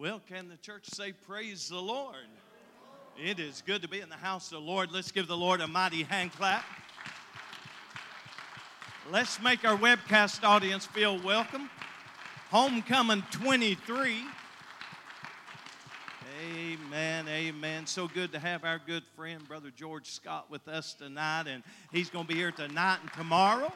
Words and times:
Well, 0.00 0.22
can 0.26 0.48
the 0.48 0.56
church 0.56 0.86
say, 0.86 1.12
Praise 1.12 1.68
the 1.68 1.78
Lord? 1.78 2.14
It 3.22 3.38
is 3.38 3.62
good 3.66 3.82
to 3.82 3.88
be 3.88 4.00
in 4.00 4.08
the 4.08 4.14
house 4.14 4.46
of 4.46 4.52
the 4.52 4.60
Lord. 4.60 4.90
Let's 4.90 5.12
give 5.12 5.26
the 5.26 5.36
Lord 5.36 5.60
a 5.60 5.68
mighty 5.68 6.04
hand 6.04 6.32
clap. 6.32 6.64
Let's 9.10 9.42
make 9.42 9.62
our 9.62 9.76
webcast 9.76 10.42
audience 10.42 10.86
feel 10.86 11.20
welcome. 11.20 11.68
Homecoming 12.48 13.24
23. 13.30 14.22
Amen, 16.46 17.28
amen. 17.28 17.84
So 17.84 18.08
good 18.08 18.32
to 18.32 18.38
have 18.38 18.64
our 18.64 18.78
good 18.78 19.02
friend, 19.14 19.46
Brother 19.46 19.70
George 19.76 20.10
Scott, 20.10 20.50
with 20.50 20.66
us 20.66 20.94
tonight. 20.94 21.44
And 21.46 21.62
he's 21.92 22.08
going 22.08 22.24
to 22.24 22.32
be 22.32 22.38
here 22.38 22.52
tonight 22.52 23.00
and 23.02 23.12
tomorrow. 23.12 23.70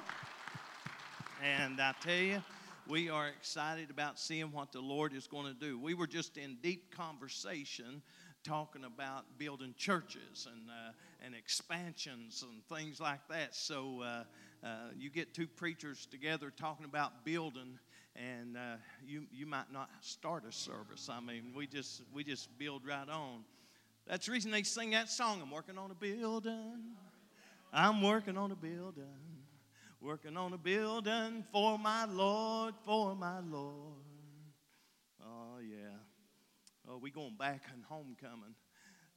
And 1.42 1.78
I 1.78 1.92
tell 2.00 2.16
you, 2.16 2.42
we 2.88 3.08
are 3.08 3.28
excited 3.28 3.90
about 3.90 4.18
seeing 4.18 4.52
what 4.52 4.72
the 4.72 4.80
Lord 4.80 5.14
is 5.14 5.26
going 5.26 5.46
to 5.46 5.54
do. 5.54 5.78
We 5.78 5.94
were 5.94 6.06
just 6.06 6.36
in 6.36 6.56
deep 6.62 6.94
conversation 6.94 8.02
talking 8.42 8.84
about 8.84 9.24
building 9.38 9.74
churches 9.78 10.46
and, 10.50 10.68
uh, 10.68 10.92
and 11.24 11.34
expansions 11.34 12.44
and 12.46 12.78
things 12.78 13.00
like 13.00 13.26
that. 13.28 13.54
So 13.54 14.02
uh, 14.02 14.24
uh, 14.66 14.68
you 14.98 15.08
get 15.08 15.32
two 15.32 15.46
preachers 15.46 16.06
together 16.10 16.52
talking 16.54 16.84
about 16.84 17.24
building, 17.24 17.78
and 18.16 18.56
uh, 18.56 18.76
you, 19.06 19.24
you 19.32 19.46
might 19.46 19.72
not 19.72 19.88
start 20.02 20.44
a 20.46 20.52
service. 20.52 21.08
I 21.10 21.20
mean, 21.20 21.52
we 21.56 21.66
just, 21.66 22.02
we 22.12 22.22
just 22.22 22.56
build 22.58 22.86
right 22.86 23.08
on. 23.08 23.44
That's 24.06 24.26
the 24.26 24.32
reason 24.32 24.50
they 24.50 24.62
sing 24.62 24.90
that 24.90 25.08
song. 25.08 25.40
I'm 25.42 25.50
working 25.50 25.78
on 25.78 25.90
a 25.90 25.94
building. 25.94 26.82
I'm 27.72 28.02
working 28.02 28.36
on 28.36 28.52
a 28.52 28.56
building. 28.56 29.33
Working 30.04 30.36
on 30.36 30.52
a 30.52 30.58
building 30.58 31.46
for 31.50 31.78
my 31.78 32.04
Lord, 32.04 32.74
for 32.84 33.14
my 33.14 33.40
Lord. 33.40 34.04
Oh, 35.22 35.60
yeah. 35.62 35.96
Oh, 36.86 36.98
we 36.98 37.10
going 37.10 37.36
back 37.38 37.62
on 37.72 37.82
homecoming. 37.88 38.54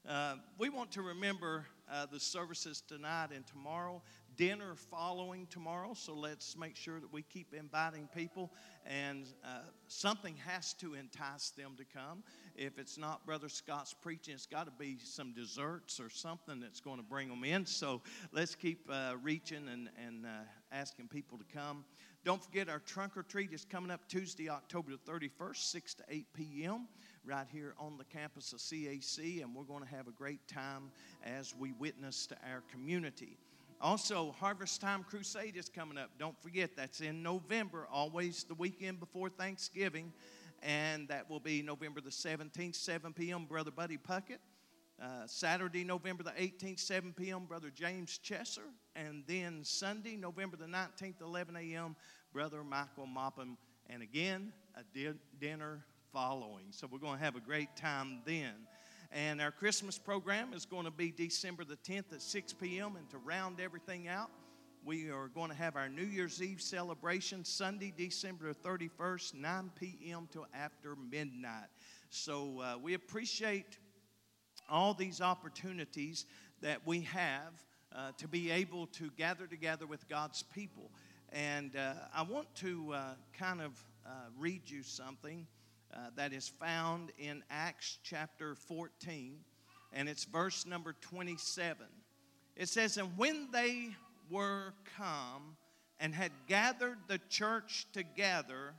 Uh, 0.07 0.36
we 0.57 0.69
want 0.69 0.89
to 0.92 1.01
remember 1.01 1.66
uh, 1.92 2.06
the 2.06 2.22
services 2.22 2.81
tonight 2.88 3.31
and 3.36 3.45
tomorrow 3.45 4.01
dinner 4.38 4.75
following 4.75 5.48
tomorrow, 5.48 5.94
so 5.94 6.13
let's 6.13 6.56
make 6.56 6.75
sure 6.75 7.00
that 7.00 7.12
we 7.12 7.24
keep 7.24 7.54
inviting 7.54 8.07
people. 8.16 8.51
And 8.86 9.25
uh, 9.44 9.63
something 9.88 10.36
has 10.45 10.74
to 10.75 10.94
entice 10.94 11.50
them 11.50 11.74
to 11.78 11.83
come. 11.83 12.24
If 12.56 12.78
it's 12.78 12.98
not 12.98 13.25
Brother 13.25 13.50
Scott's 13.50 13.94
preaching, 13.94 14.36
it's 14.36 14.45
got 14.45 14.66
to 14.66 14.72
be 14.72 14.98
some 15.04 15.33
desserts 15.33 16.00
or 16.00 16.10
something 16.10 16.60
that's 16.60 16.80
going 16.80 16.98
to 16.98 17.04
bring 17.04 17.28
them 17.30 17.44
in. 17.44 17.66
So 17.66 18.01
let's 18.31 18.56
keep 18.56 18.88
uh, 18.90 19.16
reaching 19.22 19.68
and, 19.68 19.90
and 20.06 20.25
uh, 20.25 20.30
asking 20.72 21.08
people 21.08 21.38
to 21.38 21.46
come. 21.46 21.86
Don't 22.24 22.44
forget 22.44 22.69
our 22.69 22.80
trunk 22.80 23.16
or 23.16 23.24
treat 23.24 23.54
is 23.54 23.66
coming 23.66 23.92
up 23.92 24.08
Tuesday, 24.08 24.50
October 24.50 24.92
the 24.92 25.12
31st, 25.12 25.56
6 25.56 25.94
to 25.96 26.04
8 26.10 26.25
p.m., 26.34 26.88
right 27.25 27.48
here 27.52 27.74
on 27.78 27.98
the 27.98 28.06
campus 28.06 28.54
of 28.54 28.60
CAC, 28.60 29.44
and 29.44 29.54
we're 29.54 29.64
going 29.64 29.84
to 29.84 29.90
have 29.90 30.08
a 30.08 30.12
great 30.12 30.48
time 30.48 30.92
as 31.25 31.54
we 31.54 31.74
witness 31.74 32.25
to 32.28 32.36
our 32.50 32.64
community. 32.72 33.38
Also, 33.80 34.34
Harvest 34.40 34.81
Time 34.81 35.04
Crusade 35.04 35.56
is 35.56 35.69
coming 35.69 35.98
up. 35.98 36.10
Don't 36.18 36.42
forget, 36.42 36.75
that's 36.75 37.02
in 37.02 37.22
November, 37.22 37.88
always 37.92 38.44
the 38.44 38.56
weekend 38.56 39.00
before 39.00 39.30
Thanksgiving. 39.30 40.12
And 40.64 41.08
that 41.10 41.30
will 41.30 41.40
be 41.40 41.62
November 41.62 42.02
the 42.02 42.10
17th, 42.10 42.75
7 42.75 43.14
p.m., 43.14 43.46
Brother 43.46 43.69
Buddy 43.69 43.98
Puckett. 43.98 44.40
Uh, 45.00 45.28
Saturday, 45.28 45.84
November 45.84 46.24
the 46.24 46.32
18th, 46.32 46.80
7 46.80 47.14
p.m., 47.14 47.46
Brother 47.46 47.70
James 47.70 48.20
Chesser. 48.24 48.74
And 48.96 49.24
then 49.28 49.64
Sunday, 49.64 50.16
November 50.16 50.58
the 50.58 50.66
19th, 50.66 51.22
11 51.22 51.56
a.m., 51.56 51.96
Brother 52.34 52.64
Michael 52.64 53.06
Moppin. 53.06 53.58
And 53.90 54.02
again, 54.02 54.52
a 54.76 54.82
di- 54.96 55.18
dinner 55.40 55.84
following. 56.12 56.66
So 56.72 56.88
we're 56.92 56.98
going 56.98 57.20
to 57.20 57.24
have 57.24 57.36
a 57.36 57.40
great 57.40 57.76
time 57.76 58.22
then. 58.26 58.54
And 59.12 59.40
our 59.40 59.52
Christmas 59.52 60.00
program 60.00 60.54
is 60.54 60.66
going 60.66 60.86
to 60.86 60.92
be 60.92 61.12
December 61.12 61.64
the 61.64 61.78
10th 61.78 62.14
at 62.14 62.22
6 62.22 62.54
p.m. 62.54 62.96
And 62.96 63.08
to 63.12 63.20
round 63.20 63.60
everything 63.60 64.08
out, 64.08 64.32
we 64.84 65.10
are 65.10 65.28
going 65.28 65.50
to 65.50 65.56
have 65.56 65.76
our 65.76 65.90
New 65.90 66.06
Year's 66.06 66.42
Eve 66.42 66.62
celebration 66.62 67.46
Sunday, 67.46 67.94
December 67.96 68.54
31st, 68.54 69.36
9 69.36 69.72
p.m. 69.80 70.28
till 70.32 70.48
after 70.54 70.96
midnight. 70.96 71.68
So 72.10 72.62
uh, 72.62 72.78
we 72.82 72.96
appreciate 72.96 73.78
all 74.69 74.94
these 74.94 75.22
opportunities 75.22 76.25
that 76.62 76.86
we 76.86 77.02
have 77.02 77.54
uh, 77.96 78.12
to 78.18 78.28
be 78.28 78.52
able 78.52 78.88
to 78.88 79.10
gather 79.18 79.48
together 79.48 79.86
with 79.86 80.08
God's 80.08 80.44
people. 80.44 80.92
And 81.31 81.75
uh, 81.75 81.94
I 82.14 82.24
want 82.24 82.54
to 82.56 82.94
uh, 82.94 83.02
kind 83.38 83.62
of 83.62 83.74
uh, 84.06 84.10
read 84.38 84.62
you 84.66 84.84
something 84.84 85.46
uh, 85.94 85.98
that 86.16 86.34
is 86.34 86.48
found 86.48 87.12
in 87.18 87.44
Acts 87.50 87.98
chapter 88.04 88.56
14, 88.56 89.38
and 89.94 90.10
it's 90.10 90.25
verse 90.25 90.66
number 90.66 90.96
27. 91.02 91.86
It 92.56 92.69
says, 92.69 92.98
And 92.98 93.18
when 93.18 93.50
they 93.52 93.90
were 94.30 94.74
come 94.98 95.56
and 96.00 96.14
had 96.14 96.31
gathered 96.48 96.98
the 97.08 97.19
church 97.30 97.88
together, 97.94 98.74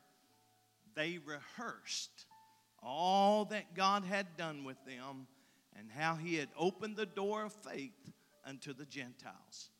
they 0.94 1.18
rehearsed 1.24 2.26
all 2.82 3.46
that 3.46 3.74
God 3.74 4.04
had 4.04 4.36
done 4.36 4.64
with 4.64 4.76
them 4.84 5.26
and 5.78 5.90
how 5.90 6.16
he 6.16 6.34
had 6.34 6.48
opened 6.58 6.96
the 6.96 7.06
door 7.06 7.44
of 7.44 7.52
faith 7.52 8.12
unto 8.44 8.72
the 8.72 8.86
Gentiles. 8.86 9.70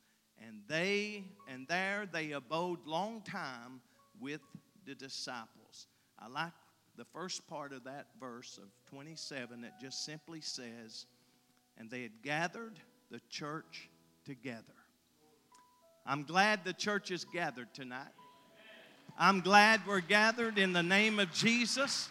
And 0.45 0.61
they 0.67 1.25
and 1.47 1.67
there 1.67 2.07
they 2.11 2.31
abode 2.31 2.85
long 2.85 3.21
time 3.21 3.81
with 4.19 4.41
the 4.85 4.95
disciples. 4.95 5.87
I 6.17 6.27
like 6.27 6.53
the 6.97 7.05
first 7.05 7.47
part 7.47 7.73
of 7.73 7.83
that 7.85 8.07
verse 8.19 8.59
of 8.61 8.69
27 8.89 9.61
that 9.61 9.79
just 9.79 10.05
simply 10.05 10.41
says, 10.41 11.05
and 11.77 11.89
they 11.89 12.03
had 12.03 12.21
gathered 12.23 12.79
the 13.11 13.21
church 13.29 13.89
together. 14.25 14.63
I'm 16.05 16.23
glad 16.23 16.63
the 16.63 16.73
church 16.73 17.11
is 17.11 17.25
gathered 17.25 17.73
tonight. 17.73 18.07
I'm 19.17 19.41
glad 19.41 19.81
we're 19.85 19.99
gathered 19.99 20.57
in 20.57 20.73
the 20.73 20.83
name 20.83 21.19
of 21.19 21.31
Jesus. 21.33 22.09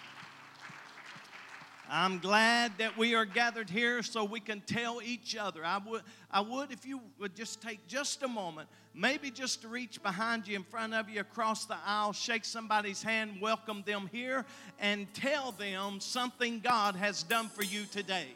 I'm 1.91 2.19
glad 2.19 2.73
that 2.79 2.99
we 2.99 3.15
are 3.15 3.25
gathered 3.25 3.71
here 3.71 4.03
so 4.03 4.23
we 4.23 4.41
can 4.41 4.61
tell 4.61 5.01
each 5.03 5.35
other. 5.37 5.65
I 5.65 5.79
would, 5.79 6.03
I 6.31 6.43
would 6.43 6.71
if 6.71 6.85
you 6.85 7.01
would 7.19 7.35
just 7.35 7.63
take 7.63 7.87
just 7.87 8.23
a 8.23 8.29
moment, 8.29 8.69
maybe 8.95 9.31
just 9.31 9.63
to 9.63 9.69
reach 9.69 10.03
behind 10.03 10.47
you, 10.47 10.57
in 10.57 10.65
front 10.65 10.93
of 10.93 11.09
you, 11.09 11.21
across 11.21 11.65
the 11.65 11.77
aisle, 11.87 12.13
shake 12.13 12.45
somebody's 12.45 13.03
hand, 13.03 13.41
welcome 13.41 13.83
them 13.87 14.11
here, 14.13 14.45
and 14.79 15.13
tell 15.15 15.53
them 15.53 15.99
something 16.01 16.61
God 16.61 16.95
has 16.95 17.23
done 17.23 17.49
for 17.49 17.63
you 17.63 17.85
today. 17.91 18.29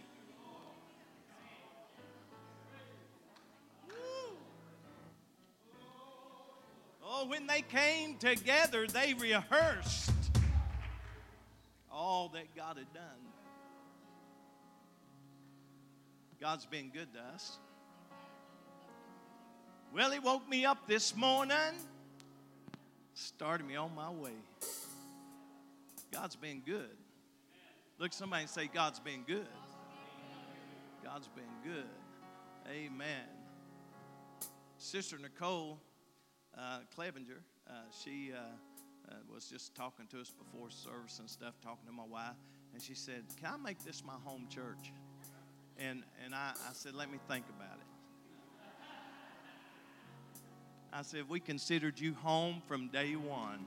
Oh, 7.05 7.27
when 7.27 7.47
they 7.47 7.61
came 7.61 8.17
together, 8.17 8.87
they 8.87 9.13
rehearsed 9.13 10.11
all 11.93 12.31
that 12.33 12.57
God 12.57 12.79
had 12.79 12.93
done. 12.95 13.22
God's 16.43 16.67
been 16.67 16.91
good 16.93 17.07
to 17.15 17.21
us. 17.21 17.57
Well, 19.95 20.11
He 20.11 20.19
woke 20.19 20.49
me 20.49 20.65
up 20.65 20.89
this 20.89 21.15
morning, 21.15 21.57
started 23.15 23.65
me 23.65 23.77
on 23.77 23.95
my 23.95 24.11
way. 24.11 24.33
God's 26.13 26.35
been 26.35 26.61
good. 26.67 26.97
Look 28.01 28.13
somebody 28.13 28.49
say, 28.49 28.69
God's 28.75 28.99
been 28.99 29.23
good. 29.25 29.47
God's 31.05 31.29
been 31.29 31.45
good. 31.73 31.85
Amen. 32.69 33.23
Sister 34.79 35.19
Nicole 35.19 35.79
uh, 36.59 36.81
Clevenger, 36.93 37.41
uh, 37.71 37.73
she 38.03 38.33
uh, 38.35 38.39
uh, 39.09 39.15
was 39.33 39.45
just 39.45 39.77
talking 39.77 40.09
to 40.09 40.21
us 40.21 40.33
before 40.37 40.71
service 40.71 41.21
and 41.21 41.31
stuff, 41.31 41.55
talking 41.63 41.87
to 41.87 41.93
my 41.93 42.03
wife, 42.03 42.35
and 42.73 42.83
she 42.83 42.97
said, 42.97 43.23
Can 43.41 43.55
I 43.55 43.57
make 43.59 43.85
this 43.85 44.03
my 44.05 44.17
home 44.25 44.49
church? 44.51 44.93
And, 45.79 46.03
and 46.25 46.35
I, 46.35 46.53
I 46.69 46.73
said, 46.73 46.95
let 46.95 47.11
me 47.11 47.19
think 47.29 47.45
about 47.49 47.77
it. 47.79 47.87
I 50.93 51.03
said, 51.03 51.29
we 51.29 51.41
considered 51.41 51.99
you 51.99 52.15
home 52.15 52.63
from 52.67 52.89
day 52.89 53.17
one. 53.17 53.65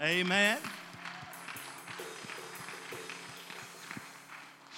Amen. 0.00 0.58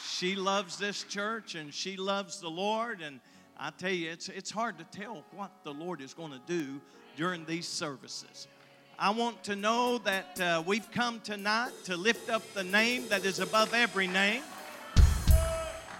She 0.03 0.35
loves 0.35 0.79
this 0.79 1.03
church 1.05 1.55
and 1.55 1.75
she 1.75 1.97
loves 1.97 2.41
the 2.41 2.49
Lord. 2.49 3.03
And 3.03 3.21
I 3.59 3.71
tell 3.71 3.91
you, 3.91 4.11
it's, 4.11 4.29
it's 4.29 4.51
hard 4.51 4.79
to 4.79 4.85
tell 4.85 5.23
what 5.33 5.51
the 5.65 5.73
Lord 5.75 6.01
is 6.01 6.15
going 6.15 6.33
to 6.33 6.41
do 6.47 6.81
during 7.17 7.45
these 7.45 7.69
services. 7.69 8.49
I 8.99 9.11
want 9.11 9.43
to 9.45 9.57
know 9.57 9.99
that 9.99 10.41
uh, 10.41 10.63
we've 10.65 10.91
come 10.93 11.21
tonight 11.21 11.73
to 11.85 11.97
lift 11.97 12.31
up 12.31 12.43
the 12.55 12.65
name 12.65 13.09
that 13.09 13.25
is 13.25 13.41
above 13.41 13.75
every 13.75 14.07
name. 14.07 14.43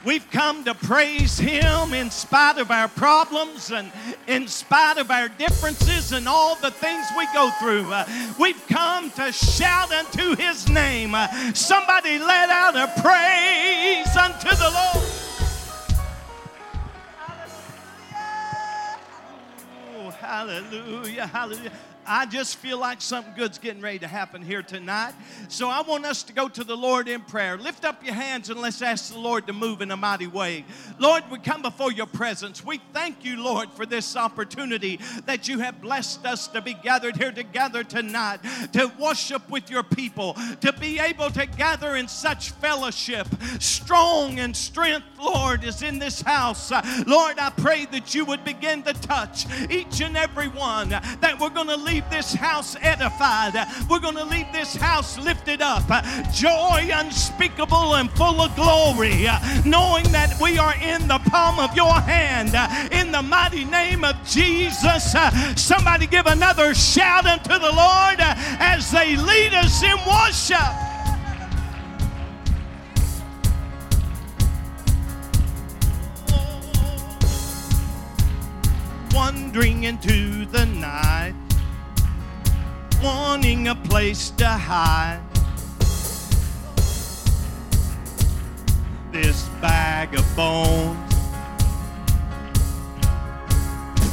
We've 0.05 0.29
come 0.33 0.65
to 0.65 0.75
praise 0.75 1.39
Him 1.39 1.95
in 1.95 2.11
spite 2.11 2.59
of 2.59 2.73
our 2.73 2.89
problems 2.89 3.71
and 3.71 3.93
in 4.27 4.49
spite 4.49 4.99
of 4.99 5.13
our 5.13 5.29
differences 5.29 6.11
and 6.11 6.27
all 6.27 6.57
the 6.57 6.73
things 6.73 7.07
we 7.17 7.27
go 7.33 7.51
through. 7.61 7.93
Uh, 7.93 8.05
we've 8.39 8.67
come 8.67 9.11
to 9.13 9.31
shout 9.31 9.93
unto 9.93 10.35
His 10.35 10.69
name. 10.69 11.15
Uh, 11.15 11.29
somebody 11.55 12.19
let 12.19 12.51
out 12.51 12.75
a 12.75 12.89
praise 13.01 14.17
unto 14.17 14.49
the 14.49 14.71
Lord. 14.75 15.07
Oh, 19.95 20.11
hallelujah, 20.11 21.27
hallelujah. 21.29 21.71
I 22.07 22.27
just 22.27 22.57
feel 22.57 22.79
like 22.79 23.01
something 23.01 23.33
good's 23.37 23.59
getting 23.59 23.81
ready 23.81 24.01
to 24.01 24.09
happen 24.09 24.43
here 24.43 24.63
tonight. 24.63 25.15
So 25.49 25.69
I 25.69 25.83
want 25.83 26.05
us 26.05 26.23
to 26.25 26.33
go 26.33 26.49
to 26.49 26.65
the 26.65 26.77
Lord 26.77 27.09
in 27.09 27.21
prayer. 27.21 27.57
Lift 27.57 27.85
up 27.85 28.05
your 28.05 28.15
hands 28.15 28.51
and 28.51 28.61
let's 28.61 28.83
ask 28.83 29.13
the 29.13 29.19
Lord 29.19 29.47
to 29.47 29.53
move 29.53 29.83
in 29.83 29.91
a 29.91 29.97
mighty 29.97 30.27
way. 30.27 30.65
Lord, 30.99 31.23
we 31.31 31.39
come 31.39 31.63
before 31.63 31.93
your 31.93 32.07
presence. 32.07 32.65
We 32.65 32.81
thank 32.93 33.25
you, 33.25 33.43
Lord, 33.43 33.71
for 33.71 33.87
this 33.87 34.17
opportunity 34.17 34.99
that 35.27 35.47
you 35.49 35.61
have 35.61 35.81
blessed 35.81 36.27
us 36.27 36.49
to 36.49 36.61
be 36.61 36.75
gathered 36.75 37.17
here 37.17 37.33
together 37.33 37.85
tonight, 37.85 38.41
to 38.73 38.91
worship 38.99 39.49
with 39.49 39.71
your 39.71 39.83
people, 39.83 40.35
to 40.61 40.73
be 40.73 40.99
able 40.99 41.31
to 41.31 41.47
gather 41.47 41.97
in 41.97 42.09
such 42.09 42.51
fellowship. 42.53 43.29
Strong 43.61 44.41
and 44.41 44.57
strength, 44.57 45.07
Lord, 45.21 45.63
is 45.65 45.83
in 45.83 45.99
this 45.99 46.21
house. 46.21 46.73
Lord, 47.07 47.39
I 47.39 47.51
pray 47.51 47.87
that 47.87 48.15
you 48.15 48.25
would 48.25 48.45
begin 48.45 48.83
to 48.85 48.93
touch 48.93 49.47
each 49.71 50.01
and 50.01 50.17
every 50.17 50.49
one, 50.49 50.89
that 50.89 51.39
we're 51.39 51.51
going 51.51 51.69
to 51.69 51.77
leave 51.77 51.92
this 52.01 52.33
house 52.33 52.77
edified. 52.81 53.55
We're 53.89 54.01
going 54.01 54.17
to 54.17 54.25
leave 54.25 54.51
this 54.53 54.75
house 54.75 55.19
lifted 55.19 55.61
up. 55.61 55.87
Joy 56.33 56.91
unspeakable 56.93 57.97
and 57.97 58.11
full 58.13 58.41
of 58.41 58.55
glory, 58.57 59.27
knowing 59.65 60.05
that 60.13 60.37
we 60.41 60.59
are 60.59 60.75
in 60.77 61.07
the 61.09 61.19
palm 61.31 61.59
of 61.59 61.75
your 61.77 61.93
hand. 61.93 62.55
In 62.93 63.13
the 63.13 63.23
mighty 63.23 63.65
name 63.65 64.05
of 64.05 64.17
Jesus, 64.25 65.15
somebody 65.57 66.07
give 66.07 66.27
another 66.27 66.75
shout 66.75 67.27
unto 67.27 67.59
the 67.59 67.73
Lord 67.73 68.17
as 68.19 68.91
they 68.91 69.17
lead 69.17 69.55
us 69.55 69.83
in 69.83 69.97
worship. 70.07 70.93
wandering 79.15 79.85
into 79.85 80.47
the 80.47 80.65
night 80.67 81.35
wanting 83.03 83.69
a 83.69 83.75
place 83.75 84.31
to 84.31 84.47
hide. 84.47 85.21
This 89.11 89.49
bag 89.61 90.15
of 90.15 90.25
bones. 90.37 90.97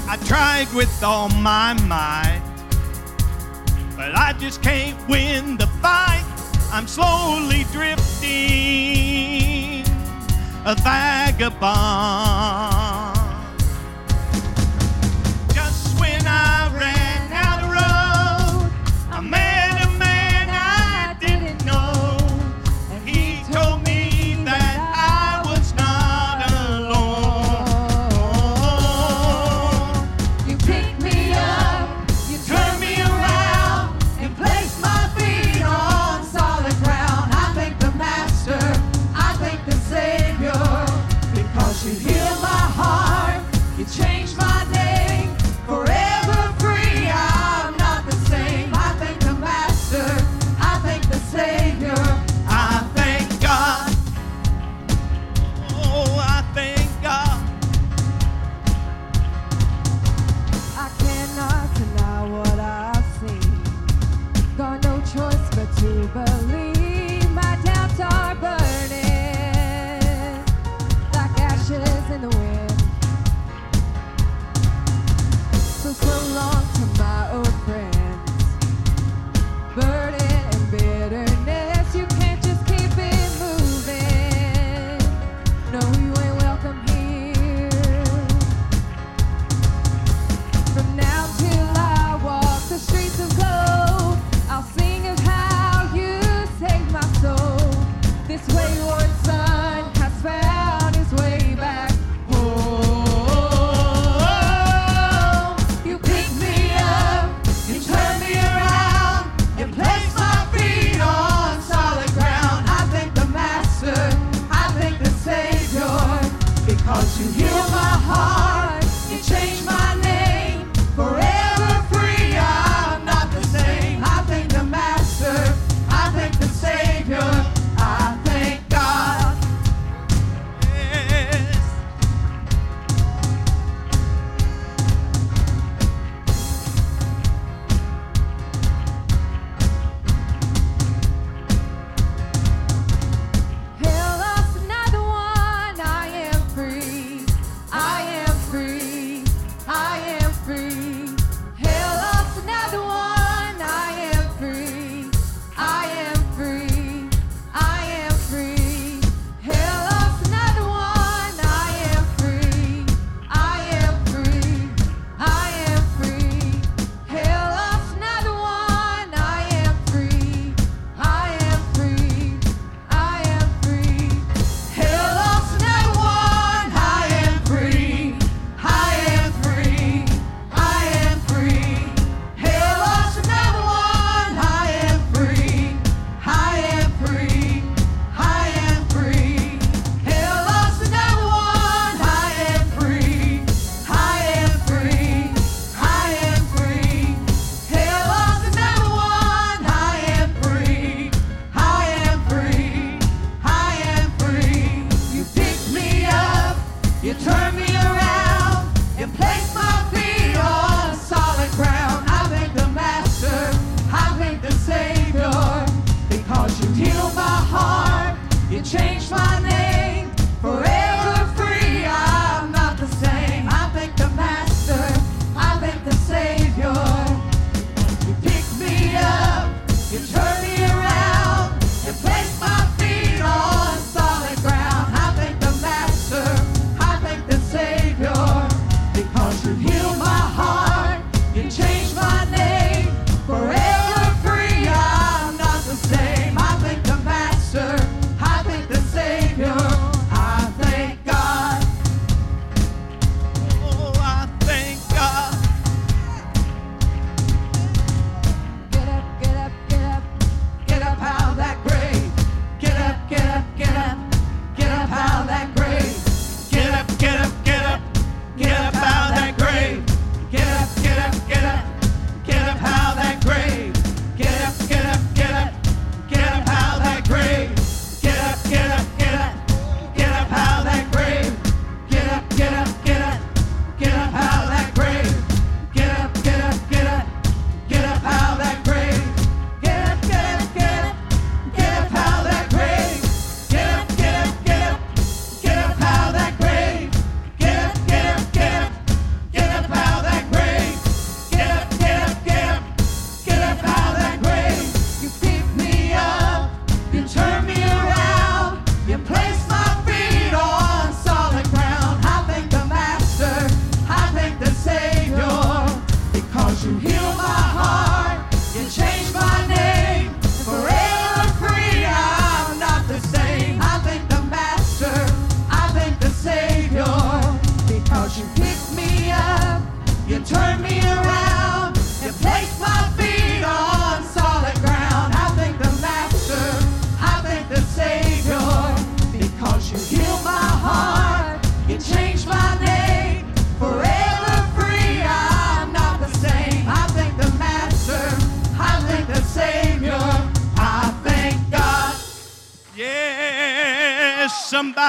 I 0.07 0.17
tried 0.25 0.73
with 0.73 1.03
all 1.03 1.29
my 1.29 1.73
might, 1.87 2.41
but 3.95 4.17
I 4.17 4.33
just 4.39 4.63
can't 4.63 4.97
win 5.07 5.57
the 5.57 5.67
fight. 5.83 6.25
I'm 6.71 6.87
slowly 6.87 7.65
drifting, 7.71 9.85
a 10.65 10.73
vagabond. 10.75 12.98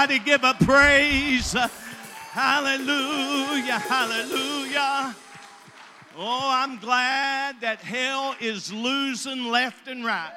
Somebody 0.00 0.24
give 0.24 0.44
a 0.44 0.54
praise. 0.54 1.52
Hallelujah, 2.32 3.78
hallelujah. 3.78 5.14
Oh, 6.16 6.50
I'm 6.50 6.78
glad 6.78 7.60
that 7.60 7.80
hell 7.80 8.34
is 8.40 8.72
losing 8.72 9.48
left 9.48 9.88
and 9.88 10.02
right. 10.02 10.32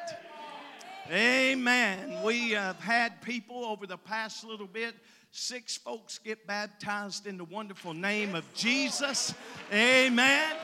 Amen. 1.10 2.22
We 2.26 2.50
have 2.50 2.78
had 2.82 3.22
people 3.22 3.64
over 3.64 3.88
the 3.88 3.96
past 3.96 4.44
little 4.44 4.68
bit, 4.68 4.96
six 5.32 5.78
folks 5.78 6.18
get 6.18 6.46
baptized 6.46 7.26
in 7.26 7.38
the 7.38 7.46
wonderful 7.46 7.94
name 7.94 8.36
of 8.36 8.44
Jesus. 8.54 9.34
Amen. 9.72 10.58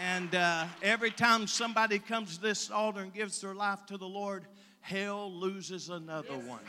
And 0.00 0.32
uh, 0.36 0.66
every 0.84 1.10
time 1.10 1.48
somebody 1.48 1.98
comes 1.98 2.36
to 2.36 2.42
this 2.42 2.70
altar 2.70 3.00
and 3.00 3.12
gives 3.12 3.40
their 3.40 3.54
life 3.54 3.86
to 3.86 3.98
the 3.98 4.06
Lord, 4.06 4.44
hell 4.88 5.30
loses 5.30 5.90
another 5.90 6.38
one. 6.38 6.62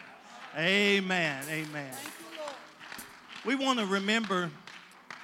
Amen. 0.57 1.41
Amen. 1.49 1.93
We 3.45 3.55
want 3.55 3.79
to 3.79 3.85
remember 3.85 4.51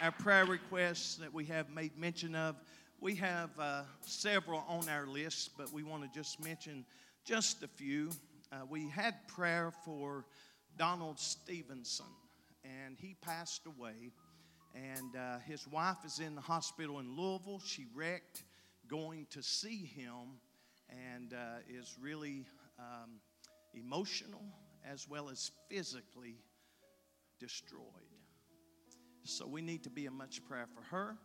our 0.02 0.14
prayer 0.14 0.46
requests 0.46 1.18
that 1.18 1.34
we 1.34 1.44
have 1.44 1.70
made 1.70 1.98
mention 1.98 2.36
of. 2.36 2.56
We 3.02 3.16
have 3.16 3.50
uh, 3.60 3.82
several 4.00 4.64
on 4.70 4.88
our 4.88 5.08
list, 5.08 5.58
but 5.58 5.74
we 5.74 5.84
want 5.84 6.04
to 6.04 6.10
just 6.18 6.42
mention 6.42 6.86
just 7.26 7.64
a 7.64 7.68
few. 7.68 8.12
Uh, 8.50 8.60
we 8.70 8.88
had 8.88 9.16
prayer 9.28 9.74
for 9.84 10.24
Donald 10.78 11.20
Stevenson, 11.20 12.06
and 12.64 12.96
he 12.98 13.18
passed 13.22 13.66
away. 13.66 14.14
And 14.74 15.18
uh, 15.18 15.40
his 15.40 15.68
wife 15.68 15.98
is 16.06 16.20
in 16.20 16.34
the 16.34 16.42
hospital 16.42 17.00
in 17.00 17.14
Louisville. 17.14 17.60
She 17.60 17.88
wrecked 17.94 18.44
going 18.88 19.28
to 19.32 19.44
see 19.44 19.84
him 19.84 20.40
and 20.90 21.34
uh, 21.34 21.58
is 21.70 21.96
really 22.02 22.46
um, 22.80 23.20
emotional 23.74 24.44
as 24.90 25.08
well 25.08 25.30
as 25.30 25.52
physically 25.70 26.38
destroyed. 27.40 27.82
So 29.24 29.48
we 29.48 29.62
need 29.62 29.84
to 29.84 29.90
be 29.90 30.06
in 30.06 30.14
much 30.14 30.46
prayer 30.46 30.68
for 30.74 30.84
her. 30.96 31.18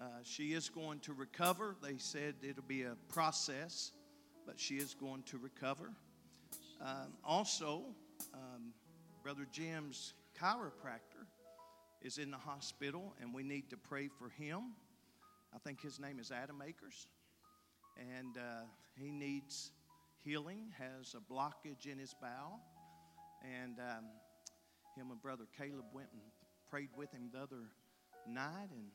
Uh, 0.00 0.04
she 0.22 0.52
is 0.52 0.68
going 0.68 1.00
to 1.00 1.12
recover. 1.12 1.74
They 1.82 1.96
said 1.98 2.34
it'll 2.42 2.62
be 2.62 2.82
a 2.82 2.96
process, 3.08 3.92
but 4.46 4.60
she 4.60 4.74
is 4.74 4.94
going 4.94 5.22
to 5.24 5.38
recover. 5.38 5.90
Um, 6.80 7.14
also, 7.24 7.82
um, 8.34 8.72
Brother 9.22 9.46
Jim's 9.50 10.14
chiropractor 10.40 11.26
is 12.02 12.18
in 12.18 12.30
the 12.30 12.36
hospital, 12.36 13.14
and 13.20 13.34
we 13.34 13.42
need 13.42 13.70
to 13.70 13.76
pray 13.76 14.08
for 14.08 14.28
him. 14.28 14.74
I 15.54 15.58
think 15.58 15.80
his 15.80 15.98
name 15.98 16.18
is 16.20 16.30
Adam 16.30 16.62
Akers, 16.62 17.08
and 17.98 18.36
uh, 18.36 18.66
he 19.00 19.10
needs 19.10 19.72
healing, 20.26 20.72
has 20.76 21.14
a 21.14 21.32
blockage 21.32 21.86
in 21.90 21.98
his 21.98 22.14
bowel. 22.20 22.60
And 23.42 23.78
um, 23.78 24.04
him 24.96 25.10
and 25.10 25.22
Brother 25.22 25.44
Caleb 25.56 25.84
went 25.92 26.08
and 26.12 26.20
prayed 26.68 26.88
with 26.96 27.12
him 27.12 27.30
the 27.32 27.38
other 27.38 27.70
night, 28.28 28.68
and 28.72 28.86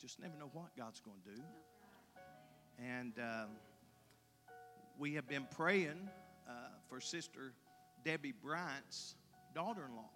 just 0.00 0.20
never 0.20 0.36
know 0.36 0.50
what 0.52 0.76
God's 0.76 1.00
going 1.00 1.18
to 1.24 1.36
do. 1.36 1.42
And 2.82 3.12
um, 3.18 3.50
we 4.98 5.14
have 5.14 5.28
been 5.28 5.46
praying 5.54 6.08
uh, 6.48 6.52
for 6.88 7.00
Sister 7.00 7.52
Debbie 8.04 8.34
Bryant's 8.42 9.14
daughter 9.54 9.84
in 9.88 9.94
law. 9.94 10.10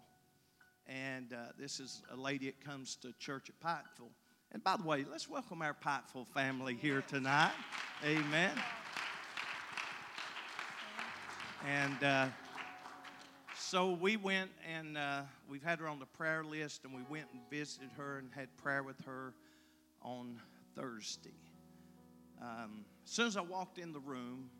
And 0.87 1.33
uh, 1.33 1.52
this 1.59 1.78
is 1.78 2.02
a 2.11 2.16
lady 2.16 2.46
that 2.46 2.64
comes 2.64 2.96
to 3.02 3.12
church 3.18 3.50
at 3.50 3.61
Pikeville. 3.61 4.11
And 4.50 4.64
by 4.64 4.76
the 4.78 4.83
way, 4.83 5.04
let's 5.09 5.28
welcome 5.28 5.62
our 5.62 5.74
Pikeville 5.74 6.26
family 6.28 6.74
here 6.74 7.02
tonight. 7.07 7.52
Amen. 8.04 8.50
And 11.66 12.02
uh, 12.02 12.28
so 13.56 13.90
we 13.92 14.16
went 14.16 14.50
and 14.68 14.96
uh, 14.96 15.22
we've 15.48 15.62
had 15.62 15.80
her 15.80 15.88
on 15.88 15.98
the 15.98 16.06
prayer 16.06 16.44
list, 16.44 16.84
and 16.84 16.94
we 16.94 17.02
went 17.10 17.26
and 17.32 17.40
visited 17.50 17.90
her 17.96 18.18
and 18.18 18.30
had 18.32 18.56
prayer 18.56 18.82
with 18.82 19.00
her 19.04 19.34
on 20.02 20.40
Thursday. 20.76 21.34
Um, 22.40 22.84
as 23.04 23.10
soon 23.10 23.26
as 23.26 23.36
I 23.36 23.40
walked 23.40 23.78
in 23.78 23.92
the 23.92 24.00
room, 24.00 24.50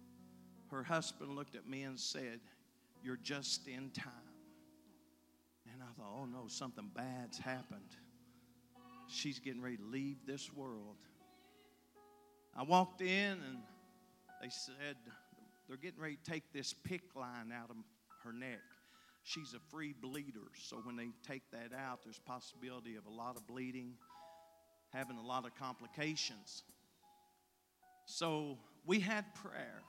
her 0.71 0.83
husband 0.83 1.37
looked 1.37 1.55
at 1.55 1.69
me 1.69 1.83
and 1.83 1.99
said, 1.99 2.41
You're 3.03 3.19
just 3.23 3.69
in 3.69 3.91
time. 3.91 4.13
And 5.73 5.83
I 5.83 5.93
thought, 5.97 6.13
Oh 6.21 6.25
no, 6.25 6.49
something 6.49 6.91
bad's 6.95 7.39
happened. 7.39 7.97
She's 9.07 9.39
getting 9.39 9.63
ready 9.63 9.77
to 9.77 9.85
leave 9.85 10.17
this 10.27 10.53
world. 10.53 10.97
I 12.57 12.65
walked 12.65 13.01
in 13.01 13.09
and 13.09 13.59
they 14.43 14.49
said, 14.51 14.97
they're 15.69 15.77
getting 15.77 16.01
ready 16.01 16.17
to 16.17 16.31
take 16.31 16.53
this 16.53 16.75
PICC 16.89 17.01
line 17.15 17.53
out 17.55 17.71
of 17.71 17.77
her 18.25 18.33
neck. 18.33 18.61
She's 19.23 19.55
a 19.55 19.61
free 19.71 19.95
bleeder, 20.01 20.49
so 20.59 20.77
when 20.79 20.97
they 20.97 21.09
take 21.27 21.43
that 21.53 21.77
out, 21.77 22.01
there's 22.03 22.19
possibility 22.19 22.97
of 22.97 23.05
a 23.07 23.11
lot 23.11 23.37
of 23.37 23.47
bleeding, 23.47 23.93
having 24.91 25.19
a 25.19 25.23
lot 25.23 25.45
of 25.45 25.55
complications. 25.55 26.63
So 28.07 28.57
we 28.87 29.01
had 29.01 29.35
prayer. 29.35 29.83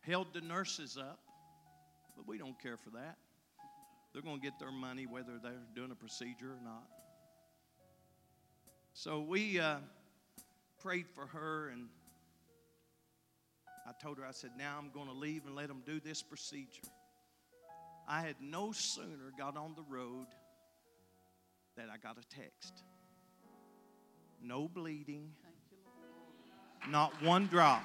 held 0.00 0.32
the 0.32 0.40
nurses 0.40 0.96
up, 0.98 1.18
but 2.16 2.26
we 2.26 2.38
don't 2.38 2.58
care 2.62 2.76
for 2.76 2.90
that. 2.90 3.16
They're 4.12 4.22
going 4.22 4.38
to 4.38 4.42
get 4.42 4.58
their 4.58 4.70
money 4.70 5.06
whether 5.06 5.38
they're 5.42 5.52
doing 5.74 5.90
a 5.90 5.94
procedure 5.94 6.52
or 6.52 6.64
not. 6.64 6.86
So 8.92 9.20
we 9.20 9.58
uh, 9.58 9.78
prayed 10.80 11.06
for 11.14 11.26
her, 11.26 11.68
and 11.70 11.88
I 13.86 13.92
told 14.02 14.18
her, 14.18 14.24
I 14.24 14.30
said, 14.32 14.50
now 14.56 14.76
I'm 14.78 14.90
going 14.90 15.08
to 15.08 15.12
leave 15.12 15.44
and 15.46 15.54
let 15.54 15.68
them 15.68 15.82
do 15.84 16.00
this 16.00 16.22
procedure. 16.22 16.88
I 18.08 18.20
had 18.22 18.36
no 18.40 18.72
sooner 18.72 19.32
got 19.36 19.56
on 19.56 19.74
the 19.74 19.82
road 19.82 20.26
that 21.76 21.88
I 21.92 21.96
got 21.96 22.16
a 22.18 22.28
text. 22.34 22.82
No 24.42 24.68
bleeding, 24.68 25.30
not 26.88 27.20
one 27.22 27.46
drop. 27.46 27.82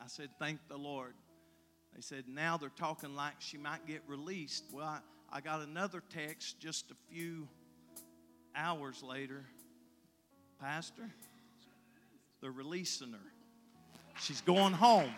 I 0.00 0.06
said, 0.06 0.28
Thank 0.38 0.60
the 0.68 0.76
Lord. 0.76 1.14
They 1.94 2.02
said, 2.02 2.24
Now 2.28 2.58
they're 2.58 2.68
talking 2.68 3.16
like 3.16 3.34
she 3.38 3.56
might 3.56 3.86
get 3.86 4.02
released. 4.06 4.64
Well, 4.70 4.86
I, 4.86 4.98
I 5.36 5.40
got 5.40 5.62
another 5.62 6.00
text 6.10 6.60
just 6.60 6.92
a 6.92 6.94
few 7.12 7.48
hours 8.54 9.02
later. 9.02 9.44
Pastor, 10.60 11.10
they're 12.40 12.52
releasing 12.52 13.10
her. 13.10 13.32
She's 14.20 14.40
going 14.42 14.74
home. 14.74 15.10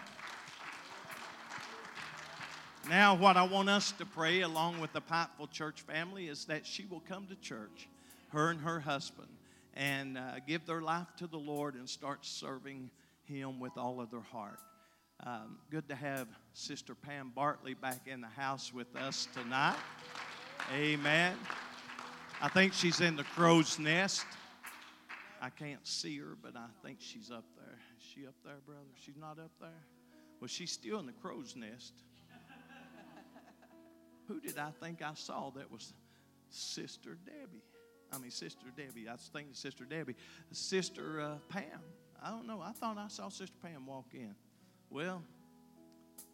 Now, 2.89 3.15
what 3.15 3.37
I 3.37 3.43
want 3.43 3.69
us 3.69 3.93
to 3.93 4.07
pray, 4.07 4.41
along 4.41 4.81
with 4.81 4.95
the 4.95 5.03
Pikeville 5.03 5.51
Church 5.51 5.83
family, 5.83 6.29
is 6.29 6.47
that 6.47 6.65
she 6.65 6.87
will 6.87 7.03
come 7.07 7.27
to 7.27 7.35
church, 7.35 7.87
her 8.31 8.49
and 8.49 8.61
her 8.61 8.81
husband, 8.81 9.29
and 9.75 10.17
uh, 10.17 10.37
give 10.47 10.65
their 10.65 10.81
life 10.81 11.09
to 11.19 11.27
the 11.27 11.37
Lord 11.37 11.75
and 11.75 11.87
start 11.87 12.25
serving 12.25 12.89
Him 13.27 13.61
with 13.61 13.77
all 13.77 14.01
of 14.01 14.11
their 14.11 14.21
heart. 14.21 14.61
Um, 15.25 15.59
good 15.71 15.89
to 15.89 15.95
have 15.95 16.29
Sister 16.53 16.95
Pam 16.95 17.33
Bartley 17.35 17.75
back 17.75 18.07
in 18.07 18.21
the 18.21 18.29
house 18.29 18.73
with 18.73 18.95
us 18.97 19.29
tonight. 19.35 19.77
Amen. 20.75 21.35
I 22.41 22.49
think 22.49 22.73
she's 22.75 23.01
in 23.01 23.17
the 23.17 23.25
crow's 23.25 23.79
nest. 23.79 24.27
I 25.41 25.49
can't 25.51 25.87
see 25.87 26.19
her, 26.19 26.37
but 26.41 26.57
I 26.57 26.67
think 26.85 26.99
she's 27.01 27.31
up 27.31 27.45
there. 27.57 27.79
Is 27.99 28.05
she 28.05 28.27
up 28.27 28.35
there, 28.45 28.57
brother? 28.67 28.81
She's 28.95 29.17
not 29.17 29.39
up 29.39 29.53
there? 29.61 29.71
Well, 30.41 30.49
she's 30.49 30.71
still 30.71 30.99
in 30.99 31.07
the 31.07 31.13
crow's 31.13 31.57
nest. 31.57 31.95
Who 34.29 34.41
did 34.41 34.59
I 34.59 34.71
think 34.83 35.03
I 35.03 35.15
saw 35.15 35.51
that 35.51 35.71
was 35.71 35.95
Sister 36.51 37.17
Debbie? 37.25 37.63
I 38.13 38.19
mean, 38.19 38.31
Sister 38.31 38.67
Debbie. 38.77 39.09
I 39.09 39.13
was 39.13 39.31
thinking 39.33 39.55
Sister 39.55 39.85
Debbie. 39.85 40.17
Sister 40.53 41.21
uh, 41.21 41.37
Pam. 41.49 41.81
I 42.23 42.31
don't 42.31 42.47
know. 42.47 42.61
I 42.61 42.73
thought 42.73 42.99
I 42.99 43.09
saw 43.09 43.29
Sister 43.29 43.57
Pam 43.63 43.87
walk 43.87 44.07
in. 44.13 44.35
Well, 44.91 45.23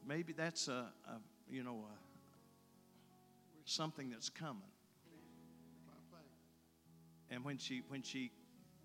maybe 0.07 0.33
that's 0.33 0.69
a, 0.69 0.87
a 1.07 1.21
you 1.51 1.63
know 1.63 1.85
a, 1.89 1.95
something 3.65 4.11
that's 4.11 4.29
coming. 4.29 4.63
And 7.33 7.43
when 7.45 7.57
she 7.57 7.83
when 7.89 8.03
she 8.03 8.31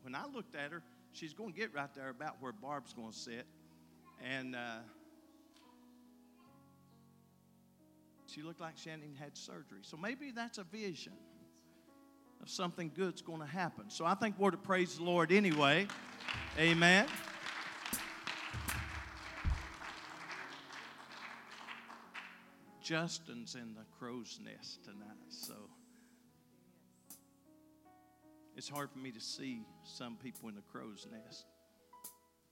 when 0.04 0.16
I 0.16 0.26
looked 0.34 0.56
at 0.56 0.72
her, 0.72 0.82
she's 1.12 1.34
going 1.34 1.52
to 1.52 1.60
get 1.60 1.74
right 1.74 1.94
there 1.94 2.10
about 2.10 2.38
where 2.40 2.54
Barb's 2.54 2.94
going 2.94 3.12
to 3.12 3.18
sit, 3.18 3.46
and 4.26 4.56
uh, 4.56 4.80
she 8.26 8.42
looked 8.42 8.62
like 8.62 8.78
she 8.78 8.90
hadn't 8.90 9.04
even 9.04 9.18
had 9.18 9.36
surgery. 9.36 9.80
So 9.82 9.98
maybe 9.98 10.32
that's 10.32 10.60
a 10.60 10.64
vision 10.64 11.12
of 12.42 12.50
something 12.50 12.90
good's 12.96 13.22
going 13.22 13.42
to 13.42 13.48
happen. 13.48 13.90
So 13.90 14.06
I 14.06 14.16
think 14.16 14.36
we're 14.40 14.52
to 14.52 14.58
praise 14.58 14.98
the 14.98 15.04
Lord 15.04 15.34
anyway. 15.34 15.88
Amen. 16.58 17.08
Justin's 22.88 23.56
in 23.56 23.74
the 23.74 23.84
crow's 24.00 24.40
nest 24.46 24.86
tonight, 24.86 25.28
so 25.28 25.56
it's 28.56 28.70
hard 28.70 28.90
for 28.90 29.00
me 29.00 29.12
to 29.12 29.20
see 29.20 29.60
some 29.84 30.16
people 30.16 30.48
in 30.48 30.56
the 30.56 30.62
crow's 30.62 31.06
nest. 31.12 31.48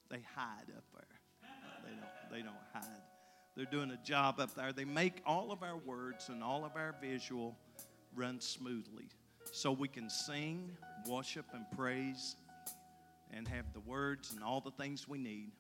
They 0.10 0.20
hide 0.36 0.70
up 0.76 0.84
there. 0.94 1.48
they 1.86 1.92
don't. 1.92 2.32
They 2.34 2.42
don't 2.42 2.56
hide. 2.74 3.02
They're 3.56 3.64
doing 3.64 3.92
a 3.92 4.06
job 4.06 4.42
up 4.42 4.54
there. 4.56 4.74
They 4.74 4.84
make 4.84 5.22
all 5.26 5.54
of 5.54 5.64
our 5.64 5.78
words 5.78 6.28
and 6.28 6.44
all 6.44 6.66
of 6.66 6.76
our 6.76 6.94
visual 7.00 7.56
run 8.14 8.42
smoothly, 8.42 9.08
so 9.54 9.72
we 9.72 9.88
can 9.88 10.10
sing, 10.10 10.70
worship, 11.08 11.46
and 11.54 11.64
praise, 11.78 12.36
and 13.32 13.48
have 13.48 13.72
the 13.72 13.80
words 13.80 14.34
and 14.34 14.44
all 14.44 14.60
the 14.60 14.72
things 14.72 15.08
we 15.08 15.18
need. 15.18 15.54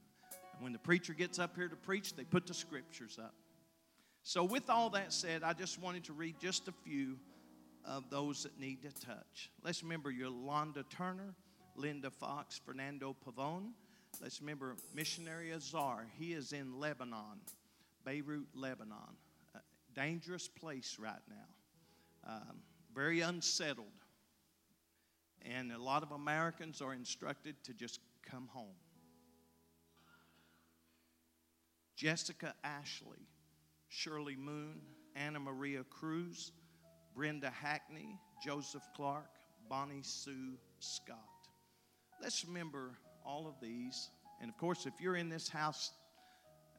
And 0.53 0.61
when 0.61 0.73
the 0.73 0.79
preacher 0.79 1.13
gets 1.13 1.39
up 1.39 1.55
here 1.55 1.69
to 1.69 1.77
preach, 1.77 2.13
they 2.13 2.25
put 2.25 2.45
the 2.45 2.53
scriptures 2.53 3.17
up. 3.23 3.35
So, 4.27 4.43
with 4.43 4.71
all 4.71 4.89
that 4.89 5.13
said, 5.13 5.43
I 5.43 5.53
just 5.53 5.79
wanted 5.79 6.05
to 6.05 6.13
read 6.13 6.37
just 6.41 6.67
a 6.67 6.71
few 6.83 7.19
of 7.85 8.09
those 8.09 8.41
that 8.41 8.59
need 8.59 8.81
to 8.81 8.89
touch. 9.05 9.51
Let's 9.63 9.83
remember 9.83 10.09
Yolanda 10.09 10.83
Turner, 10.89 11.35
Linda 11.75 12.09
Fox, 12.09 12.59
Fernando 12.65 13.15
Pavone. 13.23 13.73
Let's 14.19 14.41
remember 14.41 14.77
missionary 14.95 15.53
Azar. 15.53 16.07
He 16.17 16.33
is 16.33 16.53
in 16.53 16.79
Lebanon, 16.79 17.39
Beirut, 18.03 18.47
Lebanon. 18.55 19.15
A 19.53 19.59
dangerous 19.93 20.47
place 20.47 20.97
right 20.99 21.13
now. 21.29 22.33
Um, 22.33 22.61
very 22.95 23.21
unsettled. 23.21 23.85
And 25.43 25.71
a 25.71 25.77
lot 25.77 26.01
of 26.01 26.11
Americans 26.11 26.81
are 26.81 26.95
instructed 26.95 27.57
to 27.65 27.75
just 27.75 27.99
come 28.27 28.49
home. 28.51 28.73
Jessica 31.95 32.55
Ashley 32.63 33.27
Shirley 33.95 34.35
Moon, 34.35 34.81
Anna 35.15 35.39
Maria 35.39 35.85
Cruz, 35.89 36.51
Brenda 37.15 37.49
Hackney, 37.49 38.19
Joseph 38.43 38.83
Clark, 38.93 39.29
Bonnie 39.69 40.01
Sue 40.03 40.57
Scott. 40.79 41.17
Let's 42.21 42.43
remember 42.45 42.91
all 43.25 43.47
of 43.47 43.53
these. 43.61 44.09
And 44.41 44.49
of 44.49 44.57
course, 44.57 44.85
if 44.85 44.93
you're 44.99 45.15
in 45.15 45.29
this 45.29 45.47
house, 45.47 45.91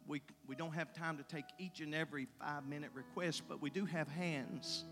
we, 0.06 0.20
we 0.46 0.54
don't 0.54 0.74
have 0.74 0.92
time 0.92 1.16
to 1.16 1.22
take 1.22 1.46
each 1.58 1.80
and 1.80 1.94
every 1.94 2.26
five 2.38 2.66
minute 2.66 2.90
request, 2.92 3.44
but 3.48 3.62
we 3.62 3.70
do 3.70 3.86
have 3.86 4.08
hands 4.08 4.84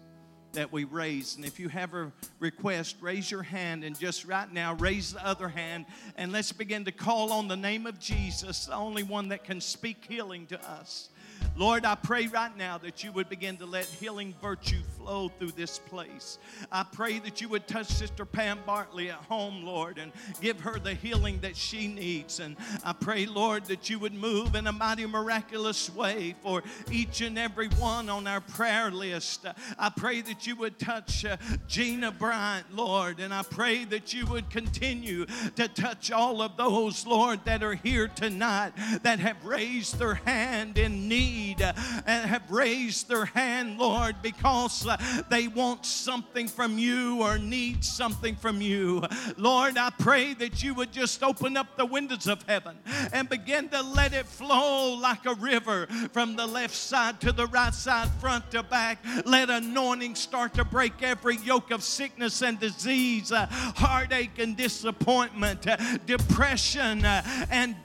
that 0.55 0.73
we 0.73 0.85
raise. 0.85 1.37
And 1.37 1.45
if 1.45 1.61
you 1.61 1.69
have 1.69 1.93
a 1.93 2.11
request, 2.39 2.97
raise 3.03 3.31
your 3.31 3.43
hand 3.43 3.85
and 3.85 3.99
just 3.99 4.25
right 4.25 4.51
now 4.51 4.75
raise 4.75 5.13
the 5.13 5.27
other 5.27 5.49
hand 5.49 5.85
and 6.17 6.33
let's 6.33 6.53
begin 6.53 6.87
to 6.87 6.93
call 6.93 7.33
on 7.33 7.49
the 7.49 7.57
name 7.57 7.87
of 7.87 7.99
Jesus, 7.99 8.65
the 8.65 8.75
only 8.75 9.03
one 9.03 9.29
that 9.29 9.45
can 9.45 9.61
speak 9.61 10.07
healing 10.09 10.47
to 10.47 10.71
us. 10.71 11.11
Lord, 11.57 11.85
I 11.85 11.95
pray 11.95 12.27
right 12.27 12.57
now 12.57 12.79
that 12.79 13.05
you 13.05 13.13
would 13.13 13.29
begin 13.29 13.57
to 13.59 13.67
let 13.67 13.85
healing 13.85 14.35
virtue 14.43 14.81
flow 14.99 15.29
through 15.29 15.53
this 15.53 15.79
place. 15.79 16.39
I 16.73 16.83
pray 16.83 17.21
that 17.21 17.41
you 17.41 17.49
would 17.49 17.69
touch 17.69 17.87
Sister 17.87 18.25
Pam 18.25 18.59
Bartley 18.67 19.11
at 19.11 19.19
home, 19.19 19.65
Lord, 19.65 19.99
and 19.99 20.11
give 20.41 20.59
her 20.61 20.81
the 20.81 20.95
healing 20.95 21.39
that 21.43 21.57
she 21.57 21.87
needs. 21.87 22.41
And 22.41 22.57
I 22.85 22.93
pray, 22.93 23.27
Lord, 23.27 23.67
that 23.67 23.89
you 23.89 24.01
would 24.01 24.15
move 24.15 24.57
in 24.57 24.67
a 24.67 24.73
mighty, 24.73 25.07
miraculous 25.07 25.95
way 25.95 26.35
for 26.43 26.65
each 26.91 27.21
and 27.21 27.39
every 27.39 27.69
one 27.69 28.09
on 28.09 28.27
our 28.27 28.41
prayer 28.41 28.91
list. 28.91 29.47
I 29.79 29.91
pray 29.91 30.23
that 30.23 30.49
you 30.49 30.57
would 30.57 30.81
touch 30.81 31.25
uh, 31.25 31.37
Gina 31.69 32.11
Bryant, 32.11 32.75
Lord, 32.75 33.21
and 33.21 33.33
I 33.33 33.45
pray 33.45 33.85
that 33.85 34.13
you 34.13 34.27
would 34.27 34.51
continue 34.51 35.25
to 35.55 35.69
touch 35.69 36.11
all 36.11 36.43
of 36.43 36.57
those, 36.57 37.07
Lord, 37.07 37.45
that 37.45 37.63
are 37.63 37.75
here 37.75 38.09
tonight 38.09 38.73
that 39.03 39.21
have 39.21 39.45
raised 39.45 40.01
their 40.01 40.15
hand 40.15 40.79
in 40.79 41.07
need 41.09 41.44
uh, 41.53 41.73
and 42.07 42.29
have 42.29 42.51
raised 42.51 43.09
their 43.09 43.25
hand, 43.25 43.79
Lord, 43.79 44.17
because 44.23 44.87
uh, 44.87 44.97
they 45.29 45.49
want 45.49 45.85
something 45.85 46.49
from 46.49 46.79
you 46.79 47.23
or 47.23 47.39
need 47.39 47.85
something 47.85 48.37
from 48.37 48.61
you. 48.61 49.03
Lord, 49.37 49.77
I 49.77 49.91
pray 49.91 50.35
that 50.35 50.63
you 50.63 50.75
would 50.75 50.93
just 50.93 51.23
open 51.23 51.57
up 51.57 51.77
the 51.77 51.87
windows 51.87 52.27
of 52.27 52.43
heaven 52.43 52.79
and 53.13 53.29
begin 53.29 53.69
to 53.71 53.83
let 53.83 54.13
it 54.13 54.27
flow 54.27 54.95
like 54.95 55.27
a 55.27 55.35
river 55.35 55.87
from 56.13 56.37
the 56.37 56.47
left 56.47 56.75
side 56.75 57.21
to 57.21 57.33
the 57.33 57.47
right 57.47 57.75
side, 57.75 58.09
front 58.21 58.51
to 58.53 58.63
back. 58.63 59.05
Let 59.25 59.51
anointing 59.51 60.15
start 60.15 60.55
to 60.55 60.65
break 60.65 61.03
every 61.03 61.37
yoke 61.39 61.71
of 61.71 61.83
sickness 61.83 62.43
and 62.43 62.59
disease, 62.59 63.33
uh, 63.33 63.47
heartache 63.51 64.39
and 64.39 64.57
disappointment, 64.57 65.67
depression 66.07 67.05
and 67.05 67.77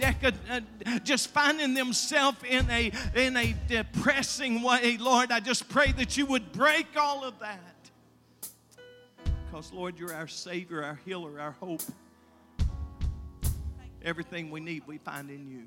just 1.03 1.29
finding 1.29 1.73
themselves 1.73 2.37
in 2.47 2.69
a 2.69 2.91
in 3.15 3.37
a 3.37 3.48
depressing 3.67 4.61
way, 4.61 4.97
Lord, 4.97 5.31
I 5.31 5.39
just 5.39 5.69
pray 5.69 5.91
that 5.93 6.17
you 6.17 6.25
would 6.25 6.51
break 6.51 6.87
all 6.97 7.23
of 7.23 7.39
that. 7.39 7.59
Because, 9.45 9.71
Lord, 9.73 9.97
you're 9.97 10.13
our 10.13 10.27
Savior, 10.27 10.83
our 10.83 10.99
healer, 11.05 11.39
our 11.39 11.51
hope. 11.51 11.81
Everything 14.03 14.49
we 14.49 14.59
need, 14.59 14.83
we 14.87 14.97
find 14.97 15.29
in 15.29 15.47
you. 15.49 15.63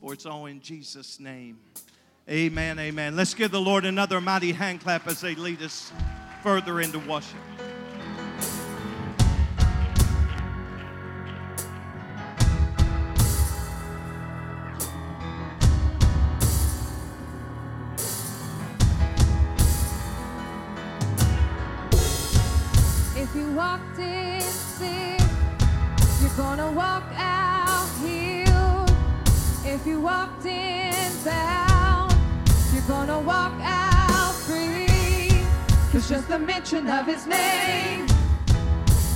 For 0.00 0.12
it's 0.12 0.26
all 0.26 0.46
in 0.46 0.60
Jesus' 0.60 1.18
name. 1.18 1.58
Amen, 2.28 2.78
amen. 2.78 3.16
Let's 3.16 3.34
give 3.34 3.50
the 3.50 3.60
Lord 3.60 3.84
another 3.84 4.20
mighty 4.20 4.52
hand 4.52 4.80
clap 4.80 5.06
as 5.06 5.20
they 5.20 5.34
lead 5.34 5.62
us 5.62 5.92
further 6.42 6.80
into 6.80 6.98
worship. 7.00 7.38
The 36.34 36.40
mention 36.40 36.88
of 36.88 37.06
his 37.06 37.28
name, 37.28 38.08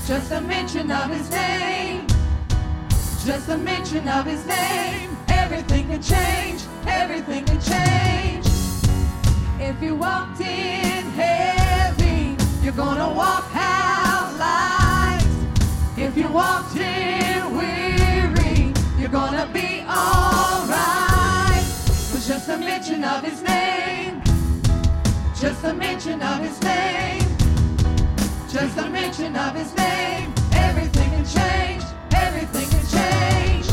just 0.07 0.31
the 0.31 0.41
mention 0.41 0.89
of 0.89 1.11
his 1.11 1.29
name, 1.31 2.07
just 3.25 3.49
the 3.49 3.59
mention 3.59 4.07
of 4.07 4.25
his 4.25 4.47
name, 4.47 5.17
everything 5.27 5.89
can 5.89 6.01
change, 6.01 6.63
everything 6.87 7.45
can 7.45 7.61
change. 7.61 8.47
If 9.59 9.83
you 9.83 9.97
walked 9.97 10.41
in 10.41 11.03
heavy, 11.19 12.37
you're 12.63 12.79
gonna 12.85 13.13
walk 13.13 13.51
out 13.53 14.37
light. 14.39 15.27
If 15.97 16.17
you 16.17 16.29
walked 16.29 16.77
in 16.77 17.57
weary, 17.57 18.73
you're 18.97 19.11
gonna 19.11 19.51
be 19.53 19.81
alright. 19.81 21.67
Cause 22.13 22.29
just 22.29 22.47
the 22.47 22.59
mention 22.59 23.03
of 23.03 23.25
his 23.25 23.43
name, 23.43 24.23
just 25.41 25.63
the 25.63 25.73
mention 25.73 26.21
of 26.21 26.41
his 26.41 26.61
name, 26.63 27.23
just 28.49 28.75
the 28.75 28.89
mention 28.91 29.37
of 29.37 29.55
his 29.55 29.73
name, 29.77 30.35
everything 30.53 31.11
can 31.11 31.25
change, 31.25 31.85
everything 32.13 32.69
can 32.69 32.85
change. 32.89 33.67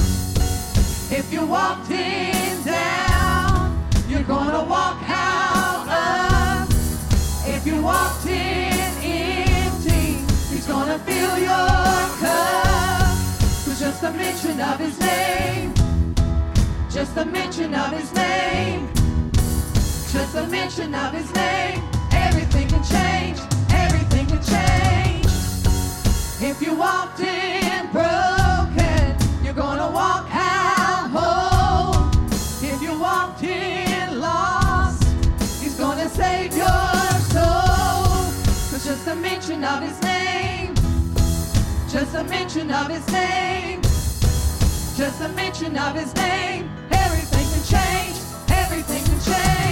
If 1.11 1.33
you 1.33 1.43
walked 1.43 1.89
in 1.89 2.63
down, 2.63 3.83
you're 4.07 4.21
gonna 4.23 4.63
walk 4.63 5.01
out 5.07 5.87
up. 5.89 6.69
If 7.47 7.65
you 7.65 7.81
walked 7.81 8.27
in 8.27 8.91
empty, 9.03 10.23
he's 10.53 10.67
gonna 10.67 10.99
fill 10.99 11.39
your 11.39 11.69
cup. 12.21 13.17
With 13.65 13.79
just 13.79 14.01
the 14.01 14.11
mention 14.11 14.61
of 14.61 14.79
his 14.79 14.99
name, 14.99 15.73
just 16.91 17.15
the 17.15 17.25
mention 17.25 17.73
of 17.73 17.91
his 17.91 18.13
name, 18.13 18.87
just 20.15 20.33
the 20.33 20.47
mention 20.47 20.95
of 20.95 21.11
his 21.11 21.29
name, 21.35 21.83
everything 22.13 22.69
can 22.69 22.81
change, 22.85 23.37
everything 23.71 24.25
can 24.25 24.41
change. 24.41 25.25
If 26.41 26.61
you 26.61 26.73
walked 26.73 27.19
in 27.19 27.91
broken, 27.91 29.17
you're 29.43 29.59
gonna 29.65 29.91
walk 29.91 30.29
out 30.31 31.09
whole. 31.15 32.09
If 32.63 32.81
you 32.81 32.97
walked 32.97 33.43
in 33.43 34.21
lost, 34.21 35.03
he's 35.61 35.77
gonna 35.77 36.07
save 36.07 36.55
your 36.55 36.93
soul. 37.33 38.31
Cause 38.71 38.85
just 38.85 39.03
the 39.03 39.17
mention 39.17 39.65
of 39.65 39.83
his 39.83 40.01
name, 40.01 40.75
just 41.89 42.13
the 42.13 42.23
mention 42.23 42.71
of 42.71 42.87
his 42.87 43.05
name, 43.11 43.81
just 43.81 45.19
the 45.19 45.29
mention 45.35 45.77
of 45.77 45.93
his 45.93 46.15
name, 46.15 46.71
everything 46.89 47.47
can 47.53 47.63
change, 47.75 48.15
everything 48.49 49.03
can 49.03 49.19
change. 49.19 49.64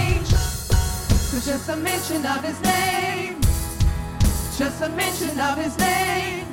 Cause 1.34 1.46
just 1.46 1.68
a 1.68 1.74
mention 1.74 2.24
of 2.24 2.44
his 2.44 2.60
name, 2.62 3.40
just 4.56 4.80
a 4.82 4.88
mention 4.90 5.40
of 5.40 5.58
his 5.58 5.76
name. 5.78 6.46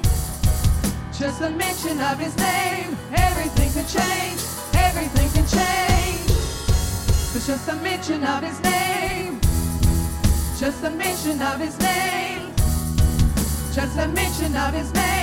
Just 1.13 1.39
a 1.41 1.51
mention 1.51 1.99
of 2.01 2.17
his 2.17 2.35
name, 2.35 2.97
everything 3.13 3.71
can 3.73 3.85
change, 3.85 4.41
everything 4.73 5.29
can 5.33 5.45
change. 5.45 6.31
It's 7.35 7.45
just 7.45 7.69
a 7.69 7.75
mention 7.75 8.23
of 8.23 8.41
his 8.41 8.59
name, 8.63 9.39
just 10.57 10.83
a 10.83 10.89
mention 10.89 11.39
of 11.43 11.59
his 11.59 11.77
name, 11.77 12.51
just 13.75 13.95
the 13.95 14.07
mention 14.07 14.55
of 14.57 14.73
his 14.73 14.91
name, 14.95 15.20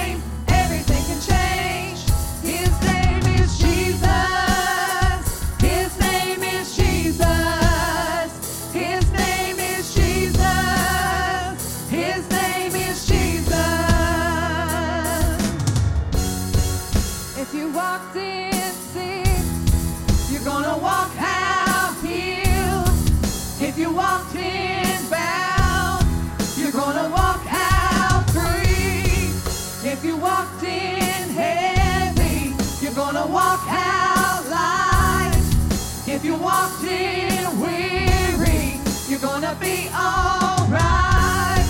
you 36.28 36.36
walked 36.36 36.84
in 36.84 37.58
weary, 37.58 38.78
you're 39.08 39.18
gonna 39.18 39.56
be 39.58 39.88
alright. 39.94 41.64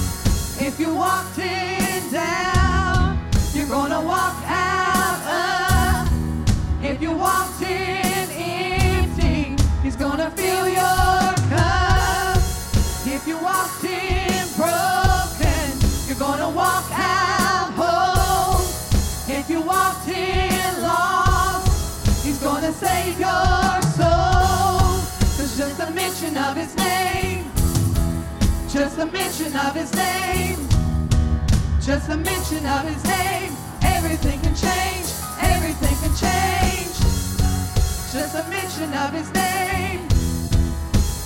If 0.58 0.80
you 0.80 0.92
walked 0.96 1.38
in 1.38 2.10
down, 2.10 3.20
you're 3.54 3.68
gonna 3.68 4.00
walk 4.00 4.34
out 4.46 5.20
up. 5.30 6.08
If 6.82 7.00
you 7.00 7.12
walked 7.12 7.62
in 7.62 8.26
empty, 8.32 9.54
he's 9.80 9.94
gonna 9.94 10.28
fill 10.32 10.68
your 10.68 11.22
cup. 11.52 12.38
If 13.06 13.28
you 13.28 13.38
walked 13.38 13.84
in 13.84 14.42
broken, 14.56 15.66
you're 16.08 16.18
gonna 16.18 16.50
walk 16.50 16.90
out 16.90 17.70
whole. 17.78 18.58
If 19.28 19.48
you 19.48 19.60
walked 19.60 20.08
in 20.08 20.82
lost, 20.82 22.24
he's 22.24 22.38
gonna 22.42 22.72
save 22.72 23.20
your 23.20 23.67
mention 25.98 26.36
of 26.36 26.56
his 26.56 26.76
name. 26.76 27.44
Just 28.70 28.98
a 28.98 29.06
mention 29.06 29.52
of 29.66 29.74
his 29.74 29.92
name. 29.94 30.60
Just 31.80 32.08
a 32.08 32.16
mention 32.16 32.64
of 32.66 32.82
his 32.90 33.02
name. 33.04 33.52
Everything 33.82 34.38
can 34.40 34.54
change. 34.54 35.08
Everything 35.54 35.96
can 36.02 36.14
change. 36.24 36.96
Just 38.14 38.34
a 38.40 38.44
mention 38.48 38.90
of 38.94 39.10
his 39.18 39.28
name. 39.42 40.00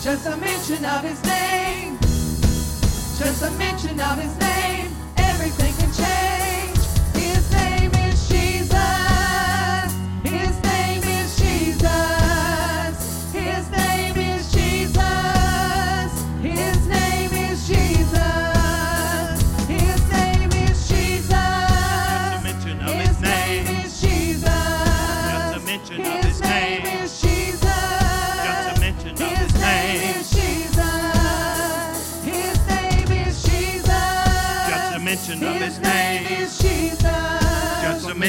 Just 0.07 0.27
a 0.27 0.37
mention 0.39 0.83
of 0.87 1.03
his 1.03 1.21
name. 1.25 1.99
Just 3.21 3.43
a 3.43 3.51
mention 3.65 4.01
of 4.01 4.17
his 4.25 4.35
name. 4.39 4.92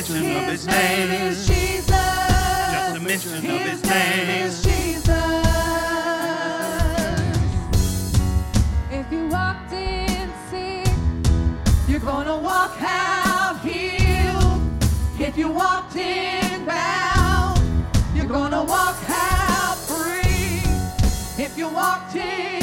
Mention 0.09 0.35
of 0.35 0.49
his 0.49 0.67
name. 0.67 1.11
is 1.11 1.47
Jesus. 1.47 1.87
Just 1.87 2.97
a 2.97 2.99
mention 2.99 3.33
of 3.35 3.43
his 3.43 3.83
name. 3.85 4.45
is 4.45 4.63
Jesus. 4.63 5.07
If 8.91 9.11
you 9.11 9.27
walked 9.29 9.71
in 9.71 10.29
sick, 10.49 10.93
you're 11.87 11.99
gonna 11.99 12.37
walk 12.37 12.75
out 12.81 13.61
healed. 13.61 14.61
If 15.19 15.37
you 15.37 15.49
walked 15.49 15.95
in 15.95 16.65
bound, 16.65 17.61
you're 18.13 18.25
gonna 18.25 18.63
walk 18.63 18.97
out 19.07 19.77
free. 19.87 20.61
If 21.41 21.57
you 21.57 21.69
walked 21.69 22.15
in 22.15 22.62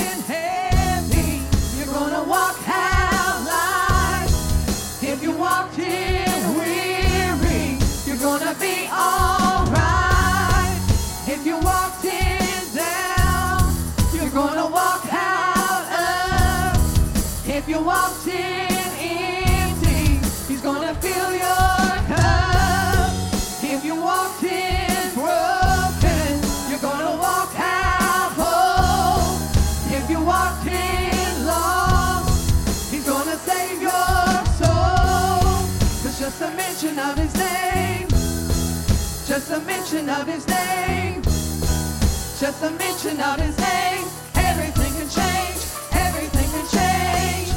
Just 39.51 39.63
a 39.63 39.67
mention 39.67 40.09
of 40.09 40.27
his 40.29 40.47
name. 40.47 41.23
Just 41.23 42.63
a 42.63 42.71
mention 42.71 43.21
of 43.21 43.41
his 43.41 43.59
name. 43.59 44.07
Everything 44.37 44.93
can 44.93 45.09
change. 45.09 45.59
Everything 45.91 46.49
can 46.55 46.67
change. 46.71 47.49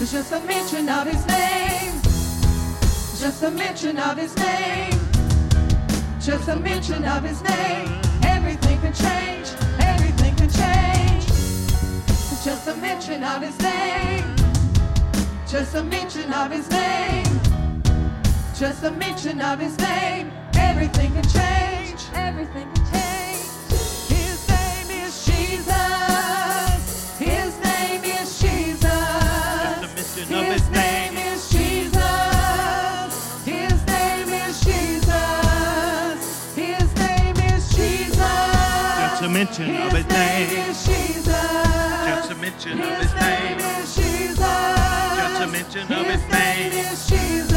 It's 0.00 0.12
just 0.12 0.30
a 0.30 0.38
mention 0.46 0.88
of 0.88 1.08
his 1.08 1.26
name. 1.26 2.00
Just 3.18 3.42
a 3.42 3.50
mention 3.50 3.98
of 3.98 4.16
his 4.16 4.36
name. 4.36 4.92
Just 6.20 6.48
a 6.48 6.54
mention 6.60 7.04
of 7.04 7.24
his 7.24 7.42
name. 7.42 8.00
Everything 8.22 8.80
can 8.80 8.92
change. 8.92 9.48
Everything 9.80 10.36
can 10.36 10.48
change. 10.48 11.24
It's 12.06 12.44
just 12.44 12.68
a 12.68 12.76
mention 12.76 13.24
of 13.24 13.42
his 13.42 13.58
name. 13.58 14.36
Just 15.48 15.74
a 15.74 15.82
mention 15.82 16.32
of 16.32 16.52
his 16.52 16.70
name. 16.70 17.40
Just 18.56 18.84
a 18.84 18.92
mention 18.92 19.40
of 19.40 19.58
his 19.58 19.76
name. 19.78 20.30
Everything 20.70 21.10
can 21.12 21.28
change. 21.38 22.00
Everything 22.14 22.68
can 22.74 22.84
change. 22.92 23.46
His 24.14 24.38
name 24.48 24.90
is 25.04 25.14
Jesus. 25.26 27.18
His 27.18 27.52
name 27.68 28.04
is 28.04 28.28
Jesus. 28.40 28.82
Just 28.82 29.84
a 29.84 29.88
mention 29.94 30.34
of 30.34 30.46
his 30.54 30.66
name. 30.70 31.16
is 31.16 31.48
Jesus. 31.50 33.12
His 33.44 33.86
name 33.86 34.28
is 34.44 34.54
Jesus. 34.64 36.18
His 36.56 36.88
name 37.04 37.36
is 37.52 37.62
Jesus. 37.76 38.18
Just 39.00 39.22
a 39.22 39.28
mention 39.28 39.76
of 39.76 39.92
his 39.92 40.06
name. 40.08 40.50
is 40.70 40.86
Jesus. 40.86 41.26
Just 42.08 42.30
a 42.30 42.34
mention 42.36 42.80
of 42.80 42.98
his 43.02 43.14
name. 43.14 43.58
is 43.58 43.94
Jesus. 43.96 44.38
Just 45.20 45.42
a 45.42 45.46
mention 45.46 45.92
of 45.92 46.06
his 46.06 46.24
name. 46.32 47.53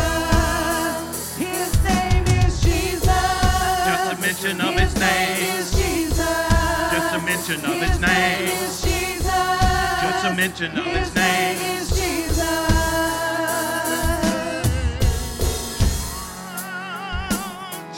Mention 4.54 4.62
of 4.62 4.80
his 4.80 4.96
name. 4.96 5.60
is 5.60 5.72
Jesus. 5.72 6.18
Just 6.18 7.16
a 7.16 7.20
mention 7.26 7.66
of 7.66 7.82
his 7.82 8.00
name. 8.00 8.48
is 8.48 8.82
Jesus. 8.82 9.26
Just 10.02 10.26
a 10.26 10.34
mention 10.34 10.78
of 10.78 10.86
his 10.86 11.16
name. 11.16 11.58
is 11.58 11.90
Jesus. 11.90 12.38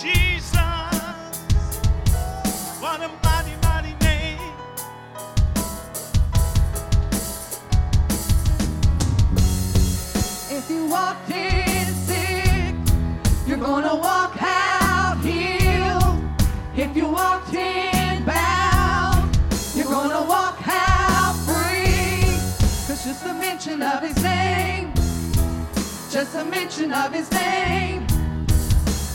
Jesus, 0.01 0.57
what 2.79 2.99
just 23.19 23.31
a 23.31 23.33
mention 23.33 23.83
of 23.83 24.01
his 24.01 24.23
name, 24.23 24.93
just 26.09 26.35
a 26.35 26.45
mention 26.45 26.93
of 26.93 27.13
his 27.13 27.29
name, 27.31 28.07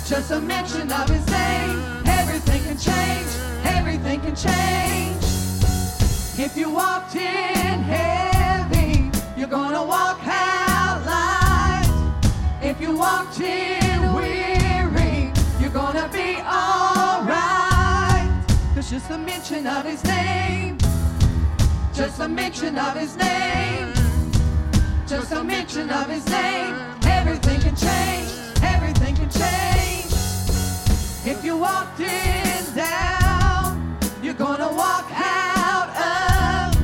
just 0.05 0.31
a 0.31 0.41
mention 0.41 0.93
of 0.93 1.09
his 1.09 1.27
name, 1.31 1.83
everything 2.05 2.63
can 2.65 2.77
change, 2.77 3.27
everything 3.65 4.21
can 4.21 4.37
change. 4.37 5.25
If 6.39 6.55
you 6.55 6.69
walked 6.69 7.17
in 7.17 7.79
heavy, 7.95 9.11
you're 9.39 9.49
gonna 9.49 9.83
walk 9.83 10.21
out 10.27 11.07
light. 11.07 11.89
If 12.63 12.83
you 12.83 12.95
walked 12.95 13.41
in 13.41 14.13
weary, 14.13 15.33
you're 15.59 15.71
gonna 15.71 16.11
be 16.13 16.37
alright. 16.43 18.29
Cause 18.75 18.91
just 18.91 19.11
a 19.11 19.17
mention 19.17 19.67
of 19.67 19.87
his 19.87 20.05
name, 20.05 20.77
just 21.95 22.21
a 22.21 22.29
mention 22.29 22.77
of 22.77 22.99
his 22.99 23.17
name, 23.17 23.94
just 25.17 25.33
a 25.33 25.45
mention 25.45 25.89
of 25.91 26.09
his 26.09 26.27
name, 26.29 26.75
everything 27.05 27.61
can 27.61 27.77
change, 27.77 28.31
everything 28.63 29.15
can 29.15 29.31
change. 29.31 30.13
If 31.25 31.45
you 31.45 31.57
walked 31.57 32.01
in 32.01 32.75
down, 32.75 33.97
you're 34.25 34.41
gonna 34.47 34.71
walk 34.73 35.09
out 35.13 35.89
up. 36.11 36.75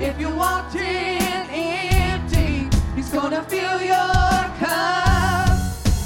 If 0.00 0.20
you 0.20 0.30
walked 0.30 0.76
in 0.76 1.42
empty, 1.50 2.70
he's 2.94 3.10
gonna 3.10 3.42
fill 3.42 3.82
your 3.82 4.38
cup. 4.62 5.58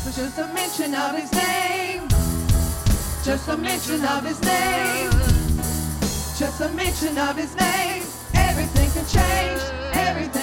It's 0.07 0.17
just 0.17 0.39
a 0.39 0.47
mention 0.55 0.95
of 0.95 1.15
his 1.15 1.31
name. 1.33 2.09
Just 3.23 3.49
a 3.49 3.57
mention 3.59 4.03
of 4.07 4.25
his 4.25 4.41
name. 4.41 5.11
Just 6.41 6.61
a 6.63 6.69
mention 6.71 7.19
of 7.19 7.37
his 7.37 7.55
name. 7.55 8.03
Everything 8.49 8.91
can 8.95 9.07
change. 9.19 9.61
Everything. 9.93 10.40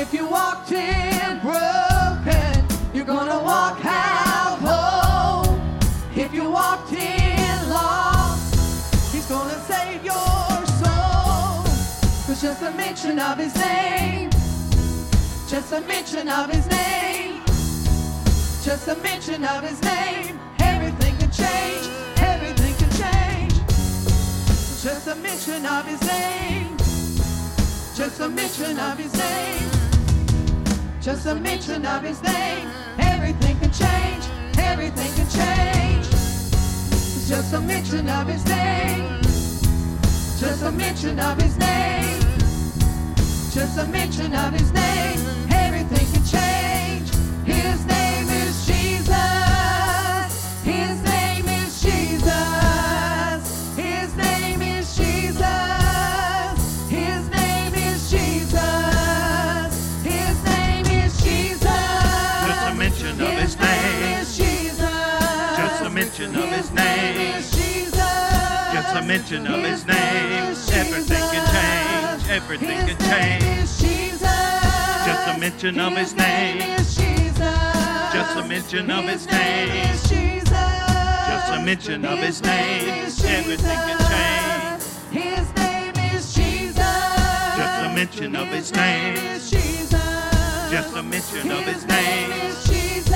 If 0.00 0.14
you 0.14 0.26
walked 0.26 0.72
in 0.72 1.40
broken, 1.40 2.64
you're 2.94 3.04
gonna 3.04 3.38
walk 3.44 3.84
out 3.84 4.58
whole. 4.62 5.60
If 6.16 6.32
you 6.32 6.50
walked 6.50 6.94
in 6.94 7.68
lost, 7.68 8.54
he's 9.12 9.26
gonna 9.26 9.60
save 9.68 10.02
your 10.02 10.48
soul. 10.80 11.64
Cause 12.24 12.40
just 12.40 12.62
a 12.62 12.70
mention 12.70 13.18
of 13.18 13.36
his 13.36 13.54
name, 13.56 14.30
just 15.46 15.70
a 15.72 15.82
mention 15.82 16.30
of 16.30 16.50
his 16.50 16.66
name, 16.68 17.42
just 18.64 18.88
a 18.88 18.96
mention 19.02 19.44
of 19.44 19.62
his 19.62 19.82
name, 19.82 20.40
everything 20.60 21.14
can 21.18 21.30
change, 21.30 21.84
everything 22.16 22.74
can 22.80 22.90
change. 23.02 23.52
Just 24.82 25.08
a 25.08 25.14
mention 25.16 25.66
of 25.66 25.84
his 25.84 26.00
name, 26.08 26.78
just 27.94 28.18
a 28.20 28.30
mention 28.30 28.78
of 28.78 28.96
his 28.96 29.12
name. 29.12 29.79
Just 31.00 31.24
a 31.24 31.34
mention 31.34 31.86
of 31.86 32.02
his 32.02 32.22
name, 32.22 32.68
everything 32.98 33.58
can 33.58 33.72
change, 33.72 34.24
everything 34.58 35.10
can 35.14 35.26
change. 35.30 36.06
Just 37.26 37.54
a 37.54 37.60
mention 37.60 38.06
of 38.10 38.26
his 38.26 38.44
name, 38.44 39.22
just 40.38 40.62
a 40.62 40.70
mention 40.70 41.18
of 41.18 41.40
his 41.40 41.56
name, 41.56 42.20
just 43.50 43.78
a 43.78 43.86
mention 43.86 44.34
of 44.34 44.52
his 44.52 44.70
name, 44.72 45.18
everything 45.50 46.06
can 46.12 46.24
change. 46.26 47.08
His 47.46 47.86
name 47.86 48.19
mention 69.10 69.44
of 69.48 69.64
his 69.64 69.84
name. 69.88 70.54
Everything 70.72 71.24
can 71.32 71.44
change. 71.54 72.30
Everything 72.30 72.78
can 72.86 72.98
change. 73.10 73.68
Just 75.04 75.28
a 75.28 75.36
mention 75.36 75.80
of 75.80 75.96
his 75.96 76.14
name. 76.14 76.60
Just 78.14 78.36
a 78.36 78.44
mention 78.46 78.88
of 78.88 79.04
his 79.06 79.26
name. 79.26 79.96
Jesus. 80.06 80.50
Just 81.30 81.52
a 81.52 81.60
mention 81.64 82.04
of 82.04 82.18
his 82.20 82.40
name. 82.40 83.04
Everything 83.24 83.78
can 83.86 83.98
change. 84.12 84.82
His 85.10 85.46
name 85.56 86.14
is 86.14 86.32
Jesus. 86.32 86.76
Just 87.58 87.82
a 87.86 87.92
mention 87.92 88.36
of 88.36 88.46
his 88.46 88.72
name. 88.72 89.16
Jesus. 89.40 90.70
Just 90.70 90.94
a 90.94 91.02
mention 91.02 91.50
of 91.50 91.64
his 91.64 91.84
name. 91.84 92.30
Jesus. 92.64 93.10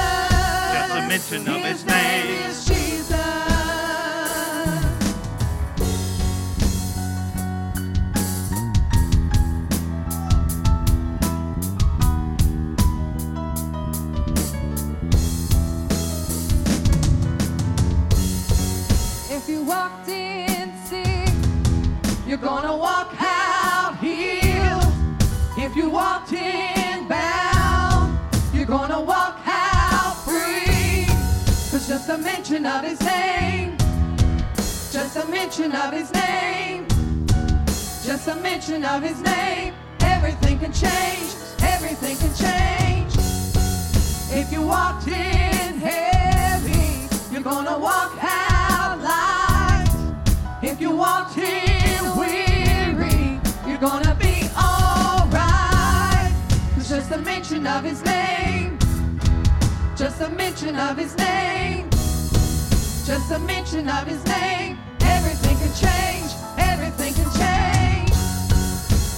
Just 0.74 0.90
a 0.90 1.07
mention 1.09 1.48
of 1.48 1.61
his 1.62 1.85
name. 1.87 2.50
If 2.50 3.53
walked 19.64 20.08
in 20.08 20.72
sick, 20.84 21.32
you're 22.26 22.36
gonna 22.36 22.76
walk 22.76 23.14
out 23.18 23.96
healed. 23.98 24.92
If 25.56 25.74
you 25.74 25.88
walked 25.88 26.32
in 26.32 27.08
bound, 27.08 28.18
you're 28.52 28.66
gonna 28.66 29.00
walk 29.00 29.40
out 29.46 30.16
free. 30.24 31.06
Cause 31.70 31.88
just 31.88 32.08
a 32.10 32.18
mention 32.18 32.66
of 32.66 32.84
his 32.84 33.00
name, 33.00 33.76
just 34.92 35.16
a 35.16 35.26
mention 35.28 35.72
of 35.72 35.92
his 35.92 36.12
name, 36.12 36.86
just 38.04 38.28
a 38.28 38.36
mention 38.36 38.84
of 38.84 39.02
his 39.02 39.20
name, 39.22 39.72
everything 40.00 40.58
can 40.58 40.72
change, 40.72 41.34
everything 41.62 42.16
can 42.16 42.34
change. 42.34 43.14
If 44.30 44.52
you 44.52 44.62
walked 44.62 45.06
in 45.06 45.78
heavy, 45.78 47.08
you're 47.32 47.42
gonna 47.42 47.78
walk 47.78 48.12
out 48.22 48.43
weary, 52.16 53.41
you're 53.66 53.79
gonna 53.79 54.14
be 54.16 54.49
alright. 54.57 56.33
It's 56.77 56.89
just 56.89 57.11
a 57.12 57.18
mention 57.18 57.66
of 57.66 57.85
his 57.85 58.05
name. 58.05 58.79
Just 59.97 60.20
a 60.20 60.29
mention 60.31 60.77
of 60.77 60.97
his 60.97 61.16
name. 61.16 61.89
Just 61.91 63.31
a 63.31 63.39
mention 63.39 63.89
of 63.89 64.07
his 64.07 64.25
name. 64.27 64.79
Everything 65.01 65.57
can 65.59 65.72
change. 65.85 66.33
Everything 66.59 67.14
can 67.14 67.31
change. 67.39 68.11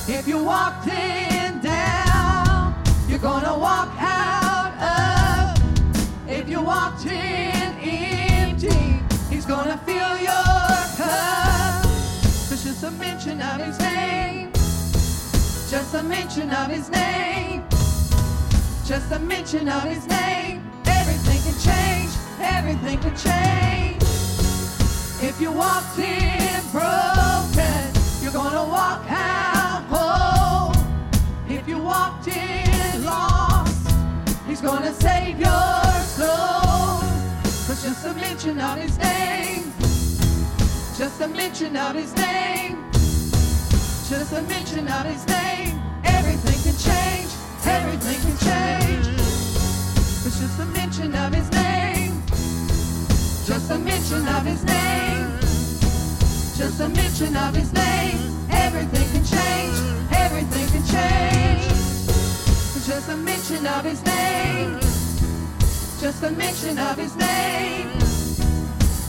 If 0.09 0.29
you 0.29 0.43
walked 0.43 0.89
in 0.89 1.61
down, 1.61 2.75
you're 3.09 3.19
gonna 3.19 3.59
walk 3.59 3.95
out 3.99 4.75
up. 4.81 5.59
If 6.29 6.49
you 6.49 6.61
walked 6.61 7.07
in 7.07 7.73
empty, 7.81 9.01
he's 9.31 9.47
gonna 9.47 9.79
fill 9.79 9.96
mention 13.27 13.43
of 13.43 13.67
his 13.67 13.79
name. 13.81 14.53
Just 15.69 15.95
a 15.95 16.03
mention 16.05 16.51
of 16.51 16.69
his 16.69 16.89
name. 16.91 17.65
Just 18.85 19.11
a 19.11 19.19
mention 19.19 19.69
of 19.69 19.83
his 19.83 20.07
name. 20.07 20.63
Everything 20.87 21.41
can 21.43 21.59
change. 21.61 22.13
Everything 22.41 22.99
can 22.99 23.17
change. 23.17 24.03
If 25.21 25.41
you 25.41 25.51
walked 25.51 25.99
in 25.99 26.63
broken, 26.71 27.83
you're 28.23 28.33
gonna 28.33 28.65
walk 28.65 29.05
out 29.09 29.83
whole. 29.91 30.73
If 31.49 31.67
you 31.67 31.79
walked 31.79 32.29
in 32.29 33.05
lost, 33.05 33.91
he's 34.47 34.61
gonna 34.61 34.93
save 34.93 35.41
your 35.41 35.83
soul. 36.17 37.03
Cause 37.67 37.83
just 37.83 38.07
a 38.07 38.15
mention 38.15 38.61
of 38.61 38.79
his 38.79 38.97
name, 38.99 39.73
just 40.97 41.21
a 41.21 41.27
mention 41.27 41.77
of 41.77 41.97
his 41.97 42.15
name, 42.15 42.87
just 44.09 44.33
a 44.33 44.43
mention 44.43 44.87
of 44.87 45.05
his 45.05 45.27
name, 45.27 45.83
everything 46.05 46.61
can 46.63 46.79
change, 46.79 47.31
everything 47.67 48.21
can 48.23 48.37
change. 48.47 49.07
It's 50.25 50.39
just 50.39 50.61
a 50.61 50.65
mention 50.67 51.13
of 51.15 51.35
his 51.35 51.51
name. 51.51 52.23
Just 53.47 53.71
a 53.71 53.79
mention 53.79 54.29
of 54.29 54.45
his 54.47 54.63
name. 54.65 55.39
Just 56.57 56.81
a 56.81 56.89
mention 56.89 57.37
of 57.37 57.57
his 57.57 57.73
name. 57.73 58.19
Everything 58.51 59.09
can 59.11 59.25
change. 59.25 59.77
Everything 60.13 60.67
can 60.69 60.85
change. 60.87 61.67
It's 62.77 62.87
Just 62.87 63.09
a 63.09 63.17
mention 63.17 63.67
of 63.67 63.85
his 63.85 64.05
name. 64.05 64.79
Just 66.01 66.23
a 66.23 66.31
mention 66.31 66.79
of 66.79 66.97
his 66.97 67.17
name. 67.17 67.91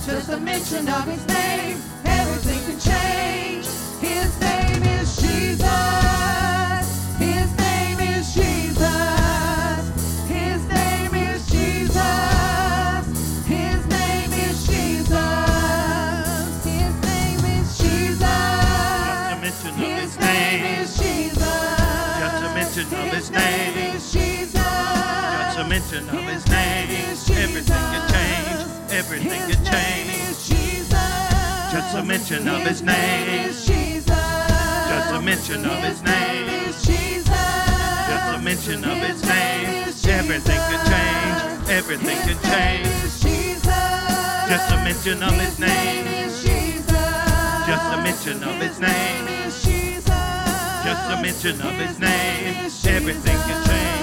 Just 0.06 0.30
a 0.30 0.38
mention 0.40 0.90
of 0.90 1.06
his 1.06 1.28
name. 1.28 1.78
Everything 2.06 2.62
can 2.66 2.80
change. 2.80 3.66
His 4.02 4.40
name 4.42 4.67
mention 5.38 5.62
of 5.66 7.20
His 7.20 7.58
name 7.58 8.00
is 8.00 8.34
Jesus. 8.34 8.78
his 10.28 10.68
name 10.70 11.14
is 11.14 11.48
Jesus. 11.48 11.98
His 13.46 13.86
name. 13.88 14.32
is 17.54 17.78
Jesus. 17.78 18.28
His 19.76 20.18
name 20.20 20.66
is 20.66 20.98
Jesus. 20.98 21.48
Just 22.20 22.44
a 22.44 22.50
mention 22.54 22.86
of 22.94 23.08
his 23.14 23.32
name. 23.32 23.96
is 23.96 24.14
Jesus. 24.14 24.54
Just 24.54 25.60
a 25.60 25.68
mention 25.68 26.10
of 26.10 26.24
his 26.26 26.48
name. 26.48 26.90
Everything 27.38 27.84
can 27.94 28.04
change. 28.10 28.92
Everything 28.92 29.42
can 29.52 29.66
change. 29.66 30.18
Just 31.72 31.96
a 31.96 32.04
mention 32.04 32.48
of 32.48 32.62
his 32.62 32.82
name. 32.82 33.87
Is 35.26 35.48
Jesus. 35.48 35.58
Just 35.58 35.58
a 35.58 35.58
mention 35.58 35.64
of 35.64 35.78
his 35.78 36.02
name. 36.04 36.48
is 36.60 36.86
Jesus. 36.86 37.28
Just 38.08 38.36
a 38.36 38.42
mention 38.44 38.84
of 38.86 38.98
his 38.98 39.24
name. 39.24 39.88
Everything 40.10 40.60
can 40.70 40.82
change. 40.92 41.70
Everything 41.70 42.18
can 42.18 42.38
change. 42.52 42.88
Just 44.48 44.72
a 44.72 44.78
mention 44.84 45.24
of 45.24 45.34
his 45.34 45.60
name. 45.60 46.06
Just 47.68 47.94
a 47.94 47.98
mention 48.04 48.44
of 48.44 48.56
his 48.62 48.80
name. 48.80 49.26
Just 50.86 51.12
a 51.12 51.22
mention 51.22 51.62
of 51.62 51.74
his 51.74 52.00
name. 52.00 52.56
Everything 52.86 53.38
can 53.38 53.66
change. 53.68 53.97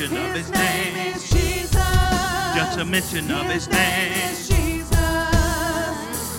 Just 0.00 0.12
a 0.12 0.14
mention 0.14 0.24
of 0.24 0.34
his 0.34 0.48
His 0.48 0.50
name 0.56 0.94
name. 0.94 1.14
is 1.14 1.30
Jesus. 1.30 1.74
Just 2.56 2.78
a 2.78 2.84
mention 2.86 3.30
of 3.30 3.46
his 3.50 3.68
name. 3.68 4.12
is 4.12 4.48
Jesus. 4.48 4.98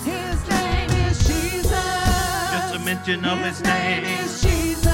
His 0.04 0.50
name 0.50 0.90
is 1.06 1.18
Jesus. 1.28 1.72
Just 2.52 2.74
a 2.74 2.80
mention 2.84 3.24
of 3.26 3.38
his 3.40 3.62
name. 3.62 4.04
name 4.04 4.20
is 4.26 4.42
Jesus. 4.42 4.86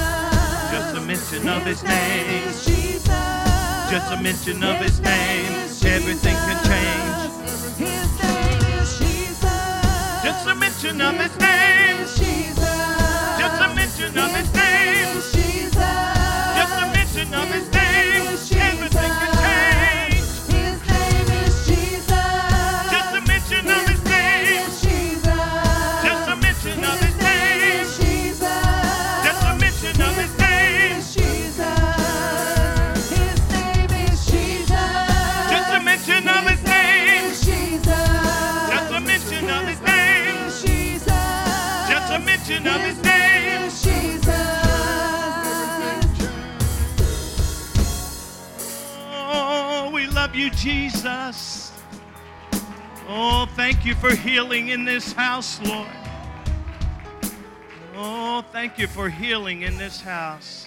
Just 0.70 0.96
a 0.96 1.00
mention 1.00 1.48
of 1.48 1.62
his 1.64 1.82
name. 1.82 2.48
is 2.48 2.66
Jesus. 2.66 3.08
Just 3.90 4.12
a 4.12 4.22
mention 4.22 4.62
of 4.62 4.76
his 4.76 5.00
name. 5.00 5.52
Everything 5.96 6.36
can 6.36 6.58
change. 6.68 7.16
His 7.78 8.10
name 8.20 8.62
is 8.82 8.98
Jesus. 8.98 10.22
Just 10.22 10.46
a 10.46 10.54
mention 10.54 11.00
of 11.00 11.14
his 11.16 11.38
name. 11.40 12.00
is 12.02 12.18
Jesus. 12.18 12.68
Just 13.40 13.62
a 13.62 13.74
mention 13.74 14.18
of 14.18 14.30
his 14.36 14.52
name, 14.52 15.16
is 15.16 15.32
Jesus. 15.32 15.74
just 16.58 16.74
a 16.82 16.86
mention 16.92 17.32
of 17.34 17.48
his 17.48 17.64
name, 17.72 17.77
thank 53.70 53.84
you 53.84 53.94
for 53.96 54.14
healing 54.14 54.68
in 54.68 54.86
this 54.86 55.12
house, 55.12 55.60
Lord. 55.60 55.86
Oh, 57.94 58.42
thank 58.50 58.78
you 58.78 58.86
for 58.86 59.10
healing 59.10 59.60
in 59.60 59.76
this 59.76 60.00
house. 60.00 60.66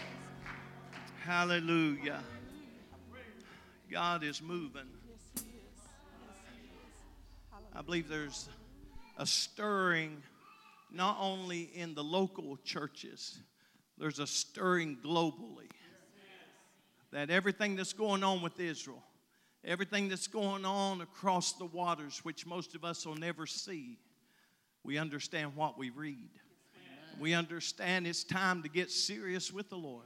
Hallelujah. 1.24 2.22
God 3.92 4.24
is 4.24 4.40
moving. 4.40 4.86
I 7.74 7.82
believe 7.82 8.08
there's 8.08 8.50
a 9.18 9.26
stirring 9.26 10.22
not 10.94 11.18
only 11.20 11.72
in 11.74 11.96
the 11.96 12.04
local 12.04 12.56
churches, 12.58 13.40
there's 13.98 14.20
a 14.20 14.28
stirring 14.28 15.00
globally 15.04 15.72
that 17.12 17.32
everything 17.32 17.76
that's 17.76 17.94
going 17.94 18.24
on 18.24 18.44
with 18.44 18.60
Israel, 18.60 19.02
everything 19.64 20.10
that's 20.10 20.28
going 20.28 20.66
on 20.66 21.02
across 21.02 21.54
the 21.54 21.66
waters, 21.66 22.20
which 22.24 22.46
most 22.46 22.76
of 22.76 22.84
us 22.84 23.06
will 23.06 23.16
never 23.16 23.46
see, 23.46 23.98
we 24.84 24.98
understand 24.98 25.56
what 25.56 25.78
we 25.78 25.90
read. 25.90 26.30
We 27.20 27.34
understand 27.34 28.08
it's 28.08 28.24
time 28.24 28.64
to 28.64 28.70
get 28.70 28.90
serious 28.90 29.52
with 29.52 29.70
the 29.70 29.78
Lord. 29.78 30.06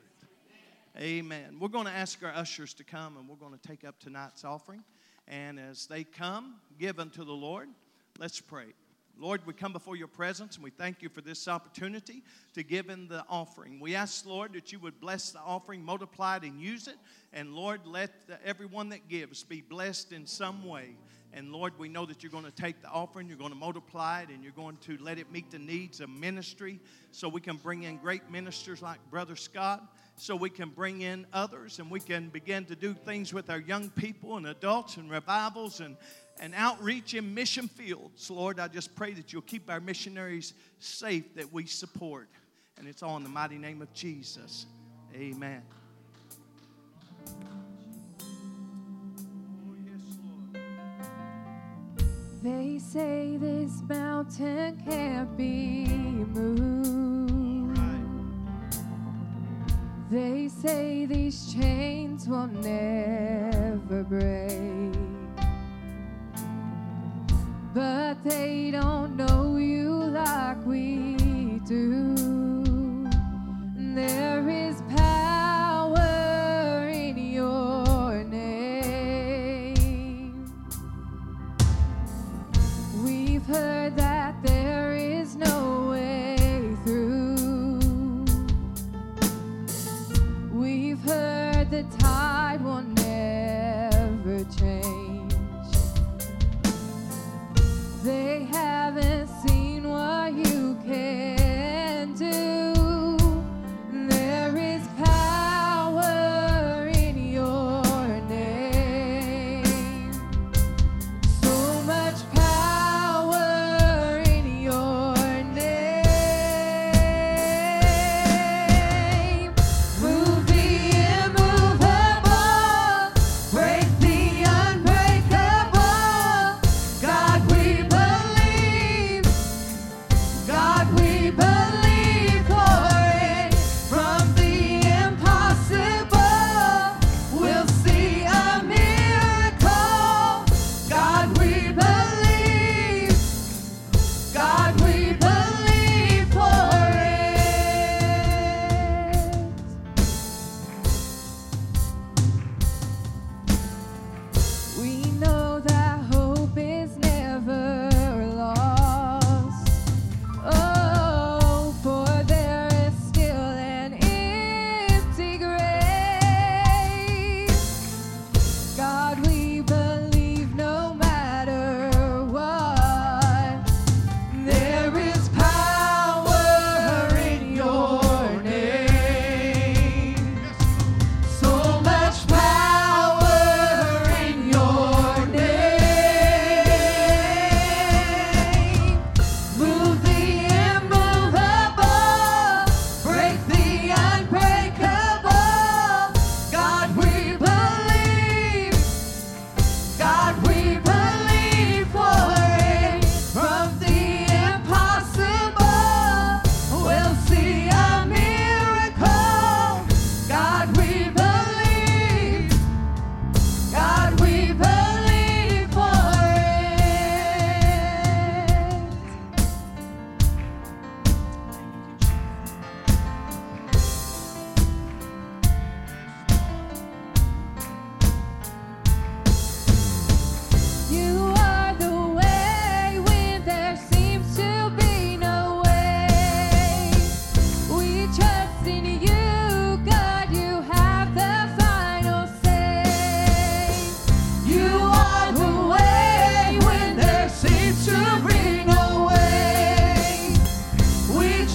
Amen. 0.98 1.58
We're 1.60 1.70
going 1.70 1.86
to 1.86 1.92
ask 1.92 2.24
our 2.24 2.34
ushers 2.34 2.74
to 2.76 2.84
come 2.84 3.18
and 3.18 3.28
we're 3.28 3.36
going 3.36 3.58
to 3.58 3.68
take 3.68 3.84
up 3.84 4.00
tonight's 4.00 4.44
offering. 4.44 4.84
And 5.28 5.60
as 5.60 5.88
they 5.88 6.04
come, 6.04 6.56
give 6.80 7.00
unto 7.00 7.24
the 7.24 7.34
Lord, 7.34 7.70
let's 8.20 8.40
pray. 8.40 8.68
Lord, 9.18 9.42
we 9.46 9.54
come 9.54 9.72
before 9.72 9.96
your 9.96 10.08
presence 10.08 10.56
and 10.56 10.64
we 10.64 10.72
thank 10.72 11.02
you 11.02 11.10
for 11.10 11.22
this 11.22 11.48
opportunity 11.48 12.22
to 12.54 12.64
give 12.64 12.90
in 12.90 13.08
the 13.08 13.24
offering. 13.30 13.80
We 13.80 13.96
ask, 13.96 14.26
Lord, 14.26 14.54
that 14.54 14.72
you 14.74 14.80
would 14.80 15.00
bless 15.00 15.32
the 15.32 15.40
offering, 15.40 15.84
multiply 15.84 16.38
it, 16.38 16.44
and 16.44 16.60
use 16.60 16.88
it. 16.88 16.98
And 17.32 17.54
Lord, 17.54 17.82
let 17.86 18.28
the, 18.28 18.46
everyone 18.46 18.90
that 18.90 19.08
gives 19.08 19.44
be 19.44 19.62
blessed 19.62 20.12
in 20.12 20.26
some 20.26 20.66
way. 20.66 20.98
And 21.36 21.52
Lord, 21.52 21.78
we 21.78 21.90
know 21.90 22.06
that 22.06 22.24
you're 22.24 22.32
going 22.32 22.46
to 22.46 22.52
take 22.52 22.82
the 22.82 22.88
offering, 22.88 23.28
you're 23.28 23.38
going 23.38 23.52
to 23.52 23.58
multiply 23.58 24.22
it, 24.22 24.30
and 24.30 24.42
you're 24.42 24.54
going 24.54 24.78
to 24.78 24.98
let 25.02 25.20
it 25.20 25.30
meet 25.34 25.52
the 25.52 25.60
needs 25.60 26.00
of 26.00 26.10
ministry 26.10 26.80
so 27.12 27.28
we 27.28 27.42
can 27.42 27.58
bring 27.58 27.84
in 27.84 27.98
great 27.98 28.32
ministers 28.32 28.82
like 28.82 29.00
Brother 29.12 29.36
Scott, 29.36 29.84
so 30.16 30.34
we 30.34 30.50
can 30.50 30.70
bring 30.70 31.02
in 31.02 31.28
others, 31.34 31.80
and 31.80 31.92
we 31.92 32.00
can 32.00 32.30
begin 32.30 32.64
to 32.66 32.76
do 32.76 32.94
things 32.94 33.34
with 33.34 33.50
our 33.50 33.60
young 33.60 33.90
people 33.90 34.38
and 34.38 34.48
adults 34.48 34.96
and 34.96 35.12
revivals 35.12 35.82
and, 35.82 35.98
and 36.40 36.54
outreach 36.56 37.14
in 37.14 37.34
mission 37.34 37.68
fields. 37.68 38.32
Lord, 38.32 38.58
I 38.58 38.70
just 38.70 38.96
pray 38.96 39.12
that 39.12 39.34
you'll 39.34 39.42
keep 39.42 39.70
our 39.70 39.82
missionaries 39.82 40.54
safe 40.80 41.36
that 41.36 41.52
we 41.52 41.66
support. 41.66 42.30
And 42.78 42.88
it's 42.88 43.04
all 43.04 43.18
in 43.18 43.24
the 43.24 43.30
mighty 43.30 43.58
name 43.58 43.82
of 43.82 43.94
Jesus. 43.94 44.68
Amen. 45.14 45.64
They 52.46 52.78
say 52.78 53.38
this 53.38 53.82
mountain 53.90 54.80
can't 54.88 55.36
be 55.36 55.88
moved. 55.88 57.80
They 60.12 60.48
say 60.50 61.08
these 61.08 61.52
chains 61.52 62.30
will 62.30 62.46
never 62.46 64.04
break. 64.04 64.94
But 67.74 68.24
they 68.24 68.70
don't 68.70 69.18
know 69.18 69.58
you 69.58 69.90
like 69.90 70.64
we 70.68 71.60
do. 71.66 72.14
There 73.76 74.48
is 74.48 74.84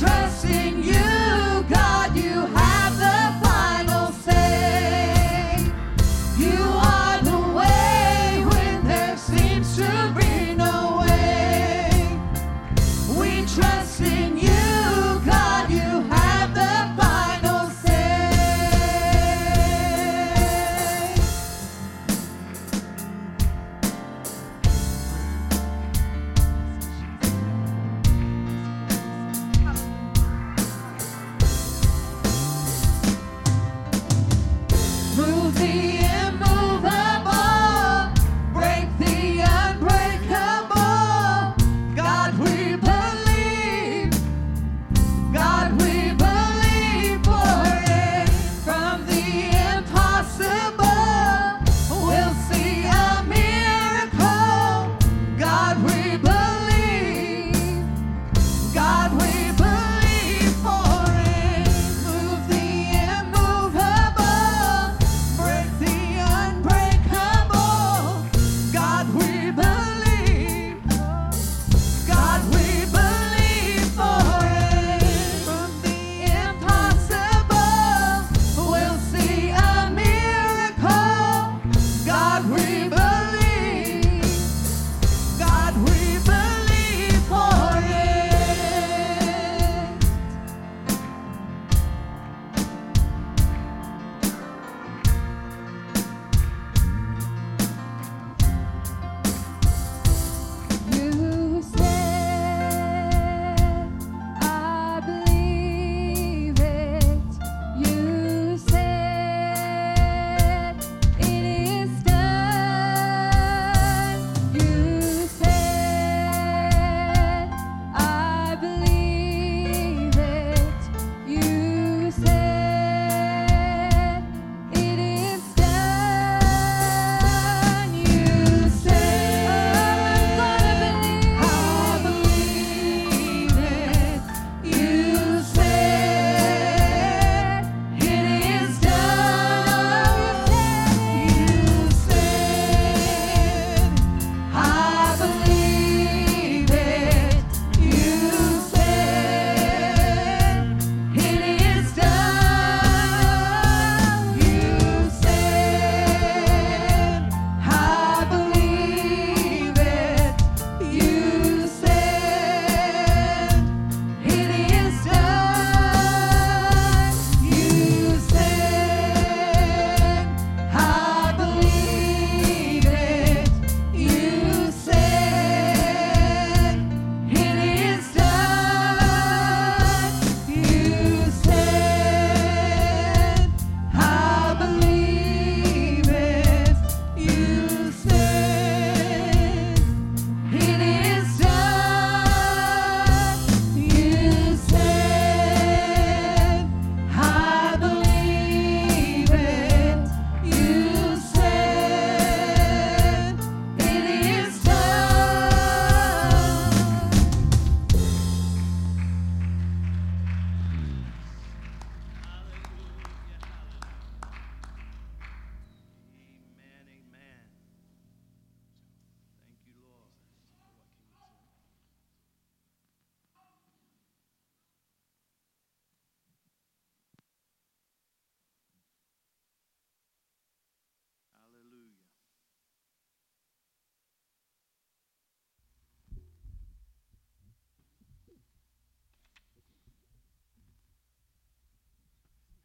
Trusting 0.01 0.83
you. 0.83 1.20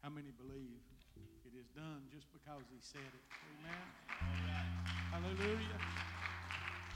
How 0.06 0.14
many 0.14 0.30
believe 0.38 0.78
it 1.42 1.58
is 1.58 1.66
done 1.74 2.06
just 2.14 2.30
because 2.30 2.62
he 2.70 2.78
said 2.78 3.02
it? 3.02 3.24
Amen. 3.58 3.86
Hallelujah. 5.10 5.80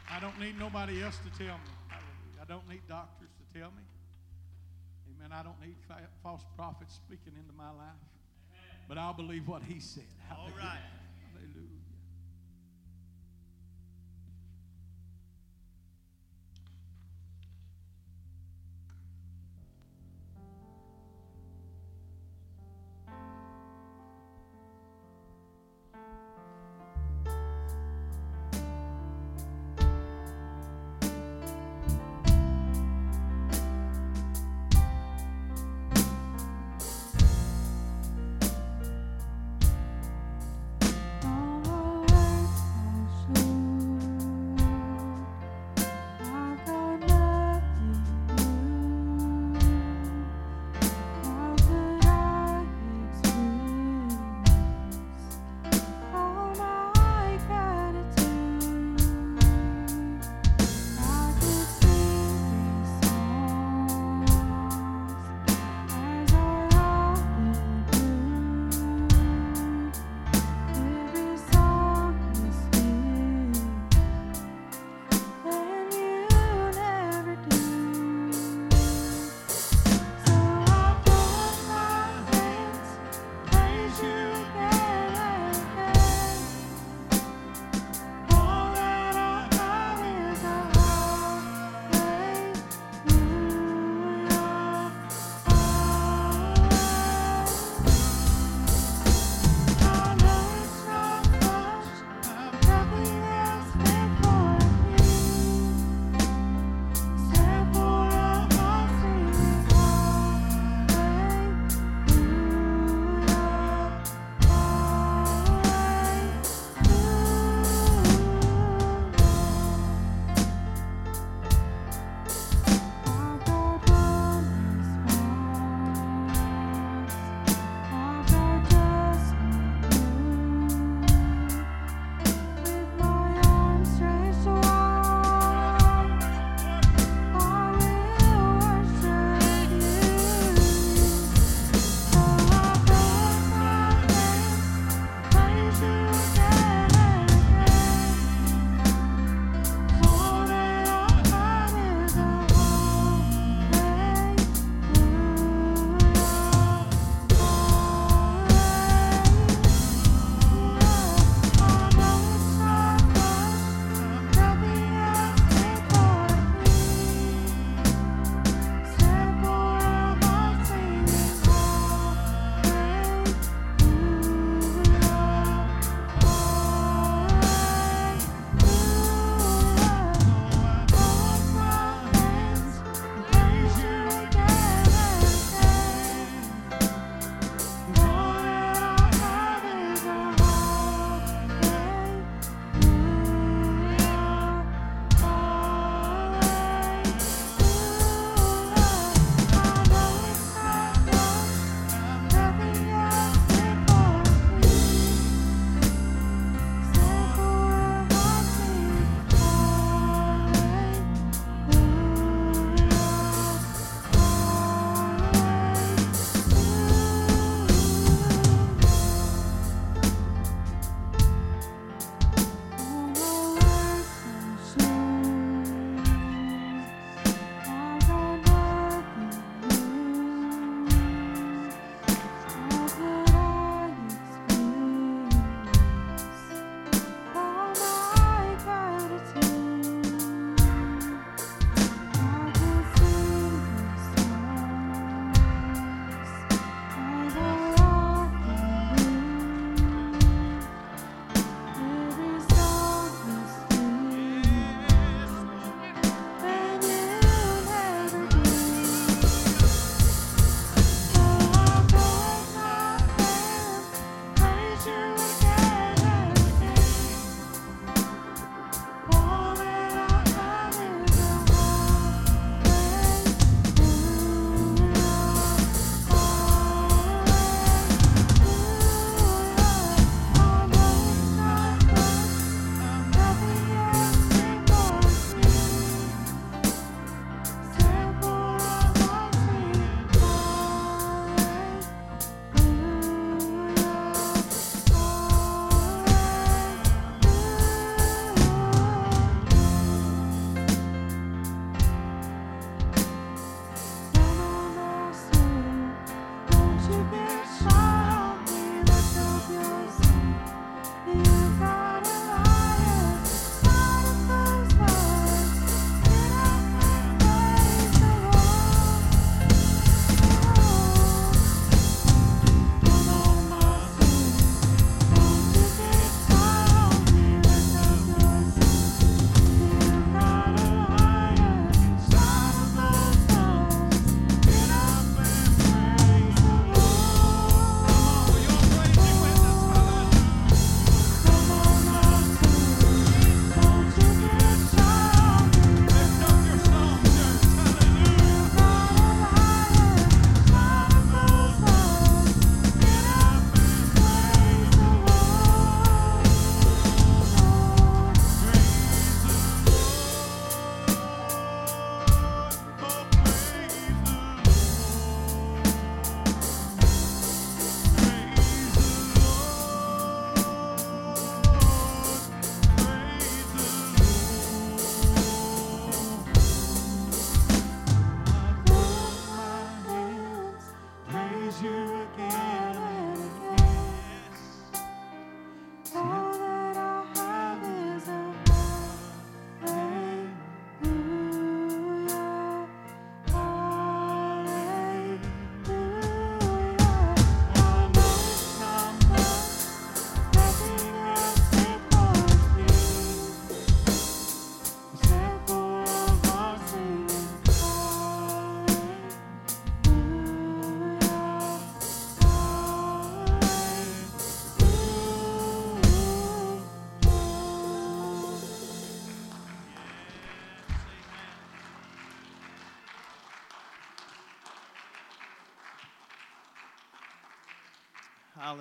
I 0.08 0.20
don't 0.20 0.38
need 0.38 0.56
nobody 0.56 1.02
else 1.02 1.18
to 1.26 1.30
tell 1.34 1.58
me. 1.58 1.74
Hallelujah. 1.90 2.38
I 2.40 2.44
don't 2.46 2.68
need 2.68 2.86
doctors 2.86 3.34
to 3.34 3.58
tell 3.58 3.70
me. 3.74 3.82
Amen. 5.10 5.32
I 5.34 5.42
don't 5.42 5.58
need 5.60 5.74
fa- 5.88 6.06
false 6.22 6.46
prophets 6.54 6.94
speaking 6.94 7.32
into 7.34 7.52
my 7.58 7.70
life. 7.74 7.98
But 8.86 8.96
I'll 8.96 9.12
believe 9.12 9.48
what 9.48 9.64
he 9.64 9.80
said. 9.80 10.06
All 10.30 10.46
Hallelujah. 10.46 10.62
right. 10.62 10.99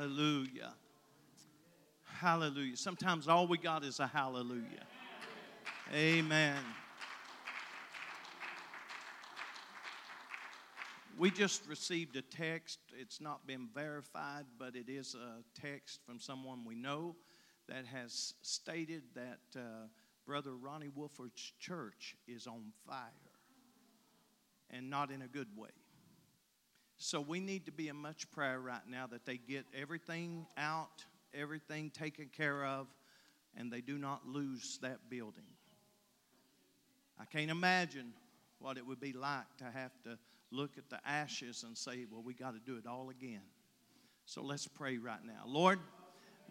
Hallelujah. 0.10 0.74
Hallelujah. 2.03 2.78
Sometimes 2.78 3.28
all 3.28 3.45
we 3.45 3.60
got 3.60 3.84
is 3.84 3.99
a 3.99 4.07
hallelujah. 4.07 4.88
Amen. 5.93 6.57
We 11.16 11.30
just 11.30 11.68
received 11.68 12.16
a 12.16 12.24
text. 12.24 12.80
It's 12.97 13.22
not 13.22 13.45
been 13.45 13.70
verified, 13.72 14.45
but 14.57 14.76
it 14.76 14.89
is 14.89 15.14
a 15.14 15.43
text 15.60 15.99
from 16.07 16.20
someone 16.20 16.66
we 16.66 16.74
know 16.74 17.16
that 17.68 17.86
has 17.86 18.34
stated 18.41 19.03
that 19.14 19.39
uh, 19.55 19.62
Brother 20.26 20.55
Ronnie 20.55 20.89
Wolford's 20.89 21.53
church 21.60 22.16
is 22.28 22.47
on 22.47 22.72
fire 22.88 23.12
and 24.72 24.89
not 24.89 25.12
in 25.12 25.22
a 25.22 25.28
good 25.28 25.55
way. 25.55 25.70
So 26.99 27.21
we 27.21 27.39
need 27.39 27.65
to 27.65 27.71
be 27.71 27.87
in 27.87 27.95
much 27.95 28.29
prayer 28.29 28.59
right 28.59 28.85
now 28.87 29.07
that 29.07 29.25
they 29.25 29.37
get 29.37 29.65
everything 29.73 30.45
out, 30.57 31.05
everything 31.33 31.89
taken 31.91 32.29
care 32.35 32.65
of, 32.65 32.87
and 33.55 33.71
they 33.71 33.79
do 33.79 33.97
not 33.97 34.27
lose 34.27 34.77
that 34.81 35.09
building. 35.09 35.45
I 37.17 37.23
can't 37.23 37.49
imagine 37.49 38.11
what 38.59 38.77
it 38.77 38.85
would 38.85 38.99
be 38.99 39.13
like 39.13 39.45
to 39.59 39.63
have 39.63 39.91
to 40.03 40.17
look 40.51 40.77
at 40.77 40.89
the 40.89 40.99
ashes 41.07 41.63
and 41.65 41.77
say, 41.77 42.05
well, 42.11 42.21
we 42.21 42.33
got 42.33 42.53
to 42.53 42.59
do 42.59 42.77
it 42.77 42.85
all 42.85 43.09
again. 43.09 43.43
So 44.25 44.43
let's 44.43 44.67
pray 44.67 44.97
right 44.97 45.23
now. 45.25 45.43
Lord, 45.47 45.79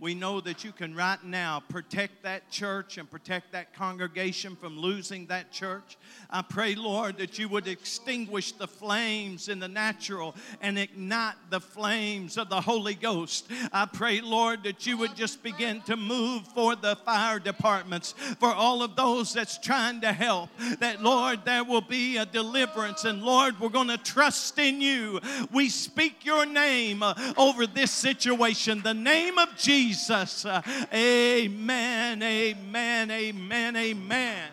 we 0.01 0.15
know 0.15 0.41
that 0.41 0.63
you 0.63 0.71
can 0.71 0.95
right 0.95 1.23
now 1.25 1.61
protect 1.69 2.23
that 2.23 2.51
church 2.51 2.99
and 2.99 3.11
protect 3.11 3.53
that 3.53 3.75
congregation 3.75 4.55
from 4.55 4.79
losing 4.79 5.27
that 5.27 5.51
church. 5.51 5.99
I 6.31 6.43
pray, 6.43 6.77
Lord, 6.77 7.19
that 7.19 7.39
you 7.39 7.49
would 7.49 7.67
extinguish 7.67 8.53
the 8.53 8.69
flames 8.69 9.49
in 9.49 9.59
the 9.59 9.67
natural 9.67 10.37
and 10.61 10.79
ignite 10.79 11.35
the 11.51 11.61
flames 11.61 12.37
of 12.39 12.49
the 12.49 12.61
Holy 12.61 12.95
Ghost. 12.95 13.51
I 13.73 13.87
pray, 13.87 14.21
Lord, 14.21 14.63
that 14.65 14.87
you 14.87 14.97
would 14.99 15.17
just 15.17 15.43
begin 15.43 15.81
to 15.83 15.97
move 15.97 16.47
for 16.55 16.77
the 16.77 16.95
fire 16.97 17.41
departments, 17.41 18.13
for 18.39 18.53
all 18.53 18.83
of 18.83 18.95
those 18.95 19.33
that's 19.33 19.59
trying 19.59 20.01
to 20.03 20.13
help. 20.13 20.51
That, 20.79 21.03
Lord, 21.03 21.45
there 21.45 21.65
will 21.65 21.81
be 21.81 22.19
a 22.19 22.27
deliverance. 22.27 23.05
And, 23.05 23.23
Lord, 23.23 23.59
we're 23.59 23.69
going 23.69 23.89
to 23.89 23.99
trust 23.99 24.59
in 24.61 24.81
you. 24.81 25.21
We 25.53 25.69
speak 25.69 26.25
your 26.25 26.47
name 26.47 27.03
uh, 27.03 27.15
over 27.37 27.67
this 27.67 27.91
situation, 27.91 28.83
the 28.83 28.95
name 28.95 29.39
of 29.39 29.57
Jesus. 29.57 29.88
Jesus. 29.89 30.45
Amen, 30.93 32.23
amen, 32.23 33.11
amen, 33.11 33.77
amen. 33.77 34.51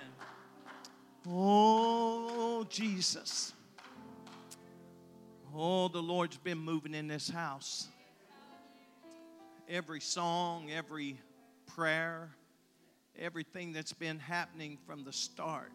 Oh, 1.28 2.66
Jesus. 2.70 3.52
Oh, 5.54 5.90
the 5.90 6.02
Lord's 6.02 6.38
been 6.38 6.58
moving 6.58 6.94
in 6.94 7.10
this 7.10 7.30
house. 7.30 7.90
Every 9.68 10.00
song, 10.00 10.72
every 10.72 11.20
prayer, 11.66 12.30
everything 13.20 13.74
that's 13.74 13.92
been 13.92 14.20
happening 14.20 14.78
from 14.88 15.04
the 15.04 15.12
start 15.12 15.74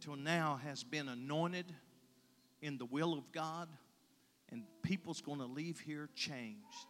till 0.00 0.16
now 0.16 0.58
has 0.64 0.82
been 0.82 1.08
anointed 1.08 1.66
in 2.60 2.76
the 2.76 2.86
will 2.86 3.12
of 3.12 3.30
God, 3.30 3.68
and 4.50 4.64
people's 4.82 5.20
going 5.20 5.38
to 5.38 5.46
leave 5.46 5.78
here 5.78 6.08
changed. 6.16 6.89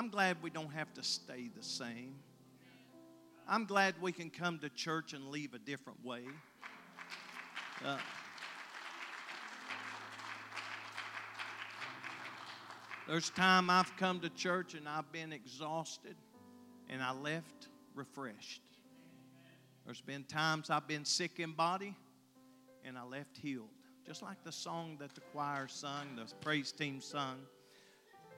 I'm 0.00 0.08
glad 0.08 0.38
we 0.42 0.48
don't 0.48 0.72
have 0.72 0.94
to 0.94 1.02
stay 1.02 1.50
the 1.54 1.62
same. 1.62 2.14
I'm 3.46 3.66
glad 3.66 3.94
we 4.00 4.12
can 4.12 4.30
come 4.30 4.58
to 4.60 4.70
church 4.70 5.12
and 5.12 5.28
leave 5.28 5.52
a 5.52 5.58
different 5.58 6.02
way. 6.02 6.22
Uh, 7.84 7.98
there's 13.06 13.28
time 13.28 13.68
I've 13.68 13.94
come 13.98 14.20
to 14.20 14.30
church 14.30 14.72
and 14.72 14.88
I've 14.88 15.12
been 15.12 15.34
exhausted 15.34 16.16
and 16.88 17.02
I 17.02 17.12
left 17.12 17.68
refreshed. 17.94 18.62
There's 19.84 20.00
been 20.00 20.24
times 20.24 20.70
I've 20.70 20.88
been 20.88 21.04
sick 21.04 21.40
in 21.40 21.52
body 21.52 21.94
and 22.86 22.96
I 22.96 23.04
left 23.04 23.36
healed. 23.36 23.68
Just 24.06 24.22
like 24.22 24.42
the 24.44 24.52
song 24.52 24.96
that 24.98 25.14
the 25.14 25.20
choir 25.20 25.68
sung, 25.68 26.16
the 26.16 26.24
praise 26.40 26.72
team 26.72 27.02
sung. 27.02 27.36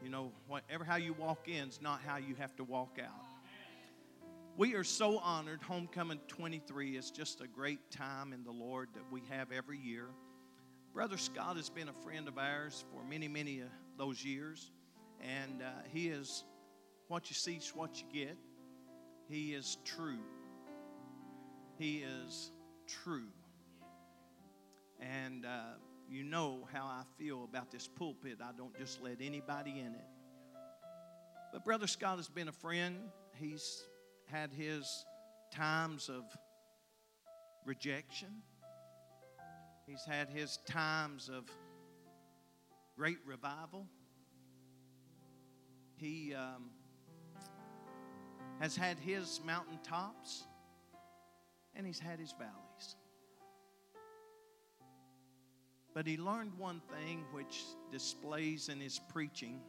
You 0.03 0.09
know, 0.09 0.32
whatever 0.48 0.84
how 0.84 0.96
you 0.96 1.12
walk 1.12 1.48
in 1.48 1.68
is 1.68 1.80
not 1.80 2.00
how 2.05 2.16
you 2.16 2.34
have 2.34 2.57
to 2.57 2.64
walk 2.64 2.98
out. 3.03 3.24
We 4.57 4.74
are 4.74 4.84
so 4.84 5.18
honored. 5.18 5.62
Homecoming 5.62 6.18
23 6.26 6.96
is 6.96 7.11
just 7.11 7.40
a 7.40 7.46
great 7.46 7.90
time 7.90 8.32
in 8.32 8.42
the 8.42 8.50
Lord 8.50 8.88
that 8.94 9.05
we 9.11 9.22
have 9.30 9.53
every 9.53 9.78
year. 9.78 10.09
Brother 10.92 11.16
Scott 11.16 11.57
has 11.57 11.70
been 11.70 11.88
a 11.88 11.92
friend 12.05 12.28
of 12.28 12.36
ours 12.36 12.84
for 12.92 13.03
many, 13.09 13.28
many 13.28 13.61
of 13.61 13.68
those 13.96 14.24
years. 14.24 14.72
And 15.20 15.62
uh, 15.62 15.70
he 15.92 16.09
is 16.09 16.44
what 17.09 17.30
you 17.30 17.34
see 17.34 17.55
is 17.55 17.72
what 17.74 17.98
you 18.00 18.07
get. 18.12 18.36
He 19.28 19.55
is 19.55 19.78
true. 19.84 20.18
He 21.78 22.05
is 22.26 22.50
true. 22.86 23.28
And 25.00 25.46
uh, 25.46 25.76
you 26.09 26.24
know 26.24 26.68
how 26.72 26.84
I 26.84 27.03
feel 27.18 27.44
about 27.44 27.70
this 27.70 27.88
pulpit. 27.88 28.38
I 28.42 28.50
don't 28.57 28.76
just 28.76 29.03
let 29.03 29.18
anybody 29.20 29.78
in 29.78 29.94
it. 29.94 30.07
But 31.53 31.64
Brother 31.64 31.86
Scott 31.86 32.16
has 32.16 32.28
been 32.28 32.48
a 32.48 32.53
friend. 32.53 32.96
He's 33.34 33.84
had 34.26 34.53
his 34.53 35.05
times 35.50 36.09
of 36.09 36.24
rejection, 37.64 38.42
he's 39.86 40.05
had 40.05 40.28
his 40.28 40.59
times 40.66 41.28
of 41.32 41.44
great 42.96 43.18
revival. 43.26 43.86
He 45.96 46.34
um, 46.34 46.70
has 48.61 48.74
had 48.74 48.98
his 48.98 49.40
mountaintops 49.44 50.44
and 51.74 51.86
he's 51.86 52.00
had 52.00 52.18
his 52.18 52.32
valleys. 52.32 52.61
But 55.95 56.07
he 56.07 56.16
learned 56.16 56.53
one 56.57 56.80
thing 56.90 57.24
which 57.32 57.64
displays 57.90 58.68
in 58.68 58.80
his 58.80 58.99
preaching 58.99 59.61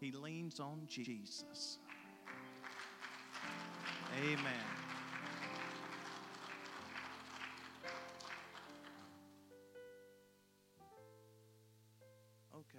he 0.00 0.12
leans 0.12 0.60
on 0.60 0.82
Jesus. 0.86 1.78
Amen. 4.22 4.52
Okay. 12.54 12.78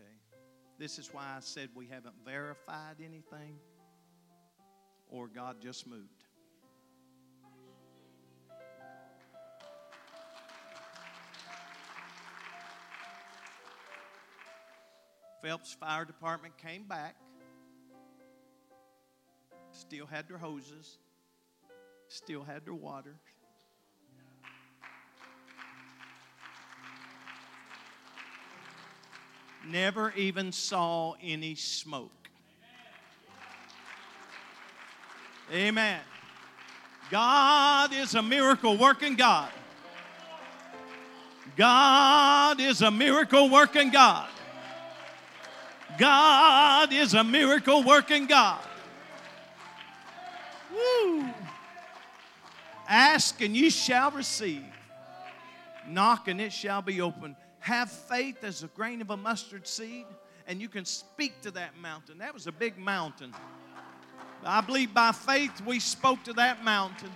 This 0.77 0.99
is 0.99 1.11
why 1.11 1.23
I 1.35 1.39
said 1.39 1.69
we 1.73 1.87
haven't 1.87 2.15
verified 2.23 2.97
anything 3.03 3.57
or 5.09 5.27
God 5.27 5.57
just 5.61 5.87
moved. 5.87 6.24
Phelps 15.45 15.75
Fire 15.75 16.05
Department 16.05 16.57
came 16.57 16.85
back, 16.85 17.15
still 19.69 20.07
had 20.07 20.27
their 20.27 20.39
hoses, 20.39 20.97
still 22.07 22.41
had 22.41 22.65
their 22.65 22.73
water. 22.73 23.13
Never 29.69 30.13
even 30.13 30.51
saw 30.51 31.13
any 31.21 31.53
smoke. 31.53 32.09
Amen. 35.53 36.01
God 37.11 37.93
is 37.93 38.15
a 38.15 38.23
miracle 38.23 38.79
working 38.79 39.13
God. 39.13 39.51
God 41.55 42.59
is 42.59 42.81
a 42.81 42.89
miracle 42.89 43.51
working 43.51 43.91
God. 43.91 44.27
God 45.97 46.91
is 46.93 47.13
a 47.13 47.23
miracle 47.23 47.83
working 47.83 48.25
God. 48.25 48.63
Woo. 50.71 51.25
Ask 52.87 53.41
and 53.41 53.55
you 53.55 53.69
shall 53.69 54.11
receive. 54.11 54.63
Knock 55.87 56.27
and 56.27 56.41
it 56.41 56.51
shall 56.51 56.81
be 56.81 57.01
open. 57.01 57.35
Have 57.59 57.91
faith 57.91 58.43
as 58.43 58.63
a 58.63 58.67
grain 58.67 59.01
of 59.01 59.09
a 59.09 59.17
mustard 59.17 59.67
seed, 59.67 60.05
and 60.47 60.61
you 60.61 60.69
can 60.69 60.85
speak 60.85 61.41
to 61.41 61.51
that 61.51 61.77
mountain. 61.77 62.19
That 62.19 62.33
was 62.33 62.47
a 62.47 62.51
big 62.51 62.77
mountain. 62.77 63.33
I 64.43 64.61
believe 64.61 64.93
by 64.93 65.11
faith 65.11 65.61
we 65.65 65.79
spoke 65.79 66.23
to 66.25 66.33
that 66.33 66.63
mountain. 66.63 67.09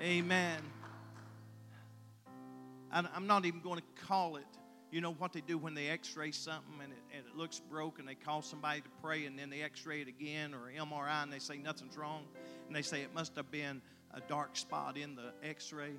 Amen. 0.00 0.60
I'm 2.92 3.26
not 3.26 3.44
even 3.44 3.60
going 3.60 3.80
to 3.80 4.04
call 4.06 4.36
it 4.36 4.46
you 4.90 5.00
know 5.00 5.12
what 5.12 5.32
they 5.32 5.40
do 5.40 5.58
when 5.58 5.74
they 5.74 5.88
x-ray 5.88 6.30
something 6.30 6.80
and 6.82 6.92
it, 6.92 6.98
and 7.16 7.24
it 7.26 7.36
looks 7.36 7.60
broken 7.60 8.06
they 8.06 8.14
call 8.14 8.42
somebody 8.42 8.80
to 8.80 8.88
pray 9.02 9.26
and 9.26 9.38
then 9.38 9.50
they 9.50 9.62
x-ray 9.62 10.00
it 10.00 10.08
again 10.08 10.54
or 10.54 10.70
mri 10.70 11.22
and 11.22 11.32
they 11.32 11.38
say 11.38 11.56
nothing's 11.56 11.96
wrong 11.96 12.24
and 12.66 12.74
they 12.74 12.82
say 12.82 13.02
it 13.02 13.14
must 13.14 13.34
have 13.36 13.50
been 13.50 13.82
a 14.14 14.20
dark 14.28 14.56
spot 14.56 14.96
in 14.96 15.14
the 15.16 15.32
x-ray 15.42 15.92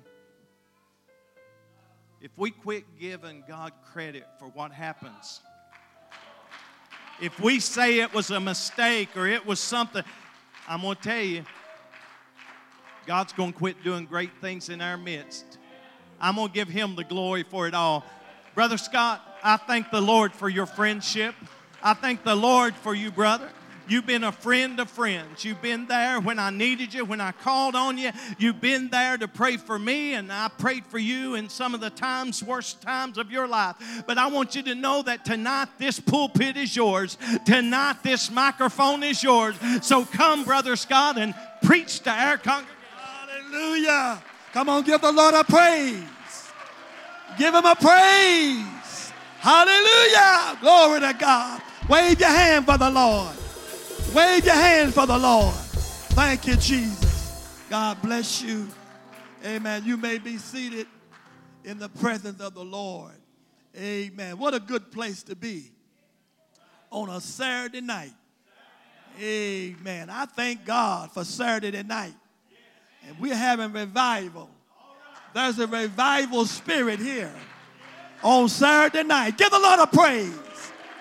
if 2.20 2.36
we 2.36 2.50
quit 2.50 2.84
giving 2.98 3.44
God 3.46 3.72
credit 3.92 4.26
for 4.40 4.46
what 4.48 4.72
happens, 4.72 5.40
if 7.22 7.38
we 7.38 7.60
say 7.60 8.00
it 8.00 8.12
was 8.12 8.30
a 8.30 8.40
mistake 8.40 9.10
or 9.16 9.28
it 9.28 9.46
was 9.46 9.60
something, 9.60 10.02
I'm 10.66 10.82
going 10.82 10.96
to 10.96 11.02
tell 11.02 11.22
you, 11.22 11.44
God's 13.06 13.32
going 13.32 13.52
to 13.52 13.58
quit 13.58 13.84
doing 13.84 14.04
great 14.04 14.32
things 14.40 14.68
in 14.68 14.80
our 14.80 14.96
midst. 14.96 15.58
I'm 16.20 16.34
going 16.34 16.48
to 16.48 16.54
give 16.54 16.68
Him 16.68 16.96
the 16.96 17.04
glory 17.04 17.44
for 17.44 17.68
it 17.68 17.74
all. 17.74 18.04
Brother 18.58 18.76
Scott, 18.76 19.22
I 19.44 19.56
thank 19.56 19.92
the 19.92 20.00
Lord 20.00 20.32
for 20.32 20.48
your 20.48 20.66
friendship. 20.66 21.36
I 21.80 21.94
thank 21.94 22.24
the 22.24 22.34
Lord 22.34 22.74
for 22.74 22.92
you, 22.92 23.12
brother. 23.12 23.48
You've 23.86 24.04
been 24.04 24.24
a 24.24 24.32
friend 24.32 24.80
of 24.80 24.90
friends. 24.90 25.44
You've 25.44 25.62
been 25.62 25.86
there 25.86 26.18
when 26.18 26.40
I 26.40 26.50
needed 26.50 26.92
you, 26.92 27.04
when 27.04 27.20
I 27.20 27.30
called 27.30 27.76
on 27.76 27.98
you. 27.98 28.10
You've 28.36 28.60
been 28.60 28.88
there 28.88 29.16
to 29.16 29.28
pray 29.28 29.58
for 29.58 29.78
me, 29.78 30.14
and 30.14 30.32
I 30.32 30.48
prayed 30.48 30.84
for 30.86 30.98
you 30.98 31.36
in 31.36 31.48
some 31.48 31.72
of 31.72 31.80
the 31.80 31.90
times, 31.90 32.42
worst 32.42 32.82
times 32.82 33.16
of 33.16 33.30
your 33.30 33.46
life. 33.46 33.76
But 34.08 34.18
I 34.18 34.26
want 34.26 34.56
you 34.56 34.64
to 34.64 34.74
know 34.74 35.02
that 35.02 35.24
tonight 35.24 35.68
this 35.78 36.00
pulpit 36.00 36.56
is 36.56 36.74
yours. 36.74 37.16
Tonight 37.44 38.02
this 38.02 38.28
microphone 38.28 39.04
is 39.04 39.22
yours. 39.22 39.54
So 39.82 40.04
come, 40.04 40.42
Brother 40.42 40.74
Scott, 40.74 41.16
and 41.16 41.32
preach 41.62 42.00
to 42.00 42.10
our 42.10 42.38
congregation. 42.38 42.76
Hallelujah. 42.96 44.20
Come 44.52 44.68
on, 44.68 44.82
give 44.82 45.00
the 45.00 45.12
Lord 45.12 45.34
a 45.34 45.44
praise. 45.44 46.02
Give 47.36 47.54
him 47.54 47.64
a 47.64 47.74
praise. 47.74 49.12
Hallelujah. 49.38 50.58
Glory 50.60 51.00
to 51.00 51.16
God. 51.18 51.62
Wave 51.88 52.20
your 52.20 52.28
hand 52.28 52.66
for 52.66 52.78
the 52.78 52.90
Lord. 52.90 53.36
Wave 54.14 54.44
your 54.44 54.54
hand 54.54 54.94
for 54.94 55.06
the 55.06 55.18
Lord. 55.18 55.54
Thank 55.54 56.46
you, 56.46 56.56
Jesus. 56.56 57.62
God 57.70 58.00
bless 58.02 58.42
you. 58.42 58.68
Amen. 59.44 59.84
You 59.84 59.96
may 59.96 60.18
be 60.18 60.38
seated 60.38 60.86
in 61.64 61.78
the 61.78 61.88
presence 61.88 62.40
of 62.40 62.54
the 62.54 62.64
Lord. 62.64 63.14
Amen. 63.76 64.38
What 64.38 64.54
a 64.54 64.60
good 64.60 64.90
place 64.90 65.22
to 65.24 65.36
be 65.36 65.70
on 66.90 67.10
a 67.10 67.20
Saturday 67.20 67.80
night. 67.80 68.14
Amen. 69.20 70.10
I 70.10 70.26
thank 70.26 70.64
God 70.64 71.12
for 71.12 71.24
Saturday 71.24 71.82
night. 71.82 72.14
And 73.06 73.18
we're 73.18 73.34
having 73.34 73.72
revival. 73.72 74.50
There's 75.34 75.58
a 75.58 75.66
revival 75.66 76.46
spirit 76.46 76.98
here 76.98 77.32
on 78.22 78.48
Saturday 78.48 79.06
night. 79.06 79.38
Give 79.38 79.50
the 79.50 79.58
Lord 79.58 79.80
a 79.80 79.86
praise. 79.86 80.32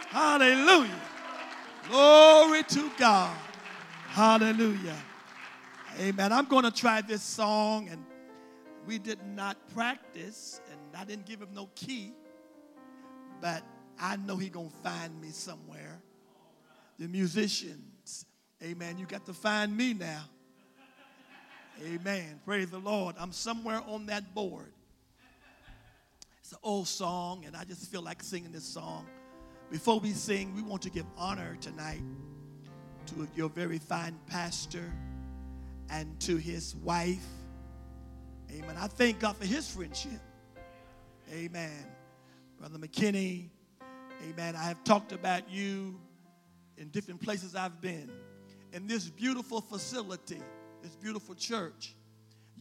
Hallelujah. 0.08 1.02
Glory 1.90 2.64
to 2.64 2.92
God. 2.98 3.36
Hallelujah. 4.10 4.98
Amen. 6.00 6.32
I'm 6.32 6.46
going 6.46 6.64
to 6.64 6.72
try 6.72 7.02
this 7.02 7.24
song, 7.24 7.90
and 7.90 8.04
we 8.86 9.00
did 9.00 9.20
not 9.26 9.58
practice, 9.74 10.62
and 10.72 10.80
I 10.96 11.06
didn't 11.06 11.26
give 11.26 11.42
him 11.42 11.50
no 11.54 11.70
key, 11.76 12.14
but 13.42 13.64
I 14.00 14.18
know 14.18 14.38
he's 14.38 14.50
going 14.50 14.70
to 14.70 14.76
find 14.78 15.20
me 15.20 15.30
somewhere. 15.30 16.02
The 17.00 17.08
musicians, 17.08 18.26
amen. 18.64 18.98
You 18.98 19.06
got 19.06 19.26
to 19.26 19.34
find 19.34 19.76
me 19.76 19.94
now. 19.94 20.24
Amen. 21.86 22.40
Praise 22.44 22.70
the 22.70 22.80
Lord. 22.80 23.16
I'm 23.20 23.32
somewhere 23.32 23.82
on 23.88 24.08
that 24.08 24.34
board. 24.34 24.72
It's 26.40 26.52
an 26.52 26.58
old 26.64 26.88
song, 26.88 27.46
and 27.46 27.56
I 27.56 27.66
just 27.66 27.92
feel 27.92 28.02
like 28.02 28.24
singing 28.24 28.52
this 28.52 28.64
song. 28.64 29.06
Before 29.70 30.00
we 30.00 30.12
sing, 30.12 30.56
we 30.56 30.62
want 30.62 30.82
to 30.84 30.90
give 30.90 31.06
honor 31.18 31.58
tonight 31.62 32.02
to 33.08 33.28
your 33.36 33.50
very 33.50 33.78
fine 33.78 34.18
pastor 34.28 34.92
and 35.90 36.20
to 36.22 36.38
his 36.38 36.76
wife. 36.78 37.26
Amen. 38.52 38.76
I 38.80 38.88
thank 38.88 39.20
God 39.20 39.36
for 39.38 39.46
his 39.46 39.70
friendship. 39.70 40.20
Amen. 41.32 41.86
Brother 42.58 42.80
McKinney, 42.80 43.50
amen. 44.28 44.56
I 44.56 44.64
have 44.64 44.84
talked 44.84 45.12
about 45.12 45.50
you 45.50 46.00
in 46.78 46.88
different 46.90 47.22
places 47.22 47.56
I've 47.56 47.82
been. 47.82 48.10
In 48.74 48.88
this 48.88 49.10
beautiful 49.10 49.62
facility, 49.62 50.42
this 50.88 50.96
beautiful 50.96 51.36
church, 51.36 51.96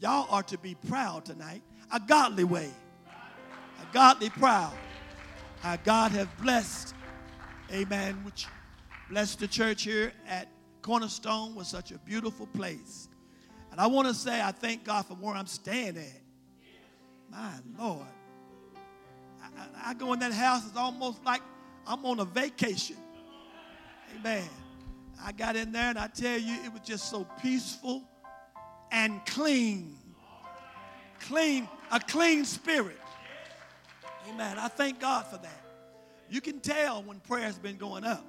y'all 0.01 0.27
are 0.31 0.43
to 0.43 0.59
be 0.59 0.75
proud 0.89 1.25
tonight, 1.25 1.63
a 1.93 2.01
godly 2.01 2.43
way, 2.43 2.69
a 3.07 3.95
godly 3.95 4.31
proud. 4.31 4.75
How 5.61 5.77
God 5.77 6.11
have 6.11 6.29
blessed 6.39 6.93
amen, 7.73 8.15
which 8.25 8.47
blessed 9.09 9.39
the 9.39 9.47
church 9.47 9.85
here 9.85 10.13
at 10.27 10.49
Cornerstone 10.83 11.55
was 11.55 11.69
such 11.69 11.93
a 11.93 11.99
beautiful 11.99 12.49
place. 12.49 13.09
And 13.71 13.81
I 13.81 13.87
want 13.87 14.09
to 14.09 14.15
say 14.15 14.43
I 14.43 14.51
thank 14.51 14.83
God 14.83 15.07
for 15.07 15.15
where 15.15 15.37
I'm 15.37 15.47
staying 15.47 15.97
at. 15.97 16.21
My 17.31 17.53
Lord. 17.79 18.07
I, 19.41 19.91
I 19.91 19.95
go 19.95 20.13
in 20.15 20.19
that 20.19 20.33
house, 20.33 20.67
it's 20.67 20.77
almost 20.77 21.25
like 21.25 21.43
I'm 21.87 22.05
on 22.05 22.19
a 22.19 22.25
vacation. 22.25 22.97
Amen. 24.17 24.49
I 25.23 25.31
got 25.31 25.55
in 25.55 25.71
there 25.71 25.91
and 25.91 25.99
I 25.99 26.09
tell 26.09 26.39
you, 26.39 26.55
it 26.65 26.73
was 26.73 26.83
just 26.83 27.09
so 27.09 27.25
peaceful 27.41 28.03
and 28.91 29.25
clean. 29.27 29.97
Clean, 31.21 31.69
a 31.91 32.01
clean 32.01 32.45
spirit. 32.45 33.01
Amen. 34.29 34.59
I 34.59 34.69
thank 34.69 35.01
God 35.01 35.27
for 35.27 35.39
that. 35.39 35.61
You 36.29 36.41
can 36.41 36.61
tell 36.61 37.03
when 37.03 37.21
prayer's 37.21 37.59
been 37.59 37.77
going 37.77 38.05
up. 38.05 38.25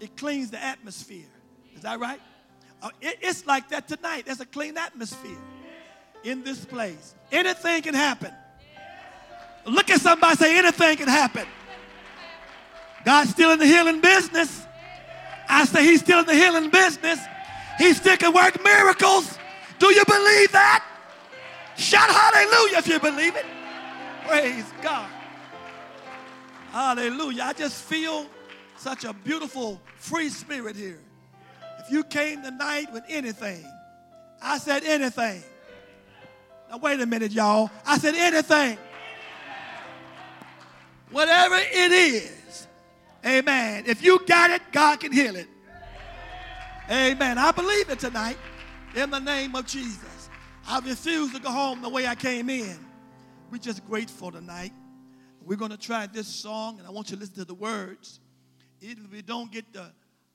It 0.00 0.16
cleans 0.16 0.50
the 0.50 0.62
atmosphere. 0.62 1.26
Is 1.74 1.82
that 1.82 2.00
right? 2.00 2.20
Uh, 2.82 2.90
it's 3.00 3.46
like 3.46 3.68
that 3.70 3.88
tonight. 3.88 4.26
There's 4.26 4.40
a 4.40 4.46
clean 4.46 4.76
atmosphere 4.76 5.38
in 6.24 6.42
this 6.42 6.64
place. 6.64 7.14
Anything 7.32 7.82
can 7.82 7.94
happen. 7.94 8.32
Look 9.64 9.90
at 9.90 10.00
somebody 10.00 10.36
say, 10.36 10.58
anything 10.58 10.96
can 10.96 11.08
happen. 11.08 11.46
God's 13.04 13.30
still 13.30 13.52
in 13.52 13.58
the 13.58 13.66
healing 13.66 14.00
business. 14.00 14.64
I 15.48 15.64
say 15.64 15.84
he's 15.84 16.00
still 16.00 16.20
in 16.20 16.26
the 16.26 16.34
healing 16.34 16.70
business. 16.70 17.20
He 17.78 17.92
still 17.94 18.16
can 18.16 18.32
work 18.32 18.62
miracles. 18.62 19.38
Do 19.78 19.86
you 19.88 20.04
believe 20.04 20.52
that? 20.52 20.84
Shout 21.76 22.08
hallelujah 22.08 22.78
if 22.78 22.88
you 22.88 22.98
believe 22.98 23.36
it. 23.36 23.44
Praise 24.26 24.64
God. 24.82 25.10
Hallelujah. 26.70 27.44
I 27.44 27.52
just 27.52 27.84
feel 27.84 28.26
such 28.76 29.04
a 29.04 29.12
beautiful 29.12 29.80
free 29.96 30.28
spirit 30.28 30.76
here. 30.76 31.00
If 31.80 31.90
you 31.90 32.02
came 32.04 32.42
tonight 32.42 32.92
with 32.92 33.04
anything, 33.08 33.64
I 34.42 34.58
said 34.58 34.84
anything. 34.84 35.42
Now, 36.70 36.78
wait 36.78 37.00
a 37.00 37.06
minute, 37.06 37.32
y'all. 37.32 37.70
I 37.86 37.98
said 37.98 38.14
anything. 38.14 38.78
Whatever 41.10 41.56
it 41.56 41.92
is, 41.92 42.66
amen. 43.24 43.84
If 43.86 44.02
you 44.02 44.20
got 44.26 44.50
it, 44.50 44.62
God 44.72 45.00
can 45.00 45.12
heal 45.12 45.36
it. 45.36 45.46
Amen. 46.90 47.38
I 47.38 47.52
believe 47.52 47.90
it 47.90 47.98
tonight 47.98 48.38
in 48.96 49.10
the 49.10 49.20
name 49.20 49.54
of 49.54 49.66
Jesus. 49.66 50.30
I 50.66 50.80
refuse 50.80 51.32
to 51.34 51.38
go 51.38 51.50
home 51.50 51.82
the 51.82 51.88
way 51.88 52.06
I 52.06 52.14
came 52.14 52.48
in. 52.48 52.78
We're 53.50 53.58
just 53.58 53.86
grateful 53.86 54.32
tonight. 54.32 54.72
We're 55.44 55.56
going 55.56 55.70
to 55.70 55.76
try 55.76 56.06
this 56.06 56.26
song, 56.26 56.78
and 56.78 56.88
I 56.88 56.90
want 56.90 57.10
you 57.10 57.16
to 57.16 57.20
listen 57.20 57.36
to 57.36 57.44
the 57.44 57.54
words. 57.54 58.20
Even 58.80 59.04
if 59.04 59.12
we 59.12 59.22
don't 59.22 59.52
get 59.52 59.72
the 59.72 59.92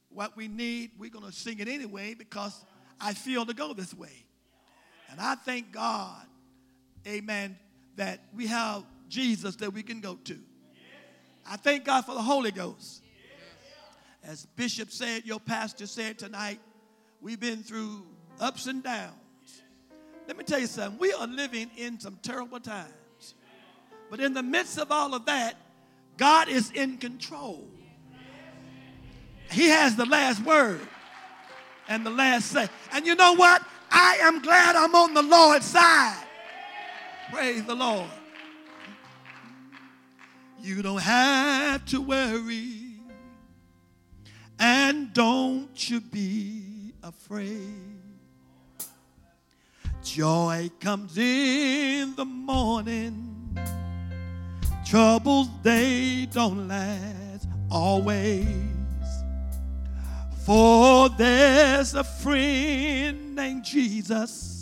what 0.09 0.38
we 0.38 0.47
need, 0.47 0.91
we're 0.97 1.09
going 1.09 1.26
to 1.26 1.32
sing 1.32 1.59
it 1.59 1.68
anyway 1.68 2.14
because 2.14 2.64
I 2.99 3.14
feel 3.14 3.45
to 3.45 3.53
go 3.53 3.74
this 3.74 3.93
way. 3.93 4.26
And 5.09 5.20
I 5.20 5.36
thank 5.36 5.72
God, 5.72 6.26
amen, 7.07 7.57
that 7.95 8.22
we 8.36 8.47
have 8.47 8.84
Jesus 9.09 9.55
that 9.57 9.74
we 9.74 9.84
can 9.84 10.01
go 10.01 10.16
to. 10.26 10.38
I 11.49 11.57
thank 11.57 11.86
God 11.86 12.05
for 12.05 12.14
the 12.14 12.22
Holy 12.22 12.51
Ghost. 12.51 13.01
As 14.24 14.45
Bishop 14.45 14.91
said, 14.91 15.26
your 15.26 15.39
pastor 15.39 15.88
said 15.88 16.20
tonight, 16.20 16.59
we've 17.22 17.39
been 17.39 17.64
through 17.64 18.05
ups 18.41 18.67
and 18.67 18.83
downs. 18.83 19.13
Let 20.27 20.37
me 20.37 20.43
tell 20.43 20.59
you 20.59 20.67
something. 20.67 20.99
We 20.99 21.13
are 21.13 21.27
living 21.27 21.69
in 21.77 21.99
some 21.99 22.17
terrible 22.21 22.59
times. 22.59 23.35
But 24.09 24.19
in 24.19 24.33
the 24.33 24.43
midst 24.43 24.77
of 24.77 24.91
all 24.91 25.13
of 25.13 25.25
that, 25.25 25.55
God 26.17 26.49
is 26.49 26.71
in 26.71 26.97
control. 26.97 27.67
He 29.51 29.67
has 29.67 29.95
the 29.95 30.05
last 30.05 30.41
word 30.43 30.81
and 31.87 32.05
the 32.05 32.09
last 32.09 32.51
say. 32.51 32.67
And 32.93 33.05
you 33.05 33.15
know 33.15 33.35
what? 33.35 33.61
I 33.89 34.19
am 34.21 34.41
glad 34.41 34.75
I'm 34.75 34.95
on 34.95 35.13
the 35.13 35.21
Lord's 35.21 35.65
side. 35.65 36.23
Praise 37.31 37.63
the 37.65 37.75
Lord. 37.75 38.09
You 40.61 40.81
don't 40.81 41.01
have 41.01 41.85
to 41.87 42.01
worry. 42.01 42.95
And 44.59 45.11
don't 45.13 45.89
you 45.89 45.99
be 45.99 46.93
afraid. 47.01 47.90
Joy 50.03 50.71
comes 50.79 51.17
in 51.17 52.15
the 52.15 52.25
morning 52.25 53.31
Troubles, 54.91 55.47
they 55.63 56.27
don't 56.33 56.67
last 56.67 57.47
always. 57.69 58.45
For 60.45 61.07
there's 61.07 61.95
a 61.95 62.03
friend 62.03 63.33
named 63.33 63.63
Jesus 63.63 64.61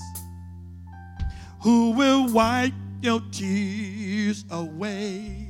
who 1.63 1.93
will 1.93 2.31
wipe 2.31 2.73
your 3.01 3.21
tears 3.31 4.45
away. 4.51 5.47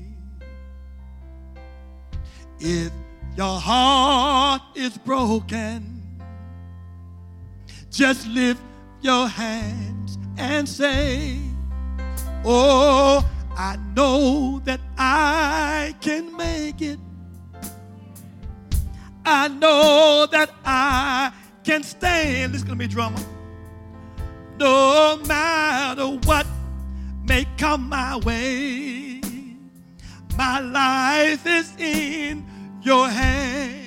If 2.62 2.94
your 3.36 3.60
heart 3.60 4.62
is 4.76 4.98
broken, 4.98 6.02
just 7.92 8.26
lift 8.28 8.62
your 9.02 9.28
hands 9.28 10.18
and 10.38 10.68
say, 10.68 11.38
Oh, 12.46 13.28
I 13.58 13.78
know 13.96 14.62
that 14.64 14.80
I 14.98 15.94
can 16.02 16.36
make 16.38 16.82
it. 16.82 17.00
I 19.26 19.48
know 19.50 20.28
that 20.32 20.52
I 20.66 21.32
can 21.64 21.84
stand. 21.84 22.54
This 22.54 22.62
is 22.62 22.64
going 22.64 22.80
to 22.80 22.84
be 22.84 22.88
drama. 22.88 23.20
No 24.58 25.20
matter 25.28 26.08
what 26.26 26.48
may 27.28 27.46
come 27.58 27.90
my 27.90 28.18
way, 28.18 29.22
my 30.38 30.60
life 30.60 31.46
is 31.46 31.76
in 31.78 32.46
your 32.82 33.08
hand. 33.08 33.79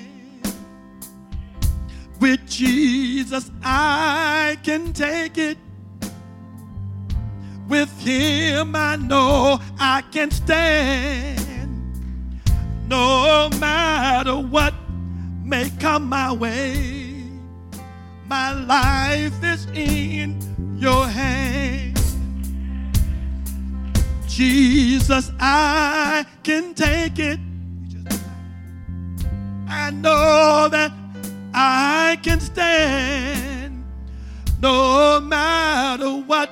With 2.23 2.47
Jesus, 2.47 3.51
I 3.65 4.57
can 4.63 4.93
take 4.93 5.37
it. 5.37 5.57
With 7.67 7.91
Him, 7.99 8.77
I 8.77 8.95
know 8.95 9.59
I 9.77 10.03
can 10.09 10.31
stand. 10.31 11.67
No 12.87 13.49
matter 13.59 14.37
what 14.37 14.73
may 15.43 15.69
come 15.81 16.07
my 16.07 16.31
way, 16.31 17.25
my 18.29 18.53
life 18.53 19.43
is 19.43 19.65
in 19.73 20.39
your 20.79 21.05
hand. 21.05 21.99
Jesus, 24.29 25.29
I 25.41 26.25
can 26.43 26.73
take 26.73 27.19
it. 27.19 27.39
I 29.67 29.91
know 29.91 30.69
that 30.71 31.02
I 31.53 32.17
can 32.23 32.39
stand 32.39 33.83
no 34.59 35.19
matter 35.19 36.09
what 36.09 36.49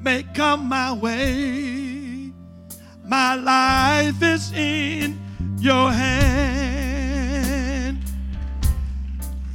may 0.00 0.22
come 0.34 0.68
my 0.68 0.92
way. 0.92 2.32
My 3.06 3.34
life 3.34 4.22
is 4.22 4.52
in 4.52 5.20
your 5.58 5.92
hand. 5.92 7.24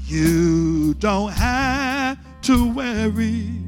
You 0.05 0.93
don't 0.95 1.31
have 1.31 2.17
to 2.43 2.71
worry 2.73 3.59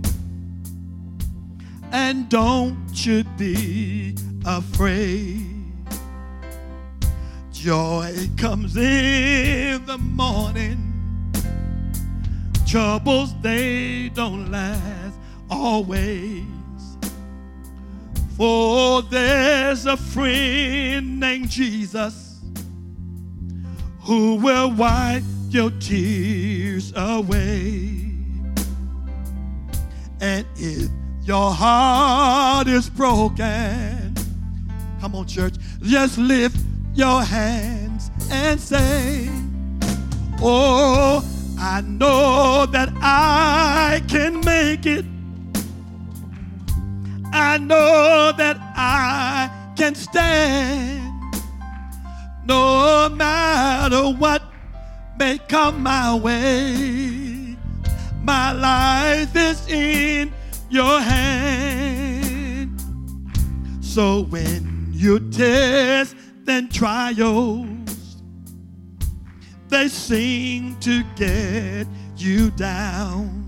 and 1.92 2.30
don't 2.30 3.06
you 3.06 3.24
be 3.38 4.16
afraid. 4.46 5.48
Joy 7.52 8.30
comes 8.38 8.76
in 8.78 9.86
the 9.86 9.98
morning. 9.98 10.91
Troubles, 12.72 13.36
they 13.42 14.10
don't 14.14 14.50
last 14.50 15.18
always. 15.50 16.46
For 18.38 19.02
there's 19.02 19.86
a 19.88 19.98
friend 19.98 21.20
named 21.20 21.50
Jesus 21.50 22.40
who 24.00 24.36
will 24.36 24.72
wipe 24.72 25.24
your 25.50 25.72
tears 25.82 26.94
away. 26.96 28.06
And 30.22 30.46
if 30.56 30.90
your 31.24 31.52
heart 31.52 32.70
is 32.70 32.90
broken, 32.90 34.16
come 35.02 35.16
on, 35.16 35.28
church, 35.28 35.56
just 35.82 36.18
lift 36.18 36.56
your 36.94 37.22
hands 37.22 38.12
and 38.32 38.58
say, 38.58 39.28
Oh, 40.42 41.22
I 41.64 41.82
know 41.82 42.66
that 42.72 42.90
I 43.04 44.02
can 44.08 44.42
make 44.44 44.88
it. 44.88 45.06
I 47.32 47.60
know 47.60 48.34
that 48.36 48.58
I 48.76 49.48
can 49.78 49.94
stand 49.94 51.14
no 52.48 53.10
matter 53.10 54.10
what 54.10 54.42
may 55.20 55.38
come 55.38 55.84
my 55.84 56.16
way. 56.16 57.56
My 58.24 58.54
life 58.54 59.36
is 59.36 59.68
in 59.68 60.34
your 60.72 61.00
hand. 61.00 62.82
So 63.82 64.24
when 64.24 64.90
you 64.92 65.20
test 65.30 66.16
and 66.48 66.74
trials, 66.74 67.81
they 69.72 69.88
seem 69.88 70.76
to 70.82 71.02
get 71.16 71.88
you 72.18 72.52
down. 72.52 73.48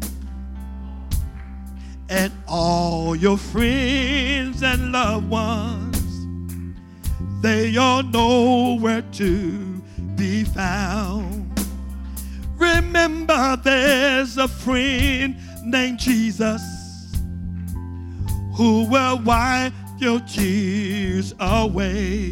And 2.09 2.31
all 2.47 3.15
your 3.15 3.37
friends 3.37 4.63
and 4.63 4.93
loved 4.93 5.29
ones, 5.29 5.97
they 7.41 7.75
all 7.75 8.03
know 8.03 8.77
where 8.79 9.01
to 9.01 9.81
be 10.15 10.45
found. 10.45 11.51
Remember, 12.55 13.57
there's 13.61 14.37
a 14.37 14.47
friend 14.47 15.35
named 15.65 15.99
Jesus 15.99 16.61
who 18.55 18.85
will 18.85 19.19
wipe 19.19 19.73
your 19.97 20.21
tears 20.21 21.33
away. 21.39 22.31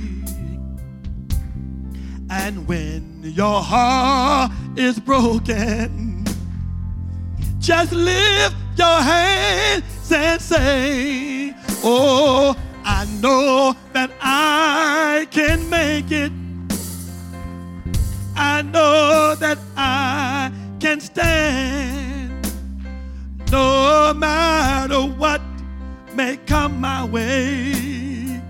And 2.30 2.66
when 2.66 3.11
your 3.22 3.62
heart 3.62 4.52
is 4.76 5.00
broken, 5.00 6.26
just 7.60 7.92
lift 7.92 8.56
your 8.78 9.02
hands 9.02 10.12
and 10.12 10.42
say, 10.42 11.54
Oh, 11.84 12.56
I 12.84 13.06
know 13.22 13.76
that 13.94 14.12
I 14.22 15.28
can 15.32 15.70
make 15.70 16.12
it. 16.12 16.32
I 18.36 18.64
know 18.64 19.36
that 19.40 19.60
I 19.78 20.52
can 20.80 21.00
stand 21.00 22.52
no 23.52 24.14
matter 24.16 25.02
what 25.02 25.42
may 26.16 26.38
come 26.38 26.80
my 26.82 27.06
way. 27.06 28.42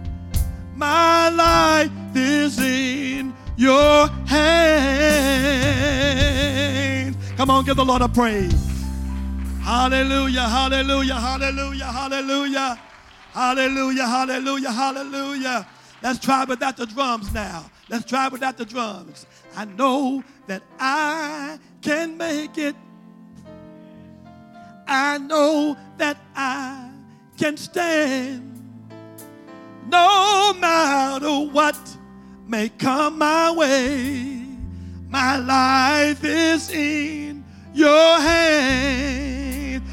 My 0.75 1.29
life 1.29 1.91
is 2.15 2.59
in 2.59 3.33
your 3.61 4.07
hands. 4.25 4.65
Come 7.37 7.51
on, 7.51 7.63
give 7.63 7.75
the 7.75 7.85
Lord 7.85 8.01
a 8.01 8.09
praise. 8.09 8.51
Hallelujah, 9.61 10.49
hallelujah, 10.49 11.13
hallelujah, 11.13 11.85
hallelujah, 11.85 12.79
hallelujah, 13.31 14.07
hallelujah, 14.07 14.71
hallelujah. 14.71 15.67
Let's 16.01 16.17
try 16.17 16.43
without 16.45 16.75
the 16.77 16.87
drums 16.87 17.31
now. 17.31 17.69
Let's 17.87 18.05
try 18.05 18.29
without 18.29 18.57
the 18.57 18.65
drums. 18.65 19.27
I 19.55 19.65
know 19.65 20.23
that 20.47 20.63
I 20.79 21.59
can 21.83 22.17
make 22.17 22.57
it. 22.57 22.75
I 24.87 25.19
know 25.19 25.77
that 25.97 26.17
I 26.35 26.89
can 27.37 27.57
stand 27.57 28.47
no 29.87 30.53
matter 30.59 31.41
what 31.51 31.77
may 32.51 32.67
come 32.67 33.17
my 33.17 33.49
way. 33.51 34.43
My 35.07 35.37
life 35.37 36.21
is 36.23 36.69
in 36.69 37.45
your 37.73 38.19
hand. 38.19 39.83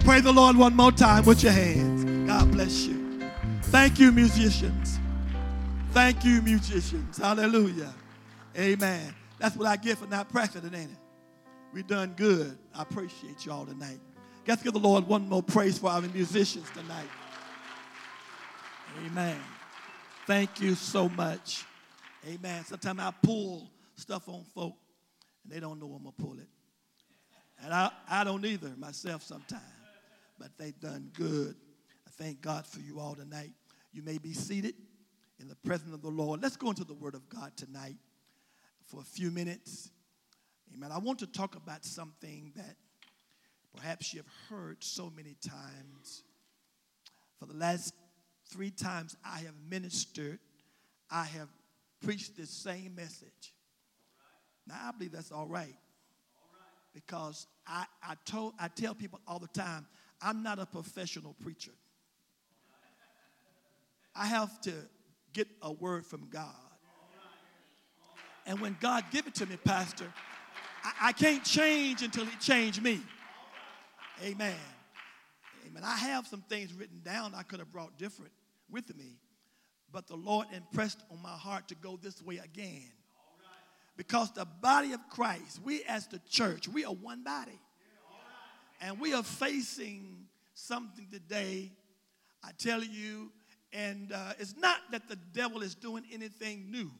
Pray 0.00 0.20
the 0.20 0.32
Lord 0.32 0.56
one 0.56 0.74
more 0.74 0.90
time 0.90 1.24
with 1.24 1.44
your 1.44 1.52
hands. 1.52 2.04
God 2.28 2.50
bless 2.50 2.86
you. 2.86 3.22
Thank 3.62 4.00
you, 4.00 4.10
musicians. 4.10 4.98
Thank 5.92 6.24
you, 6.24 6.42
musicians. 6.42 7.18
Hallelujah. 7.18 7.94
Amen. 8.58 9.14
That's 9.38 9.56
what 9.56 9.68
I 9.68 9.76
get 9.76 9.98
for 9.98 10.06
not 10.06 10.28
practicing, 10.28 10.74
ain't 10.74 10.90
it? 10.90 10.98
We 11.72 11.84
done 11.84 12.14
good. 12.16 12.58
I 12.74 12.82
appreciate 12.82 13.46
y'all 13.46 13.64
tonight. 13.64 14.00
Let's 14.46 14.62
give 14.62 14.72
the 14.72 14.80
Lord 14.80 15.06
one 15.06 15.28
more 15.28 15.42
praise 15.42 15.78
for 15.78 15.90
our 15.90 16.00
musicians 16.00 16.68
tonight. 16.70 17.08
Amen. 19.06 19.38
Thank 20.26 20.60
you 20.60 20.74
so 20.74 21.08
much. 21.08 21.64
Amen. 22.26 22.64
Sometimes 22.64 23.00
I 23.00 23.12
pull 23.22 23.70
stuff 23.94 24.28
on 24.28 24.42
folk 24.54 24.74
and 25.44 25.52
they 25.52 25.60
don't 25.60 25.78
know 25.78 25.86
I'm 25.86 26.02
going 26.02 26.14
to 26.16 26.22
pull 26.22 26.38
it. 26.38 26.48
And 27.62 27.72
I, 27.72 27.90
I 28.08 28.24
don't 28.24 28.44
either 28.44 28.70
myself 28.76 29.22
sometimes. 29.22 29.62
But 30.38 30.50
they 30.58 30.72
done 30.72 31.10
good. 31.14 31.54
I 32.06 32.10
thank 32.10 32.42
God 32.42 32.66
for 32.66 32.80
you 32.80 33.00
all 33.00 33.14
tonight. 33.14 33.52
You 33.92 34.02
may 34.02 34.18
be 34.18 34.32
seated 34.32 34.74
in 35.40 35.48
the 35.48 35.54
presence 35.54 35.94
of 35.94 36.02
the 36.02 36.10
Lord. 36.10 36.42
Let's 36.42 36.56
go 36.56 36.68
into 36.68 36.84
the 36.84 36.94
Word 36.94 37.14
of 37.14 37.28
God 37.28 37.52
tonight 37.56 37.96
for 38.86 39.00
a 39.00 39.04
few 39.04 39.30
minutes. 39.30 39.90
Amen. 40.74 40.90
I 40.92 40.98
want 40.98 41.20
to 41.20 41.26
talk 41.26 41.54
about 41.54 41.84
something 41.84 42.52
that 42.56 42.76
perhaps 43.74 44.12
you 44.12 44.20
have 44.20 44.32
heard 44.50 44.82
so 44.82 45.10
many 45.14 45.36
times. 45.46 46.24
For 47.38 47.46
the 47.46 47.54
last 47.54 47.94
three 48.50 48.70
times 48.70 49.16
I 49.24 49.38
have 49.38 49.54
ministered, 49.70 50.38
I 51.10 51.24
have 51.24 51.48
preached 52.06 52.36
this 52.36 52.50
same 52.50 52.94
message. 52.94 53.52
Now, 54.66 54.76
I 54.84 54.92
believe 54.92 55.12
that's 55.12 55.32
all 55.32 55.46
right. 55.46 55.74
Because 56.94 57.46
I, 57.66 57.84
I, 58.02 58.14
told, 58.24 58.54
I 58.60 58.68
tell 58.68 58.94
people 58.94 59.20
all 59.26 59.40
the 59.40 59.48
time, 59.48 59.86
I'm 60.22 60.42
not 60.42 60.58
a 60.58 60.66
professional 60.66 61.34
preacher. 61.42 61.72
I 64.14 64.26
have 64.26 64.60
to 64.62 64.72
get 65.32 65.48
a 65.60 65.72
word 65.72 66.06
from 66.06 66.28
God. 66.30 66.54
And 68.46 68.60
when 68.60 68.76
God 68.80 69.04
give 69.10 69.26
it 69.26 69.34
to 69.36 69.46
me, 69.46 69.56
Pastor, 69.56 70.06
I, 70.84 71.08
I 71.08 71.12
can't 71.12 71.44
change 71.44 72.02
until 72.02 72.24
He 72.24 72.36
change 72.38 72.80
me. 72.80 73.00
Amen. 74.22 74.54
Amen. 75.66 75.82
I 75.84 75.96
have 75.96 76.26
some 76.28 76.42
things 76.48 76.72
written 76.72 77.00
down 77.04 77.34
I 77.34 77.42
could 77.42 77.58
have 77.58 77.72
brought 77.72 77.98
different 77.98 78.32
with 78.70 78.96
me, 78.96 79.18
but 79.92 80.06
the 80.06 80.16
Lord 80.16 80.46
impressed 80.54 81.02
on 81.10 81.20
my 81.22 81.28
heart 81.28 81.68
to 81.68 81.74
go 81.74 81.98
this 82.00 82.22
way 82.22 82.38
again. 82.38 82.90
Because 83.96 84.30
the 84.32 84.44
body 84.44 84.92
of 84.92 85.00
Christ, 85.08 85.60
we 85.64 85.82
as 85.84 86.06
the 86.06 86.20
church, 86.28 86.68
we 86.68 86.84
are 86.84 86.92
one 86.92 87.22
body. 87.22 87.58
And 88.80 89.00
we 89.00 89.14
are 89.14 89.22
facing 89.22 90.26
something 90.52 91.06
today, 91.10 91.72
I 92.44 92.50
tell 92.58 92.82
you, 92.82 93.32
and 93.72 94.12
uh, 94.12 94.34
it's 94.38 94.54
not 94.56 94.78
that 94.90 95.08
the 95.08 95.16
devil 95.32 95.62
is 95.62 95.74
doing 95.74 96.04
anything 96.12 96.70
new, 96.70 96.90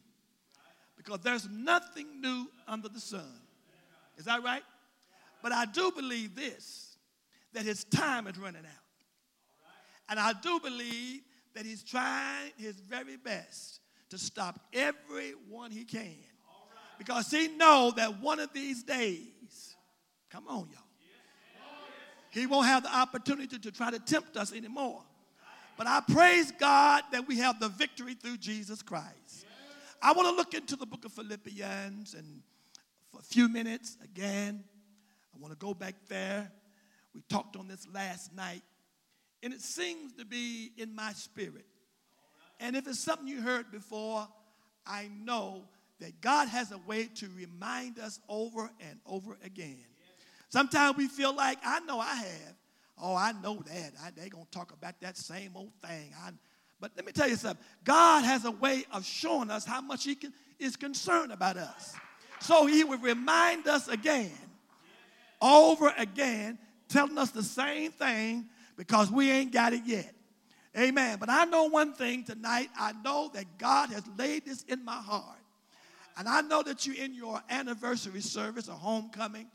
because 0.97 1.21
there's 1.21 1.49
nothing 1.51 2.21
new 2.21 2.49
under 2.67 2.89
the 2.89 3.01
sun. 3.01 3.41
Is 4.17 4.25
that 4.25 4.43
right? 4.43 4.63
But 5.43 5.53
I 5.53 5.67
do 5.67 5.93
believe 5.93 6.35
this 6.35 6.97
that 7.53 7.65
his 7.65 7.85
time 7.85 8.27
is 8.27 8.39
running 8.39 8.65
out. 8.65 8.85
And 10.09 10.21
I 10.21 10.33
do 10.35 10.61
believe 10.61 11.23
that 11.57 11.65
he's 11.65 11.83
trying 11.83 12.53
his 12.59 12.77
very 12.77 13.17
best 13.17 13.81
to 14.11 14.19
stop 14.19 14.61
everyone 14.75 15.71
he 15.71 15.85
can. 15.85 16.15
Because 16.99 17.31
he 17.31 17.49
know 17.49 17.93
that 17.97 18.21
one 18.21 18.41
of 18.41 18.53
these 18.53 18.83
days, 18.83 19.77
come 20.31 20.45
on, 20.49 20.69
y'all. 20.71 20.83
He 22.31 22.47
won't 22.47 22.67
have 22.67 22.83
the 22.83 22.95
opportunity 22.95 23.59
to 23.59 23.73
try 23.73 23.91
to 23.91 23.99
tempt 23.99 24.37
us 24.37 24.53
anymore. 24.53 25.03
But 25.79 25.87
I 25.87 26.03
praise 26.07 26.53
God 26.53 27.05
that 27.13 27.27
we 27.27 27.39
have 27.39 27.59
the 27.59 27.71
victory 27.71 28.13
through 28.13 28.37
Jesus 28.37 28.83
Christ. 28.83 29.47
I 30.03 30.13
want 30.13 30.29
to 30.29 30.35
look 30.35 30.53
into 30.53 30.77
the 30.77 30.85
book 30.85 31.07
of 31.07 31.13
Philippians 31.13 32.13
and 32.13 32.43
for 33.11 33.21
a 33.21 33.23
few 33.23 33.49
minutes 33.49 33.97
again, 34.05 34.63
I 35.35 35.39
want 35.41 35.59
to 35.59 35.59
go 35.59 35.73
back 35.73 35.95
there. 36.09 36.53
We 37.15 37.23
talked 37.31 37.57
on 37.57 37.67
this 37.67 37.87
last 37.95 38.35
night, 38.35 38.63
and 39.43 39.53
it 39.53 39.61
seems 39.61 40.13
to 40.15 40.25
be 40.25 40.73
in 40.77 40.95
my 40.95 41.13
spirit. 41.13 41.67
And 42.61 42.75
if 42.75 42.87
it's 42.87 42.99
something 42.99 43.29
you 43.29 43.41
heard 43.41 43.71
before, 43.71 44.27
I 44.87 45.09
know 45.23 45.65
that 46.01 46.21
God 46.21 46.49
has 46.49 46.73
a 46.73 46.79
way 46.79 47.07
to 47.17 47.29
remind 47.37 47.99
us 47.99 48.21
over 48.29 48.71
and 48.81 48.99
over 49.07 49.37
again. 49.45 49.85
Sometimes 50.49 50.97
we 50.97 51.09
feel 51.09 51.35
like, 51.35 51.59
I 51.65 51.81
know 51.81 51.99
I 51.99 52.15
have. 52.15 52.55
Oh, 52.99 53.15
I 53.15 53.33
know 53.43 53.63
that. 53.67 54.15
they're 54.17 54.29
going 54.29 54.45
to 54.45 54.51
talk 54.51 54.73
about 54.73 55.01
that 55.01 55.17
same 55.17 55.53
old 55.55 55.73
thing. 55.85 56.15
I, 56.23 56.31
but 56.81 56.93
let 56.97 57.05
me 57.05 57.13
tell 57.13 57.29
you 57.29 57.37
something. 57.37 57.65
God 57.85 58.25
has 58.25 58.45
a 58.45 58.51
way 58.51 58.85
of 58.93 59.05
showing 59.05 59.51
us 59.51 59.65
how 59.65 59.81
much 59.81 60.05
He 60.05 60.15
can, 60.15 60.33
is 60.59 60.77
concerned 60.77 61.33
about 61.33 61.57
us. 61.57 61.95
So 62.41 62.67
He 62.67 62.85
will 62.85 62.99
remind 62.99 63.67
us 63.67 63.89
again, 63.89 64.33
over 65.43 65.93
again, 65.99 66.59
telling 66.89 67.19
us 67.19 67.31
the 67.31 67.43
same 67.43 67.91
thing 67.93 68.47
because 68.77 69.11
we 69.11 69.31
ain't 69.31 69.53
got 69.53 69.73
it 69.73 69.83
yet. 69.85 70.13
Amen. 70.77 71.17
But 71.19 71.31
I 71.31 71.45
know 71.47 71.65
one 71.65 71.95
thing 71.95 72.25
tonight. 72.25 72.69
I 72.79 72.93
know 73.05 73.31
that 73.33 73.59
God 73.59 73.91
has 73.91 74.03
laid 74.19 74.45
this 74.45 74.63
in 74.65 74.85
my 74.85 74.97
heart. 74.97 75.39
And 76.19 76.29
I 76.29 76.43
know 76.43 76.63
that 76.63 76.87
you're 76.87 76.97
in 76.97 77.15
your 77.15 77.41
anniversary 77.51 78.21
service 78.21 78.69
or 78.69 78.75
homecoming. 78.75 79.47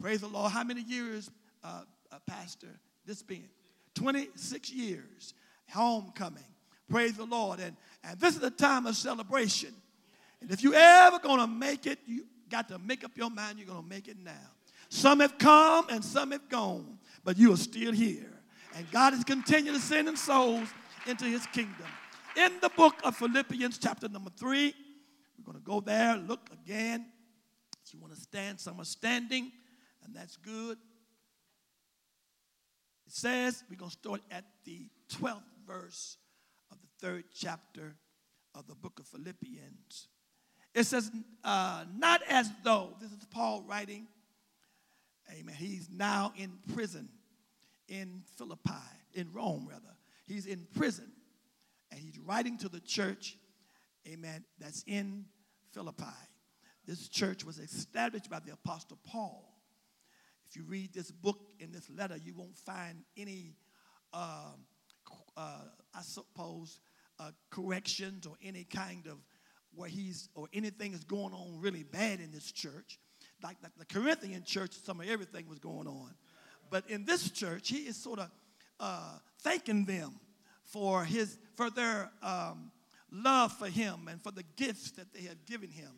Praise 0.00 0.20
the 0.20 0.28
Lord. 0.28 0.52
How 0.52 0.64
many 0.64 0.82
years, 0.82 1.30
uh, 1.62 1.82
uh, 2.10 2.18
Pastor, 2.26 2.68
this 3.06 3.22
been? 3.22 3.48
26 3.94 4.72
years. 4.72 5.34
Homecoming. 5.70 6.42
Praise 6.90 7.16
the 7.16 7.24
Lord. 7.24 7.60
And, 7.60 7.76
and 8.04 8.18
this 8.18 8.36
is 8.36 8.42
a 8.42 8.50
time 8.50 8.86
of 8.86 8.96
celebration. 8.96 9.74
And 10.40 10.50
if 10.50 10.62
you 10.62 10.74
ever 10.74 11.18
going 11.18 11.38
to 11.38 11.46
make 11.46 11.86
it, 11.86 11.98
you 12.06 12.24
got 12.50 12.68
to 12.68 12.78
make 12.78 13.04
up 13.04 13.12
your 13.16 13.30
mind 13.30 13.58
you're 13.58 13.68
going 13.68 13.82
to 13.82 13.88
make 13.88 14.08
it 14.08 14.16
now. 14.22 14.32
Some 14.88 15.20
have 15.20 15.38
come 15.38 15.86
and 15.88 16.04
some 16.04 16.32
have 16.32 16.48
gone, 16.50 16.98
but 17.24 17.38
you 17.38 17.52
are 17.52 17.56
still 17.56 17.92
here. 17.92 18.31
And 18.74 18.90
God 18.90 19.14
is 19.14 19.24
continuing 19.24 19.78
to 19.78 19.84
send 19.84 20.18
souls 20.18 20.68
into 21.06 21.24
his 21.24 21.46
kingdom. 21.46 21.86
In 22.36 22.52
the 22.60 22.70
book 22.70 22.94
of 23.04 23.16
Philippians, 23.16 23.78
chapter 23.78 24.08
number 24.08 24.30
three, 24.38 24.74
we're 25.36 25.44
going 25.44 25.58
to 25.58 25.64
go 25.64 25.80
there, 25.80 26.16
look 26.16 26.48
again. 26.52 27.06
If 27.84 27.92
you 27.92 28.00
want 28.00 28.14
to 28.14 28.20
stand, 28.20 28.60
some 28.60 28.80
are 28.80 28.84
standing, 28.84 29.52
and 30.04 30.14
that's 30.14 30.36
good. 30.36 30.78
It 33.06 33.12
says, 33.12 33.62
we're 33.68 33.76
going 33.76 33.90
to 33.90 33.96
start 33.96 34.22
at 34.30 34.44
the 34.64 34.88
12th 35.12 35.42
verse 35.66 36.16
of 36.70 36.78
the 36.80 37.06
third 37.06 37.24
chapter 37.34 37.94
of 38.54 38.66
the 38.66 38.74
book 38.74 38.98
of 38.98 39.06
Philippians. 39.06 40.08
It 40.74 40.84
says, 40.84 41.10
uh, 41.44 41.84
not 41.98 42.22
as 42.28 42.50
though, 42.64 42.94
this 43.00 43.10
is 43.10 43.26
Paul 43.30 43.62
writing, 43.68 44.06
amen. 45.30 45.54
He's 45.58 45.90
now 45.90 46.32
in 46.36 46.52
prison 46.72 47.10
in 47.92 48.22
Philippi, 48.38 48.72
in 49.12 49.30
Rome, 49.32 49.66
rather. 49.68 49.94
He's 50.26 50.46
in 50.46 50.66
prison, 50.74 51.12
and 51.90 52.00
he's 52.00 52.18
writing 52.18 52.56
to 52.58 52.70
the 52.70 52.80
church, 52.80 53.36
amen, 54.08 54.44
that's 54.58 54.82
in 54.86 55.26
Philippi. 55.72 56.04
This 56.86 57.08
church 57.08 57.44
was 57.44 57.58
established 57.58 58.30
by 58.30 58.40
the 58.40 58.54
Apostle 58.54 58.98
Paul. 59.06 59.46
If 60.48 60.56
you 60.56 60.64
read 60.64 60.94
this 60.94 61.10
book 61.10 61.38
in 61.60 61.70
this 61.70 61.90
letter, 61.90 62.16
you 62.16 62.32
won't 62.34 62.56
find 62.56 63.04
any, 63.16 63.56
uh, 64.14 64.52
uh, 65.36 65.58
I 65.94 66.00
suppose, 66.00 66.80
uh, 67.18 67.32
corrections 67.50 68.26
or 68.26 68.36
any 68.42 68.64
kind 68.64 69.06
of 69.06 69.18
where 69.74 69.88
he's 69.88 70.30
or 70.34 70.48
anything 70.54 70.94
is 70.94 71.04
going 71.04 71.34
on 71.34 71.60
really 71.60 71.82
bad 71.82 72.20
in 72.20 72.30
this 72.30 72.50
church. 72.50 72.98
Like, 73.42 73.56
like 73.62 73.72
the 73.76 73.84
Corinthian 73.84 74.44
church, 74.44 74.72
some 74.72 75.00
of 75.00 75.08
everything 75.08 75.46
was 75.46 75.58
going 75.58 75.86
on. 75.86 76.14
But 76.72 76.88
in 76.88 77.04
this 77.04 77.30
church, 77.30 77.68
he 77.68 77.80
is 77.86 77.96
sort 77.96 78.18
of 78.18 78.30
uh, 78.80 79.18
thanking 79.42 79.84
them 79.84 80.18
for 80.64 81.04
his 81.04 81.36
for 81.54 81.68
their 81.68 82.10
um, 82.22 82.72
love 83.12 83.52
for 83.52 83.68
him 83.68 84.08
and 84.10 84.22
for 84.22 84.30
the 84.32 84.42
gifts 84.56 84.92
that 84.92 85.12
they 85.12 85.20
have 85.24 85.44
given 85.44 85.70
him. 85.70 85.90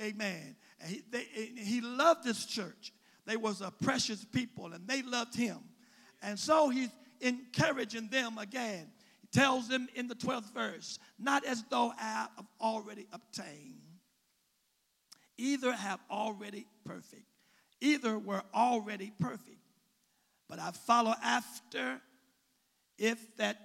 Amen. 0.00 0.54
And 0.80 0.88
he, 0.88 1.02
they, 1.10 1.24
he 1.56 1.80
loved 1.80 2.22
this 2.22 2.46
church. 2.46 2.92
They 3.26 3.36
was 3.36 3.60
a 3.60 3.72
precious 3.72 4.24
people 4.24 4.72
and 4.72 4.86
they 4.86 5.02
loved 5.02 5.34
him. 5.34 5.58
And 6.22 6.38
so 6.38 6.68
he's 6.68 6.90
encouraging 7.20 8.08
them 8.08 8.38
again 8.38 8.92
He 9.20 9.26
tells 9.32 9.66
them 9.66 9.88
in 9.96 10.06
the 10.06 10.14
12th 10.14 10.52
verse, 10.54 11.00
not 11.18 11.44
as 11.44 11.64
though 11.70 11.92
I 11.98 12.02
have 12.38 12.46
already 12.60 13.08
obtained, 13.12 13.82
either 15.38 15.72
have 15.72 15.98
already 16.08 16.66
perfect, 16.84 17.26
either 17.80 18.16
were 18.16 18.42
already 18.54 19.12
perfect, 19.18 19.58
but 20.54 20.62
I 20.62 20.70
follow 20.70 21.12
after, 21.20 22.00
if 22.96 23.36
that 23.38 23.56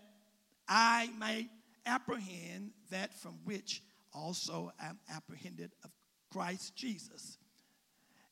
I 0.68 1.12
may 1.20 1.48
apprehend 1.86 2.72
that 2.90 3.14
from 3.14 3.34
which 3.44 3.84
also 4.12 4.72
I 4.82 4.88
am 4.88 5.00
apprehended 5.16 5.72
of 5.84 5.92
Christ 6.34 6.76
Jesus. 6.76 7.38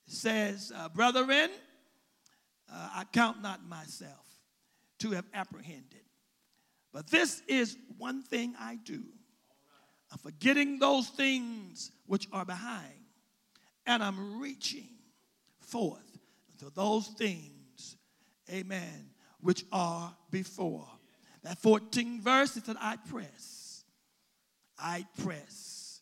It 0.07 0.13
says, 0.13 0.71
uh, 0.75 0.89
Brethren, 0.89 1.51
uh, 2.73 2.89
I 2.95 3.03
count 3.13 3.43
not 3.43 3.63
myself 3.63 4.25
to 5.01 5.11
have 5.11 5.25
apprehended. 5.35 6.01
But 6.91 7.11
this 7.11 7.43
is 7.47 7.77
one 7.99 8.23
thing 8.23 8.55
I 8.59 8.79
do. 8.83 9.03
I'm 10.11 10.17
forgetting 10.17 10.79
those 10.79 11.09
things 11.09 11.91
which 12.07 12.27
are 12.31 12.45
behind, 12.45 13.05
and 13.85 14.01
I'm 14.01 14.41
reaching 14.41 14.95
forth 15.59 16.17
to 16.57 16.71
those 16.71 17.09
things, 17.09 17.56
amen, 18.51 19.09
which 19.41 19.65
are 19.71 20.15
before. 20.31 20.87
That 21.43 21.61
14th 21.61 22.19
verse 22.21 22.57
is 22.57 22.63
that 22.63 22.77
I 22.79 22.97
press. 23.09 23.83
I 24.77 25.05
press. 25.23 26.01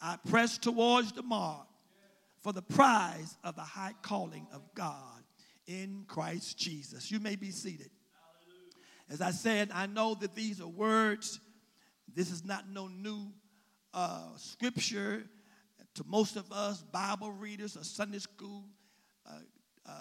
I 0.00 0.18
press 0.28 0.58
towards 0.58 1.12
the 1.12 1.22
mark 1.22 1.66
for 2.42 2.52
the 2.52 2.62
prize 2.62 3.36
of 3.42 3.56
the 3.56 3.62
high 3.62 3.94
calling 4.02 4.46
of 4.52 4.62
God 4.74 5.22
in 5.66 6.04
Christ 6.06 6.58
Jesus. 6.58 7.10
You 7.10 7.18
may 7.18 7.36
be 7.36 7.50
seated. 7.50 7.90
As 9.08 9.20
I 9.20 9.30
said, 9.30 9.70
I 9.72 9.86
know 9.86 10.14
that 10.14 10.34
these 10.34 10.60
are 10.60 10.68
words. 10.68 11.40
This 12.14 12.30
is 12.30 12.44
not 12.44 12.68
no 12.68 12.88
new 12.88 13.32
uh, 13.94 14.36
scripture 14.36 15.24
to 15.96 16.04
most 16.06 16.36
of 16.36 16.52
us 16.52 16.82
Bible 16.82 17.32
readers 17.32 17.76
or 17.76 17.82
Sunday 17.82 18.18
school, 18.18 18.64
uh, 19.26 19.38
uh, 19.86 19.92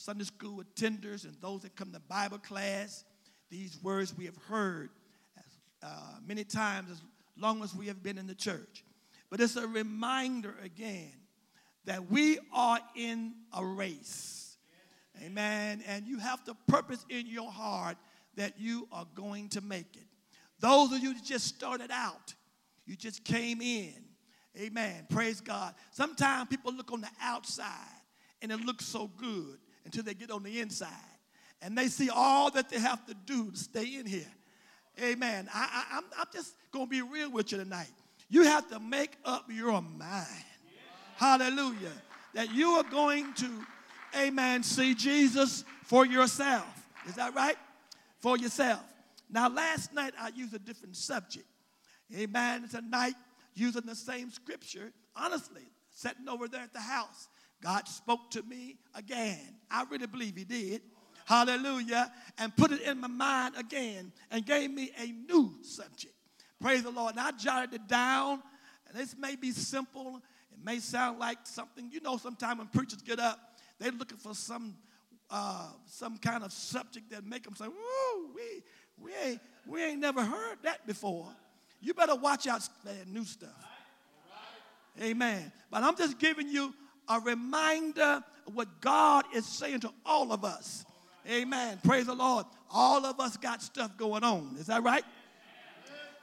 Sunday 0.00 0.24
school 0.24 0.62
attenders, 0.64 1.24
and 1.24 1.36
those 1.42 1.60
that 1.60 1.76
come 1.76 1.92
to 1.92 2.00
Bible 2.00 2.38
class. 2.38 3.04
These 3.50 3.78
words 3.82 4.16
we 4.16 4.24
have 4.24 4.36
heard 4.48 4.88
as 5.36 5.44
uh, 5.82 6.16
many 6.26 6.42
times 6.42 6.90
as 6.90 7.02
long 7.36 7.62
as 7.62 7.74
we 7.74 7.86
have 7.88 8.02
been 8.02 8.16
in 8.16 8.26
the 8.26 8.34
church. 8.34 8.82
But 9.28 9.40
it's 9.40 9.56
a 9.56 9.66
reminder 9.66 10.54
again 10.64 11.12
that 11.84 12.10
we 12.10 12.38
are 12.52 12.78
in 12.96 13.34
a 13.52 13.62
race. 13.64 14.56
Amen. 15.22 15.82
And 15.86 16.06
you 16.06 16.18
have 16.18 16.44
to 16.44 16.56
purpose 16.66 17.04
in 17.10 17.26
your 17.26 17.50
heart 17.50 17.98
that 18.36 18.54
you 18.58 18.88
are 18.90 19.06
going 19.14 19.50
to 19.50 19.60
make 19.60 19.96
it. 19.96 20.06
Those 20.60 20.92
of 20.92 21.00
you 21.00 21.12
that 21.12 21.24
just 21.24 21.46
started 21.46 21.90
out, 21.92 22.34
you 22.86 22.96
just 22.96 23.22
came 23.24 23.60
in. 23.60 23.94
Amen. 24.58 25.06
Praise 25.10 25.42
God. 25.42 25.74
Sometimes 25.90 26.48
people 26.48 26.72
look 26.74 26.90
on 26.90 27.02
the 27.02 27.10
outside 27.20 28.00
and 28.40 28.50
it 28.50 28.60
looks 28.60 28.86
so 28.86 29.10
good 29.18 29.58
until 29.84 30.02
they 30.02 30.14
get 30.14 30.30
on 30.30 30.42
the 30.42 30.60
inside. 30.60 30.88
And 31.62 31.76
they 31.76 31.88
see 31.88 32.08
all 32.08 32.50
that 32.52 32.70
they 32.70 32.78
have 32.78 33.04
to 33.06 33.14
do 33.14 33.50
to 33.50 33.56
stay 33.56 33.96
in 33.96 34.06
here. 34.06 34.32
Amen. 35.02 35.48
I, 35.54 35.68
I, 35.72 35.98
I'm, 35.98 36.04
I'm 36.18 36.26
just 36.32 36.54
going 36.72 36.86
to 36.86 36.90
be 36.90 37.02
real 37.02 37.30
with 37.30 37.52
you 37.52 37.58
tonight. 37.58 37.90
You 38.28 38.44
have 38.44 38.68
to 38.70 38.78
make 38.78 39.16
up 39.24 39.46
your 39.50 39.80
mind. 39.82 40.26
Hallelujah. 41.16 41.92
That 42.34 42.52
you 42.54 42.70
are 42.70 42.84
going 42.84 43.32
to, 43.34 43.48
amen, 44.16 44.62
see 44.62 44.94
Jesus 44.94 45.64
for 45.84 46.06
yourself. 46.06 46.66
Is 47.08 47.16
that 47.16 47.34
right? 47.34 47.56
For 48.20 48.38
yourself. 48.38 48.82
Now, 49.28 49.48
last 49.48 49.92
night 49.92 50.14
I 50.18 50.28
used 50.28 50.54
a 50.54 50.58
different 50.58 50.96
subject. 50.96 51.46
Amen. 52.16 52.68
Tonight, 52.68 53.14
using 53.54 53.82
the 53.82 53.94
same 53.94 54.30
scripture, 54.30 54.92
honestly, 55.14 55.62
sitting 55.90 56.28
over 56.28 56.48
there 56.48 56.62
at 56.62 56.72
the 56.72 56.80
house, 56.80 57.28
God 57.62 57.88
spoke 57.88 58.30
to 58.32 58.42
me 58.42 58.76
again. 58.94 59.38
I 59.70 59.84
really 59.90 60.06
believe 60.06 60.36
He 60.36 60.44
did. 60.44 60.82
Hallelujah. 61.26 62.10
And 62.38 62.54
put 62.56 62.72
it 62.72 62.82
in 62.82 63.00
my 63.00 63.08
mind 63.08 63.56
again 63.56 64.12
and 64.30 64.44
gave 64.44 64.70
me 64.70 64.90
a 65.00 65.06
new 65.06 65.52
subject. 65.62 66.14
Praise 66.60 66.82
the 66.82 66.90
Lord. 66.90 67.12
And 67.12 67.20
I 67.20 67.30
jotted 67.32 67.74
it 67.74 67.88
down. 67.88 68.42
And 68.88 68.98
this 68.98 69.16
may 69.16 69.36
be 69.36 69.52
simple. 69.52 70.16
It 70.52 70.64
may 70.64 70.78
sound 70.80 71.18
like 71.18 71.38
something, 71.44 71.90
you 71.92 72.00
know, 72.00 72.16
sometimes 72.16 72.58
when 72.58 72.68
preachers 72.68 73.02
get 73.02 73.20
up, 73.20 73.38
they're 73.78 73.92
looking 73.92 74.18
for 74.18 74.34
some 74.34 74.76
uh, 75.30 75.68
some 75.86 76.18
kind 76.18 76.42
of 76.42 76.52
subject 76.52 77.10
that 77.10 77.24
make 77.24 77.44
them 77.44 77.54
say, 77.54 77.66
woo, 77.66 78.30
we, 78.34 78.62
we, 78.98 79.12
ain't, 79.24 79.40
we 79.66 79.82
ain't 79.82 80.00
never 80.00 80.24
heard 80.24 80.58
that 80.62 80.84
before. 80.86 81.28
You 81.80 81.94
better 81.94 82.16
watch 82.16 82.46
out 82.46 82.62
for 82.62 82.88
that 82.88 83.06
new 83.06 83.24
stuff. 83.24 83.50
Amen. 85.00 85.52
But 85.70 85.84
I'm 85.84 85.96
just 85.96 86.18
giving 86.18 86.48
you 86.48 86.74
a 87.10 87.20
reminder 87.20 88.22
of 88.46 88.54
what 88.54 88.80
God 88.80 89.24
is 89.34 89.44
saying 89.44 89.80
to 89.80 89.90
all 90.06 90.32
of 90.32 90.44
us. 90.44 90.86
Amen. 91.28 91.78
Praise 91.84 92.06
the 92.06 92.14
Lord. 92.14 92.46
All 92.72 93.04
of 93.04 93.18
us 93.20 93.36
got 93.36 93.60
stuff 93.60 93.96
going 93.96 94.24
on. 94.24 94.56
Is 94.58 94.66
that 94.66 94.82
right? 94.82 95.04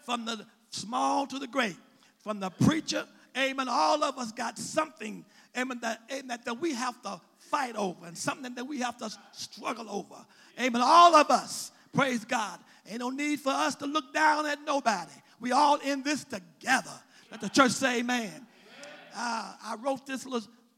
From 0.03 0.25
the 0.25 0.45
small 0.69 1.27
to 1.27 1.37
the 1.37 1.47
great, 1.47 1.75
from 2.19 2.39
the 2.39 2.49
preacher, 2.49 3.05
amen. 3.37 3.67
All 3.69 4.01
of 4.03 4.17
us 4.17 4.31
got 4.31 4.57
something, 4.57 5.25
amen, 5.57 5.79
that, 5.81 6.01
amen, 6.11 6.39
that 6.45 6.59
we 6.59 6.73
have 6.73 7.01
to 7.03 7.19
fight 7.37 7.75
over 7.75 8.05
and 8.05 8.17
something 8.17 8.55
that 8.55 8.65
we 8.65 8.79
have 8.79 8.97
to 8.97 9.11
struggle 9.33 9.89
over. 9.89 10.15
Amen. 10.59 10.81
All 10.83 11.15
of 11.15 11.29
us, 11.29 11.71
praise 11.93 12.23
God. 12.23 12.59
Ain't 12.89 12.99
no 12.99 13.09
need 13.09 13.41
for 13.41 13.51
us 13.51 13.75
to 13.75 13.85
look 13.85 14.13
down 14.13 14.45
at 14.45 14.63
nobody. 14.65 15.11
We 15.41 15.51
all 15.51 15.75
in 15.75 16.01
this 16.01 16.23
together. 16.23 16.91
Let 17.29 17.41
the 17.41 17.49
church 17.49 17.71
say 17.71 17.99
amen. 17.99 18.47
Uh, 19.13 19.53
I 19.63 19.75
wrote 19.81 20.05
this, 20.05 20.25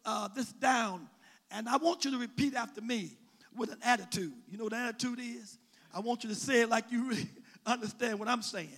uh, 0.06 0.28
this 0.30 0.52
down, 0.54 1.08
and 1.52 1.68
I 1.68 1.78
want 1.78 2.06
you 2.06 2.12
to 2.12 2.18
repeat 2.18 2.56
after 2.56 2.82
me 2.82 3.12
with 3.56 3.72
an 3.72 3.80
attitude. 3.84 4.34
You 4.50 4.58
know 4.58 4.66
what 4.66 4.74
attitude 4.74 5.20
is? 5.20 5.58
I 5.94 6.00
want 6.00 6.24
you 6.24 6.30
to 6.30 6.36
say 6.36 6.62
it 6.62 6.70
like 6.70 6.86
you 6.92 7.10
really 7.10 7.30
understand 7.66 8.20
what 8.20 8.28
I'm 8.28 8.42
saying. 8.42 8.70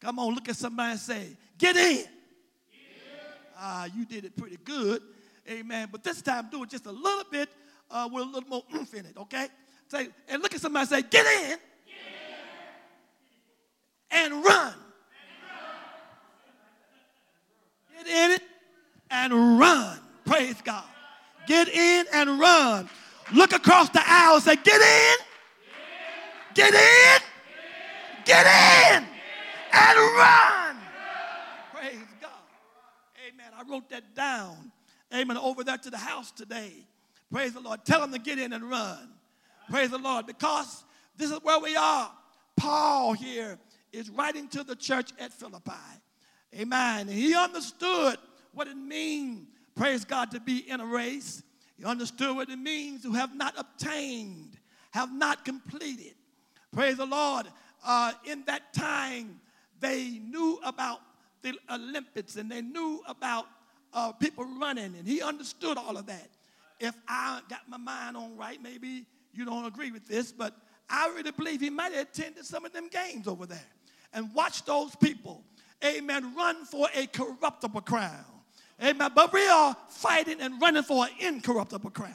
Come 0.00 0.18
on, 0.18 0.34
look 0.34 0.48
at 0.48 0.56
somebody 0.56 0.92
and 0.92 1.00
say, 1.00 1.36
Get 1.58 1.76
in. 1.76 2.04
Ah, 3.56 3.86
you 3.94 4.06
did 4.06 4.24
it 4.24 4.36
pretty 4.36 4.56
good. 4.64 5.02
Amen. 5.48 5.88
But 5.92 6.02
this 6.02 6.22
time, 6.22 6.48
do 6.50 6.62
it 6.62 6.70
just 6.70 6.86
a 6.86 6.92
little 6.92 7.24
bit 7.30 7.50
uh, 7.90 8.08
with 8.10 8.22
a 8.22 8.26
little 8.26 8.48
more 8.48 8.62
oomph 8.74 8.94
in 8.94 9.04
it, 9.04 9.16
okay? 9.16 9.48
Say, 9.88 10.08
and 10.28 10.42
look 10.42 10.54
at 10.54 10.60
somebody 10.60 10.82
and 10.82 10.88
say, 10.88 11.02
Get 11.10 11.26
in. 11.50 11.58
And 14.12 14.44
run. 14.44 14.74
Get 17.96 18.06
in 18.06 18.30
it 18.32 18.42
and 19.10 19.58
run. 19.58 19.98
Praise 20.30 20.62
God. 20.62 20.84
Get 21.48 21.66
in 21.66 22.06
and 22.14 22.38
run. 22.38 22.88
Look 23.34 23.52
across 23.52 23.88
the 23.88 24.00
aisle 24.06 24.34
and 24.34 24.44
say, 24.44 24.54
Get 24.54 24.80
in. 24.80 25.16
Get 26.54 26.72
in. 26.72 27.22
Get 28.24 28.46
in. 28.46 29.04
And 29.72 29.98
run. 30.16 30.76
Praise 31.74 32.06
God. 32.20 32.30
Amen. 33.28 33.50
I 33.58 33.68
wrote 33.68 33.90
that 33.90 34.14
down. 34.14 34.70
Amen. 35.12 35.36
Over 35.36 35.64
there 35.64 35.78
to 35.78 35.90
the 35.90 35.98
house 35.98 36.30
today. 36.30 36.74
Praise 37.32 37.52
the 37.52 37.60
Lord. 37.60 37.84
Tell 37.84 38.00
them 38.00 38.12
to 38.12 38.20
get 38.20 38.38
in 38.38 38.52
and 38.52 38.70
run. 38.70 39.08
Praise 39.68 39.90
the 39.90 39.98
Lord. 39.98 40.28
Because 40.28 40.84
this 41.16 41.32
is 41.32 41.40
where 41.42 41.58
we 41.58 41.74
are. 41.74 42.08
Paul 42.56 43.14
here 43.14 43.58
is 43.92 44.08
writing 44.10 44.46
to 44.50 44.62
the 44.62 44.76
church 44.76 45.10
at 45.18 45.32
Philippi. 45.32 45.72
Amen. 46.56 47.08
And 47.08 47.10
he 47.10 47.34
understood 47.34 48.16
what 48.52 48.68
it 48.68 48.76
means, 48.76 49.48
praise 49.74 50.04
God, 50.04 50.30
to 50.32 50.40
be 50.40 50.68
in 50.70 50.80
a 50.80 50.86
race. 50.86 51.42
He 51.78 51.84
understood 51.84 52.36
what 52.36 52.50
it 52.50 52.58
means 52.58 53.02
to 53.02 53.12
have 53.12 53.34
not 53.34 53.54
obtained, 53.56 54.58
have 54.90 55.12
not 55.12 55.44
completed. 55.44 56.14
Praise 56.72 56.98
the 56.98 57.06
Lord. 57.06 57.46
Uh, 57.84 58.12
in 58.24 58.44
that 58.46 58.72
time, 58.74 59.40
they 59.80 60.20
knew 60.22 60.60
about 60.64 61.00
the 61.42 61.54
Olympics 61.70 62.36
and 62.36 62.50
they 62.50 62.60
knew 62.60 63.02
about 63.06 63.46
uh, 63.92 64.12
people 64.12 64.44
running, 64.60 64.94
and 64.96 65.06
he 65.06 65.22
understood 65.22 65.76
all 65.76 65.96
of 65.96 66.06
that. 66.06 66.28
If 66.78 66.94
I 67.08 67.40
got 67.48 67.68
my 67.68 67.76
mind 67.76 68.16
on 68.16 68.36
right, 68.36 68.62
maybe 68.62 69.06
you 69.32 69.44
don't 69.44 69.66
agree 69.66 69.90
with 69.90 70.06
this, 70.06 70.32
but 70.32 70.54
I 70.88 71.08
really 71.14 71.30
believe 71.30 71.60
he 71.60 71.70
might 71.70 71.92
have 71.92 72.02
attended 72.02 72.44
some 72.44 72.64
of 72.64 72.72
them 72.72 72.88
games 72.88 73.26
over 73.26 73.46
there 73.46 73.66
and 74.12 74.32
watched 74.34 74.66
those 74.66 74.94
people, 74.96 75.44
amen, 75.84 76.34
run 76.34 76.64
for 76.64 76.88
a 76.94 77.06
corruptible 77.06 77.82
crown. 77.82 78.24
Amen. 78.82 79.10
But 79.14 79.32
we 79.32 79.46
are 79.46 79.76
fighting 79.88 80.40
and 80.40 80.60
running 80.60 80.82
for 80.82 81.04
an 81.04 81.10
incorruptible 81.18 81.90
crown. 81.90 82.14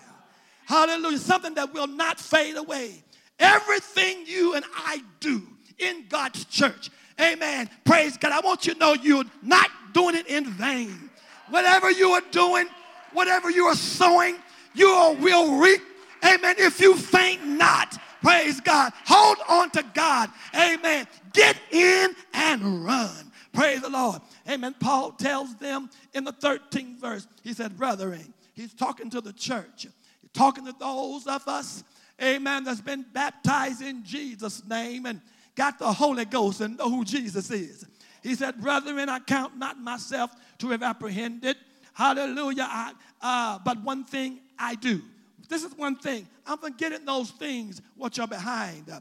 Hallelujah. 0.66 1.20
Something 1.20 1.54
that 1.56 1.74
will 1.74 1.88
not 1.88 2.20
fade 2.20 2.58
away. 2.58 3.04
Everything 3.40 4.26
you 4.26 4.56
and 4.56 4.66
I 4.76 5.02
do 5.20 5.44
in 5.78 6.06
God's 6.10 6.46
church. 6.46 6.90
Amen. 7.20 7.70
Praise 7.84 8.18
God. 8.18 8.32
I 8.32 8.40
want 8.40 8.66
you 8.66 8.74
to 8.74 8.80
know 8.80 8.94
you're 8.94 9.24
not 9.42 9.70
doing 9.94 10.16
it 10.16 10.28
in 10.28 10.46
vain. 10.46 11.10
Whatever 11.50 11.92
you 11.92 12.12
are 12.12 12.24
doing, 12.32 12.68
whatever 13.14 13.50
you 13.50 13.66
are 13.66 13.76
sowing, 13.76 14.36
you 14.74 14.88
will 15.20 15.58
reap. 15.60 15.82
Amen. 16.26 16.56
If 16.58 16.80
you 16.80 16.96
faint 16.96 17.46
not, 17.46 17.98
praise 18.22 18.60
God. 18.60 18.92
Hold 19.06 19.38
on 19.48 19.70
to 19.72 19.84
God. 19.94 20.30
Amen. 20.56 21.08
Get 21.34 21.58
in 21.72 22.16
and 22.34 22.84
run. 22.84 23.32
Praise 23.54 23.82
the 23.82 23.90
Lord. 23.90 24.22
Amen. 24.50 24.76
Paul 24.80 25.12
tells 25.12 25.56
them 25.56 25.90
in 26.14 26.24
the 26.24 26.34
13th 26.34 27.00
verse, 27.00 27.28
he 27.44 27.54
said, 27.54 27.78
Brethren, 27.78 28.34
he's 28.54 28.74
talking 28.74 29.10
to 29.10 29.22
the 29.22 29.34
church, 29.34 29.84
he's 30.22 30.32
talking 30.34 30.66
to 30.66 30.76
those 30.80 31.26
of 31.28 31.48
us, 31.48 31.84
amen, 32.22 32.64
that's 32.64 32.82
been 32.82 33.06
baptized 33.14 33.82
in 33.82 34.04
Jesus' 34.04 34.64
name 34.68 35.06
and 35.06 35.22
got 35.56 35.80
the 35.80 35.92
Holy 35.92 36.26
Ghost 36.26 36.62
and 36.62 36.78
know 36.78 36.90
who 36.90 37.04
Jesus 37.04 37.50
is. 37.50 37.86
He 38.22 38.36
said, 38.36 38.60
Brethren, 38.60 39.08
I 39.10 39.20
count 39.20 39.58
not 39.58 39.80
myself 39.80 40.32
to 40.60 40.70
have 40.70 40.84
apprehended. 40.84 41.58
Hallelujah. 41.94 42.68
I, 42.68 42.94
uh, 43.22 43.60
but 43.64 43.82
one 43.84 44.04
thing 44.04 44.40
I 44.58 44.76
do. 44.76 45.02
This 45.48 45.64
is 45.64 45.72
one 45.78 45.96
thing. 45.96 46.28
I'm 46.46 46.58
forgetting 46.58 47.06
those 47.06 47.32
things 47.32 47.82
which 47.96 48.20
are 48.20 48.28
behind. 48.28 48.92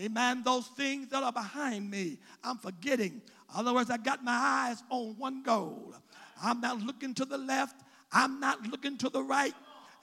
Amen. 0.00 0.42
Those 0.44 0.66
things 0.68 1.08
that 1.08 1.22
are 1.22 1.32
behind 1.32 1.90
me, 1.90 2.18
I'm 2.44 2.58
forgetting. 2.58 3.22
In 3.56 3.60
other 3.60 3.72
words, 3.72 3.88
I 3.88 3.96
got 3.96 4.22
my 4.22 4.32
eyes 4.34 4.82
on 4.90 5.14
one 5.16 5.42
goal. 5.42 5.94
I'm 6.42 6.60
not 6.60 6.80
looking 6.82 7.14
to 7.14 7.24
the 7.24 7.38
left. 7.38 7.80
I'm 8.12 8.38
not 8.38 8.62
looking 8.66 8.98
to 8.98 9.08
the 9.08 9.22
right. 9.22 9.54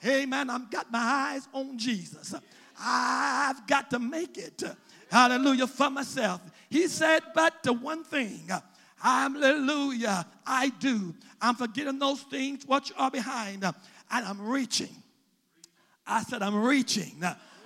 Amen. 0.04 0.50
I've 0.50 0.72
got 0.72 0.90
my 0.90 0.98
eyes 0.98 1.46
on 1.52 1.78
Jesus. 1.78 2.34
I've 2.80 3.64
got 3.68 3.90
to 3.90 4.00
make 4.00 4.38
it. 4.38 4.60
Hallelujah 5.08 5.68
for 5.68 5.88
myself. 5.88 6.40
He 6.68 6.88
said, 6.88 7.20
but 7.32 7.62
the 7.62 7.72
one 7.72 8.02
thing, 8.02 8.50
hallelujah, 8.98 10.26
I 10.44 10.70
do. 10.80 11.14
I'm 11.40 11.54
forgetting 11.54 12.00
those 12.00 12.22
things 12.22 12.64
which 12.66 12.92
are 12.98 13.12
behind, 13.12 13.62
and 13.62 13.74
I'm 14.10 14.40
reaching. 14.40 14.88
I 16.04 16.24
said, 16.24 16.42
I'm 16.42 16.56
reaching. 16.56 17.22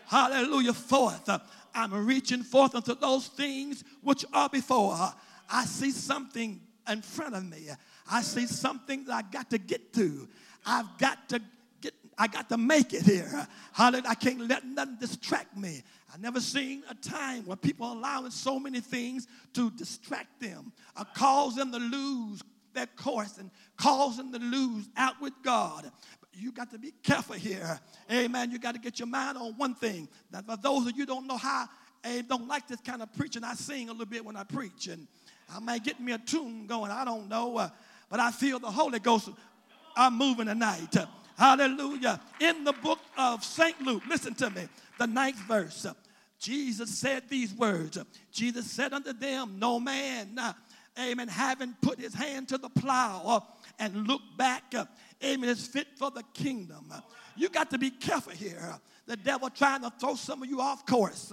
Hallelujah, 0.06 0.74
forth. 0.74 1.31
I'm 1.74 2.06
reaching 2.06 2.43
forth 2.43 2.74
unto 2.74 2.94
those 2.94 3.28
things 3.28 3.85
which 4.02 4.27
are 4.35 4.51
before. 4.51 5.15
I 5.49 5.65
see 5.65 5.91
something 5.91 6.61
in 6.91 7.03
front 7.03 7.35
of 7.35 7.45
me. 7.45 7.69
I 8.11 8.23
see 8.23 8.47
something 8.47 9.05
that 9.05 9.12
I 9.15 9.23
got 9.23 9.51
to 9.51 9.59
get 9.59 9.93
to. 9.95 10.29
I've 10.65 10.99
got 10.99 11.29
to 11.31 11.41
get, 11.81 11.95
I 12.16 12.27
got 12.27 12.49
to 12.49 12.57
make 12.57 12.93
it 12.93 13.03
here. 13.03 13.47
Hallelujah. 13.73 14.09
I 14.09 14.15
can't 14.15 14.49
let 14.49 14.65
nothing 14.65 14.97
distract 15.01 15.57
me. 15.57 15.83
I 16.12 16.16
never 16.19 16.41
seen 16.41 16.83
a 16.89 16.95
time 16.95 17.45
where 17.45 17.57
people 17.57 17.87
are 17.87 17.95
allowing 17.95 18.31
so 18.31 18.59
many 18.59 18.81
things 18.81 19.27
to 19.55 19.70
distract 19.70 20.41
them, 20.41 20.73
uh, 20.97 21.05
cause 21.15 21.57
them 21.57 21.70
to 21.73 21.79
lose 21.79 22.43
their 22.73 22.87
course 22.87 23.39
and 23.39 23.51
cause 23.77 24.16
them 24.16 24.33
to 24.33 24.39
lose 24.39 24.89
out 24.97 25.20
with 25.20 25.35
God. 25.43 25.91
But 26.20 26.31
you 26.33 26.53
got 26.53 26.70
to 26.70 26.79
be 26.79 26.93
careful 27.03 27.35
here. 27.35 27.79
Amen. 28.11 28.51
You 28.51 28.59
got 28.59 28.75
to 28.75 28.81
get 28.81 28.99
your 28.99 29.09
mind 29.09 29.37
on 29.37 29.53
one 29.57 29.75
thing. 29.75 30.09
Now, 30.33 30.43
for 30.43 30.57
those 30.57 30.87
of 30.87 30.97
you 30.97 31.05
don't 31.05 31.27
know 31.27 31.37
how, 31.37 31.69
and 32.05 32.29
don't 32.29 32.47
like 32.47 32.69
this 32.69 32.81
kind 32.81 33.03
of 33.03 33.12
preaching, 33.15 33.45
I 33.45 33.55
sing 33.55 33.89
a 33.89 33.93
little 33.93 34.07
bit 34.07 34.25
when 34.25 34.37
I 34.37 34.45
preach, 34.45 34.87
and 34.87 35.09
I 35.55 35.61
might 35.61 35.85
get 35.85 36.01
me 36.01 36.12
a 36.12 36.19
tune 36.19 36.66
going. 36.66 36.91
I 36.91 37.05
don't 37.05 37.29
know, 37.29 37.57
uh, 37.57 37.70
but 38.11 38.20
I 38.20 38.31
feel 38.31 38.59
the 38.59 38.70
Holy 38.70 38.99
Ghost. 38.99 39.31
I'm 39.97 40.16
moving 40.16 40.47
tonight. 40.47 40.95
Hallelujah. 41.37 42.20
In 42.41 42.65
the 42.65 42.73
book 42.73 42.99
of 43.16 43.45
St. 43.45 43.81
Luke, 43.83 44.03
listen 44.09 44.35
to 44.35 44.51
me, 44.51 44.69
the 44.99 45.07
ninth 45.07 45.39
verse. 45.47 45.87
Jesus 46.39 46.91
said 46.91 47.25
these 47.29 47.53
words. 47.55 47.99
Jesus 48.31 48.70
said 48.70 48.93
unto 48.93 49.12
them, 49.12 49.59
No 49.59 49.81
man, 49.81 50.39
uh, 50.39 50.53
amen, 50.99 51.29
having 51.29 51.75
put 51.81 51.99
his 51.99 52.15
hand 52.15 52.49
to 52.49 52.59
the 52.59 52.69
plow 52.69 53.23
uh, 53.25 53.41
and 53.79 54.07
looked 54.07 54.37
back, 54.37 54.65
uh, 54.77 54.85
amen, 55.25 55.49
is 55.49 55.66
fit 55.66 55.89
for 55.97 56.11
the 56.11 56.23
kingdom. 56.35 56.93
You 57.37 57.49
got 57.49 57.70
to 57.70 57.79
be 57.79 57.91
careful 57.91 58.33
here. 58.33 58.79
The 59.07 59.16
devil 59.16 59.49
trying 59.51 59.83
to 59.83 59.93
throw 59.99 60.15
some 60.15 60.43
of 60.43 60.49
you 60.49 60.61
off 60.61 60.85
course. 60.87 61.33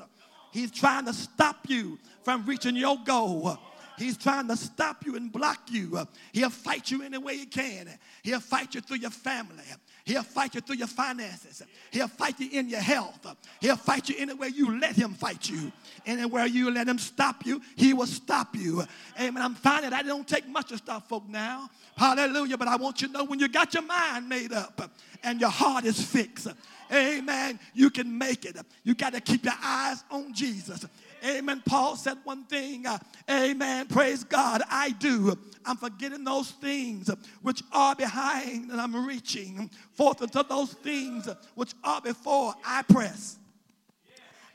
He's 0.51 0.71
trying 0.71 1.05
to 1.05 1.13
stop 1.13 1.67
you 1.67 1.99
from 2.23 2.45
reaching 2.45 2.75
your 2.75 2.97
goal. 3.03 3.57
He's 3.97 4.17
trying 4.17 4.47
to 4.47 4.57
stop 4.57 5.05
you 5.05 5.15
and 5.15 5.31
block 5.31 5.59
you. 5.69 6.05
He'll 6.33 6.49
fight 6.49 6.91
you 6.91 7.03
any 7.03 7.17
way 7.17 7.37
he 7.37 7.45
can. 7.45 7.89
He'll 8.23 8.39
fight 8.39 8.75
you 8.75 8.81
through 8.81 8.97
your 8.97 9.11
family. 9.11 9.63
He'll 10.03 10.23
fight 10.23 10.53
you 10.53 10.61
through 10.61 10.75
your 10.75 10.87
finances. 10.87 11.63
He'll 11.91 12.07
fight 12.07 12.39
you 12.39 12.49
in 12.51 12.69
your 12.69 12.79
health. 12.79 13.25
He'll 13.59 13.75
fight 13.75 14.07
you 14.09 14.15
anywhere 14.19 14.49
you 14.49 14.79
let 14.79 14.95
him 14.95 15.13
fight 15.13 15.49
you. 15.49 15.71
Anywhere 16.05 16.45
you 16.45 16.69
let 16.69 16.87
him 16.87 16.99
stop 16.99 17.45
you, 17.45 17.61
he 17.75 17.93
will 17.93 18.05
stop 18.05 18.55
you. 18.55 18.83
Amen. 19.19 19.41
I'm 19.41 19.55
finding 19.55 19.89
that 19.89 20.05
it 20.05 20.07
don't 20.07 20.27
take 20.27 20.47
much 20.47 20.69
to 20.69 20.77
stop 20.77 21.09
folk 21.09 21.27
now. 21.27 21.69
Hallelujah. 21.97 22.57
But 22.57 22.67
I 22.67 22.75
want 22.75 23.01
you 23.01 23.07
to 23.07 23.13
know 23.13 23.23
when 23.23 23.39
you 23.39 23.47
got 23.47 23.73
your 23.73 23.83
mind 23.83 24.29
made 24.29 24.53
up 24.53 24.91
and 25.23 25.41
your 25.41 25.49
heart 25.49 25.85
is 25.85 25.99
fixed, 25.99 26.47
amen, 26.91 27.59
you 27.73 27.89
can 27.89 28.15
make 28.15 28.45
it. 28.45 28.57
You 28.83 28.93
got 28.93 29.13
to 29.13 29.21
keep 29.21 29.43
your 29.43 29.55
eyes 29.63 30.03
on 30.11 30.33
Jesus. 30.33 30.85
Amen. 31.25 31.63
Paul 31.65 31.95
said 31.95 32.17
one 32.23 32.43
thing. 32.45 32.85
Uh, 32.85 32.99
amen. 33.29 33.87
Praise 33.87 34.23
God. 34.23 34.61
I 34.69 34.91
do. 34.91 35.37
I'm 35.65 35.77
forgetting 35.77 36.23
those 36.23 36.51
things 36.51 37.09
which 37.41 37.63
are 37.71 37.95
behind 37.95 38.69
and 38.69 38.79
I'm 38.79 39.07
reaching 39.07 39.71
forth 39.93 40.21
unto 40.21 40.43
those 40.43 40.73
things 40.73 41.27
which 41.55 41.73
are 41.83 42.01
before 42.01 42.53
I 42.63 42.83
press. 42.83 43.37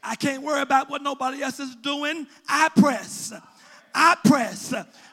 I 0.03 0.15
can't 0.15 0.43
worry 0.43 0.63
about 0.63 0.89
what 0.89 1.03
nobody 1.03 1.43
else 1.43 1.59
is 1.59 1.75
doing. 1.77 2.27
I 2.49 2.69
press. 2.69 3.33
I 3.95 4.17
press. 4.25 4.73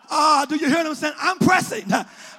Ah, 0.09 0.43
uh, 0.43 0.45
do 0.45 0.55
you 0.55 0.67
hear 0.67 0.77
what 0.77 0.85
I'm 0.85 0.95
saying? 0.95 1.13
I'm 1.19 1.39
pressing. 1.39 1.85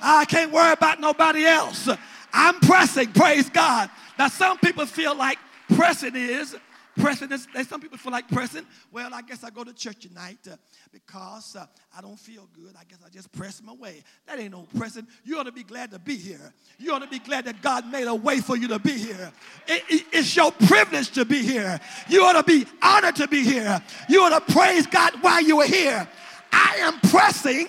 I 0.00 0.24
can't 0.24 0.52
worry 0.52 0.72
about 0.72 1.00
nobody 1.00 1.44
else. 1.44 1.88
I'm 2.32 2.60
pressing. 2.60 3.12
Praise 3.12 3.50
God. 3.50 3.90
Now, 4.18 4.28
some 4.28 4.58
people 4.58 4.86
feel 4.86 5.14
like 5.14 5.38
pressing 5.74 6.14
is 6.16 6.56
Pressing, 6.98 7.28
some 7.64 7.80
people 7.80 7.98
feel 7.98 8.12
like 8.12 8.28
pressing. 8.28 8.66
Well, 8.92 9.14
I 9.14 9.22
guess 9.22 9.44
I 9.44 9.50
go 9.50 9.64
to 9.64 9.72
church 9.72 10.00
tonight 10.00 10.38
uh, 10.50 10.56
because 10.92 11.56
uh, 11.56 11.66
I 11.96 12.00
don't 12.00 12.18
feel 12.18 12.48
good. 12.54 12.74
I 12.78 12.84
guess 12.84 12.98
I 13.04 13.08
just 13.08 13.30
press 13.32 13.62
my 13.62 13.72
way. 13.72 14.02
That 14.26 14.38
ain't 14.38 14.52
no 14.52 14.66
pressing. 14.76 15.06
You 15.24 15.38
ought 15.38 15.44
to 15.44 15.52
be 15.52 15.62
glad 15.62 15.90
to 15.92 15.98
be 15.98 16.16
here. 16.16 16.52
You 16.78 16.92
ought 16.92 17.00
to 17.00 17.06
be 17.08 17.18
glad 17.18 17.44
that 17.44 17.62
God 17.62 17.90
made 17.90 18.08
a 18.08 18.14
way 18.14 18.40
for 18.40 18.56
you 18.56 18.68
to 18.68 18.78
be 18.78 18.92
here. 18.92 19.32
It, 19.66 19.84
it, 19.88 20.06
it's 20.12 20.34
your 20.34 20.50
privilege 20.52 21.10
to 21.12 21.24
be 21.24 21.42
here. 21.42 21.80
You 22.08 22.24
ought 22.24 22.34
to 22.34 22.42
be 22.42 22.66
honored 22.82 23.16
to 23.16 23.28
be 23.28 23.44
here. 23.44 23.82
You 24.08 24.22
ought 24.22 24.46
to 24.46 24.52
praise 24.52 24.86
God 24.86 25.14
while 25.20 25.42
you 25.42 25.60
are 25.60 25.66
here. 25.66 26.08
I 26.52 26.76
am 26.80 26.98
pressing 27.10 27.68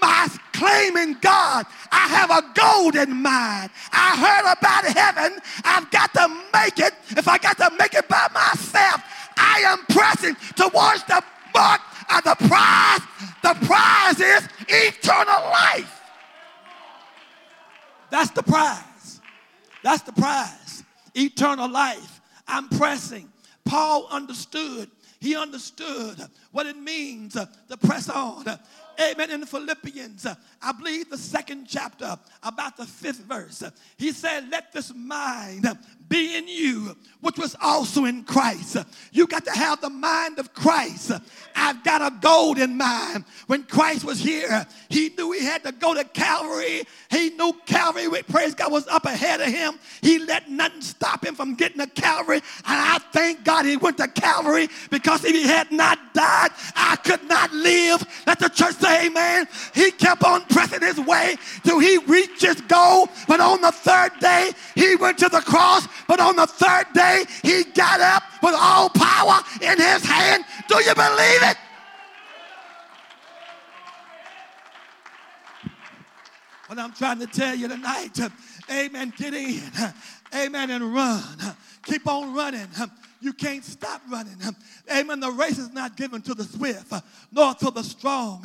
my 0.00 0.28
claiming 0.54 1.14
God. 1.20 1.66
I 1.90 2.06
have 2.08 2.30
a 2.30 2.42
gold 2.54 2.96
in 2.96 3.20
mind. 3.20 3.70
I 3.92 4.16
heard 4.16 4.52
about 4.56 4.84
heaven. 4.84 5.38
I've 5.64 5.90
got 5.90 6.14
to 6.14 6.28
make 6.52 6.78
it. 6.78 6.94
If 7.10 7.28
I 7.28 7.38
got 7.38 7.58
to 7.58 7.70
make 7.78 7.94
it 7.94 8.08
by 8.08 8.28
myself, 8.32 9.02
I 9.36 9.62
am 9.66 9.84
pressing 9.88 10.36
towards 10.54 11.02
the 11.04 11.22
mark 11.54 11.80
of 12.16 12.24
the 12.24 12.36
prize. 12.48 13.00
The 13.42 13.66
prize 13.66 14.20
is 14.20 14.48
eternal 14.68 15.42
life. 15.50 16.00
That's 18.10 18.30
the 18.30 18.42
prize. 18.42 19.20
That's 19.82 20.02
the 20.02 20.12
prize. 20.12 20.84
Eternal 21.14 21.68
life. 21.68 22.20
I'm 22.46 22.68
pressing. 22.68 23.28
Paul 23.64 24.06
understood. 24.10 24.90
He 25.20 25.34
understood 25.34 26.20
what 26.52 26.66
it 26.66 26.76
means 26.76 27.34
uh, 27.34 27.46
to 27.70 27.76
press 27.76 28.08
on. 28.08 28.44
Amen. 29.00 29.30
In 29.30 29.46
Philippians, 29.46 30.26
I 30.62 30.72
believe 30.72 31.10
the 31.10 31.18
second 31.18 31.66
chapter, 31.68 32.18
about 32.42 32.76
the 32.76 32.86
fifth 32.86 33.20
verse, 33.20 33.62
he 33.96 34.12
said, 34.12 34.50
Let 34.50 34.72
this 34.72 34.92
mind 34.94 35.66
be 36.08 36.36
in 36.36 36.46
you, 36.46 36.96
which 37.20 37.38
was 37.38 37.56
also 37.60 38.04
in 38.04 38.24
Christ. 38.24 38.76
You 39.12 39.26
got 39.26 39.44
to 39.46 39.52
have 39.52 39.80
the 39.80 39.90
mind 39.90 40.38
of 40.38 40.52
Christ. 40.52 41.12
I've 41.56 41.82
got 41.82 42.02
a 42.02 42.14
golden 42.20 42.76
mind. 42.76 43.24
When 43.46 43.64
Christ 43.64 44.04
was 44.04 44.20
here, 44.20 44.66
he 44.88 45.10
knew 45.16 45.32
he 45.32 45.44
had 45.44 45.64
to 45.64 45.72
go 45.72 45.94
to 45.94 46.04
Calvary. 46.04 46.82
He 47.10 47.30
knew 47.30 47.52
Calvary, 47.66 48.22
praise 48.24 48.54
God, 48.54 48.70
was 48.70 48.86
up 48.88 49.04
ahead 49.06 49.40
of 49.40 49.48
him. 49.48 49.78
He 50.02 50.18
let 50.18 50.50
nothing 50.50 50.82
stop 50.82 51.24
him 51.24 51.34
from 51.34 51.54
getting 51.54 51.78
to 51.78 51.86
Calvary. 51.86 52.36
And 52.36 52.44
I 52.66 52.98
thank 53.12 53.44
God 53.44 53.64
he 53.64 53.76
went 53.76 53.96
to 53.98 54.08
Calvary 54.08 54.68
because 54.90 55.24
if 55.24 55.34
he 55.34 55.44
had 55.44 55.72
not 55.72 56.14
died, 56.14 56.50
I 56.76 56.96
could 56.96 57.24
not 57.24 57.52
live. 57.52 58.04
Let 58.26 58.38
the 58.38 58.48
church 58.48 58.78
amen. 58.84 59.46
He 59.74 59.90
kept 59.90 60.22
on 60.22 60.42
pressing 60.46 60.80
his 60.80 60.98
way 61.00 61.36
till 61.64 61.78
he 61.78 61.98
reached 61.98 62.42
his 62.42 62.60
goal. 62.62 63.08
But 63.26 63.40
on 63.40 63.60
the 63.60 63.72
third 63.72 64.12
day, 64.20 64.52
he 64.74 64.96
went 64.96 65.18
to 65.18 65.28
the 65.28 65.40
cross 65.40 65.86
but 66.06 66.20
on 66.20 66.36
the 66.36 66.46
third 66.46 66.86
day, 66.92 67.24
he 67.42 67.64
got 67.64 68.00
up 68.00 68.22
with 68.42 68.54
all 68.56 68.88
power 68.90 69.40
in 69.60 69.78
his 69.78 70.04
hand. 70.04 70.44
Do 70.68 70.76
you 70.76 70.94
believe 70.94 71.42
it? 71.42 71.56
What 76.66 76.78
I'm 76.78 76.92
trying 76.92 77.20
to 77.20 77.26
tell 77.26 77.54
you 77.54 77.68
tonight, 77.68 78.18
amen, 78.70 79.12
get 79.16 79.34
in, 79.34 79.62
amen, 80.34 80.70
and 80.70 80.94
run. 80.94 81.22
Keep 81.84 82.06
on 82.06 82.34
running. 82.34 82.68
You 83.24 83.32
can't 83.32 83.64
stop 83.64 84.02
running. 84.10 84.36
Amen. 84.94 85.18
The 85.18 85.30
race 85.30 85.56
is 85.56 85.72
not 85.72 85.96
given 85.96 86.20
to 86.22 86.34
the 86.34 86.44
swift 86.44 86.92
nor 87.32 87.54
to 87.54 87.70
the 87.70 87.82
strong, 87.82 88.44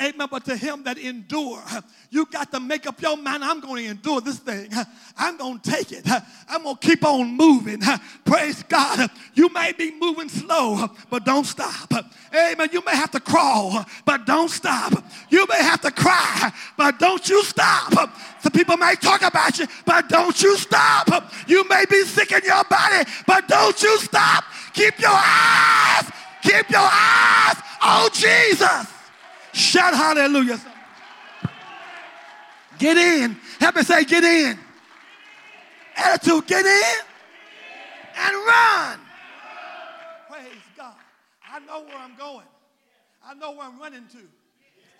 Amen. 0.00 0.28
But 0.30 0.44
to 0.46 0.56
him 0.56 0.82
that 0.84 0.98
endure, 0.98 1.62
you 2.10 2.26
got 2.26 2.52
to 2.52 2.60
make 2.60 2.86
up 2.86 3.00
your 3.00 3.16
mind. 3.16 3.44
I'm 3.44 3.60
going 3.60 3.84
to 3.84 3.90
endure 3.90 4.20
this 4.20 4.38
thing. 4.38 4.70
I'm 5.16 5.36
going 5.36 5.58
to 5.58 5.70
take 5.70 5.92
it. 5.92 6.06
I'm 6.48 6.62
going 6.62 6.76
to 6.76 6.86
keep 6.86 7.04
on 7.04 7.36
moving. 7.36 7.80
Praise 8.24 8.62
God. 8.62 9.10
You 9.34 9.48
may 9.50 9.72
be 9.72 9.92
moving 9.92 10.28
slow, 10.28 10.88
but 11.10 11.24
don't 11.24 11.44
stop. 11.44 11.92
Amen. 12.34 12.68
You 12.72 12.82
may 12.84 12.94
have 12.94 13.10
to 13.12 13.20
crawl, 13.20 13.84
but 14.04 14.26
don't 14.26 14.50
stop. 14.50 14.92
You 15.30 15.46
may 15.48 15.62
have 15.62 15.80
to 15.82 15.90
cry, 15.90 16.52
but 16.76 16.98
don't 16.98 17.28
you 17.28 17.42
stop. 17.44 17.92
Some 18.40 18.52
people 18.52 18.76
may 18.76 18.94
talk 18.94 19.22
about 19.22 19.58
you, 19.58 19.66
but 19.84 20.08
don't 20.08 20.40
you 20.42 20.56
stop. 20.56 21.32
You 21.46 21.66
may 21.68 21.84
be 21.90 22.04
sick 22.04 22.32
in 22.32 22.42
your 22.44 22.64
body, 22.64 23.08
but 23.26 23.48
don't 23.48 23.82
you 23.82 23.98
stop. 23.98 24.44
Keep 24.72 25.00
your 25.00 25.10
eyes, 25.12 26.10
keep 26.42 26.70
your 26.70 26.88
eyes 26.90 27.56
on 27.82 28.10
Jesus. 28.12 28.97
Shout 29.58 29.92
hallelujah. 29.92 30.60
Get 32.78 32.96
in. 32.96 33.36
Help 33.58 33.74
me 33.74 33.82
say, 33.82 34.04
get 34.04 34.22
in. 34.22 34.56
Attitude, 35.96 36.46
get 36.46 36.64
in 36.64 37.04
and 38.16 38.36
run. 38.46 39.00
Praise 40.30 40.46
God. 40.76 40.94
I 41.44 41.58
know 41.58 41.82
where 41.82 41.96
I'm 41.96 42.14
going. 42.16 42.46
I 43.26 43.34
know 43.34 43.50
where 43.50 43.66
I'm 43.66 43.80
running 43.80 44.06
to. 44.12 44.18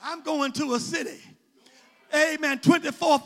I'm 0.03 0.23
going 0.23 0.51
to 0.53 0.75
a 0.75 0.81
city. 0.81 1.21
Amen. 2.13 2.59
24 2.59 3.23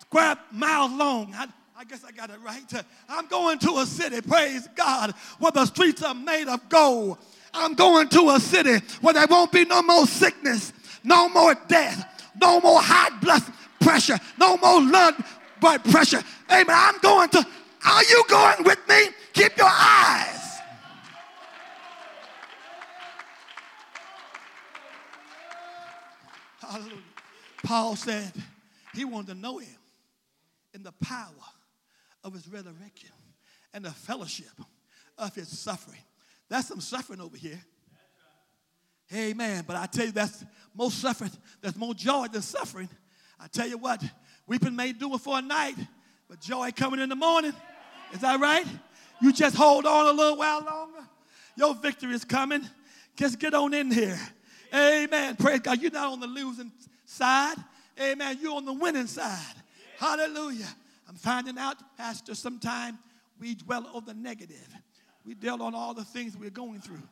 square 0.00 0.36
miles 0.52 0.92
long. 0.92 1.32
I, 1.34 1.46
I 1.74 1.84
guess 1.84 2.04
I 2.04 2.12
got 2.12 2.28
it 2.28 2.38
right. 2.44 2.84
I'm 3.08 3.26
going 3.28 3.58
to 3.60 3.78
a 3.78 3.86
city, 3.86 4.20
praise 4.20 4.68
God, 4.76 5.14
where 5.38 5.52
the 5.52 5.64
streets 5.64 6.02
are 6.02 6.14
made 6.14 6.48
of 6.48 6.68
gold 6.68 7.16
I'm 7.52 7.74
going 7.74 8.08
to 8.10 8.30
a 8.30 8.40
city 8.40 8.84
where 9.00 9.14
there 9.14 9.26
won't 9.28 9.52
be 9.52 9.64
no 9.64 9.82
more 9.82 10.06
sickness, 10.06 10.72
no 11.02 11.28
more 11.28 11.54
death, 11.68 12.30
no 12.40 12.60
more 12.60 12.80
high 12.80 13.10
blood 13.20 13.42
pressure, 13.80 14.18
no 14.38 14.56
more 14.56 14.80
blood 15.60 15.84
pressure. 15.84 16.22
Amen. 16.50 16.66
I'm 16.70 16.98
going 17.00 17.28
to. 17.30 17.46
Are 17.86 18.04
you 18.04 18.24
going 18.28 18.64
with 18.64 18.78
me? 18.88 19.08
Keep 19.32 19.56
your 19.56 19.70
eyes. 19.70 20.58
Hallelujah. 26.60 26.96
Paul 27.64 27.96
said 27.96 28.32
he 28.94 29.04
wanted 29.04 29.28
to 29.28 29.34
know 29.34 29.58
him 29.58 29.76
in 30.74 30.82
the 30.82 30.92
power 30.92 31.26
of 32.22 32.32
his 32.32 32.46
resurrection 32.48 33.10
and 33.72 33.84
the 33.84 33.90
fellowship 33.90 34.60
of 35.18 35.34
his 35.34 35.48
suffering. 35.48 36.00
That's 36.50 36.68
some 36.68 36.80
suffering 36.80 37.20
over 37.20 37.36
here. 37.36 37.60
Amen. 39.14 39.64
But 39.66 39.76
I 39.76 39.86
tell 39.86 40.06
you, 40.06 40.12
that's 40.12 40.44
more 40.74 40.90
suffering, 40.90 41.30
there's 41.62 41.76
more 41.76 41.94
joy 41.94 42.26
than 42.30 42.42
suffering. 42.42 42.88
I 43.38 43.46
tell 43.46 43.66
you 43.66 43.78
what, 43.78 44.04
weeping 44.46 44.76
may 44.76 44.92
do 44.92 45.14
it 45.14 45.20
for 45.20 45.38
a 45.38 45.42
night, 45.42 45.76
but 46.28 46.40
joy 46.40 46.70
coming 46.72 47.00
in 47.00 47.08
the 47.08 47.16
morning. 47.16 47.54
Is 48.12 48.20
that 48.20 48.38
right? 48.38 48.66
You 49.22 49.32
just 49.32 49.56
hold 49.56 49.86
on 49.86 50.06
a 50.06 50.12
little 50.12 50.36
while 50.36 50.62
longer. 50.62 51.08
Your 51.56 51.74
victory 51.74 52.14
is 52.14 52.24
coming. 52.24 52.68
Just 53.16 53.38
get 53.38 53.54
on 53.54 53.72
in 53.72 53.90
here. 53.90 54.18
Amen. 54.74 55.36
Praise 55.36 55.60
God. 55.60 55.80
You're 55.80 55.90
not 55.90 56.12
on 56.12 56.20
the 56.20 56.26
losing 56.26 56.72
side. 57.04 57.56
Amen. 58.00 58.38
You're 58.40 58.54
on 58.54 58.64
the 58.64 58.72
winning 58.72 59.06
side. 59.06 59.54
Hallelujah. 59.98 60.68
I'm 61.08 61.16
finding 61.16 61.58
out, 61.58 61.76
Pastor, 61.96 62.34
sometimes 62.34 62.98
we 63.38 63.54
dwell 63.54 63.88
on 63.92 64.04
the 64.04 64.14
negative. 64.14 64.68
We 65.24 65.34
dealt 65.34 65.60
on 65.60 65.74
all 65.74 65.94
the 65.94 66.04
things 66.04 66.36
we're 66.36 66.50
going 66.50 66.80
through, 66.80 67.02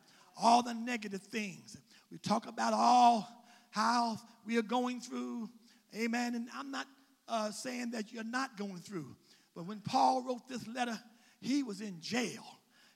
all 0.40 0.62
the 0.62 0.74
negative 0.74 1.22
things. 1.22 1.76
We 2.10 2.18
talk 2.18 2.46
about 2.46 2.72
all 2.72 3.28
how 3.70 4.18
we 4.46 4.58
are 4.58 4.62
going 4.62 5.00
through. 5.00 5.48
Amen. 5.94 6.34
And 6.34 6.48
I'm 6.54 6.70
not 6.70 6.86
uh, 7.28 7.50
saying 7.50 7.90
that 7.92 8.12
you're 8.12 8.24
not 8.24 8.56
going 8.56 8.78
through. 8.78 9.14
But 9.54 9.66
when 9.66 9.80
Paul 9.80 10.22
wrote 10.22 10.48
this 10.48 10.66
letter, 10.66 10.98
he 11.40 11.62
was 11.62 11.80
in 11.80 12.00
jail. 12.00 12.44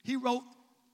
He 0.03 0.15
wrote, 0.15 0.43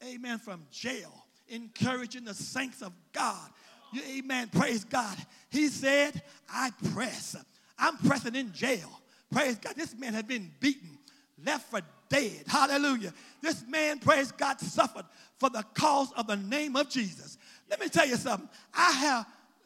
Amen, 0.04 0.38
from 0.38 0.66
jail, 0.72 1.26
encouraging 1.48 2.26
the 2.26 2.34
saints 2.34 2.82
of 2.82 2.94
God. 3.12 3.50
You, 3.91 4.02
amen. 4.18 4.50
Praise 4.50 4.84
God. 4.84 5.18
He 5.50 5.68
said, 5.68 6.22
I 6.52 6.72
press. 6.94 7.36
I'm 7.78 7.98
pressing 7.98 8.36
in 8.36 8.54
jail. 8.54 8.90
Praise 9.32 9.58
God. 9.58 9.76
This 9.76 9.98
man 9.98 10.14
had 10.14 10.28
been 10.28 10.52
beaten, 10.60 10.98
left 11.44 11.70
for 11.70 11.82
dead. 12.10 12.44
Hallelujah. 12.48 13.14
This 13.41 13.64
man, 13.68 13.99
praise 13.99 14.31
God, 14.31 14.60
suffered 14.60 15.06
for 15.38 15.49
the 15.49 15.64
cause 15.73 16.11
of 16.18 16.27
the 16.27 16.36
name 16.36 16.76
of 16.76 16.90
Jesus. 16.90 17.38
Let 17.69 17.80
me 17.80 17.88
tell 17.88 18.07
you 18.07 18.15
something. 18.15 18.49
I 18.73 18.91
have 18.91 19.26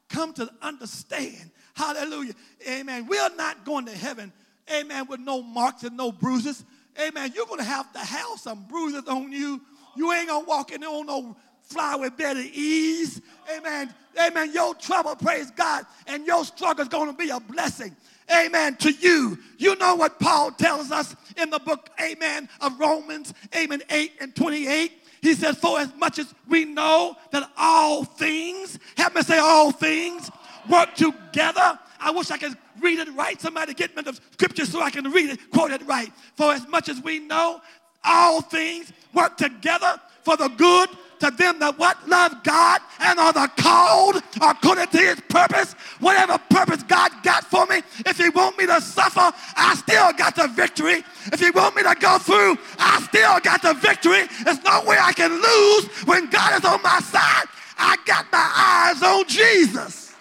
come 0.10 0.34
to 0.34 0.50
understand, 0.62 1.50
hallelujah, 1.74 2.34
amen. 2.70 3.08
We 3.08 3.18
are 3.18 3.32
not 3.36 3.66
going 3.66 3.86
to 3.88 3.98
heaven, 3.98 4.32
amen, 4.72 5.08
with 5.08 5.20
no 5.20 5.42
marks 5.42 5.84
and 5.84 5.98
no 5.98 6.12
bruises. 6.12 6.64
Amen. 7.00 7.32
You're 7.36 7.48
going 7.48 7.60
to 7.60 7.66
have 7.66 7.92
to 7.94 8.00
have 8.00 8.40
some 8.40 8.66
bruises 8.66 9.08
on 9.08 9.32
you. 9.32 9.60
You 9.96 10.12
ain't 10.12 10.28
going 10.28 10.44
to 10.44 10.48
walk 10.50 10.72
in 10.72 10.84
on 10.84 11.06
no 11.08 11.36
flower 11.64 12.10
bed 12.10 12.18
better 12.18 12.42
ease. 12.54 13.22
Amen. 13.56 13.94
Amen. 14.22 14.52
Your 14.54 14.76
trouble, 14.76 15.16
praise 15.16 15.50
God, 15.52 15.86
and 16.08 16.26
your 16.26 16.46
struggle 16.46 16.84
is 16.84 16.90
going 16.90 17.10
to 17.10 17.18
be 17.18 17.30
a 17.30 17.40
blessing. 17.40 17.96
Amen. 18.32 18.76
To 18.78 18.92
you. 18.92 19.38
You 19.58 19.76
know 19.76 19.96
what 19.96 20.20
Paul 20.20 20.52
tells 20.52 20.92
us 20.92 21.16
in 21.38 21.50
the 21.50 21.60
book, 21.60 21.90
Amen, 22.02 22.50
of 22.62 22.80
Romans, 22.80 23.34
Amen, 23.56 23.82
8 23.90 24.12
and 24.20 24.36
28. 24.36 24.92
He 25.22 25.34
says, 25.36 25.58
For 25.58 25.80
as 25.80 25.94
much 25.96 26.20
as 26.20 26.34
we 26.48 26.66
know 26.66 27.16
that 27.32 27.50
all 27.58 28.04
things, 28.04 28.78
have 28.98 29.16
me 29.16 29.22
say 29.22 29.40
all 29.40 29.72
things, 29.72 30.30
work 30.70 30.96
together. 30.96 31.80
I 32.00 32.12
wish 32.12 32.30
I 32.30 32.38
could 32.38 32.58
read 32.82 33.00
it 33.00 33.12
right. 33.14 33.40
Somebody 33.40 33.74
get 33.74 33.96
me 33.96 34.02
the 34.04 34.20
scripture 34.32 34.66
so 34.66 34.82
I 34.82 34.90
can 34.90 35.10
read 35.12 35.30
it, 35.30 35.52
quote 35.52 35.72
it 35.72 35.82
right. 35.88 36.12
For 36.36 36.52
as 36.52 36.68
much 36.68 36.90
as 36.90 37.02
we 37.02 37.20
know, 37.20 37.62
all 38.04 38.42
things 38.42 38.92
work 39.14 39.38
together 39.38 40.00
for 40.24 40.36
the 40.36 40.50
good 40.50 40.90
to 41.24 41.32
them 41.32 41.58
that 41.60 41.80
what 41.80 41.98
love 42.08 42.44
God 42.44 42.82
and 43.00 43.18
are 43.18 43.32
the 43.32 43.50
called 43.56 44.22
according 44.42 44.88
to 44.88 44.98
his 44.98 45.22
purpose. 45.30 45.74
Whatever 46.00 46.38
purpose 46.50 46.84
God 46.84 47.12
got 47.24 47.46
for 47.46 47.66
me, 47.68 47.82
if 48.06 48.18
he 48.18 48.30
want 48.30 48.58
me 48.58 48.66
to 48.66 48.82
suffer, 48.82 49.32
I 49.56 49.76
still 49.76 50.12
got 50.14 50.36
the 50.36 50.48
victory. 50.50 51.04
If 51.32 51.40
he 51.40 51.50
want 51.52 51.78
me 51.78 51.84
to 51.84 51.96
go 51.98 52.18
through, 52.18 52.58
I 52.78 53.02
still 53.08 53.40
got 53.40 53.62
the 53.62 53.74
victory. 53.74 54.24
There's 54.44 54.62
no 54.64 54.84
way 54.86 54.98
I 55.00 55.14
can 55.14 55.32
lose 55.32 55.86
when 56.06 56.30
God 56.30 56.60
is 56.60 56.66
on 56.66 56.82
my 56.82 57.00
side. 57.00 57.46
I 57.78 57.96
got 58.06 58.26
my 58.32 58.52
eyes 58.56 59.02
on 59.02 59.26
Jesus. 59.28 60.14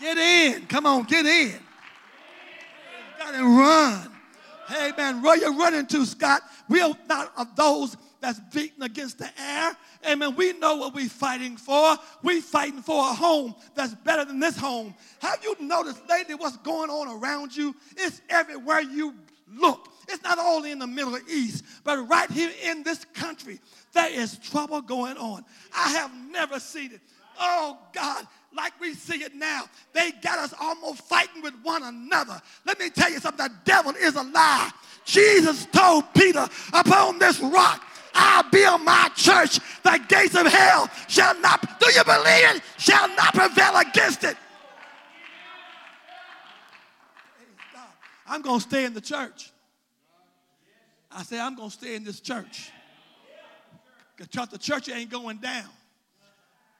Get 0.00 0.16
in. 0.16 0.66
Come 0.66 0.86
on, 0.86 1.04
get 1.04 1.26
in. 1.26 1.58
Got 3.18 3.32
to 3.32 3.44
run. 3.44 4.10
Hey, 4.68 4.92
man, 4.96 5.20
where 5.20 5.36
you 5.36 5.58
running 5.58 5.86
to, 5.88 6.06
Scott? 6.06 6.40
We 6.68 6.80
are 6.80 6.94
not 7.06 7.32
of 7.36 7.54
those 7.54 7.96
that's 8.24 8.40
beating 8.54 8.82
against 8.82 9.18
the 9.18 9.28
air. 9.38 9.76
Amen. 10.08 10.34
We 10.34 10.54
know 10.54 10.76
what 10.76 10.94
we're 10.94 11.10
fighting 11.10 11.58
for. 11.58 11.94
We're 12.22 12.40
fighting 12.40 12.80
for 12.80 12.98
a 13.10 13.12
home 13.12 13.54
that's 13.74 13.94
better 13.96 14.24
than 14.24 14.40
this 14.40 14.56
home. 14.56 14.94
Have 15.18 15.44
you 15.44 15.54
noticed 15.60 16.00
lately 16.08 16.34
what's 16.34 16.56
going 16.58 16.88
on 16.88 17.20
around 17.20 17.54
you? 17.54 17.76
It's 17.98 18.22
everywhere 18.30 18.80
you 18.80 19.14
look. 19.54 19.88
It's 20.08 20.22
not 20.22 20.38
only 20.38 20.70
in 20.70 20.78
the 20.78 20.86
Middle 20.86 21.18
East, 21.28 21.66
but 21.84 22.08
right 22.08 22.30
here 22.30 22.50
in 22.64 22.82
this 22.82 23.04
country, 23.12 23.60
there 23.92 24.10
is 24.10 24.38
trouble 24.38 24.80
going 24.80 25.18
on. 25.18 25.44
I 25.76 25.90
have 25.90 26.10
never 26.30 26.58
seen 26.58 26.92
it. 26.92 27.02
Oh 27.38 27.76
God, 27.92 28.26
like 28.56 28.72
we 28.80 28.94
see 28.94 29.22
it 29.22 29.34
now. 29.34 29.64
They 29.92 30.12
got 30.22 30.38
us 30.38 30.54
almost 30.58 31.02
fighting 31.02 31.42
with 31.42 31.54
one 31.62 31.82
another. 31.82 32.40
Let 32.64 32.78
me 32.78 32.88
tell 32.88 33.10
you 33.10 33.18
something 33.18 33.46
the 33.46 33.52
devil 33.66 33.92
is 33.92 34.16
a 34.16 34.22
lie. 34.22 34.70
Jesus 35.04 35.66
told 35.66 36.04
Peter, 36.14 36.48
Upon 36.72 37.18
this 37.18 37.40
rock, 37.40 37.84
I'll 38.14 38.48
build 38.50 38.82
my 38.82 39.10
church. 39.16 39.58
The 39.82 40.00
gates 40.08 40.34
of 40.34 40.46
hell 40.46 40.88
shall 41.08 41.38
not, 41.40 41.80
do 41.80 41.92
you 41.92 42.04
believe 42.04 42.56
it? 42.56 42.62
Shall 42.78 43.08
not 43.16 43.34
prevail 43.34 43.76
against 43.76 44.24
it. 44.24 44.36
I'm 48.26 48.40
going 48.40 48.60
to 48.60 48.66
stay 48.66 48.84
in 48.84 48.94
the 48.94 49.00
church. 49.00 49.52
I 51.10 51.22
say, 51.22 51.38
I'm 51.38 51.54
going 51.54 51.70
to 51.70 51.76
stay 51.76 51.94
in 51.94 52.04
this 52.04 52.20
church. 52.20 52.70
Because 54.16 54.48
the 54.48 54.58
church 54.58 54.88
ain't 54.88 55.10
going 55.10 55.38
down. 55.38 55.68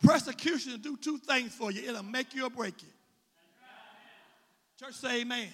Persecution 0.02 0.72
will 0.72 0.78
do 0.78 0.96
two 0.96 1.18
things 1.18 1.54
for 1.54 1.72
you 1.72 1.88
it'll 1.88 2.02
make 2.02 2.34
you 2.34 2.46
or 2.46 2.50
break 2.50 2.82
you. 2.82 2.88
Church, 4.78 4.94
say 4.94 5.20
amen. 5.20 5.38
amen. 5.38 5.50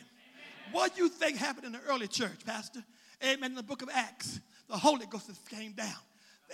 What 0.73 0.97
do 0.97 1.03
you 1.03 1.09
think 1.09 1.37
happened 1.37 1.67
in 1.67 1.73
the 1.73 1.81
early 1.89 2.09
church, 2.09 2.45
Pastor? 2.45 2.83
Amen. 3.23 3.51
In 3.51 3.57
the 3.57 3.63
book 3.63 3.83
of 3.83 3.91
Acts, 3.93 4.41
the 4.71 4.79
Holy 4.79 5.07
Ghost 5.07 5.31
came 5.49 5.73
down. 5.73 5.99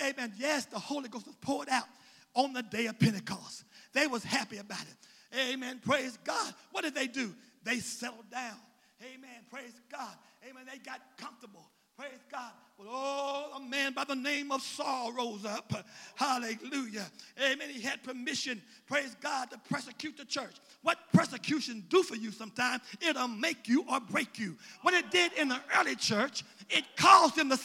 Amen. 0.02 0.32
Yes, 0.38 0.66
the 0.66 0.78
Holy 0.78 1.09
Ghost 1.09 1.26
was 1.26 1.36
poured 1.36 1.68
out 1.68 1.86
on 2.34 2.52
the 2.52 2.62
day 2.62 2.86
of 2.86 2.98
Pentecost. 2.98 3.64
They 3.93 4.06
was 4.06 4.24
happy 4.24 4.59
about 4.59 4.82
it. 4.82 5.38
Amen. 5.52 5.80
Praise 5.84 6.18
God. 6.24 6.55
What 6.72 6.84
did 6.84 6.94
they 6.94 7.06
do? 7.06 7.34
They 7.64 7.78
settled 7.78 8.30
down. 8.30 8.56
Amen. 9.02 9.44
Praise 9.51 9.80
God. 9.90 10.14
Amen. 10.48 10.64
They 10.70 10.78
got 10.78 11.01
comfortable. 11.16 11.70
Praise 11.97 12.20
God. 12.30 12.52
But 12.76 12.88
oh, 12.90 13.52
a 13.56 13.60
man 13.60 13.94
by 13.94 14.05
the 14.05 14.14
name 14.14 14.52
of 14.52 14.60
Saul 14.60 15.12
rose 15.12 15.47
up. 15.47 15.72
Hallelujah. 16.14 17.06
Amen. 17.43 17.70
He 17.70 17.80
had 17.80 18.02
permission, 18.02 18.62
praise 18.86 19.16
God, 19.22 19.51
to 19.51 19.59
persecute 19.70 20.18
the 20.18 20.26
church. 20.26 20.56
What 20.82 20.98
persecution 21.14 21.84
do 21.88 22.02
for 22.02 22.16
you 22.16 22.30
sometimes, 22.30 22.82
it'll 23.01 23.28
make 23.28 23.66
you 23.66 23.86
or 23.90 23.98
break 23.98 24.38
you. 24.38 24.56
What 24.82 24.93
it 24.93 25.10
did 25.10 25.32
in 25.34 25.48
the 25.48 25.59
early 25.78 25.97
church, 25.97 26.44
it 26.68 26.84
caused 26.97 27.36
them 27.36 27.48
to 27.48 27.56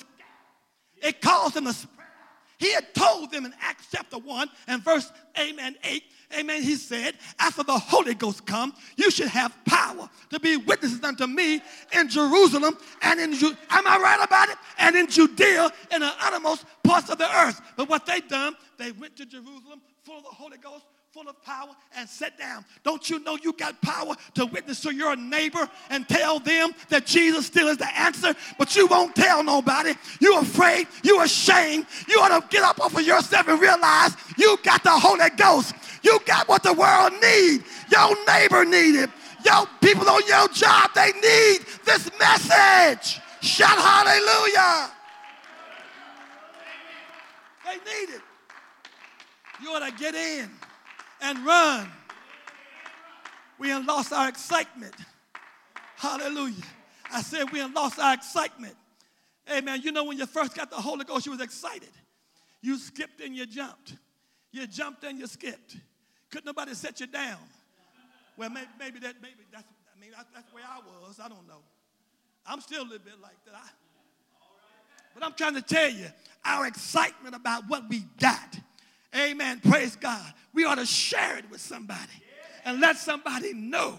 it 1.02 1.22
caused 1.22 1.56
them 1.56 1.66
to 1.66 1.74
spread. 1.74 2.08
He 2.58 2.72
had 2.74 2.94
told 2.94 3.32
them 3.32 3.46
in 3.46 3.54
Acts 3.60 3.88
chapter 3.92 4.18
1 4.18 4.50
and 4.68 4.84
verse 4.84 5.12
amen 5.38 5.76
8 5.84 6.04
amen, 6.38 6.64
he 6.64 6.76
said, 6.76 7.16
after 7.40 7.64
the 7.64 7.78
Holy 7.78 8.14
Ghost 8.14 8.46
come, 8.46 8.74
you 8.96 9.12
should 9.12 9.28
have 9.28 9.54
power 9.66 10.10
to 10.30 10.40
be 10.40 10.58
witnesses 10.58 11.04
unto 11.04 11.28
me 11.28 11.62
in 11.94 12.10
Jerusalem 12.10 12.78
and 13.02 13.20
in, 13.20 13.34
Ju- 13.34 13.56
am 13.70 13.88
I 13.88 13.98
right 13.98 14.24
about 14.24 14.50
it? 14.50 14.58
And 14.78 14.96
in 14.96 15.08
Judea 15.08 15.72
and 15.92 16.04
the 16.04 16.12
uttermost 16.22 16.66
parts 16.84 17.10
of 17.10 17.18
the 17.18 17.30
earth. 17.38 17.62
But 17.76 17.90
what 17.90 18.06
they 18.06 18.20
done, 18.22 18.56
they 18.78 18.92
went 18.92 19.16
to 19.18 19.26
Jerusalem 19.26 19.82
full 20.04 20.18
of 20.18 20.24
the 20.24 20.30
Holy 20.30 20.58
Ghost, 20.58 20.86
full 21.14 21.28
of 21.28 21.44
power 21.44 21.76
and 21.98 22.08
sit 22.08 22.38
down. 22.38 22.64
Don't 22.84 23.10
you 23.10 23.20
know 23.20 23.38
you 23.44 23.52
got 23.52 23.82
power 23.82 24.16
to 24.34 24.46
witness 24.46 24.80
to 24.82 24.96
your 24.96 25.18
neighbor 25.18 25.70
and 25.90 26.08
tell 26.08 26.40
them 26.40 26.72
that 26.88 27.06
Jesus 27.06 27.48
still 27.48 27.68
is 27.68 27.76
the 27.76 28.00
answer, 28.00 28.34
but 28.58 28.74
you 28.78 28.88
won't 28.88 29.14
tell 29.14 29.44
nobody. 29.44 29.94
You're 30.22 30.40
afraid, 30.40 30.88
you're 31.04 31.24
ashamed. 31.24 31.86
You 32.08 32.22
ought 32.22 32.40
to 32.40 32.48
get 32.48 32.64
up 32.64 32.80
off 32.80 32.96
of 32.96 33.06
yourself 33.06 33.46
and 33.50 33.60
realize 33.60 34.16
you 34.38 34.58
got 34.64 34.86
the 34.86 34.92
Holy 34.92 35.30
Ghost. 35.32 35.76
You 36.02 36.18
got 36.26 36.48
what 36.48 36.64
the 36.64 36.72
world 36.72 37.12
need. 37.22 37.66
Your 37.92 38.16
neighbor 38.26 38.64
need 38.64 38.96
it. 38.96 39.10
Your 39.44 39.66
people 39.82 40.08
on 40.08 40.26
your 40.26 40.48
job, 40.48 40.92
they 40.96 41.12
need 41.12 41.66
this 41.84 42.10
message. 42.20 43.20
Shout 43.42 43.78
hallelujah. 43.78 44.92
They 47.66 47.76
need 47.80 48.16
it. 48.16 48.22
You 49.62 49.72
ought 49.72 49.86
to 49.86 49.92
get 49.92 50.16
in 50.16 50.50
and 51.22 51.46
run. 51.46 51.90
We 53.60 53.70
have 53.70 53.86
lost 53.86 54.12
our 54.12 54.28
excitement. 54.28 54.96
Hallelujah. 55.96 56.64
I 57.14 57.22
said 57.22 57.52
we 57.52 57.60
have 57.60 57.74
lost 57.74 58.00
our 58.00 58.14
excitement. 58.14 58.76
Amen. 59.52 59.82
You 59.84 59.92
know, 59.92 60.06
when 60.06 60.18
you 60.18 60.26
first 60.26 60.56
got 60.56 60.70
the 60.70 60.78
Holy 60.78 61.06
Ghost, 61.06 61.26
you 61.26 61.32
was 61.32 61.42
excited. 61.42 61.90
You 62.62 62.78
skipped 62.78 63.22
and 63.22 63.36
you 63.36 63.46
jumped. 63.46 63.96
You 64.52 64.66
jumped 64.68 65.04
and 65.04 65.20
you 65.20 65.28
skipped. 65.28 65.78
Couldn't 66.30 66.46
nobody 66.46 66.74
set 66.74 67.00
you 67.00 67.08
down. 67.08 67.38
Well, 68.38 68.50
maybe, 68.50 68.68
maybe 68.80 69.00
that, 69.00 69.16
maybe 69.22 69.36
that's, 69.52 69.68
I 69.96 70.00
mean, 70.00 70.12
that's, 70.16 70.30
that's 70.34 70.54
where 70.54 70.64
I 70.64 70.80
was. 70.80 71.20
I 71.22 71.28
don't 71.28 71.48
know. 71.48 71.62
I'm 72.46 72.62
still 72.62 72.82
a 72.82 72.84
little 72.84 73.00
bit 73.00 73.22
like 73.22 73.36
that. 73.46 73.54
I, 73.56 73.70
but 75.14 75.26
I'm 75.26 75.34
trying 75.34 75.56
to 75.56 75.62
tell 75.62 75.90
you, 75.90 76.08
our 76.46 76.66
excitement 76.66 77.36
about 77.36 77.68
what 77.68 77.90
we 77.90 78.06
got. 78.20 78.58
Amen. 79.16 79.60
Praise 79.60 79.96
God. 79.96 80.34
We 80.54 80.66
ought 80.66 80.76
to 80.76 80.86
share 80.86 81.38
it 81.38 81.50
with 81.50 81.62
somebody 81.62 82.24
and 82.66 82.80
let 82.80 82.98
somebody 82.98 83.54
know. 83.54 83.98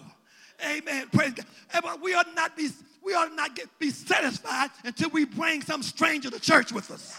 Amen. 0.64 1.08
Praise 1.12 1.32
God. 1.32 1.46
But 1.82 2.00
we 2.00 2.14
ought 2.14 2.34
not 2.34 2.56
be 2.56 2.68
we 3.02 3.14
ought 3.14 3.34
not 3.34 3.56
get 3.56 3.68
be 3.78 3.90
satisfied 3.90 4.70
until 4.84 5.10
we 5.10 5.24
bring 5.24 5.62
some 5.62 5.82
stranger 5.82 6.30
to 6.30 6.38
church 6.38 6.72
with 6.72 6.90
us. 6.90 7.18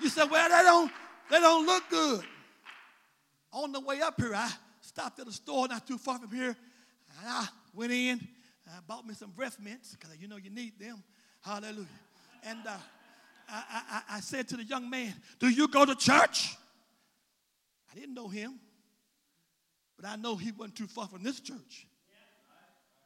You 0.00 0.08
said, 0.08 0.30
well, 0.30 0.48
they 0.48 0.64
don't, 0.64 0.92
they 1.30 1.40
don't 1.40 1.66
look 1.66 1.82
good. 1.90 2.24
On 3.52 3.72
the 3.72 3.80
way 3.80 4.00
up 4.00 4.20
here, 4.20 4.34
I 4.34 4.50
stopped 4.80 5.18
at 5.20 5.26
a 5.26 5.32
store 5.32 5.66
not 5.68 5.86
too 5.86 5.98
far 5.98 6.18
from 6.18 6.30
here, 6.30 6.56
and 7.18 7.28
I 7.28 7.46
went 7.74 7.92
in, 7.92 8.28
I 8.66 8.80
bought 8.86 9.06
me 9.06 9.14
some 9.14 9.30
breath 9.30 9.58
mints, 9.60 9.96
because 9.96 10.16
you 10.20 10.28
know 10.28 10.36
you 10.36 10.50
need 10.50 10.78
them. 10.78 11.02
Hallelujah. 11.40 11.86
And 12.44 12.60
uh, 12.66 12.76
I, 13.48 13.62
I, 13.90 14.16
I 14.16 14.20
said 14.20 14.48
to 14.48 14.56
the 14.56 14.64
young 14.64 14.90
man, 14.90 15.14
Do 15.38 15.48
you 15.48 15.68
go 15.68 15.84
to 15.84 15.94
church? 15.94 16.56
I 17.90 17.98
didn't 17.98 18.14
know 18.14 18.28
him, 18.28 18.60
but 19.96 20.06
I 20.08 20.16
know 20.16 20.36
he 20.36 20.52
wasn't 20.52 20.76
too 20.76 20.86
far 20.86 21.08
from 21.08 21.22
this 21.22 21.40
church. 21.40 21.86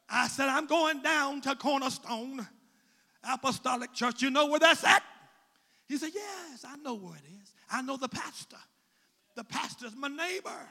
I 0.09 0.27
said, 0.27 0.49
I'm 0.49 0.67
going 0.67 1.01
down 1.01 1.41
to 1.41 1.55
Cornerstone 1.55 2.45
Apostolic 3.23 3.93
Church. 3.93 4.21
You 4.21 4.29
know 4.29 4.47
where 4.47 4.59
that's 4.59 4.83
at? 4.83 5.03
He 5.87 5.97
said, 5.97 6.11
Yes, 6.13 6.65
I 6.67 6.75
know 6.77 6.95
where 6.95 7.15
it 7.15 7.23
is. 7.41 7.53
I 7.71 7.81
know 7.81 7.97
the 7.97 8.09
pastor. 8.09 8.57
The 9.35 9.43
pastor's 9.43 9.95
my 9.95 10.09
neighbor. 10.09 10.67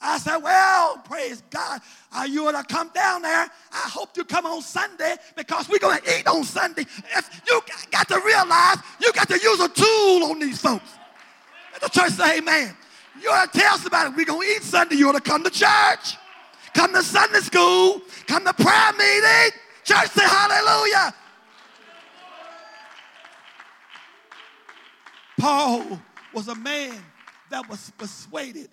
I 0.00 0.18
said, 0.18 0.38
Well, 0.38 0.98
praise 1.04 1.42
God. 1.50 1.80
Are 2.12 2.26
you 2.26 2.40
going 2.42 2.56
to 2.56 2.64
come 2.64 2.90
down 2.94 3.22
there? 3.22 3.50
I 3.72 3.88
hope 3.88 4.16
you 4.16 4.24
come 4.24 4.46
on 4.46 4.62
Sunday 4.62 5.16
because 5.36 5.68
we're 5.68 5.78
going 5.78 6.00
to 6.00 6.18
eat 6.18 6.26
on 6.26 6.44
Sunday. 6.44 6.82
If 6.82 7.42
you 7.46 7.60
got 7.90 8.08
to 8.08 8.20
realize 8.24 8.78
you 9.00 9.12
got 9.12 9.28
to 9.28 9.38
use 9.38 9.60
a 9.60 9.68
tool 9.68 10.30
on 10.30 10.40
these 10.40 10.60
folks. 10.60 10.90
Let 11.72 11.82
the 11.82 11.88
church 11.88 12.12
say, 12.12 12.38
Amen. 12.38 12.74
You 13.20 13.30
ought 13.30 13.52
to 13.52 13.58
tell 13.58 13.76
somebody 13.76 14.14
we're 14.16 14.24
going 14.24 14.48
to 14.48 14.54
eat 14.54 14.62
Sunday. 14.62 14.96
You 14.96 15.08
ought 15.10 15.12
to 15.12 15.20
come 15.20 15.44
to 15.44 15.50
church, 15.50 16.16
come 16.72 16.94
to 16.94 17.02
Sunday 17.02 17.40
school, 17.40 18.00
come 18.26 18.44
to 18.44 18.54
prayer 18.54 18.92
meeting. 18.92 19.58
Church 19.84 20.08
say, 20.08 20.24
Hallelujah. 20.24 21.14
Paul 25.38 26.00
was 26.32 26.48
a 26.48 26.54
man 26.54 27.02
that 27.50 27.68
was 27.68 27.90
persuaded. 27.98 28.68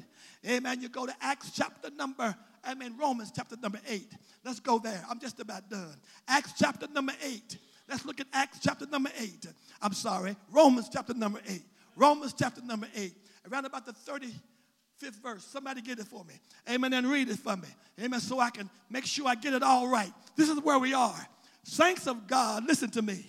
Amen. 0.47 0.81
You 0.81 0.89
go 0.89 1.05
to 1.05 1.13
Acts 1.21 1.51
chapter 1.55 1.89
number, 1.97 2.35
I 2.63 2.73
mean 2.73 2.95
Romans 2.97 3.31
chapter 3.35 3.55
number 3.61 3.79
8. 3.87 4.11
Let's 4.45 4.59
go 4.59 4.79
there. 4.79 5.03
I'm 5.09 5.19
just 5.19 5.39
about 5.39 5.69
done. 5.69 5.95
Acts 6.27 6.53
chapter 6.57 6.87
number 6.93 7.13
8. 7.23 7.57
Let's 7.89 8.05
look 8.05 8.19
at 8.19 8.27
Acts 8.33 8.59
chapter 8.61 8.85
number 8.85 9.09
8. 9.19 9.47
I'm 9.81 9.93
sorry, 9.93 10.35
Romans 10.51 10.89
chapter 10.91 11.13
number 11.13 11.39
8. 11.47 11.61
Romans 11.95 12.33
chapter 12.37 12.61
number 12.61 12.87
8. 12.95 13.13
Around 13.51 13.65
about 13.65 13.85
the 13.85 13.93
35th 13.93 15.21
verse. 15.21 15.43
Somebody 15.45 15.81
get 15.81 15.99
it 15.99 16.07
for 16.07 16.23
me. 16.23 16.35
Amen. 16.69 16.93
And 16.93 17.07
read 17.07 17.29
it 17.29 17.39
for 17.39 17.55
me. 17.55 17.67
Amen. 18.01 18.19
So 18.19 18.39
I 18.39 18.49
can 18.49 18.69
make 18.89 19.05
sure 19.05 19.27
I 19.27 19.35
get 19.35 19.53
it 19.53 19.63
all 19.63 19.87
right. 19.87 20.11
This 20.35 20.49
is 20.49 20.59
where 20.61 20.79
we 20.79 20.93
are. 20.93 21.27
Saints 21.63 22.07
of 22.07 22.27
God, 22.27 22.65
listen 22.65 22.89
to 22.91 23.01
me. 23.01 23.25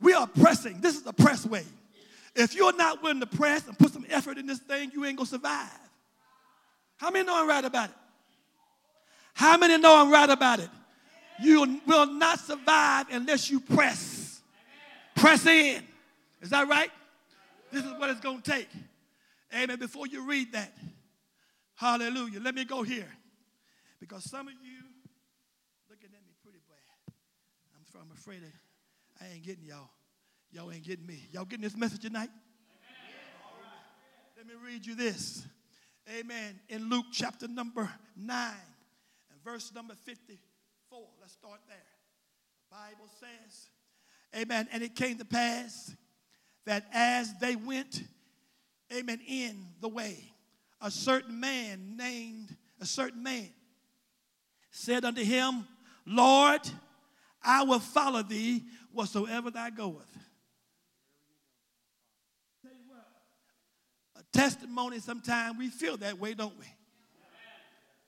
We 0.00 0.14
are 0.14 0.26
pressing. 0.26 0.80
This 0.80 0.96
is 0.96 1.02
the 1.02 1.12
press 1.12 1.46
way. 1.46 1.64
If 2.34 2.54
you're 2.54 2.76
not 2.76 3.02
willing 3.02 3.20
to 3.20 3.26
press 3.26 3.66
and 3.66 3.78
put 3.78 3.92
some 3.92 4.06
effort 4.08 4.38
in 4.38 4.46
this 4.46 4.58
thing, 4.58 4.90
you 4.94 5.04
ain't 5.04 5.16
gonna 5.16 5.26
survive. 5.26 5.89
How 7.00 7.10
many 7.10 7.24
know 7.24 7.40
I'm 7.40 7.48
right 7.48 7.64
about 7.64 7.88
it? 7.88 7.96
How 9.32 9.56
many 9.56 9.78
know 9.78 10.02
I'm 10.02 10.12
right 10.12 10.28
about 10.28 10.60
it? 10.60 10.68
You 11.40 11.80
will 11.86 12.04
not 12.04 12.38
survive 12.40 13.06
unless 13.10 13.50
you 13.50 13.58
press. 13.58 14.42
Press 15.16 15.46
in. 15.46 15.82
Is 16.42 16.50
that 16.50 16.68
right? 16.68 16.90
This 17.72 17.86
is 17.86 17.92
what 17.92 18.10
it's 18.10 18.20
gonna 18.20 18.42
take. 18.42 18.68
Amen. 19.54 19.78
Before 19.78 20.06
you 20.06 20.28
read 20.28 20.52
that, 20.52 20.76
hallelujah. 21.74 22.38
Let 22.38 22.54
me 22.54 22.66
go 22.66 22.82
here. 22.82 23.08
Because 23.98 24.24
some 24.24 24.48
of 24.48 24.52
you 24.62 24.82
looking 25.88 26.10
at 26.14 26.22
me 26.26 26.34
pretty 26.42 26.60
bad. 26.68 27.14
I'm, 27.76 28.02
I'm 28.02 28.14
afraid 28.14 28.42
I 29.22 29.32
ain't 29.32 29.42
getting 29.42 29.64
y'all. 29.64 29.88
Y'all 30.52 30.70
ain't 30.70 30.84
getting 30.84 31.06
me. 31.06 31.28
Y'all 31.32 31.46
getting 31.46 31.64
this 31.64 31.78
message 31.78 32.02
tonight? 32.02 32.28
Let 34.36 34.46
me 34.46 34.52
read 34.62 34.84
you 34.84 34.94
this. 34.94 35.46
Amen. 36.18 36.58
In 36.68 36.88
Luke 36.88 37.06
chapter 37.12 37.46
number 37.46 37.88
9 38.16 38.52
and 39.30 39.44
verse 39.44 39.70
number 39.72 39.94
54. 39.94 41.00
Let's 41.20 41.34
start 41.34 41.60
there. 41.68 41.76
The 42.68 42.76
Bible 42.76 43.08
says, 43.20 43.68
Amen. 44.34 44.66
And 44.72 44.82
it 44.82 44.96
came 44.96 45.18
to 45.18 45.24
pass 45.24 45.94
that 46.66 46.86
as 46.92 47.32
they 47.40 47.54
went, 47.54 48.02
Amen, 48.92 49.20
in 49.28 49.66
the 49.80 49.88
way, 49.88 50.16
a 50.80 50.90
certain 50.90 51.38
man 51.38 51.96
named, 51.96 52.56
a 52.80 52.86
certain 52.86 53.22
man 53.22 53.48
said 54.72 55.04
unto 55.04 55.22
him, 55.22 55.64
Lord, 56.06 56.62
I 57.40 57.62
will 57.62 57.78
follow 57.78 58.22
thee 58.22 58.64
whatsoever 58.92 59.52
thou 59.52 59.70
goest. 59.70 60.08
Testimony, 64.32 64.98
sometimes 65.00 65.58
we 65.58 65.68
feel 65.68 65.96
that 65.98 66.18
way, 66.18 66.34
don't 66.34 66.58
we? 66.58 66.66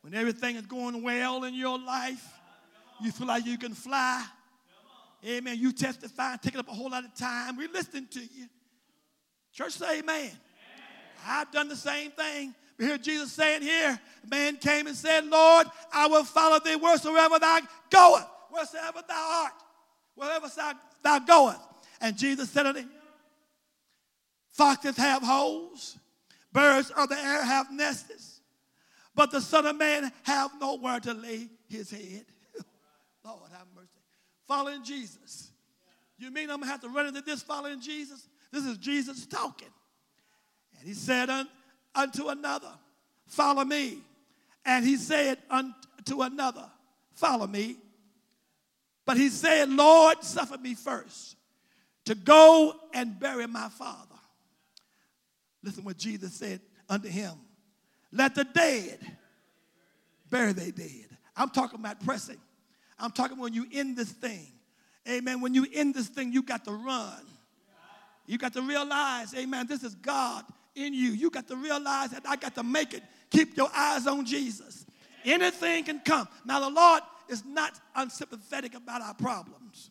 When 0.02 0.14
everything 0.14 0.56
is 0.56 0.66
going 0.66 1.02
well 1.02 1.44
in 1.44 1.54
your 1.54 1.78
life, 1.78 2.26
you 3.00 3.12
feel 3.12 3.26
like 3.26 3.46
you 3.46 3.56
can 3.56 3.74
fly. 3.74 4.24
Amen. 5.24 5.56
You 5.58 5.72
testify, 5.72 6.36
taking 6.36 6.58
up 6.58 6.68
a 6.68 6.72
whole 6.72 6.90
lot 6.90 7.04
of 7.04 7.14
time. 7.14 7.56
We're 7.56 7.70
listening 7.70 8.08
to 8.10 8.20
you. 8.20 8.46
Church 9.52 9.72
say 9.74 10.00
amen. 10.00 10.16
amen. 10.16 10.30
I've 11.26 11.52
done 11.52 11.68
the 11.68 11.76
same 11.76 12.10
thing. 12.10 12.54
We 12.78 12.86
hear 12.86 12.98
Jesus 12.98 13.32
saying 13.32 13.62
here, 13.62 14.00
a 14.24 14.26
man 14.26 14.56
came 14.56 14.86
and 14.88 14.96
said, 14.96 15.26
Lord, 15.26 15.68
I 15.92 16.08
will 16.08 16.24
follow 16.24 16.58
thee 16.58 16.74
wheresoever 16.74 17.38
thou 17.38 17.60
goest, 17.90 18.26
wheresoever 18.50 19.02
thou 19.06 19.42
art, 19.44 19.52
wherever 20.16 20.48
thou 21.02 21.18
goest. 21.20 21.60
And 22.00 22.16
Jesus 22.16 22.50
said 22.50 22.66
unto 22.66 22.80
him, 22.80 22.90
Foxes 24.50 24.96
have 24.96 25.22
holes, 25.22 25.98
Birds 26.52 26.90
of 26.90 27.08
the 27.08 27.18
air 27.18 27.44
have 27.44 27.72
nests, 27.72 28.40
but 29.14 29.30
the 29.30 29.40
Son 29.40 29.66
of 29.66 29.76
Man 29.76 30.12
have 30.24 30.50
nowhere 30.60 31.00
to 31.00 31.14
lay 31.14 31.48
his 31.68 31.90
head. 31.90 32.24
Lord 33.24 33.50
have 33.52 33.66
mercy. 33.74 33.88
Following 34.46 34.84
Jesus. 34.84 35.50
You 36.18 36.30
mean 36.30 36.50
I'm 36.50 36.58
going 36.58 36.68
to 36.68 36.72
have 36.72 36.80
to 36.82 36.88
run 36.88 37.06
into 37.06 37.22
this 37.22 37.42
following 37.42 37.80
Jesus? 37.80 38.28
This 38.52 38.64
is 38.64 38.76
Jesus 38.76 39.26
talking. 39.26 39.72
And 40.78 40.86
he 40.86 40.94
said 40.94 41.30
unto 41.94 42.28
another, 42.28 42.70
Follow 43.26 43.64
me. 43.64 43.98
And 44.64 44.84
he 44.84 44.96
said 44.96 45.38
unto 45.50 46.22
another, 46.22 46.68
Follow 47.14 47.46
me. 47.46 47.76
But 49.04 49.16
he 49.16 49.30
said, 49.30 49.68
Lord, 49.70 50.22
suffer 50.22 50.58
me 50.58 50.74
first 50.74 51.36
to 52.04 52.14
go 52.14 52.74
and 52.92 53.18
bury 53.18 53.46
my 53.46 53.68
father. 53.68 54.11
Listen 55.62 55.84
what 55.84 55.96
Jesus 55.96 56.34
said 56.34 56.60
unto 56.88 57.08
him. 57.08 57.34
Let 58.10 58.34
the 58.34 58.44
dead 58.44 58.98
bury 60.28 60.52
their 60.52 60.70
dead. 60.70 61.06
I'm 61.36 61.50
talking 61.50 61.78
about 61.78 62.04
pressing. 62.04 62.38
I'm 62.98 63.10
talking 63.10 63.38
when 63.38 63.54
you 63.54 63.66
end 63.72 63.96
this 63.96 64.10
thing. 64.10 64.46
Amen. 65.08 65.40
When 65.40 65.54
you 65.54 65.66
end 65.72 65.94
this 65.94 66.08
thing, 66.08 66.32
you 66.32 66.42
got 66.42 66.64
to 66.64 66.72
run. 66.72 67.20
You 68.26 68.38
got 68.38 68.52
to 68.52 68.62
realize, 68.62 69.34
amen, 69.34 69.66
this 69.66 69.82
is 69.82 69.94
God 69.96 70.44
in 70.74 70.94
you. 70.94 71.10
You 71.10 71.30
got 71.30 71.48
to 71.48 71.56
realize 71.56 72.10
that 72.10 72.22
I 72.26 72.36
got 72.36 72.54
to 72.54 72.62
make 72.62 72.94
it. 72.94 73.02
Keep 73.30 73.56
your 73.56 73.68
eyes 73.74 74.06
on 74.06 74.24
Jesus. 74.24 74.86
Anything 75.24 75.84
can 75.84 76.00
come. 76.00 76.28
Now, 76.44 76.60
the 76.60 76.70
Lord 76.70 77.02
is 77.28 77.44
not 77.44 77.78
unsympathetic 77.94 78.74
about 78.74 79.02
our 79.02 79.14
problems, 79.14 79.90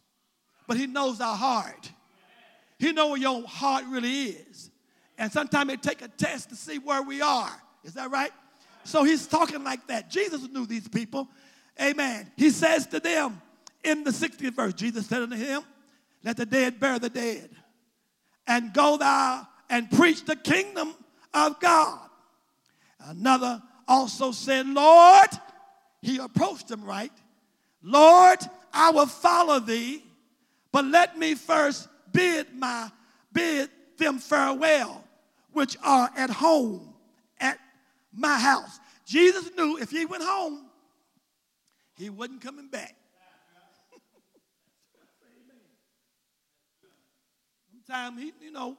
but 0.67 0.77
He 0.77 0.87
knows 0.87 1.19
our 1.21 1.35
heart. 1.35 1.91
He 2.79 2.93
knows 2.93 3.11
where 3.11 3.19
your 3.19 3.47
heart 3.47 3.83
really 3.89 4.23
is. 4.23 4.70
And 5.21 5.31
sometimes 5.31 5.71
it 5.71 5.83
take 5.83 6.01
a 6.01 6.07
test 6.07 6.49
to 6.49 6.55
see 6.55 6.79
where 6.79 7.03
we 7.03 7.21
are. 7.21 7.51
Is 7.83 7.93
that 7.93 8.09
right? 8.09 8.31
So 8.83 9.03
he's 9.03 9.27
talking 9.27 9.63
like 9.63 9.85
that. 9.85 10.09
Jesus 10.09 10.49
knew 10.49 10.65
these 10.65 10.87
people. 10.87 11.29
Amen. 11.79 12.31
He 12.35 12.49
says 12.49 12.87
to 12.87 12.99
them 12.99 13.39
in 13.83 14.03
the 14.03 14.09
60th 14.09 14.55
verse, 14.55 14.73
Jesus 14.73 15.05
said 15.05 15.21
unto 15.21 15.35
him, 15.35 15.61
Let 16.23 16.37
the 16.37 16.45
dead 16.47 16.79
bury 16.79 16.97
the 16.97 17.11
dead, 17.11 17.51
and 18.47 18.73
go 18.73 18.97
thou 18.97 19.47
and 19.69 19.91
preach 19.91 20.25
the 20.25 20.35
kingdom 20.35 20.95
of 21.35 21.59
God. 21.59 21.99
Another 22.99 23.61
also 23.87 24.31
said, 24.31 24.65
Lord, 24.65 25.29
he 26.01 26.17
approached 26.17 26.71
him 26.71 26.83
right. 26.83 27.13
Lord, 27.83 28.39
I 28.73 28.89
will 28.89 29.05
follow 29.05 29.59
thee, 29.59 30.03
but 30.71 30.85
let 30.85 31.15
me 31.19 31.35
first 31.35 31.89
bid 32.11 32.47
my 32.55 32.89
bid 33.31 33.69
them 33.97 34.17
farewell 34.17 35.03
which 35.53 35.77
are 35.83 36.09
at 36.15 36.29
home 36.29 36.93
at 37.39 37.57
my 38.13 38.37
house. 38.39 38.79
Jesus 39.05 39.49
knew 39.57 39.77
if 39.77 39.89
he 39.89 40.05
went 40.05 40.23
home, 40.23 40.65
he 41.95 42.09
wasn't 42.09 42.41
coming 42.41 42.67
back. 42.69 42.95
sometimes, 47.73 48.21
he, 48.21 48.31
you 48.41 48.51
know, 48.51 48.77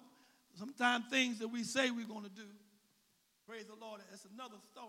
sometimes 0.55 1.05
things 1.11 1.39
that 1.39 1.49
we 1.49 1.63
say 1.63 1.91
we're 1.91 2.07
going 2.07 2.25
to 2.25 2.31
do, 2.31 2.47
praise 3.47 3.67
the 3.67 3.77
Lord, 3.85 4.01
that's 4.11 4.27
another 4.35 4.57
story. 4.73 4.89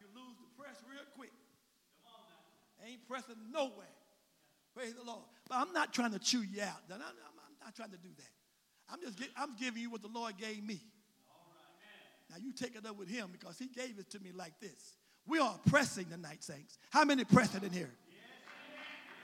You 0.00 0.06
lose 0.14 0.36
the 0.36 0.62
press 0.62 0.76
real 0.90 1.04
quick. 1.16 1.32
Ain't 2.86 3.06
pressing 3.08 3.36
nowhere. 3.52 3.94
Praise 4.74 4.94
the 4.94 5.04
Lord. 5.04 5.24
But 5.48 5.58
I'm 5.58 5.72
not 5.72 5.94
trying 5.94 6.12
to 6.12 6.18
chew 6.18 6.42
you 6.42 6.62
out. 6.62 6.82
I'm 6.90 6.98
not 6.98 7.74
trying 7.76 7.90
to 7.90 7.96
do 7.96 8.10
that. 8.16 8.33
I'm 8.94 9.00
just 9.00 9.18
I'm 9.36 9.56
giving 9.56 9.82
you 9.82 9.90
what 9.90 10.02
the 10.02 10.08
Lord 10.08 10.36
gave 10.38 10.62
me. 10.64 10.80
Now 12.30 12.36
you 12.40 12.52
take 12.52 12.76
it 12.76 12.86
up 12.86 12.96
with 12.96 13.08
him 13.08 13.28
because 13.32 13.58
he 13.58 13.66
gave 13.66 13.98
it 13.98 14.08
to 14.10 14.20
me 14.20 14.30
like 14.32 14.58
this. 14.60 14.94
We 15.26 15.40
are 15.40 15.58
pressing 15.68 16.04
tonight, 16.06 16.44
saints. 16.44 16.78
How 16.90 17.04
many 17.04 17.24
pressing 17.24 17.64
in 17.64 17.70
here? 17.70 17.90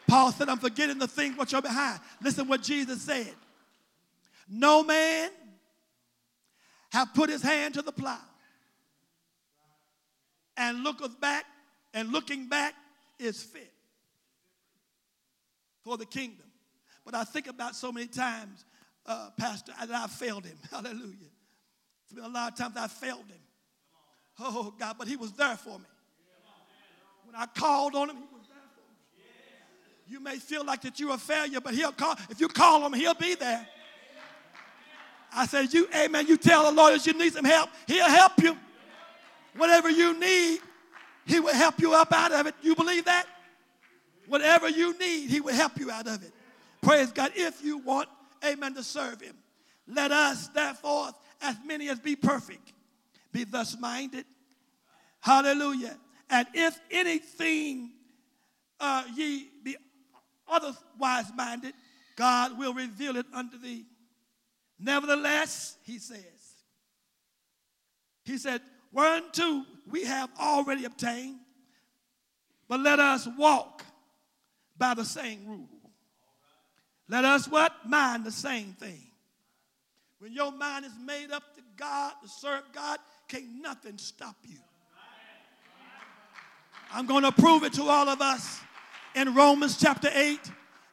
Paul 0.08 0.32
said, 0.32 0.48
I'm 0.48 0.58
forgetting 0.58 0.98
the 0.98 1.06
things 1.06 1.38
which 1.38 1.54
are 1.54 1.62
behind. 1.62 2.00
Listen 2.20 2.48
what 2.48 2.62
Jesus 2.62 3.00
said. 3.02 3.32
No 4.48 4.82
man 4.82 5.30
have 6.90 7.14
put 7.14 7.30
his 7.30 7.42
hand 7.42 7.74
to 7.74 7.82
the 7.82 7.92
plow 7.92 8.18
and 10.56 10.82
looketh 10.82 11.20
back, 11.20 11.44
and 11.94 12.10
looking 12.10 12.48
back 12.48 12.74
is 13.20 13.40
fit 13.40 13.72
for 15.84 15.96
the 15.96 16.06
kingdom. 16.06 16.46
But 17.04 17.14
I 17.14 17.22
think 17.22 17.46
about 17.46 17.76
so 17.76 17.92
many 17.92 18.08
times, 18.08 18.64
uh, 19.06 19.30
Pastor, 19.36 19.72
that 19.78 19.90
I 19.90 20.06
failed 20.06 20.44
him. 20.44 20.56
Hallelujah. 20.70 21.30
It's 22.04 22.12
been 22.14 22.24
a 22.24 22.28
lot 22.28 22.52
of 22.52 22.58
times 22.58 22.76
I 22.76 22.88
failed 22.88 23.26
him. 23.28 23.40
Oh, 24.38 24.74
God, 24.78 24.96
but 24.98 25.06
he 25.06 25.16
was 25.16 25.32
there 25.32 25.56
for 25.56 25.78
me. 25.78 25.84
When 27.24 27.34
I 27.36 27.46
called 27.46 27.94
on 27.94 28.10
him, 28.10 28.16
he 28.16 28.22
was 28.22 28.46
there 28.48 28.56
for 28.74 28.80
me. 28.90 29.24
You 30.08 30.20
may 30.20 30.36
feel 30.36 30.64
like 30.64 30.82
that 30.82 30.98
you're 30.98 31.14
a 31.14 31.18
failure, 31.18 31.60
but 31.60 31.74
he'll 31.74 31.92
call. 31.92 32.16
If 32.30 32.40
you 32.40 32.48
call 32.48 32.84
him, 32.84 32.92
he'll 32.92 33.14
be 33.14 33.34
there. 33.34 33.66
I 35.32 35.46
said, 35.46 35.72
you, 35.72 35.88
amen, 35.94 36.26
you 36.26 36.36
tell 36.36 36.64
the 36.64 36.72
Lord 36.72 36.94
that 36.94 37.06
you 37.06 37.12
need 37.12 37.32
some 37.32 37.44
help, 37.44 37.70
he'll 37.86 38.08
help 38.08 38.42
you. 38.42 38.56
Whatever 39.56 39.90
you 39.90 40.18
need, 40.18 40.60
he 41.26 41.38
will 41.38 41.54
help 41.54 41.80
you 41.80 41.94
up 41.94 42.12
out 42.12 42.32
of 42.32 42.46
it. 42.46 42.54
You 42.62 42.74
believe 42.74 43.04
that? 43.04 43.26
Whatever 44.26 44.68
you 44.68 44.98
need, 44.98 45.28
he 45.28 45.40
will 45.40 45.54
help 45.54 45.78
you 45.78 45.90
out 45.90 46.06
of 46.06 46.22
it. 46.22 46.32
Praise 46.82 47.12
God. 47.12 47.32
If 47.34 47.62
you 47.62 47.78
want, 47.78 48.08
amen, 48.44 48.74
to 48.74 48.82
serve 48.82 49.20
him. 49.20 49.36
Let 49.86 50.12
us, 50.12 50.48
therefore, 50.48 51.10
as 51.40 51.56
many 51.64 51.88
as 51.88 51.98
be 51.98 52.16
perfect, 52.16 52.72
be 53.32 53.44
thus 53.44 53.76
minded. 53.78 54.24
Hallelujah. 55.20 55.96
And 56.28 56.46
if 56.54 56.78
anything 56.90 57.92
uh, 58.78 59.04
ye 59.14 59.48
be 59.62 59.76
otherwise 60.48 61.30
minded, 61.36 61.74
God 62.16 62.58
will 62.58 62.74
reveal 62.74 63.16
it 63.16 63.26
unto 63.32 63.58
thee. 63.58 63.84
Nevertheless, 64.78 65.76
he 65.84 65.98
says, 65.98 66.22
he 68.24 68.38
said, 68.38 68.60
whereunto 68.92 69.64
we 69.90 70.04
have 70.04 70.30
already 70.40 70.84
obtained, 70.84 71.38
but 72.68 72.80
let 72.80 73.00
us 73.00 73.28
walk 73.36 73.84
by 74.78 74.94
the 74.94 75.04
same 75.04 75.46
rule. 75.46 75.79
Let 77.10 77.24
us 77.24 77.48
what? 77.48 77.72
Mind 77.84 78.24
the 78.24 78.30
same 78.30 78.72
thing. 78.78 79.02
When 80.20 80.32
your 80.32 80.52
mind 80.52 80.84
is 80.84 80.92
made 81.04 81.32
up 81.32 81.42
to 81.56 81.60
God, 81.76 82.12
to 82.22 82.28
serve 82.28 82.62
God, 82.72 83.00
can't 83.26 83.60
nothing 83.60 83.98
stop 83.98 84.36
you. 84.44 84.58
I'm 86.92 87.06
going 87.06 87.24
to 87.24 87.32
prove 87.32 87.64
it 87.64 87.72
to 87.74 87.82
all 87.82 88.08
of 88.08 88.20
us 88.20 88.60
in 89.16 89.34
Romans 89.34 89.76
chapter 89.76 90.08
8 90.12 90.38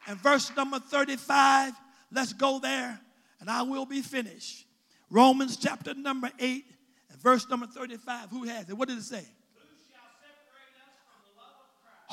and 0.08 0.18
verse 0.18 0.50
number 0.56 0.80
35. 0.80 1.72
Let's 2.10 2.32
go 2.32 2.58
there 2.58 2.98
and 3.40 3.48
I 3.48 3.62
will 3.62 3.86
be 3.86 4.02
finished. 4.02 4.66
Romans 5.10 5.56
chapter 5.56 5.94
number 5.94 6.32
8 6.40 6.64
and 7.10 7.22
verse 7.22 7.48
number 7.48 7.66
35. 7.66 8.30
Who 8.30 8.42
has 8.44 8.68
it? 8.68 8.76
What 8.76 8.88
did 8.88 8.98
it 8.98 9.04
say? 9.04 9.24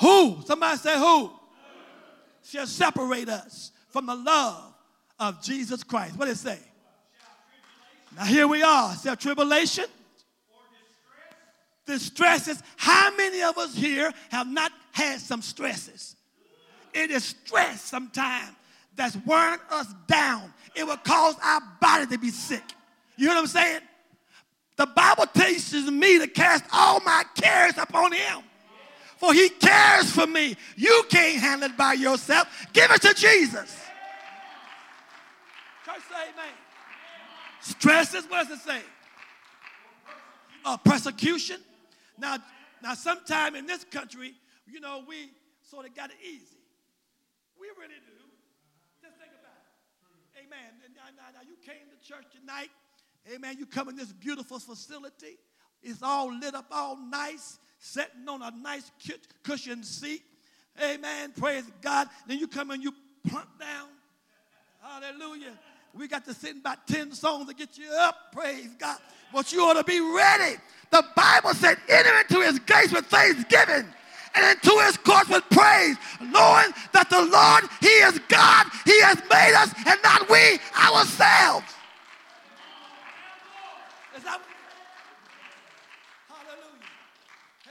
Who? 0.00 0.42
Somebody 0.46 0.78
say 0.78 0.96
who? 0.96 1.26
who? 1.26 1.32
Shall 2.44 2.66
separate 2.68 3.28
us 3.28 3.72
from 3.96 4.04
the 4.04 4.14
love 4.14 4.74
of 5.18 5.42
Jesus 5.42 5.82
Christ. 5.82 6.18
What 6.18 6.26
did 6.26 6.32
it 6.32 6.36
say? 6.36 6.58
Now 8.14 8.26
here 8.26 8.46
we 8.46 8.62
are. 8.62 8.92
Self 8.92 9.18
tribulation, 9.18 9.86
the 11.86 11.98
stresses. 11.98 12.62
How 12.76 13.16
many 13.16 13.40
of 13.40 13.56
us 13.56 13.74
here 13.74 14.12
have 14.30 14.48
not 14.48 14.70
had 14.92 15.18
some 15.18 15.40
stresses? 15.40 16.14
It 16.92 17.10
is 17.10 17.24
stress 17.24 17.80
sometimes 17.80 18.54
that's 18.94 19.16
wearing 19.24 19.60
us 19.70 19.86
down. 20.06 20.52
It 20.74 20.86
will 20.86 20.98
cause 20.98 21.36
our 21.42 21.62
body 21.80 22.06
to 22.08 22.18
be 22.18 22.28
sick. 22.28 22.64
You 23.16 23.28
know 23.28 23.36
what 23.36 23.40
I'm 23.40 23.46
saying? 23.46 23.80
The 24.76 24.86
Bible 24.88 25.24
teaches 25.34 25.90
me 25.90 26.18
to 26.18 26.26
cast 26.26 26.64
all 26.70 27.00
my 27.00 27.24
cares 27.34 27.78
upon 27.78 28.12
Him. 28.12 28.42
For 29.16 29.32
He 29.32 29.48
cares 29.48 30.10
for 30.10 30.26
me. 30.26 30.54
You 30.76 31.02
can't 31.08 31.40
handle 31.40 31.70
it 31.70 31.78
by 31.78 31.94
yourself. 31.94 32.46
Give 32.74 32.90
it 32.90 33.00
to 33.00 33.14
Jesus. 33.14 33.84
Church 35.86 36.02
say 36.10 36.32
amen. 36.34 36.54
Stresses, 37.60 38.24
what 38.28 38.48
does 38.48 38.58
it 38.58 38.62
say? 38.64 38.80
Uh, 40.64 40.76
persecution. 40.78 41.60
Now, 42.18 42.38
now, 42.82 42.94
sometime 42.94 43.54
in 43.54 43.66
this 43.66 43.84
country, 43.84 44.34
you 44.66 44.80
know, 44.80 45.04
we 45.06 45.30
sort 45.62 45.86
of 45.86 45.94
got 45.94 46.10
it 46.10 46.16
easy. 46.20 46.58
We 47.60 47.68
really 47.78 48.00
do. 48.04 48.18
Just 49.00 49.16
think 49.16 49.30
about 49.38 49.62
it. 50.34 50.44
Amen. 50.44 50.74
Now, 50.96 51.02
now, 51.16 51.30
now, 51.32 51.48
you 51.48 51.54
came 51.64 51.86
to 51.88 52.04
church 52.04 52.24
tonight. 52.36 52.70
Amen. 53.32 53.54
You 53.56 53.66
come 53.66 53.88
in 53.88 53.94
this 53.94 54.12
beautiful 54.12 54.58
facility. 54.58 55.38
It's 55.84 56.02
all 56.02 56.36
lit 56.36 56.56
up, 56.56 56.66
all 56.72 56.96
nice, 56.96 57.60
sitting 57.78 58.28
on 58.28 58.42
a 58.42 58.50
nice 58.50 58.90
cushion 59.44 59.84
seat. 59.84 60.22
Amen. 60.82 61.32
Praise 61.36 61.70
God. 61.80 62.08
Then 62.26 62.40
you 62.40 62.48
come 62.48 62.72
and 62.72 62.82
you 62.82 62.92
plunk 63.28 63.46
down. 63.60 63.86
Hallelujah. 64.82 65.56
We 65.96 66.08
got 66.08 66.24
to 66.26 66.34
sing 66.34 66.58
about 66.58 66.86
10 66.86 67.12
songs 67.12 67.48
to 67.48 67.54
get 67.54 67.78
you 67.78 67.90
up. 67.90 68.32
Praise 68.32 68.68
God. 68.78 68.98
But 69.32 69.50
you 69.50 69.62
ought 69.62 69.74
to 69.74 69.84
be 69.84 70.00
ready. 70.00 70.56
The 70.90 71.02
Bible 71.16 71.54
said, 71.54 71.78
enter 71.88 72.18
into 72.18 72.40
his 72.42 72.58
gates 72.60 72.92
with 72.92 73.06
thanksgiving 73.06 73.86
and 74.34 74.44
into 74.50 74.78
his 74.84 74.96
courts 74.98 75.30
with 75.30 75.42
praise, 75.50 75.96
knowing 76.20 76.72
that 76.92 77.08
the 77.08 77.24
Lord, 77.24 77.64
he 77.80 77.88
is 77.88 78.20
God. 78.28 78.66
He 78.84 79.00
has 79.00 79.16
made 79.30 79.54
us 79.56 79.72
and 79.86 79.98
not 80.02 80.28
we 80.28 80.58
ourselves. 80.78 81.66
Is 84.16 84.22
that, 84.24 84.40
hallelujah. 86.28 86.84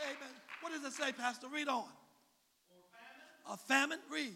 Amen. 0.03 0.33
What 0.61 0.73
does 0.73 0.83
it 0.83 0.93
say, 0.93 1.11
Pastor? 1.11 1.47
Read 1.47 1.67
on. 1.67 1.85
A 3.51 3.55
famine, 3.55 3.99
read. 4.11 4.33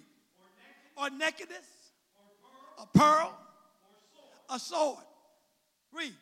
Or 0.96 1.10
nakedness. 1.10 1.66
A 2.78 2.86
pearl 2.98 3.36
a 4.52 4.60
sword. 4.60 5.04
Read. 5.94 6.14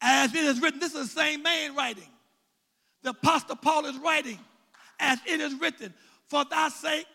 As 0.00 0.34
it 0.34 0.44
is 0.44 0.60
written, 0.60 0.80
this 0.80 0.94
is 0.94 1.12
the 1.12 1.20
same 1.20 1.42
man 1.42 1.74
writing. 1.74 2.08
The 3.02 3.10
Apostle 3.10 3.56
Paul 3.56 3.86
is 3.86 3.96
writing, 3.98 4.38
as 4.98 5.18
it 5.26 5.40
is 5.40 5.54
written, 5.54 5.92
For 6.28 6.44
thy 6.44 6.68
sake 6.68 7.06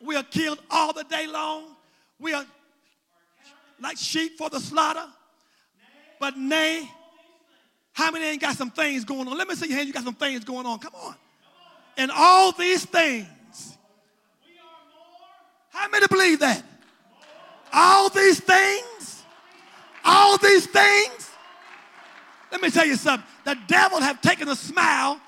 we 0.00 0.16
are 0.16 0.22
killed 0.24 0.58
all 0.70 0.92
the 0.92 1.04
day 1.04 1.26
long. 1.26 1.76
We 2.18 2.34
are 2.34 2.44
like 3.80 3.96
sheep 3.96 4.36
for 4.36 4.50
the 4.50 4.60
slaughter. 4.60 5.06
But 6.18 6.36
nay, 6.36 6.88
how 7.92 8.10
many 8.10 8.24
ain't 8.24 8.40
got 8.40 8.56
some 8.56 8.70
things 8.70 9.04
going 9.04 9.28
on? 9.28 9.36
Let 9.36 9.48
me 9.48 9.54
see 9.54 9.68
your 9.68 9.76
hand. 9.76 9.88
You 9.88 9.92
got 9.92 10.04
some 10.04 10.14
things 10.14 10.44
going 10.44 10.66
on. 10.66 10.78
Come 10.78 10.94
on. 10.94 11.14
And 11.96 12.10
all 12.14 12.52
these 12.52 12.84
things. 12.84 13.26
How 15.70 15.88
many 15.88 16.06
believe 16.06 16.40
that? 16.40 16.62
All 17.72 18.08
these 18.08 18.40
things, 18.40 19.22
all 20.04 20.38
these 20.38 20.66
things. 20.66 21.30
Let 22.50 22.60
me 22.60 22.70
tell 22.70 22.86
you 22.86 22.96
something. 22.96 23.26
The 23.44 23.56
devil 23.66 24.00
have 24.00 24.20
taken 24.20 24.48
a 24.48 24.56
smile 24.56 25.20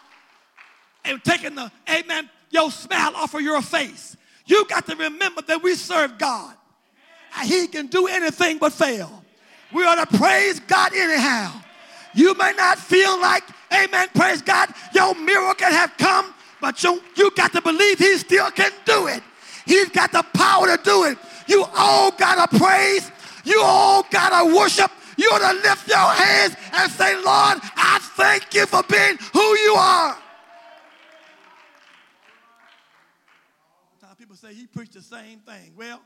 and 1.05 1.23
taken 1.25 1.55
the, 1.55 1.71
amen, 1.89 2.29
your 2.51 2.71
smile 2.71 3.17
off 3.17 3.35
of 3.35 3.41
your 3.41 3.63
face. 3.63 4.17
You 4.47 4.67
got 4.67 4.87
to 4.87 4.97
remember 4.97 5.43
that 5.43 5.63
we 5.63 5.75
serve 5.75 6.19
God. 6.19 6.55
He 7.45 7.67
can 7.67 7.87
do 7.87 8.07
anything 8.07 8.59
but 8.59 8.73
fail. 8.73 9.25
We 9.73 9.85
ought 9.85 10.09
to 10.09 10.19
praise 10.19 10.61
God 10.61 10.93
anyhow. 10.95 11.53
You 12.15 12.35
may 12.35 12.53
not 12.57 12.79
feel 12.79 13.21
like, 13.21 13.43
amen, 13.73 14.09
praise 14.15 14.41
God, 14.41 14.73
your 14.95 15.15
miracle 15.15 15.67
have 15.67 15.97
come, 15.97 16.33
but 16.61 16.83
you, 16.83 17.03
you 17.17 17.31
got 17.33 17.53
to 17.53 17.61
believe 17.61 17.99
he 17.99 18.17
still 18.19 18.51
can 18.53 18.71
do 18.85 19.09
it. 19.09 19.23
He's 19.67 19.89
got 19.89 20.13
the 20.13 20.23
power 20.35 20.77
to 20.77 20.83
do 20.83 21.05
it. 21.05 21.19
You 21.47 21.65
all 21.77 22.11
got 22.13 22.51
to 22.51 22.59
praise. 22.59 23.11
You 23.45 23.61
all 23.63 24.05
got 24.11 24.31
to 24.31 24.57
worship. 24.57 24.91
You 25.17 25.31
to 25.31 25.53
lift 25.63 25.87
your 25.89 25.97
hands 25.99 26.57
and 26.73 26.91
say, 26.91 27.15
Lord, 27.15 27.59
I 27.77 27.99
thank 28.17 28.53
you 28.55 28.67
for 28.67 28.83
being 28.85 29.17
who 29.33 29.57
you 29.59 29.75
are. 29.79 30.17
Sometimes 34.01 34.19
people 34.19 34.37
say 34.37 34.55
he 34.55 34.67
preached 34.67 34.95
the 34.95 35.03
same 35.03 35.39
thing. 35.41 35.73
Well, 35.77 36.01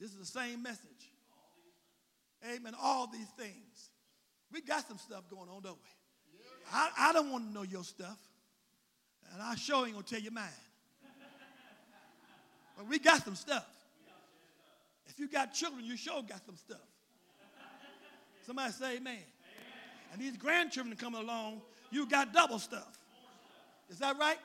This 0.00 0.10
is 0.10 0.16
the 0.16 0.24
same 0.40 0.62
message. 0.62 1.12
Amen. 2.52 2.74
All 2.82 3.06
these 3.06 3.28
things. 3.38 3.90
We 4.52 4.62
got 4.62 4.88
some 4.88 4.98
stuff 4.98 5.28
going 5.28 5.48
on, 5.48 5.62
don't 5.62 5.76
we? 5.76 5.90
I, 6.72 6.88
I 6.98 7.12
don't 7.12 7.30
want 7.30 7.46
to 7.46 7.52
know 7.52 7.62
your 7.62 7.84
stuff. 7.84 8.18
And 9.32 9.42
I 9.42 9.54
sure 9.54 9.86
ain't 9.86 9.96
to 9.96 10.02
tell 10.02 10.22
you 10.22 10.30
mine. 10.30 10.44
But 12.76 12.88
we 12.88 12.98
got 12.98 13.22
some 13.22 13.36
stuff. 13.36 13.66
If 15.10 15.18
you 15.18 15.28
got 15.28 15.52
children, 15.52 15.84
you 15.84 15.96
sure 15.96 16.22
got 16.22 16.44
some 16.46 16.56
stuff. 16.56 16.78
Somebody 18.46 18.72
say 18.72 18.96
amen. 18.96 19.18
And 20.12 20.20
these 20.20 20.36
grandchildren 20.36 20.96
coming 20.96 21.20
along, 21.20 21.62
you 21.90 22.06
got 22.06 22.32
double 22.32 22.58
stuff. 22.58 22.98
Is 23.88 23.98
that 23.98 24.16
right? 24.18 24.38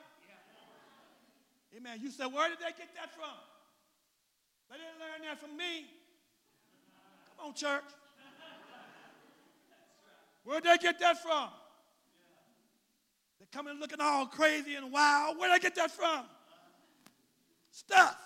Amen. 1.76 1.98
You 2.02 2.10
said, 2.10 2.26
where 2.26 2.48
did 2.48 2.58
they 2.58 2.72
get 2.76 2.88
that 2.96 3.14
from? 3.14 3.36
They 4.70 4.76
didn't 4.76 4.98
learn 4.98 5.28
that 5.28 5.40
from 5.40 5.56
me. 5.56 5.86
Come 7.36 7.48
on, 7.48 7.54
church. 7.54 7.84
Where'd 10.44 10.64
they 10.64 10.78
get 10.78 10.98
that 11.00 11.22
from? 11.22 11.48
They're 13.38 13.48
coming 13.52 13.78
looking 13.78 14.00
all 14.00 14.26
crazy 14.26 14.74
and 14.74 14.90
wild. 14.90 15.38
Where'd 15.38 15.52
they 15.52 15.58
get 15.58 15.74
that 15.76 15.90
from? 15.90 16.24
Stuff. 17.70 18.16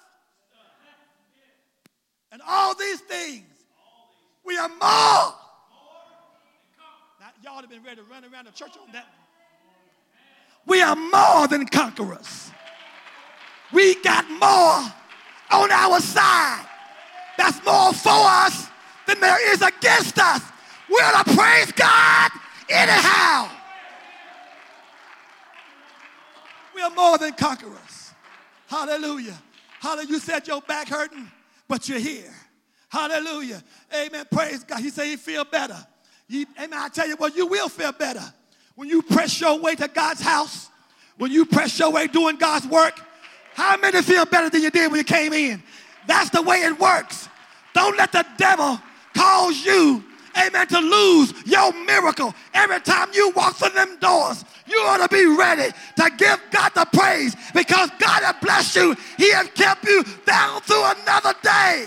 And 2.32 2.40
all 2.46 2.74
these 2.74 3.00
things, 3.00 3.44
we 4.44 4.56
are 4.56 4.68
more. 4.68 5.34
Now, 7.18 7.32
y'all 7.42 7.60
have 7.60 7.68
been 7.68 7.82
ready 7.82 7.96
to 7.96 8.02
run 8.04 8.24
around 8.24 8.46
the 8.46 8.52
church 8.52 8.72
on 8.80 8.92
that 8.92 9.06
We 10.66 10.80
are 10.82 10.96
more 10.96 11.48
than 11.48 11.66
conquerors. 11.66 12.50
We 13.72 13.96
got 14.02 14.28
more 14.30 14.92
on 15.50 15.70
our 15.70 16.00
side. 16.00 16.66
That's 17.36 17.64
more 17.64 17.92
for 17.92 18.10
us 18.10 18.68
than 19.06 19.20
there 19.20 19.52
is 19.52 19.62
against 19.62 20.18
us. 20.18 20.42
We're 20.88 21.12
to 21.22 21.36
praise 21.36 21.72
God 21.72 22.30
anyhow. 22.68 23.48
We 26.74 26.82
are 26.82 26.90
more 26.90 27.18
than 27.18 27.32
conquerors. 27.32 28.12
Hallelujah. 28.68 29.36
Hallelujah. 29.80 30.08
You 30.08 30.18
said 30.18 30.46
your 30.46 30.60
back 30.62 30.88
hurting, 30.88 31.30
but 31.70 31.88
you're 31.88 32.00
here. 32.00 32.34
Hallelujah. 32.88 33.62
Amen. 33.94 34.26
Praise 34.28 34.64
God. 34.64 34.80
He 34.80 34.90
said 34.90 35.06
he 35.06 35.14
feel 35.14 35.44
better. 35.44 35.76
You, 36.26 36.44
amen. 36.58 36.76
I 36.76 36.88
tell 36.88 37.06
you 37.06 37.14
what, 37.14 37.36
you 37.36 37.46
will 37.46 37.68
feel 37.68 37.92
better 37.92 38.24
when 38.74 38.88
you 38.88 39.02
press 39.02 39.40
your 39.40 39.56
way 39.60 39.76
to 39.76 39.86
God's 39.86 40.20
house, 40.20 40.68
when 41.16 41.30
you 41.30 41.46
press 41.46 41.78
your 41.78 41.92
way 41.92 42.08
doing 42.08 42.36
God's 42.36 42.66
work. 42.66 43.00
How 43.54 43.76
many 43.76 44.02
feel 44.02 44.26
better 44.26 44.50
than 44.50 44.62
you 44.62 44.70
did 44.70 44.90
when 44.90 44.98
you 44.98 45.04
came 45.04 45.32
in? 45.32 45.62
That's 46.08 46.30
the 46.30 46.42
way 46.42 46.62
it 46.62 46.76
works. 46.80 47.28
Don't 47.72 47.96
let 47.96 48.10
the 48.10 48.26
devil 48.36 48.80
cause 49.14 49.64
you, 49.64 50.02
amen, 50.36 50.66
to 50.68 50.78
lose 50.78 51.34
your 51.46 51.72
miracle. 51.84 52.34
Every 52.54 52.80
time 52.80 53.08
you 53.12 53.30
walk 53.30 53.56
through 53.56 53.70
them 53.70 53.98
doors, 53.98 54.44
you 54.66 54.78
ought 54.80 55.06
to 55.06 55.08
be 55.08 55.26
ready 55.26 55.72
to 55.96 56.10
give 56.16 56.40
God 56.50 56.72
the 56.74 56.86
praise 56.92 57.34
because 57.54 57.90
God 57.98 58.22
has 58.22 58.36
blessed 58.40 58.76
you. 58.76 58.96
He 59.16 59.30
has 59.32 59.48
kept 59.54 59.84
you 59.84 60.04
down 60.24 60.60
through 60.62 60.84
another 60.84 61.34
day. 61.42 61.86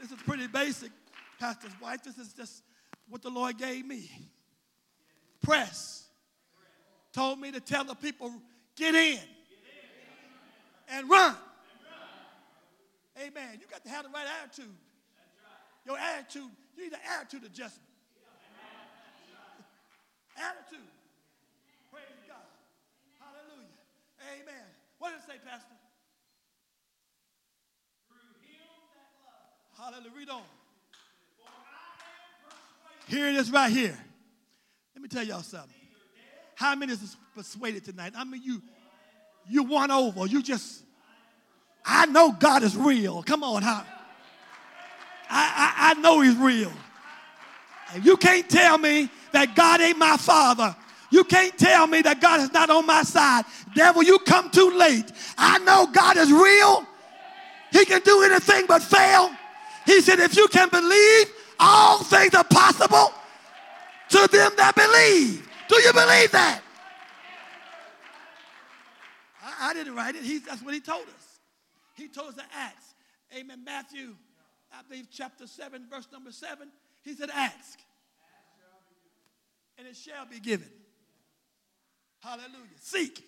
This 0.00 0.10
is 0.10 0.22
pretty 0.24 0.46
basic, 0.46 0.90
Pastor's 1.38 1.78
wife. 1.80 2.02
This 2.02 2.18
is 2.18 2.32
just 2.32 2.62
what 3.08 3.22
the 3.22 3.30
Lord 3.30 3.58
gave 3.58 3.86
me. 3.86 4.10
Press. 5.42 6.04
Told 7.12 7.40
me 7.40 7.50
to 7.52 7.60
tell 7.60 7.84
the 7.84 7.94
people, 7.94 8.32
get 8.76 8.94
in 8.94 9.18
and 10.88 11.08
run. 11.10 11.34
Amen. 13.22 13.58
You 13.60 13.66
got 13.70 13.82
to 13.84 13.90
have 13.90 14.04
the 14.04 14.10
right 14.10 14.26
attitude. 14.42 14.74
Your 15.86 15.98
attitude, 15.98 16.50
you 16.76 16.84
need 16.84 16.92
an 16.92 17.00
attitude 17.18 17.44
adjustment. 17.44 17.88
attitude. 20.36 20.90
Praise 21.90 22.22
God. 22.26 22.46
Hallelujah. 23.18 23.74
Amen. 24.42 24.66
What 24.98 25.10
did 25.10 25.18
it 25.18 25.26
say, 25.26 25.38
Pastor? 25.44 25.74
Hallelujah. 29.76 30.10
Read 30.16 30.30
on. 30.30 30.42
Here 33.08 33.28
it 33.28 33.34
is 33.34 33.50
right 33.50 33.72
here. 33.72 33.98
Let 34.94 35.02
me 35.02 35.08
tell 35.08 35.24
y'all 35.24 35.42
something. 35.42 35.70
How 36.54 36.74
many 36.76 36.92
is 36.92 37.16
persuaded 37.34 37.84
tonight? 37.84 38.12
I 38.16 38.24
mean, 38.24 38.42
you 38.44 38.62
you 39.48 39.64
won 39.64 39.90
over. 39.90 40.26
You 40.26 40.42
just, 40.42 40.84
I 41.84 42.06
know 42.06 42.32
God 42.32 42.62
is 42.62 42.76
real. 42.76 43.22
Come 43.22 43.42
on, 43.42 43.62
how? 43.62 43.84
I, 45.28 45.74
I, 45.76 45.90
I 45.90 46.00
know 46.00 46.20
He's 46.20 46.36
real. 46.36 46.72
You 48.02 48.16
can't 48.16 48.48
tell 48.48 48.78
me 48.78 49.10
that 49.32 49.54
God 49.54 49.80
ain't 49.80 49.98
my 49.98 50.16
father. 50.16 50.74
You 51.10 51.24
can't 51.24 51.56
tell 51.58 51.86
me 51.86 52.00
that 52.02 52.20
God 52.20 52.40
is 52.40 52.52
not 52.52 52.70
on 52.70 52.86
my 52.86 53.02
side. 53.02 53.44
Devil, 53.74 54.02
you 54.02 54.18
come 54.20 54.50
too 54.50 54.70
late. 54.70 55.12
I 55.36 55.58
know 55.58 55.86
God 55.92 56.16
is 56.16 56.32
real. 56.32 56.86
He 57.70 57.84
can 57.84 58.00
do 58.02 58.22
anything 58.22 58.64
but 58.66 58.82
fail. 58.82 59.30
He 59.84 60.00
said, 60.00 60.20
if 60.20 60.36
you 60.36 60.48
can 60.48 60.68
believe, 60.70 61.26
all 61.58 62.02
things 62.02 62.34
are 62.34 62.44
possible 62.44 63.12
to 64.08 64.28
them 64.28 64.52
that 64.56 64.74
believe. 64.74 65.48
Do 65.68 65.76
you 65.76 65.92
believe 65.92 66.30
that? 66.32 66.60
I, 69.42 69.70
I 69.70 69.74
didn't 69.74 69.94
write 69.94 70.14
it. 70.14 70.22
He, 70.22 70.38
that's 70.38 70.62
what 70.62 70.72
he 70.72 70.80
told 70.80 71.02
us. 71.02 71.31
He 71.94 72.08
told 72.08 72.28
us 72.28 72.34
to 72.34 72.44
ask. 72.54 72.94
Amen. 73.36 73.64
Matthew, 73.64 74.14
I 74.72 74.82
believe 74.88 75.08
chapter 75.10 75.46
7, 75.46 75.86
verse 75.90 76.08
number 76.12 76.32
7. 76.32 76.68
He 77.02 77.14
said, 77.14 77.30
ask. 77.30 77.78
And 79.78 79.86
it 79.86 79.96
shall 79.96 80.26
be 80.26 80.38
given. 80.38 80.70
Hallelujah. 82.20 82.78
Seek. 82.80 83.24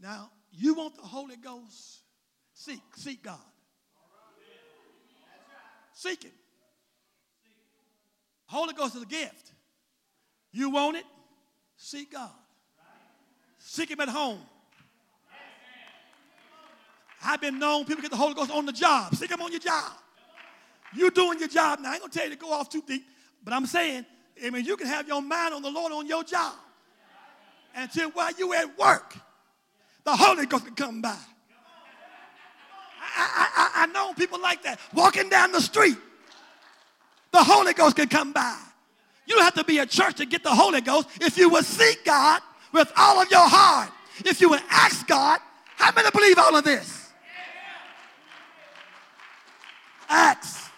Now, 0.00 0.30
you 0.50 0.74
want 0.74 0.96
the 0.96 1.02
Holy 1.02 1.36
Ghost? 1.36 2.02
Seek. 2.54 2.80
Seek 2.96 3.22
God. 3.22 3.38
Seek 5.92 6.22
Him. 6.22 6.32
Holy 8.46 8.72
Ghost 8.72 8.96
is 8.96 9.02
a 9.02 9.06
gift. 9.06 9.52
You 10.52 10.70
want 10.70 10.96
it? 10.96 11.04
Seek 11.76 12.12
God. 12.12 12.30
Seek 13.58 13.90
Him 13.90 14.00
at 14.00 14.08
home. 14.08 14.40
I've 17.24 17.40
been 17.40 17.58
known 17.58 17.84
people 17.84 18.02
get 18.02 18.10
the 18.10 18.16
Holy 18.16 18.34
Ghost 18.34 18.50
on 18.50 18.66
the 18.66 18.72
job. 18.72 19.14
Seek 19.14 19.30
Him 19.30 19.40
on 19.40 19.50
your 19.50 19.60
job. 19.60 19.92
You're 20.94 21.10
doing 21.10 21.38
your 21.38 21.48
job 21.48 21.80
now. 21.80 21.90
I 21.90 21.94
ain't 21.94 22.02
gonna 22.02 22.12
tell 22.12 22.24
you 22.24 22.30
to 22.30 22.36
go 22.36 22.52
off 22.52 22.68
too 22.68 22.82
deep, 22.86 23.04
but 23.44 23.52
I'm 23.52 23.66
saying, 23.66 24.06
I 24.44 24.50
mean, 24.50 24.64
you 24.64 24.76
can 24.76 24.86
have 24.86 25.08
your 25.08 25.20
mind 25.20 25.54
on 25.54 25.62
the 25.62 25.70
Lord 25.70 25.92
on 25.92 26.06
your 26.06 26.24
job. 26.24 26.54
Until 27.74 28.10
while 28.10 28.32
you 28.38 28.54
at 28.54 28.78
work, 28.78 29.16
the 30.04 30.16
Holy 30.16 30.46
Ghost 30.46 30.64
can 30.64 30.74
come 30.74 31.02
by. 31.02 31.16
I, 33.00 33.48
I, 33.56 33.82
I 33.82 33.86
know 33.86 34.12
people 34.14 34.40
like 34.40 34.62
that. 34.62 34.80
Walking 34.94 35.28
down 35.28 35.52
the 35.52 35.60
street, 35.60 35.96
the 37.32 37.42
Holy 37.42 37.72
Ghost 37.72 37.96
can 37.96 38.08
come 38.08 38.32
by. 38.32 38.56
You 39.26 39.34
don't 39.34 39.44
have 39.44 39.54
to 39.54 39.64
be 39.64 39.78
a 39.78 39.86
church 39.86 40.16
to 40.16 40.26
get 40.26 40.42
the 40.42 40.54
Holy 40.54 40.80
Ghost. 40.80 41.08
If 41.20 41.36
you 41.36 41.50
will 41.50 41.62
seek 41.62 42.04
God 42.04 42.40
with 42.72 42.90
all 42.96 43.20
of 43.20 43.30
your 43.30 43.46
heart, 43.46 43.90
if 44.24 44.40
you 44.40 44.48
will 44.48 44.60
ask 44.70 45.06
God, 45.06 45.40
how 45.76 45.92
many 45.92 46.10
believe 46.10 46.38
all 46.38 46.56
of 46.56 46.64
this? 46.64 47.07
Ask, 50.08 50.70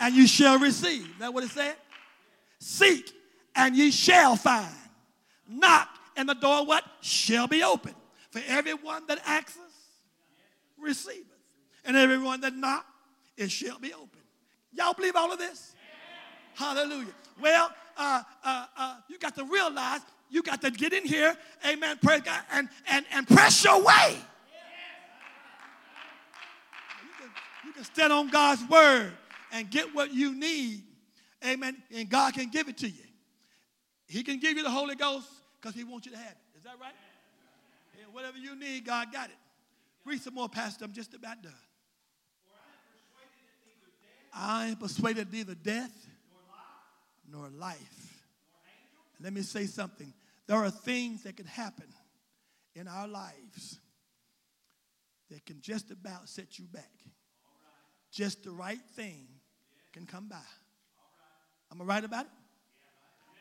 and 0.00 0.14
you 0.14 0.26
shall 0.26 0.58
receive. 0.58 1.04
Is 1.06 1.18
that 1.20 1.32
what 1.32 1.44
it 1.44 1.50
said? 1.50 1.76
Seek, 2.58 3.12
and 3.54 3.76
ye 3.76 3.90
shall 3.90 4.36
find. 4.36 4.74
Knock, 5.48 5.88
and 6.16 6.28
the 6.28 6.34
door 6.34 6.66
what? 6.66 6.84
Shall 7.00 7.46
be 7.46 7.62
open. 7.62 7.94
For 8.30 8.40
everyone 8.48 9.06
that 9.06 9.20
asks, 9.24 9.56
receiveth. 10.78 11.24
And 11.84 11.96
everyone 11.96 12.40
that 12.40 12.54
knock, 12.54 12.84
it 13.36 13.50
shall 13.50 13.78
be 13.78 13.94
open. 13.94 14.20
Y'all 14.72 14.92
believe 14.92 15.14
all 15.14 15.32
of 15.32 15.38
this? 15.38 15.74
Hallelujah. 16.54 17.12
Well, 17.40 17.70
uh, 17.96 18.22
uh, 18.42 18.66
uh, 18.76 18.96
you 19.08 19.18
got 19.18 19.36
to 19.36 19.44
realize 19.44 20.00
you 20.30 20.42
got 20.42 20.60
to 20.62 20.70
get 20.70 20.92
in 20.92 21.04
here, 21.04 21.36
amen, 21.64 21.98
praise 22.02 22.22
God, 22.22 22.40
and, 22.52 22.68
and, 22.88 23.06
and 23.12 23.28
press 23.28 23.62
your 23.62 23.82
way. 23.82 24.16
You 27.64 27.65
can, 27.76 27.84
stand 27.84 28.12
on 28.12 28.28
God's 28.28 28.62
word 28.68 29.12
and 29.52 29.70
get 29.70 29.94
what 29.94 30.12
you 30.12 30.34
need, 30.34 30.82
amen, 31.46 31.76
and 31.94 32.08
God 32.08 32.34
can 32.34 32.48
give 32.48 32.68
it 32.68 32.78
to 32.78 32.88
you. 32.88 33.04
He 34.06 34.22
can 34.22 34.38
give 34.38 34.56
you 34.56 34.62
the 34.62 34.70
Holy 34.70 34.94
Ghost 34.94 35.28
because 35.60 35.74
He 35.74 35.84
wants 35.84 36.06
you 36.06 36.12
to 36.12 36.18
have 36.18 36.32
it. 36.32 36.58
Is 36.58 36.64
that 36.64 36.74
right? 36.80 36.94
And 38.02 38.14
whatever 38.14 38.38
you 38.38 38.56
need, 38.56 38.84
God 38.84 39.12
got 39.12 39.28
it. 39.28 39.36
Read 40.04 40.22
some 40.22 40.34
more, 40.34 40.48
Pastor. 40.48 40.84
I'm 40.84 40.92
just 40.92 41.14
about 41.14 41.42
done. 41.42 41.52
I 44.32 44.66
am 44.66 44.76
persuaded 44.76 45.32
neither 45.32 45.54
death 45.54 46.06
nor 47.30 47.48
life. 47.48 48.22
Let 49.20 49.32
me 49.32 49.42
say 49.42 49.66
something. 49.66 50.12
There 50.46 50.58
are 50.58 50.70
things 50.70 51.22
that 51.22 51.36
can 51.36 51.46
happen 51.46 51.86
in 52.74 52.86
our 52.86 53.08
lives 53.08 53.80
that 55.30 55.44
can 55.46 55.60
just 55.60 55.90
about 55.90 56.28
set 56.28 56.58
you 56.58 56.66
back. 56.66 56.90
Just 58.16 58.44
the 58.44 58.50
right 58.50 58.80
thing 58.94 59.26
can 59.92 60.06
come 60.06 60.26
by. 60.26 60.36
Am 61.70 61.82
I 61.82 61.84
right 61.84 62.02
about 62.02 62.24
it? 62.24 62.30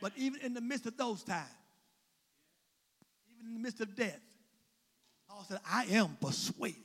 But 0.01 0.11
even 0.17 0.41
in 0.41 0.53
the 0.53 0.59
midst 0.59 0.85
of 0.85 0.97
those 0.97 1.23
times, 1.23 1.47
even 3.37 3.51
in 3.51 3.53
the 3.53 3.61
midst 3.61 3.79
of 3.79 3.95
death, 3.95 4.19
Paul 5.29 5.45
said, 5.47 5.59
I 5.65 5.85
am 5.91 6.17
persuaded. 6.19 6.75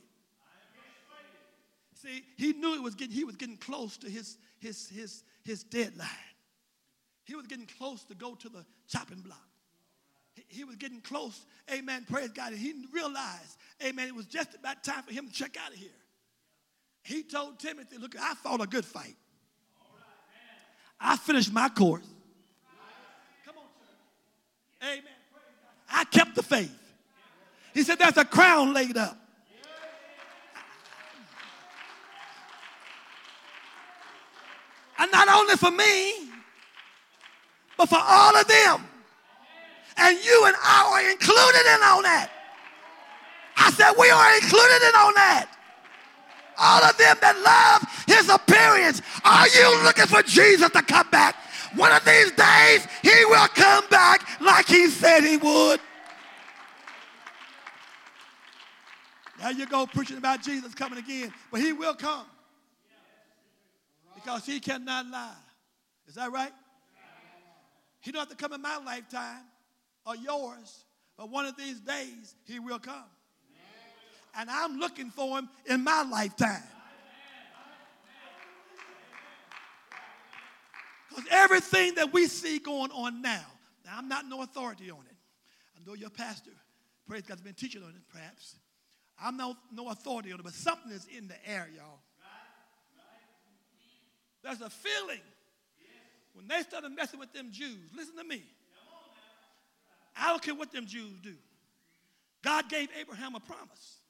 See, 2.01 2.23
he 2.37 2.53
knew 2.53 2.75
it 2.75 2.81
was 2.81 2.95
getting, 2.95 3.13
he 3.13 3.25
was 3.25 3.35
getting 3.35 3.57
close 3.57 3.97
to 3.97 4.09
his, 4.09 4.37
his, 4.59 4.87
his, 4.87 5.23
his 5.43 5.63
deadline. 5.63 6.07
He 7.25 7.35
was 7.35 7.45
getting 7.45 7.67
close 7.77 8.05
to 8.05 8.15
go 8.15 8.35
to 8.35 8.47
the 8.47 8.65
chopping 8.87 9.19
block. 9.19 9.49
He, 10.33 10.45
he 10.47 10.63
was 10.63 10.77
getting 10.77 11.01
close, 11.01 11.45
amen, 11.69 12.05
praise 12.09 12.29
God. 12.29 12.53
And 12.53 12.61
he 12.61 12.73
realized, 12.93 13.57
amen, 13.85 14.07
it 14.07 14.15
was 14.15 14.27
just 14.27 14.55
about 14.55 14.81
time 14.81 15.03
for 15.03 15.11
him 15.11 15.27
to 15.27 15.33
check 15.33 15.57
out 15.61 15.73
of 15.73 15.77
here. 15.77 15.89
He 17.03 17.23
told 17.23 17.59
Timothy, 17.59 17.97
look, 17.97 18.15
I 18.19 18.35
fought 18.35 18.61
a 18.61 18.67
good 18.67 18.85
fight. 18.85 19.15
I 20.99 21.17
finished 21.17 21.51
my 21.51 21.67
course. 21.69 22.05
Come 23.43 23.55
on, 23.57 23.63
church. 24.81 24.99
Amen. 24.99 25.13
I 25.91 26.03
kept 26.05 26.35
the 26.35 26.43
faith. 26.43 26.77
He 27.73 27.83
said, 27.83 27.97
there's 27.97 28.17
a 28.17 28.25
crown 28.25 28.73
laid 28.73 28.97
up. 28.97 29.17
And 34.99 35.11
not 35.11 35.27
only 35.29 35.55
for 35.55 35.71
me, 35.71 36.29
but 37.77 37.89
for 37.89 37.97
all 37.99 38.35
of 38.37 38.47
them. 38.47 38.85
And 39.97 40.23
you 40.23 40.43
and 40.45 40.55
I 40.63 40.91
are 40.93 41.11
included 41.11 41.65
in 41.75 41.81
on 41.81 42.03
that. 42.03 42.29
I 43.57 43.71
said, 43.71 43.93
we 43.97 44.09
are 44.09 44.35
included 44.35 44.81
in 44.87 44.95
on 44.95 45.13
that. 45.15 45.47
All 46.61 46.83
of 46.83 46.95
them 46.97 47.17
that 47.21 47.35
love 47.41 48.05
his 48.05 48.29
appearance. 48.29 49.01
Are 49.25 49.47
you 49.47 49.83
looking 49.83 50.05
for 50.05 50.21
Jesus 50.21 50.69
to 50.69 50.83
come 50.83 51.09
back? 51.09 51.35
One 51.75 51.91
of 51.91 52.05
these 52.05 52.31
days, 52.31 52.87
he 53.01 53.25
will 53.25 53.47
come 53.47 53.85
back 53.89 54.27
like 54.41 54.67
he 54.67 54.87
said 54.87 55.21
he 55.21 55.37
would. 55.37 55.79
There 59.41 59.51
you 59.53 59.65
go, 59.65 59.87
preaching 59.87 60.17
about 60.17 60.43
Jesus 60.43 60.75
coming 60.75 60.99
again. 60.99 61.33
But 61.51 61.61
he 61.61 61.73
will 61.73 61.95
come. 61.95 62.25
Because 64.13 64.45
he 64.45 64.59
cannot 64.59 65.07
lie. 65.07 65.33
Is 66.07 66.15
that 66.15 66.31
right? 66.31 66.51
He 68.01 68.11
don't 68.11 68.19
have 68.19 68.29
to 68.29 68.35
come 68.35 68.53
in 68.53 68.61
my 68.61 68.77
lifetime 68.77 69.45
or 70.05 70.15
yours, 70.15 70.85
but 71.17 71.29
one 71.29 71.45
of 71.45 71.55
these 71.55 71.79
days 71.79 72.35
he 72.45 72.59
will 72.59 72.79
come. 72.79 73.05
And 74.35 74.49
I'm 74.49 74.79
looking 74.79 75.09
for 75.09 75.39
him 75.39 75.49
in 75.65 75.83
my 75.83 76.03
lifetime. 76.03 76.63
Because 81.09 81.25
everything 81.29 81.95
that 81.95 82.13
we 82.13 82.27
see 82.27 82.59
going 82.59 82.91
on 82.91 83.21
now, 83.21 83.45
now 83.85 83.97
I'm 83.97 84.07
not 84.07 84.25
no 84.27 84.43
authority 84.43 84.89
on 84.89 84.99
it. 84.99 85.17
I 85.75 85.85
know 85.85 85.93
your 85.93 86.09
pastor, 86.09 86.51
praise 87.05 87.23
God, 87.23 87.33
has 87.33 87.41
been 87.41 87.53
teaching 87.53 87.83
on 87.83 87.89
it 87.89 87.95
perhaps. 88.09 88.55
I'm 89.21 89.35
no, 89.35 89.57
no 89.73 89.89
authority 89.89 90.31
on 90.31 90.39
it, 90.39 90.43
but 90.43 90.53
something 90.53 90.91
is 90.91 91.05
in 91.05 91.27
the 91.27 91.35
air, 91.45 91.67
y'all. 91.75 91.99
There's 94.41 94.61
a 94.61 94.69
feeling 94.69 95.21
when 96.33 96.47
they 96.47 96.61
started 96.61 96.89
messing 96.95 97.19
with 97.19 97.31
them 97.33 97.49
Jews. 97.51 97.91
Listen 97.95 98.15
to 98.17 98.23
me. 98.23 98.43
I 100.17 100.29
don't 100.29 100.41
care 100.41 100.55
what 100.55 100.71
them 100.71 100.85
Jews 100.85 101.19
do. 101.21 101.35
God 102.43 102.69
gave 102.69 102.89
Abraham 102.99 103.35
a 103.35 103.39
promise. 103.39 104.00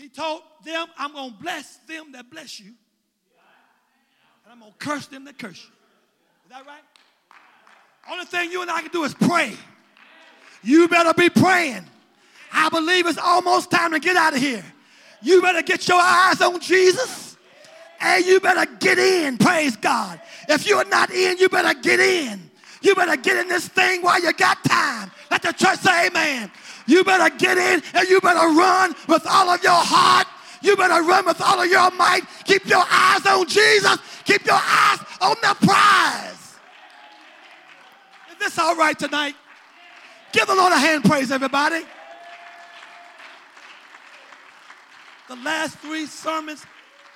He 0.00 0.08
told 0.08 0.40
them, 0.64 0.86
I'm 0.96 1.12
going 1.12 1.32
to 1.32 1.36
bless 1.36 1.76
them 1.86 2.12
that 2.12 2.30
bless 2.30 2.58
you, 2.58 2.72
and 4.44 4.52
I'm 4.52 4.60
going 4.60 4.72
to 4.72 4.78
curse 4.78 5.06
them 5.06 5.26
that 5.26 5.38
curse 5.38 5.62
you. 5.62 5.70
Is 6.44 6.50
that 6.50 6.66
right? 6.66 6.80
Only 8.10 8.24
thing 8.24 8.50
you 8.50 8.62
and 8.62 8.70
I 8.70 8.80
can 8.80 8.90
do 8.90 9.04
is 9.04 9.12
pray. 9.12 9.52
You 10.62 10.88
better 10.88 11.12
be 11.12 11.28
praying. 11.28 11.84
I 12.52 12.70
believe 12.70 13.06
it's 13.06 13.18
almost 13.18 13.70
time 13.70 13.92
to 13.92 14.00
get 14.00 14.16
out 14.16 14.32
of 14.32 14.40
here. 14.40 14.64
You 15.22 15.42
better 15.42 15.62
get 15.62 15.86
your 15.86 16.00
eyes 16.00 16.40
on 16.40 16.60
Jesus. 16.60 17.36
And 18.00 18.24
you 18.24 18.40
better 18.40 18.64
get 18.80 18.98
in, 18.98 19.36
praise 19.36 19.76
God. 19.76 20.18
If 20.48 20.66
you're 20.66 20.86
not 20.86 21.10
in, 21.10 21.36
you 21.36 21.50
better 21.50 21.78
get 21.78 22.00
in. 22.00 22.50
You 22.80 22.94
better 22.94 23.16
get 23.16 23.36
in 23.36 23.48
this 23.48 23.68
thing 23.68 24.00
while 24.00 24.20
you 24.22 24.32
got 24.32 24.64
time. 24.64 25.10
Let 25.30 25.42
the 25.42 25.52
church 25.52 25.80
say 25.80 26.06
amen. 26.06 26.50
You 26.86 27.04
better 27.04 27.34
get 27.36 27.58
in 27.58 27.82
and 27.94 28.08
you 28.08 28.20
better 28.20 28.48
run 28.48 28.94
with 29.08 29.26
all 29.28 29.48
of 29.48 29.62
your 29.62 29.72
heart. 29.72 30.26
You 30.62 30.76
better 30.76 31.02
run 31.02 31.26
with 31.26 31.40
all 31.40 31.60
of 31.60 31.70
your 31.70 31.90
might. 31.92 32.22
Keep 32.44 32.66
your 32.66 32.84
eyes 32.90 33.24
on 33.26 33.46
Jesus. 33.46 33.98
Keep 34.24 34.46
your 34.46 34.60
eyes 34.60 34.98
on 35.20 35.36
the 35.42 35.66
prize. 35.66 36.56
Is 38.30 38.38
this 38.38 38.58
all 38.58 38.76
right 38.76 38.98
tonight? 38.98 39.34
Give 40.32 40.46
the 40.46 40.54
Lord 40.54 40.72
a 40.72 40.78
hand 40.78 41.04
praise, 41.04 41.30
everybody. 41.30 41.82
The 45.28 45.36
last 45.36 45.78
three 45.78 46.06
sermons, 46.06 46.64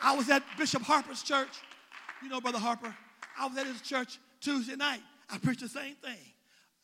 I 0.03 0.17
was 0.17 0.31
at 0.31 0.43
Bishop 0.57 0.83
Harper's 0.83 1.23
church. 1.23 1.49
You 2.23 2.29
know, 2.29 2.41
Brother 2.41 2.59
Harper. 2.59 2.95
I 3.39 3.47
was 3.47 3.57
at 3.59 3.67
his 3.67 3.81
church 3.83 4.19
Tuesday 4.41 4.77
night. 4.77 5.01
I 5.31 5.39
preached 5.39 5.61
the 5.61 5.69
same 5.69 5.95
thing. 5.97 6.17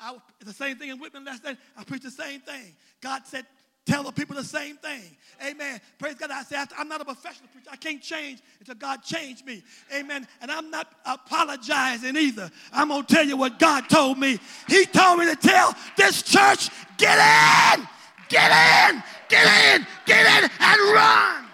I, 0.00 0.16
the 0.44 0.52
same 0.52 0.76
thing 0.76 0.88
in 0.88 0.98
Whitman 0.98 1.24
last 1.24 1.44
night. 1.44 1.58
I 1.76 1.84
preached 1.84 2.04
the 2.04 2.10
same 2.10 2.40
thing. 2.40 2.74
God 3.00 3.26
said, 3.26 3.44
tell 3.86 4.02
the 4.02 4.12
people 4.12 4.36
the 4.36 4.44
same 4.44 4.76
thing. 4.76 5.16
Amen. 5.44 5.80
Praise 5.98 6.14
God. 6.14 6.30
I 6.30 6.42
said, 6.42 6.68
I'm 6.78 6.88
not 6.88 7.00
a 7.00 7.04
professional 7.04 7.48
preacher. 7.52 7.68
I 7.72 7.76
can't 7.76 8.00
change 8.00 8.40
until 8.60 8.76
God 8.76 9.02
changed 9.02 9.44
me. 9.44 9.62
Amen. 9.94 10.26
And 10.40 10.50
I'm 10.50 10.70
not 10.70 10.88
apologizing 11.04 12.16
either. 12.16 12.50
I'm 12.72 12.88
going 12.88 13.04
to 13.04 13.14
tell 13.14 13.26
you 13.26 13.36
what 13.36 13.58
God 13.58 13.88
told 13.88 14.18
me. 14.18 14.38
He 14.68 14.86
told 14.86 15.18
me 15.18 15.26
to 15.26 15.36
tell 15.36 15.74
this 15.96 16.22
church, 16.22 16.70
get 16.96 17.18
in, 17.18 17.86
get 18.28 18.50
in, 18.92 19.02
get 19.28 19.46
in, 19.74 19.86
get 20.06 20.44
in, 20.44 20.50
and 20.60 20.80
run. 20.94 21.44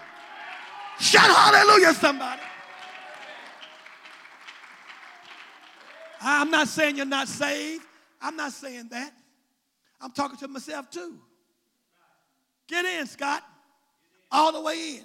Shout 0.99 1.29
hallelujah, 1.29 1.93
somebody. 1.93 2.41
I'm 6.19 6.49
not 6.49 6.67
saying 6.67 6.97
you're 6.97 7.05
not 7.05 7.27
saved. 7.27 7.83
I'm 8.21 8.35
not 8.35 8.51
saying 8.51 8.89
that. 8.91 9.13
I'm 9.99 10.11
talking 10.11 10.37
to 10.37 10.47
myself 10.47 10.89
too. 10.89 11.19
Get 12.67 12.85
in, 12.85 13.07
Scott. 13.07 13.43
All 14.31 14.51
the 14.51 14.61
way 14.61 14.97
in. 14.97 15.03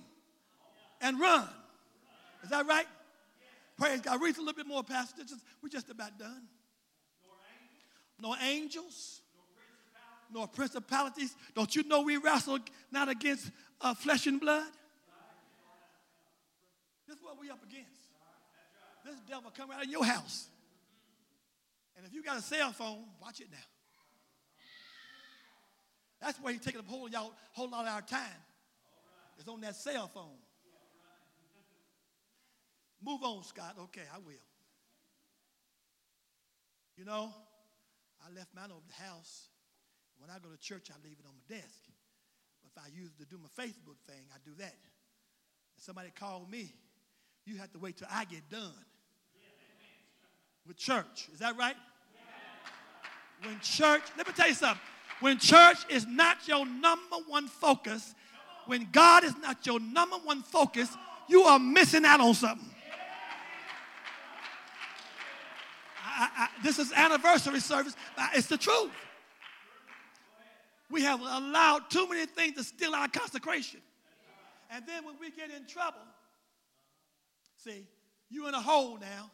And 1.00 1.20
run. 1.20 1.48
Is 2.42 2.50
that 2.50 2.66
right? 2.66 2.86
Praise 3.78 4.00
God. 4.00 4.20
Read 4.20 4.36
a 4.36 4.40
little 4.40 4.54
bit 4.54 4.66
more, 4.66 4.82
Pastor. 4.82 5.22
We're 5.62 5.68
just 5.68 5.90
about 5.90 6.18
done. 6.18 6.42
No 8.20 8.36
angels. 8.42 9.20
Nor 10.32 10.48
principalities. 10.48 11.34
Don't 11.54 11.74
you 11.74 11.82
know 11.84 12.02
we 12.02 12.16
wrestle 12.16 12.58
not 12.90 13.08
against 13.08 13.50
uh, 13.80 13.94
flesh 13.94 14.26
and 14.26 14.40
blood? 14.40 14.68
This 17.06 17.16
is 17.16 17.22
what 17.22 17.38
we 17.40 17.50
up 17.50 17.62
against. 17.62 17.90
This 19.04 19.16
devil 19.28 19.50
coming 19.54 19.76
out 19.76 19.84
of 19.84 19.90
your 19.90 20.04
house. 20.04 20.48
And 22.02 22.10
if 22.10 22.16
you 22.16 22.22
got 22.24 22.36
a 22.36 22.42
cell 22.42 22.72
phone, 22.72 23.04
watch 23.22 23.38
it 23.38 23.46
now. 23.52 23.58
That's 26.20 26.36
where 26.40 26.52
he's 26.52 26.60
taking 26.60 26.80
a 26.80 26.82
whole, 26.82 27.08
y'all, 27.08 27.32
whole 27.52 27.70
lot 27.70 27.86
of 27.86 27.92
our 27.92 28.02
time. 28.02 28.42
It's 29.38 29.46
on 29.46 29.60
that 29.60 29.76
cell 29.76 30.10
phone. 30.12 30.34
Move 33.04 33.22
on, 33.22 33.44
Scott. 33.44 33.76
Okay, 33.78 34.02
I 34.12 34.18
will. 34.18 34.34
You 36.96 37.04
know, 37.04 37.32
I 38.26 38.34
left 38.34 38.48
mine 38.52 38.72
over 38.72 38.82
the 38.88 39.04
house. 39.04 39.46
When 40.18 40.28
I 40.28 40.40
go 40.40 40.50
to 40.50 40.58
church, 40.58 40.88
I 40.90 40.98
leave 41.04 41.18
it 41.20 41.26
on 41.26 41.34
my 41.36 41.54
desk. 41.54 41.82
But 42.62 42.70
if 42.74 42.82
I 42.82 43.00
use 43.00 43.10
it 43.16 43.22
to 43.22 43.30
do 43.30 43.38
my 43.40 43.64
Facebook 43.64 43.98
thing, 44.08 44.24
I 44.34 44.38
do 44.44 44.56
that. 44.58 44.74
And 44.74 45.82
somebody 45.84 46.10
called 46.18 46.50
me, 46.50 46.74
you 47.46 47.58
have 47.58 47.70
to 47.74 47.78
wait 47.78 47.98
till 47.98 48.08
I 48.10 48.24
get 48.24 48.50
done 48.50 48.74
with 50.66 50.76
church. 50.76 51.28
Is 51.32 51.38
that 51.38 51.56
right? 51.56 51.76
When 53.44 53.58
church, 53.60 54.02
let 54.16 54.26
me 54.26 54.32
tell 54.34 54.48
you 54.48 54.54
something. 54.54 54.80
When 55.20 55.38
church 55.38 55.78
is 55.88 56.06
not 56.06 56.46
your 56.48 56.66
number 56.66 57.16
one 57.26 57.48
focus, 57.48 58.14
when 58.66 58.88
God 58.92 59.24
is 59.24 59.36
not 59.38 59.66
your 59.66 59.80
number 59.80 60.16
one 60.16 60.42
focus, 60.42 60.96
you 61.28 61.42
are 61.42 61.58
missing 61.58 62.04
out 62.04 62.20
on 62.20 62.34
something. 62.34 62.68
I, 66.04 66.28
I, 66.36 66.48
this 66.62 66.78
is 66.78 66.92
anniversary 66.92 67.60
service. 67.60 67.96
It's 68.34 68.46
the 68.46 68.58
truth. 68.58 68.90
We 70.90 71.02
have 71.02 71.20
allowed 71.20 71.88
too 71.88 72.06
many 72.08 72.26
things 72.26 72.56
to 72.56 72.64
steal 72.64 72.94
our 72.94 73.08
consecration. 73.08 73.80
And 74.70 74.84
then 74.86 75.04
when 75.04 75.14
we 75.18 75.30
get 75.30 75.50
in 75.50 75.66
trouble, 75.66 75.98
see, 77.56 77.86
you 78.28 78.46
in 78.46 78.54
a 78.54 78.60
hole 78.60 78.98
now. 78.98 79.30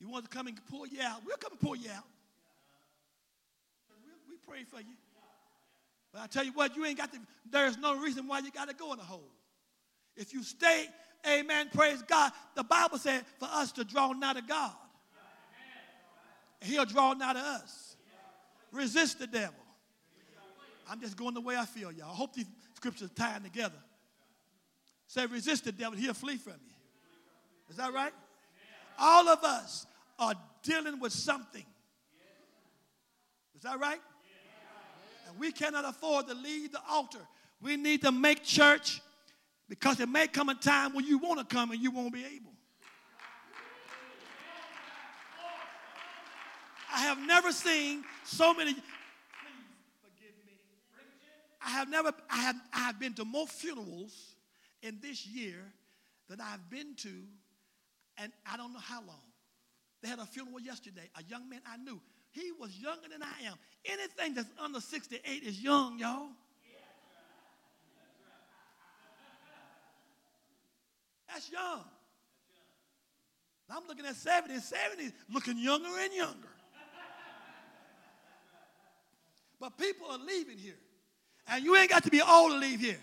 You 0.00 0.08
want 0.08 0.24
to 0.24 0.30
come 0.30 0.46
and 0.46 0.58
pull 0.66 0.86
you 0.86 1.00
out. 1.00 1.22
We'll 1.24 1.36
come 1.36 1.52
and 1.52 1.60
pull 1.60 1.76
you 1.76 1.90
out. 1.90 2.04
Pray 4.46 4.64
for 4.64 4.80
you. 4.80 4.96
But 6.12 6.22
I 6.22 6.26
tell 6.26 6.44
you 6.44 6.52
what, 6.52 6.76
you 6.76 6.84
ain't 6.84 6.98
got 6.98 7.12
to, 7.12 7.18
there's 7.50 7.76
no 7.76 7.98
reason 7.98 8.28
why 8.28 8.38
you 8.38 8.50
got 8.50 8.68
to 8.68 8.74
go 8.74 8.92
in 8.92 9.00
a 9.00 9.02
hole. 9.02 9.30
If 10.16 10.32
you 10.32 10.44
stay, 10.44 10.86
amen, 11.26 11.70
praise 11.74 12.02
God, 12.02 12.30
the 12.54 12.62
Bible 12.62 12.98
said 12.98 13.24
for 13.38 13.48
us 13.50 13.72
to 13.72 13.84
draw 13.84 14.12
nigh 14.12 14.34
to 14.34 14.42
God. 14.42 14.72
He'll 16.60 16.84
draw 16.84 17.12
nigh 17.14 17.32
to 17.32 17.38
us. 17.38 17.96
Resist 18.70 19.18
the 19.18 19.26
devil. 19.26 19.54
I'm 20.88 21.00
just 21.00 21.16
going 21.16 21.34
the 21.34 21.40
way 21.40 21.56
I 21.56 21.64
feel, 21.64 21.90
y'all. 21.90 22.10
I 22.10 22.14
hope 22.14 22.34
these 22.34 22.46
scriptures 22.74 23.10
are 23.10 23.14
tying 23.14 23.42
together. 23.42 23.78
Say, 25.06 25.26
resist 25.26 25.64
the 25.64 25.72
devil, 25.72 25.98
he'll 25.98 26.14
flee 26.14 26.36
from 26.36 26.54
you. 26.66 26.74
Is 27.70 27.76
that 27.76 27.92
right? 27.92 28.12
All 28.98 29.28
of 29.28 29.42
us 29.42 29.86
are 30.18 30.34
dealing 30.62 31.00
with 31.00 31.12
something. 31.12 31.64
Is 33.56 33.62
that 33.62 33.80
right? 33.80 34.00
And 35.28 35.38
we 35.38 35.52
cannot 35.52 35.84
afford 35.84 36.26
to 36.28 36.34
leave 36.34 36.72
the 36.72 36.80
altar. 36.88 37.20
We 37.60 37.76
need 37.76 38.02
to 38.02 38.12
make 38.12 38.42
church 38.42 39.00
because 39.68 40.00
it 40.00 40.08
may 40.08 40.26
come 40.26 40.48
a 40.48 40.54
time 40.54 40.94
when 40.94 41.04
you 41.04 41.18
want 41.18 41.38
to 41.38 41.54
come 41.54 41.70
and 41.70 41.80
you 41.80 41.90
won't 41.90 42.12
be 42.12 42.24
able. 42.24 42.52
I 46.94 47.00
have 47.00 47.18
never 47.18 47.50
seen 47.50 48.04
so 48.24 48.54
many. 48.54 48.76
I 51.64 51.70
have 51.70 51.88
never. 51.88 52.12
I 52.30 52.36
have. 52.36 52.56
I 52.72 52.78
have 52.80 53.00
been 53.00 53.14
to 53.14 53.24
more 53.24 53.46
funerals 53.46 54.36
in 54.82 54.98
this 55.02 55.26
year 55.26 55.72
than 56.28 56.40
I've 56.40 56.70
been 56.70 56.94
to, 56.98 57.12
and 58.18 58.32
I 58.50 58.56
don't 58.56 58.72
know 58.72 58.78
how 58.78 59.00
long. 59.00 59.22
They 60.02 60.08
had 60.08 60.18
a 60.18 60.26
funeral 60.26 60.60
yesterday. 60.60 61.10
A 61.16 61.24
young 61.24 61.48
man 61.48 61.60
I 61.66 61.78
knew. 61.78 62.00
He 62.34 62.50
was 62.58 62.76
younger 62.76 63.08
than 63.08 63.22
I 63.22 63.46
am. 63.46 63.54
Anything 63.84 64.34
that's 64.34 64.48
under 64.58 64.80
68 64.80 65.42
is 65.44 65.62
young, 65.62 65.98
y'all. 65.98 66.28
That's 71.28 71.50
young. 71.50 71.84
I'm 73.70 73.82
looking 73.88 74.04
at 74.04 74.16
70, 74.16 74.58
70 74.58 75.12
looking 75.32 75.58
younger 75.58 75.88
and 75.98 76.12
younger. 76.12 76.48
But 79.60 79.78
people 79.78 80.08
are 80.10 80.18
leaving 80.18 80.58
here. 80.58 80.76
And 81.48 81.64
you 81.64 81.76
ain't 81.76 81.90
got 81.90 82.02
to 82.04 82.10
be 82.10 82.20
old 82.20 82.52
to 82.52 82.58
leave 82.58 82.80
here. 82.80 83.00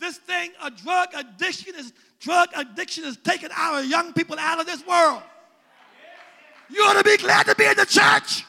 This 0.00 0.18
thing, 0.18 0.52
a 0.62 0.70
drug 0.70 1.08
addiction 1.14 1.74
is 1.76 1.92
drug 2.20 2.48
addiction 2.56 3.04
is 3.04 3.16
taking 3.16 3.50
our 3.56 3.82
young 3.82 4.12
people 4.12 4.36
out 4.38 4.60
of 4.60 4.66
this 4.66 4.84
world. 4.86 5.22
You 6.70 6.82
ought 6.82 7.02
to 7.02 7.04
be 7.04 7.16
glad 7.16 7.46
to 7.46 7.54
be 7.54 7.64
in 7.64 7.76
the 7.76 7.86
church. 7.86 8.44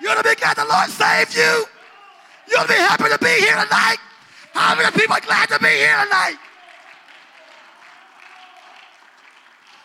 You 0.00 0.10
ought 0.10 0.22
to 0.22 0.28
be 0.28 0.34
glad 0.34 0.56
the 0.56 0.64
Lord 0.64 0.90
saved 0.90 1.34
you. 1.36 1.64
You 2.50 2.56
ought 2.58 2.66
to 2.66 2.68
be 2.68 2.74
happy 2.74 3.04
to 3.04 3.18
be 3.18 3.40
here 3.40 3.52
tonight. 3.52 3.96
How 4.52 4.76
many 4.76 4.90
people 4.92 5.14
are 5.14 5.20
glad 5.20 5.48
to 5.48 5.58
be 5.58 5.68
here 5.68 6.04
tonight? 6.04 6.36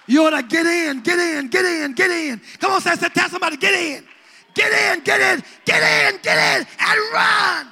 You 0.07 0.25
ought 0.25 0.41
to 0.41 0.43
get 0.43 0.65
in, 0.65 1.01
get 1.01 1.19
in, 1.19 1.47
get 1.47 1.65
in, 1.65 1.93
get 1.93 2.11
in. 2.11 2.41
Come 2.59 2.71
on, 2.71 2.81
say, 2.81 2.95
tell 2.95 3.29
somebody, 3.29 3.57
get 3.57 3.73
in. 3.73 4.05
Get 4.53 4.71
in, 4.71 5.03
get 5.03 5.21
in, 5.21 5.43
get 5.65 5.83
in, 5.83 6.19
get 6.21 6.61
in, 6.61 6.67
and 6.79 6.99
run. 7.13 7.67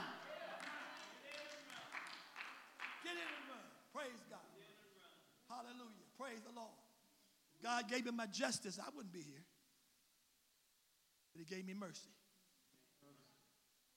Get 3.03 3.13
in 3.13 3.25
and 3.25 3.45
run. 3.49 3.65
Praise 3.91 4.21
God. 4.29 4.39
Hallelujah. 5.49 6.05
Praise 6.19 6.41
the 6.45 6.53
Lord. 6.55 6.69
God 7.63 7.89
gave 7.89 8.05
me 8.05 8.11
my 8.11 8.27
justice, 8.27 8.77
I 8.79 8.87
wouldn't 8.95 9.11
be 9.11 9.21
here. 9.21 9.41
He 11.37 11.43
gave 11.43 11.67
me 11.67 11.73
mercy. 11.73 12.09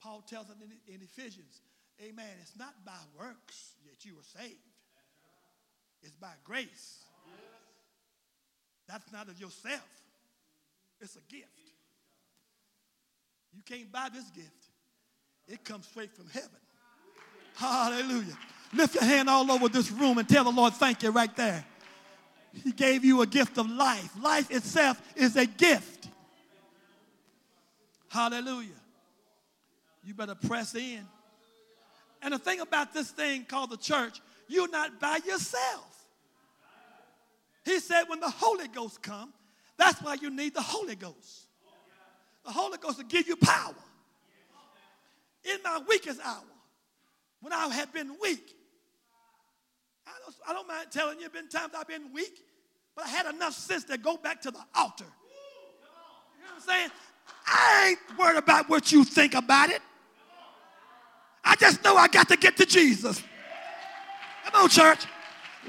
Paul 0.02 0.22
tells 0.28 0.48
us 0.50 0.56
in, 0.86 1.00
Ephesians, 1.02 1.60
Amen. 2.00 2.26
It's 2.40 2.56
not 2.56 2.74
by 2.84 2.92
works 3.18 3.72
that 3.86 4.04
you 4.04 4.14
were 4.14 4.40
saved. 4.40 4.54
It's 6.02 6.12
by 6.12 6.32
grace. 6.44 7.02
That's 8.86 9.10
not 9.12 9.28
of 9.28 9.40
yourself. 9.40 9.86
It's 11.00 11.16
a 11.16 11.32
gift. 11.32 11.46
You 13.52 13.62
can't 13.62 13.90
buy 13.90 14.08
this 14.12 14.30
gift. 14.30 14.66
It 15.48 15.64
comes 15.64 15.86
straight 15.88 16.14
from 16.14 16.28
heaven. 16.28 16.50
Hallelujah. 17.56 18.38
Lift 18.72 18.94
your 18.94 19.04
hand 19.04 19.28
all 19.28 19.50
over 19.50 19.68
this 19.68 19.90
room 19.90 20.18
and 20.18 20.28
tell 20.28 20.44
the 20.44 20.50
Lord, 20.50 20.74
thank 20.74 21.02
you 21.02 21.10
right 21.10 21.34
there. 21.34 21.64
He 22.52 22.70
gave 22.70 23.04
you 23.04 23.22
a 23.22 23.26
gift 23.26 23.58
of 23.58 23.68
life. 23.68 24.10
Life 24.22 24.50
itself 24.50 25.00
is 25.16 25.36
a 25.36 25.46
gift. 25.46 25.97
Hallelujah. 28.08 28.70
You 30.02 30.14
better 30.14 30.34
press 30.34 30.74
in. 30.74 31.06
And 32.22 32.34
the 32.34 32.38
thing 32.38 32.60
about 32.60 32.92
this 32.94 33.10
thing 33.10 33.44
called 33.44 33.70
the 33.70 33.76
church, 33.76 34.20
you're 34.48 34.68
not 34.68 34.98
by 34.98 35.18
yourself. 35.26 35.84
He 37.64 37.78
said, 37.80 38.04
when 38.08 38.20
the 38.20 38.30
Holy 38.30 38.66
Ghost 38.68 39.02
come, 39.02 39.32
that's 39.76 40.00
why 40.02 40.14
you 40.14 40.30
need 40.30 40.54
the 40.54 40.62
Holy 40.62 40.96
Ghost. 40.96 41.46
The 42.44 42.50
Holy 42.50 42.78
Ghost 42.78 42.98
will 42.98 43.04
give 43.04 43.28
you 43.28 43.36
power. 43.36 43.74
In 45.44 45.58
my 45.62 45.80
weakest 45.86 46.20
hour, 46.24 46.42
when 47.40 47.52
I 47.52 47.68
had 47.68 47.92
been 47.92 48.16
weak, 48.20 48.54
I 50.06 50.12
don't, 50.24 50.36
I 50.48 50.52
don't 50.54 50.66
mind 50.66 50.88
telling 50.90 51.20
you, 51.20 51.28
there 51.28 51.42
been 51.42 51.48
times 51.48 51.74
I've 51.78 51.86
been 51.86 52.12
weak, 52.12 52.40
but 52.96 53.04
I 53.04 53.08
had 53.08 53.32
enough 53.32 53.52
sense 53.52 53.84
to 53.84 53.98
go 53.98 54.16
back 54.16 54.40
to 54.42 54.50
the 54.50 54.60
altar. 54.74 55.04
You 55.04 56.44
know 56.44 56.54
what 56.54 56.62
I'm 56.62 56.68
saying? 56.68 56.90
I 57.50 57.88
ain't 57.90 58.18
worried 58.18 58.38
about 58.38 58.68
what 58.68 58.92
you 58.92 59.04
think 59.04 59.34
about 59.34 59.70
it. 59.70 59.80
I 61.44 61.54
just 61.56 61.82
know 61.82 61.96
I 61.96 62.08
got 62.08 62.28
to 62.28 62.36
get 62.36 62.56
to 62.58 62.66
Jesus. 62.66 63.22
Come 64.44 64.62
on, 64.62 64.68
church. 64.68 65.06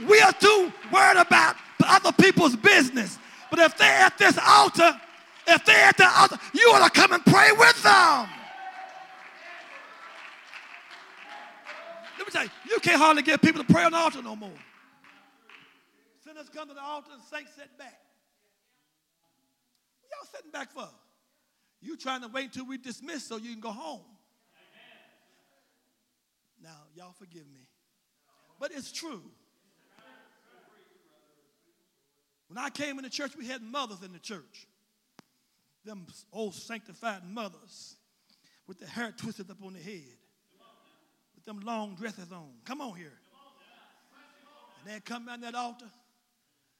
We 0.07 0.19
are 0.21 0.33
too 0.33 0.71
worried 0.91 1.17
about 1.17 1.55
other 1.85 2.11
people's 2.11 2.55
business. 2.55 3.17
But 3.49 3.59
if 3.59 3.77
they're 3.77 4.01
at 4.01 4.17
this 4.17 4.37
altar, 4.45 4.99
if 5.47 5.65
they're 5.65 5.85
at 5.85 5.97
the 5.97 6.07
altar, 6.07 6.37
you 6.53 6.69
ought 6.73 6.85
to 6.85 6.99
come 6.99 7.13
and 7.13 7.25
pray 7.25 7.51
with 7.51 7.81
them. 7.81 8.29
Let 12.17 12.27
me 12.27 12.31
tell 12.31 12.43
you, 12.43 12.49
you 12.69 12.79
can't 12.79 12.97
hardly 12.97 13.23
get 13.23 13.41
people 13.41 13.63
to 13.63 13.73
pray 13.73 13.83
on 13.83 13.91
the 13.91 13.97
altar 13.97 14.21
no 14.21 14.35
more. 14.35 14.51
Sinners 16.23 16.49
come 16.53 16.67
to 16.67 16.73
the 16.73 16.83
altar 16.83 17.11
and 17.13 17.21
saints 17.23 17.53
sit 17.55 17.75
back. 17.77 17.99
What 20.01 20.11
y'all 20.11 20.29
sitting 20.31 20.51
back 20.51 20.71
for? 20.71 20.89
You 21.81 21.95
trying 21.97 22.21
to 22.21 22.27
wait 22.27 22.45
until 22.45 22.65
we 22.65 22.77
dismiss 22.77 23.25
so 23.25 23.37
you 23.37 23.51
can 23.51 23.61
go 23.61 23.71
home. 23.71 24.01
Now, 26.61 26.75
y'all 26.95 27.13
forgive 27.13 27.47
me. 27.53 27.61
But 28.59 28.71
it's 28.75 28.91
true. 28.91 29.21
When 32.47 32.57
I 32.57 32.69
came 32.69 32.97
in 32.97 33.03
the 33.03 33.09
church, 33.09 33.37
we 33.37 33.45
had 33.47 33.61
mothers 33.61 34.03
in 34.03 34.11
the 34.11 34.19
church. 34.19 34.67
Them 35.85 36.07
old 36.33 36.55
sanctified 36.55 37.21
mothers 37.23 37.95
with 38.67 38.79
their 38.79 38.89
hair 38.89 39.13
twisted 39.15 39.49
up 39.49 39.57
on 39.63 39.73
their 39.73 39.81
head, 39.81 40.17
with 41.35 41.45
them 41.45 41.61
long 41.61 41.95
dresses 41.95 42.31
on. 42.31 42.49
Come 42.65 42.81
on 42.81 42.95
here. 42.95 43.17
And 44.79 44.93
they'd 44.93 45.05
come 45.05 45.25
down 45.25 45.41
that 45.41 45.55
altar 45.55 45.85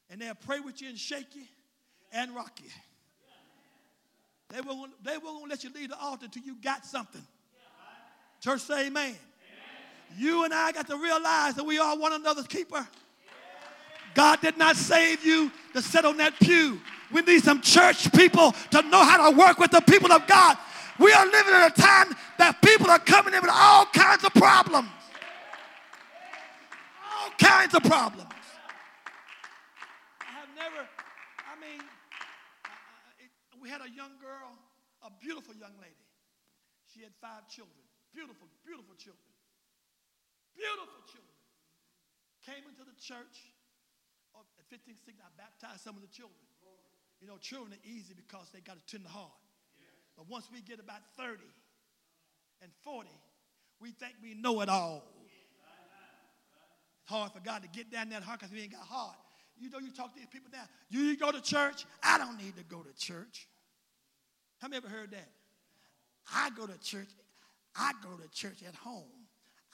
and 0.09 0.21
they'd 0.21 0.39
pray 0.41 0.59
with 0.59 0.81
you 0.81 0.89
and 0.89 0.97
shake 0.97 1.35
you 1.35 1.43
and 2.11 2.35
rock 2.35 2.59
you. 2.61 2.69
They 4.49 4.61
won't, 4.61 5.03
they 5.03 5.17
won't 5.17 5.49
let 5.49 5.63
you 5.63 5.69
leave 5.73 5.89
the 5.89 5.99
altar 5.99 6.26
until 6.26 6.43
you 6.43 6.55
got 6.61 6.85
something. 6.85 7.21
Church 8.41 8.61
say 8.61 8.88
amen. 8.88 9.03
amen. 9.03 9.17
You 10.17 10.43
and 10.45 10.53
I 10.53 10.71
got 10.71 10.88
to 10.88 10.97
realize 10.97 11.55
that 11.55 11.65
we 11.65 11.77
are 11.77 11.97
one 11.97 12.13
another's 12.13 12.47
keeper. 12.47 12.88
God 14.15 14.41
did 14.41 14.57
not 14.57 14.76
save 14.76 15.23
you 15.23 15.51
to 15.73 15.81
sit 15.81 16.05
on 16.05 16.17
that 16.17 16.39
pew. 16.39 16.81
We 17.11 17.21
need 17.21 17.43
some 17.43 17.61
church 17.61 18.11
people 18.13 18.53
to 18.71 18.81
know 18.84 19.03
how 19.03 19.30
to 19.30 19.38
work 19.38 19.59
with 19.59 19.71
the 19.71 19.81
people 19.81 20.11
of 20.11 20.26
God. 20.27 20.57
We 20.99 21.13
are 21.13 21.26
living 21.26 21.53
in 21.53 21.61
a 21.61 21.69
time 21.69 22.15
that 22.38 22.61
people 22.61 22.89
are 22.89 22.99
coming 22.99 23.34
in 23.34 23.41
with 23.41 23.51
all 23.53 23.85
kinds 23.85 24.23
of 24.23 24.34
problems. 24.34 24.89
All 27.21 27.31
kinds 27.39 27.73
of 27.73 27.84
problems. 27.84 28.27
I 30.21 30.31
have 30.39 30.49
never, 30.55 30.88
I 31.47 31.59
mean, 31.61 31.80
it, 33.19 33.30
we 33.61 33.69
had 33.69 33.84
a 33.84 33.91
young 33.91 34.15
girl, 34.19 34.56
a 35.03 35.11
beautiful 35.19 35.53
young 35.56 35.76
lady. 35.80 36.06
She 36.91 37.03
had 37.03 37.14
five 37.22 37.48
children. 37.48 37.77
Beautiful, 38.11 38.49
beautiful 38.65 38.95
children. 38.98 39.30
Beautiful 40.57 41.03
children. 41.06 41.38
Came 42.44 42.65
into 42.65 42.81
the 42.81 42.98
church 42.98 43.53
oh, 44.34 44.41
at 44.57 44.65
15, 44.72 44.95
16, 44.95 45.22
I 45.22 45.30
baptized 45.38 45.86
some 45.86 45.95
of 45.95 46.02
the 46.02 46.10
children. 46.10 46.40
You 47.22 47.27
know, 47.27 47.38
children 47.38 47.76
are 47.76 47.84
easy 47.84 48.15
because 48.15 48.49
they 48.56 48.61
got 48.64 48.80
a 48.80 48.86
tender 48.90 49.10
heart. 49.10 49.36
But 50.15 50.27
once 50.30 50.48
we 50.52 50.61
get 50.61 50.80
about 50.80 51.03
30 51.18 51.44
and 52.61 52.72
40, 52.84 53.10
we 53.80 53.91
think 53.91 54.15
we 54.23 54.34
know 54.34 54.61
it 54.61 54.69
all. 54.69 55.03
It's 57.03 57.11
hard 57.11 57.31
for 57.31 57.40
God 57.40 57.61
to 57.64 57.69
get 57.69 57.91
down 57.91 58.10
that 58.10 58.23
heart 58.23 58.40
because 58.40 58.53
we 58.53 58.61
ain't 58.61 58.72
got 58.72 58.81
heart. 58.81 59.15
You 59.60 59.69
know, 59.69 59.80
you 59.80 59.91
talk 59.91 60.14
to 60.14 60.19
these 60.19 60.30
people 60.30 60.49
now. 60.52 60.64
You 60.90 61.15
go 61.18 61.31
to 61.31 61.41
church? 61.41 61.86
I 62.02 62.18
don't 62.18 62.38
need 62.38 62.56
to 62.57 62.64
go 62.64 62.81
to 62.81 62.94
church. 62.98 63.48
Have 64.61 64.72
you 64.72 64.77
ever 64.77 64.88
heard 64.88 65.11
that? 65.11 65.30
I 66.34 66.49
go 66.52 66.65
to 66.65 66.77
church. 66.80 67.10
I 67.76 67.91
go 68.03 68.10
to 68.18 68.27
church 68.30 68.64
at 68.68 68.76
home. 68.76 69.03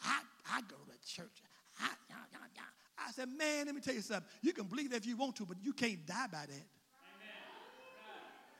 I, 0.03 0.21
I 0.49 0.61
go 0.61 0.75
to 0.75 1.07
church. 1.07 1.41
I, 1.79 1.89
I 2.97 3.11
said, 3.11 3.29
man, 3.29 3.65
let 3.65 3.75
me 3.75 3.81
tell 3.81 3.93
you 3.93 4.01
something. 4.01 4.25
You 4.41 4.53
can 4.53 4.65
believe 4.65 4.91
that 4.91 4.97
if 4.97 5.05
you 5.05 5.17
want 5.17 5.35
to, 5.37 5.45
but 5.45 5.57
you 5.61 5.73
can't 5.73 6.05
die 6.05 6.27
by 6.31 6.45
that. 6.47 6.67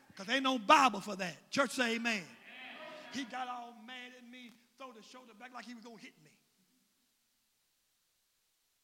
Because 0.08 0.34
ain't 0.34 0.44
no 0.44 0.58
Bible 0.58 1.02
for 1.02 1.16
that. 1.16 1.52
Church 1.52 1.72
say 1.72 1.96
amen. 1.96 2.14
amen. 2.14 2.24
He 3.12 3.24
got 3.26 3.48
all 3.50 3.74
mad 3.86 4.16
at 4.16 4.24
me, 4.32 4.52
throw 4.78 4.92
the 4.96 5.04
shoulder 5.04 5.34
back 5.38 5.52
like 5.54 5.66
he 5.66 5.74
was 5.74 5.84
going 5.84 5.98
to 5.98 6.04
hit 6.04 6.14
me. 6.24 6.32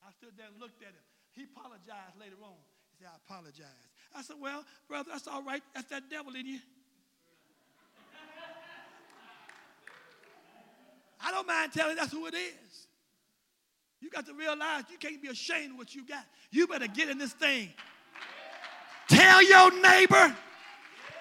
I 0.04 0.12
stood 0.12 0.36
there 0.36 0.48
and 0.52 0.60
looked 0.60 0.82
at 0.82 0.90
him. 0.90 1.11
He 1.34 1.44
apologized 1.44 2.20
later 2.20 2.36
on. 2.44 2.60
He 2.92 3.04
said, 3.04 3.10
I 3.12 3.18
apologize. 3.26 3.66
I 4.16 4.22
said, 4.22 4.36
well, 4.42 4.66
brother, 4.88 5.10
that's 5.12 5.28
all 5.28 5.44
right. 5.44 5.62
That's 5.74 5.88
that 5.90 6.10
devil 6.10 6.36
in 6.36 6.46
you. 6.46 6.60
I 11.24 11.32
don't 11.32 11.48
mind 11.48 11.72
telling 11.72 11.96
that's 11.96 12.12
who 12.12 12.26
it 12.26 12.34
is. 12.34 12.88
You 14.02 14.10
got 14.10 14.26
to 14.26 14.34
realize 14.34 14.86
you 14.92 14.98
can't 14.98 15.22
be 15.22 15.28
ashamed 15.28 15.74
of 15.74 15.78
what 15.78 15.94
you 15.94 16.06
got. 16.06 16.26
You 16.50 16.68
better 16.68 16.88
get 16.88 17.10
in 17.10 17.20
this 17.20 17.34
thing. 17.34 17.70
Tell 19.08 19.44
your 19.44 19.82
neighbor, 19.82 20.36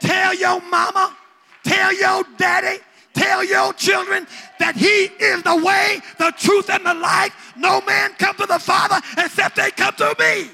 tell 0.01 0.35
your 0.35 0.61
mama, 0.63 1.15
tell 1.65 1.93
your 1.95 2.25
daddy, 2.39 2.83
tell 3.21 3.45
your 3.45 3.73
children 3.75 4.27
that 4.59 4.75
he 4.77 5.11
is 5.23 5.43
the 5.43 5.57
way, 5.57 6.01
the 6.19 6.33
truth, 6.39 6.71
and 6.71 6.85
the 6.85 6.95
life. 6.95 7.53
No 7.57 7.81
man 7.83 8.13
come 8.19 8.37
to 8.37 8.47
the 8.47 8.59
Father 8.59 9.01
except 9.19 9.57
they 9.57 9.71
come 9.71 9.95
to 9.97 10.15
me. 10.19 10.51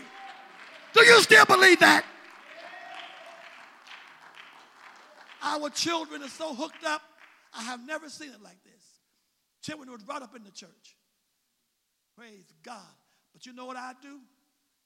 Do 0.93 1.05
you 1.05 1.20
still 1.20 1.44
believe 1.44 1.78
that? 1.80 2.05
Our 5.43 5.70
children 5.70 6.22
are 6.22 6.28
so 6.28 6.55
hooked 6.55 6.84
up. 6.84 7.02
I 7.56 7.62
have 7.62 7.86
never 7.86 8.09
seen 8.09 8.30
it 8.30 8.43
like 8.43 8.62
this. 8.64 8.82
Children 9.62 9.93
was 9.93 10.02
brought 10.02 10.22
up 10.22 10.34
in 10.34 10.43
the 10.43 10.51
church. 10.51 10.97
Praise 12.16 12.52
God. 12.62 12.94
But 13.32 13.47
you 13.47 13.52
know 13.52 13.66
what 13.66 13.76
I 13.76 13.93
do? 14.02 14.18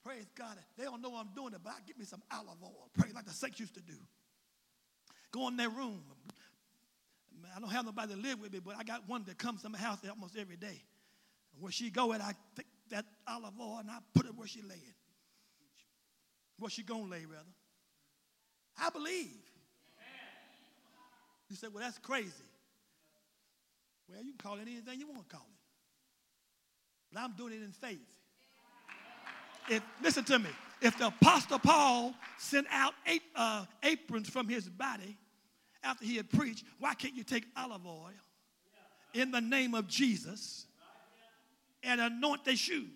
Praise 0.04 0.26
God. 0.36 0.56
They 0.76 0.84
don't 0.84 1.00
know 1.00 1.14
I'm 1.16 1.30
doing 1.34 1.54
it, 1.54 1.60
but 1.62 1.70
I 1.70 1.80
get 1.86 1.98
me 1.98 2.04
some 2.04 2.22
olive 2.32 2.62
oil. 2.62 2.90
Praise 2.98 3.14
like 3.14 3.26
the 3.26 3.32
saints 3.32 3.60
used 3.60 3.74
to 3.74 3.80
do. 3.80 3.94
Go 5.32 5.48
in 5.48 5.56
their 5.56 5.70
room. 5.70 6.02
I 7.54 7.60
don't 7.60 7.70
have 7.70 7.84
nobody 7.84 8.14
to 8.14 8.20
live 8.20 8.40
with 8.40 8.52
me, 8.52 8.60
but 8.60 8.76
I 8.78 8.84
got 8.84 9.08
one 9.08 9.24
that 9.24 9.38
comes 9.38 9.62
to 9.62 9.68
my 9.68 9.78
house 9.78 9.98
almost 10.08 10.36
every 10.36 10.56
day. 10.56 10.82
And 11.54 11.62
Where 11.62 11.72
she 11.72 11.90
go 11.90 12.12
at, 12.12 12.20
I 12.20 12.34
take 12.54 12.66
that 12.90 13.04
olive 13.26 13.54
oil 13.60 13.78
and 13.80 13.90
I 13.90 13.98
put 14.14 14.26
it 14.26 14.36
where 14.36 14.46
she 14.46 14.62
lay. 14.62 14.82
Where 16.58 16.70
she 16.70 16.82
gonna 16.82 17.04
lay, 17.04 17.24
rather. 17.24 17.48
I 18.78 18.90
believe. 18.90 19.30
You 21.48 21.56
say, 21.56 21.66
well, 21.68 21.82
that's 21.82 21.98
crazy. 21.98 22.30
Well, 24.08 24.22
you 24.22 24.32
can 24.32 24.38
call 24.38 24.58
it 24.58 24.62
anything 24.62 25.00
you 25.00 25.06
want 25.06 25.28
to 25.28 25.36
call 25.36 25.46
it. 25.46 25.60
But 27.12 27.22
I'm 27.22 27.32
doing 27.32 27.54
it 27.54 27.62
in 27.62 27.72
faith. 27.72 27.98
If, 29.68 29.82
listen 30.02 30.24
to 30.24 30.38
me. 30.38 30.50
If 30.80 30.96
the 30.96 31.08
Apostle 31.08 31.58
Paul 31.58 32.14
sent 32.38 32.66
out 32.70 32.94
eight, 33.06 33.22
uh, 33.34 33.64
aprons 33.82 34.28
from 34.30 34.48
his 34.48 34.68
body 34.68 35.16
after 35.82 36.04
he 36.04 36.16
had 36.16 36.30
preached, 36.30 36.64
why 36.78 36.94
can't 36.94 37.14
you 37.14 37.24
take 37.24 37.44
olive 37.56 37.86
oil 37.86 38.10
in 39.14 39.30
the 39.30 39.40
name 39.40 39.74
of 39.74 39.88
Jesus 39.88 40.66
and 41.82 42.00
anoint 42.00 42.44
their 42.44 42.56
shoes? 42.56 42.86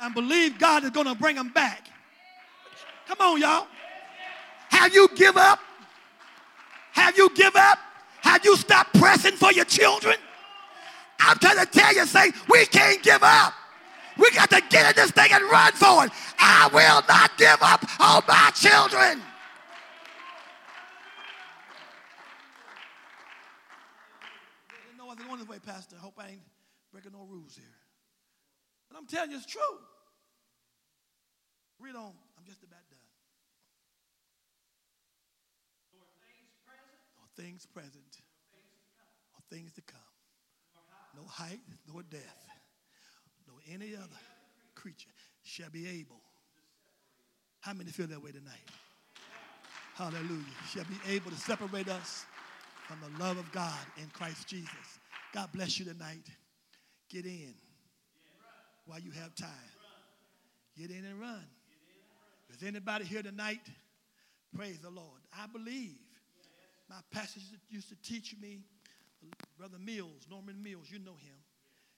And 0.00 0.14
believe 0.14 0.58
God 0.58 0.84
is 0.84 0.90
going 0.90 1.06
to 1.06 1.14
bring 1.14 1.36
them 1.36 1.48
back. 1.48 1.88
Come 3.08 3.18
on, 3.20 3.40
y'all. 3.40 3.66
Have 4.70 4.94
you 4.94 5.08
give 5.16 5.36
up? 5.36 5.58
Have 6.92 7.16
you 7.16 7.30
give 7.34 7.56
up? 7.56 7.78
Have 8.20 8.44
you 8.44 8.56
stopped 8.56 8.94
pressing 8.98 9.32
for 9.32 9.52
your 9.52 9.64
children? 9.64 10.16
I'm 11.20 11.36
trying 11.38 11.58
to 11.58 11.66
tell 11.66 11.94
you, 11.94 12.06
say, 12.06 12.30
we 12.48 12.66
can't 12.66 13.02
give 13.02 13.22
up. 13.22 13.54
We 14.16 14.30
got 14.32 14.50
to 14.50 14.62
get 14.68 14.90
in 14.90 15.02
this 15.02 15.10
thing 15.12 15.30
and 15.32 15.44
run 15.44 15.72
for 15.72 16.04
it. 16.04 16.12
I 16.38 16.68
will 16.72 17.02
not 17.08 17.36
give 17.38 17.58
up 17.60 17.84
on 18.00 18.22
my 18.28 18.50
children. 18.54 19.22
Going 25.38 25.46
this 25.46 25.54
way, 25.54 25.72
Pastor. 25.72 25.94
I 25.96 26.02
hope 26.02 26.14
I 26.18 26.30
ain't 26.30 26.42
breaking 26.90 27.12
no 27.12 27.24
rules 27.30 27.54
here. 27.54 27.64
But 28.90 28.98
I'm 28.98 29.06
telling 29.06 29.30
you, 29.30 29.36
it's 29.36 29.46
true. 29.46 29.60
Read 31.78 31.94
on. 31.94 32.12
I'm 32.36 32.44
just 32.44 32.62
about 32.64 32.82
done. 32.90 32.98
Or 37.20 37.42
things 37.42 37.66
present, 37.66 38.18
or 39.34 39.40
things 39.54 39.72
to 39.74 39.82
come 39.82 40.00
no 41.16 41.22
height, 41.26 41.60
nor 41.92 42.02
depth, 42.02 42.24
nor 43.46 43.56
any 43.72 43.96
other 43.96 44.20
creature 44.74 45.08
shall 45.42 45.70
be 45.70 45.88
able. 45.88 46.20
How 47.60 47.74
many 47.74 47.90
feel 47.90 48.06
that 48.08 48.22
way 48.22 48.30
tonight? 48.30 48.66
Hallelujah. 49.94 50.44
Shall 50.72 50.84
be 50.84 51.12
able 51.12 51.30
to 51.30 51.36
separate 51.36 51.88
us 51.88 52.24
from 52.86 52.98
the 53.00 53.24
love 53.24 53.36
of 53.36 53.50
God 53.52 53.78
in 53.96 54.06
Christ 54.12 54.46
Jesus. 54.46 54.97
God 55.32 55.50
bless 55.52 55.78
you 55.78 55.84
tonight. 55.84 56.26
Get 57.10 57.24
in 57.24 57.54
while 58.86 59.00
you 59.00 59.10
have 59.12 59.34
time. 59.34 59.48
Get 60.76 60.90
in 60.90 61.04
and 61.04 61.20
run. 61.20 61.44
Is 62.50 62.62
anybody 62.62 63.04
here 63.04 63.22
tonight? 63.22 63.60
Praise 64.56 64.78
the 64.80 64.90
Lord. 64.90 65.20
I 65.38 65.46
believe. 65.46 65.98
My 66.88 66.96
pastor 67.10 67.40
used 67.68 67.88
to 67.90 67.96
teach 67.96 68.34
me 68.40 68.60
Brother 69.58 69.78
Mills, 69.78 70.26
Norman 70.30 70.62
Mills, 70.62 70.86
you 70.90 70.98
know 70.98 71.16
him. 71.20 71.34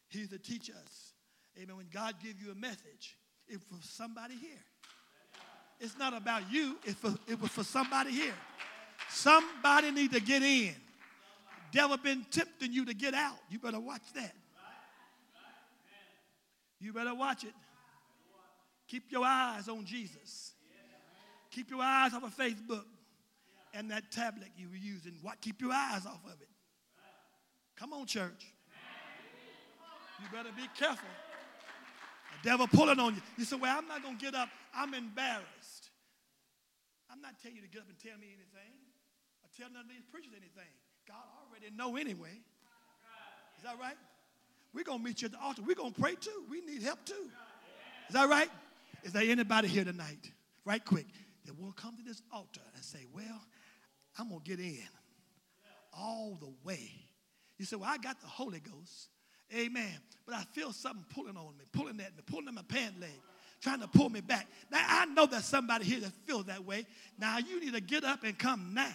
He 0.09 0.20
used 0.20 0.32
to 0.32 0.39
teach 0.39 0.70
us. 0.70 1.12
Amen. 1.57 1.77
When 1.77 1.86
God 1.93 2.15
gives 2.23 2.43
you 2.43 2.51
a 2.51 2.55
message, 2.55 3.16
it's 3.47 3.62
for 3.65 3.77
somebody 3.82 4.35
here. 4.35 4.65
It's 5.78 5.97
not 5.97 6.15
about 6.15 6.51
you, 6.51 6.77
for, 6.97 7.15
it 7.28 7.40
was 7.40 7.51
for 7.51 7.65
somebody 7.65 8.11
here. 8.11 8.35
Somebody 9.09 9.90
need 9.90 10.12
to 10.12 10.20
get 10.20 10.43
in. 10.43 10.74
Devil 11.72 11.97
been 11.98 12.26
tempting 12.30 12.72
you 12.72 12.84
to 12.86 12.94
get 12.94 13.14
out. 13.14 13.38
You 13.48 13.59
better 13.59 13.80
watch 13.80 14.02
that. 14.14 14.34
You 16.80 16.92
better 16.92 17.14
watch 17.14 17.44
it. 17.44 17.52
Keep 18.88 19.12
your 19.12 19.24
eyes 19.24 19.68
on 19.68 19.84
Jesus. 19.84 20.52
Keep 21.51 21.70
your 21.70 21.82
eyes 21.82 22.14
off 22.14 22.24
of 22.24 22.36
Facebook 22.36 22.84
and 23.74 23.90
that 23.90 24.10
tablet 24.10 24.48
you 24.56 24.68
were 24.68 24.76
using. 24.76 25.14
What? 25.22 25.40
Keep 25.40 25.60
your 25.60 25.72
eyes 25.72 26.06
off 26.06 26.20
of 26.24 26.40
it. 26.40 26.48
Come 27.76 27.92
on, 27.92 28.06
church. 28.06 28.52
You 30.20 30.26
better 30.32 30.51
be 30.56 30.68
careful. 30.78 31.09
The 32.42 32.48
devil 32.48 32.66
pulling 32.66 32.98
on 32.98 33.14
you. 33.14 33.22
You 33.38 33.44
say, 33.44 33.56
Well, 33.56 33.76
I'm 33.76 33.88
not 33.88 34.02
going 34.02 34.18
to 34.18 34.24
get 34.24 34.34
up. 34.34 34.48
I'm 34.74 34.94
embarrassed. 34.94 35.90
I'm 37.10 37.20
not 37.20 37.40
telling 37.42 37.56
you 37.56 37.62
to 37.62 37.68
get 37.68 37.82
up 37.82 37.88
and 37.88 37.98
tell 37.98 38.18
me 38.18 38.28
anything 38.28 38.74
or 39.42 39.48
tell 39.56 39.72
none 39.72 39.84
of 39.84 39.90
these 39.90 40.05
preachers 40.10 40.32
anything. 40.32 40.70
God 41.11 41.51
already 41.51 41.74
know 41.77 41.97
anyway. 41.97 42.39
Is 43.59 43.65
that 43.65 43.78
right? 43.78 43.97
We're 44.73 44.85
going 44.85 44.99
to 44.99 45.05
meet 45.05 45.23
you 45.23 45.27
at 45.27 45.32
the 45.32 45.41
altar. 45.41 45.62
We're 45.62 45.74
going 45.74 45.93
to 45.93 46.01
pray 46.01 46.15
too. 46.15 46.45
We 46.49 46.61
need 46.61 46.82
help 46.82 47.05
too. 47.05 47.31
Is 48.09 48.15
that 48.15 48.28
right? 48.28 48.49
Is 49.03 49.12
there 49.12 49.23
anybody 49.23 49.69
here 49.69 49.85
tonight, 49.85 50.31
right 50.65 50.85
quick, 50.85 51.07
that 51.47 51.59
will 51.59 51.73
come 51.73 51.97
to 51.97 52.03
this 52.03 52.23
altar 52.32 52.61
and 52.74 52.85
say, 52.85 53.07
Well, 53.12 53.41
I'm 54.19 54.28
going 54.28 54.41
to 54.41 54.49
get 54.49 54.61
in 54.61 54.89
all 55.93 56.39
the 56.41 56.53
way 56.65 56.91
you 57.61 57.66
say, 57.66 57.77
Well, 57.77 57.91
I 57.91 57.99
got 57.99 58.19
the 58.23 58.27
Holy 58.27 58.59
Ghost. 58.59 59.11
Amen. 59.55 59.93
But 60.24 60.37
I 60.37 60.45
feel 60.55 60.73
something 60.73 61.05
pulling 61.11 61.37
on 61.37 61.59
me, 61.59 61.65
pulling 61.73 62.01
at 62.01 62.16
me, 62.16 62.23
pulling 62.24 62.49
at 62.49 62.55
my 62.55 62.62
pant 62.62 62.99
leg, 62.99 63.11
trying 63.61 63.81
to 63.81 63.87
pull 63.87 64.09
me 64.09 64.23
back. 64.23 64.47
Now, 64.73 64.82
I 64.89 65.05
know 65.05 65.27
there's 65.27 65.45
somebody 65.45 65.85
here 65.85 66.01
that 66.01 66.12
feels 66.24 66.47
that 66.47 66.65
way. 66.65 66.87
Now, 67.19 67.37
you 67.37 67.61
need 67.61 67.74
to 67.74 67.82
get 67.82 68.03
up 68.03 68.24
and 68.24 68.39
come 68.39 68.73
now. 68.73 68.95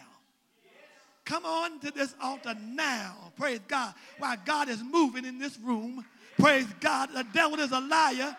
Come 1.26 1.46
on 1.46 1.80
to 1.80 1.92
this 1.92 2.16
altar 2.22 2.56
now. 2.64 3.32
Praise 3.36 3.60
God. 3.68 3.94
While 4.20 4.38
God 4.46 4.70
is 4.70 4.82
moving 4.84 5.26
in 5.26 5.40
this 5.40 5.58
room. 5.60 6.06
Praise 6.38 6.68
God. 6.80 7.10
The 7.14 7.26
devil 7.34 7.60
is 7.60 7.72
a 7.72 7.80
liar. 7.80 8.38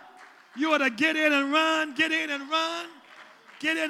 You 0.56 0.72
ought 0.72 0.78
to 0.78 0.90
get 0.90 1.16
in 1.16 1.32
and 1.32 1.52
run, 1.52 1.94
get 1.94 2.12
in 2.12 2.30
and 2.30 2.48
run, 2.48 2.86
get 3.58 3.76
in 3.76 3.84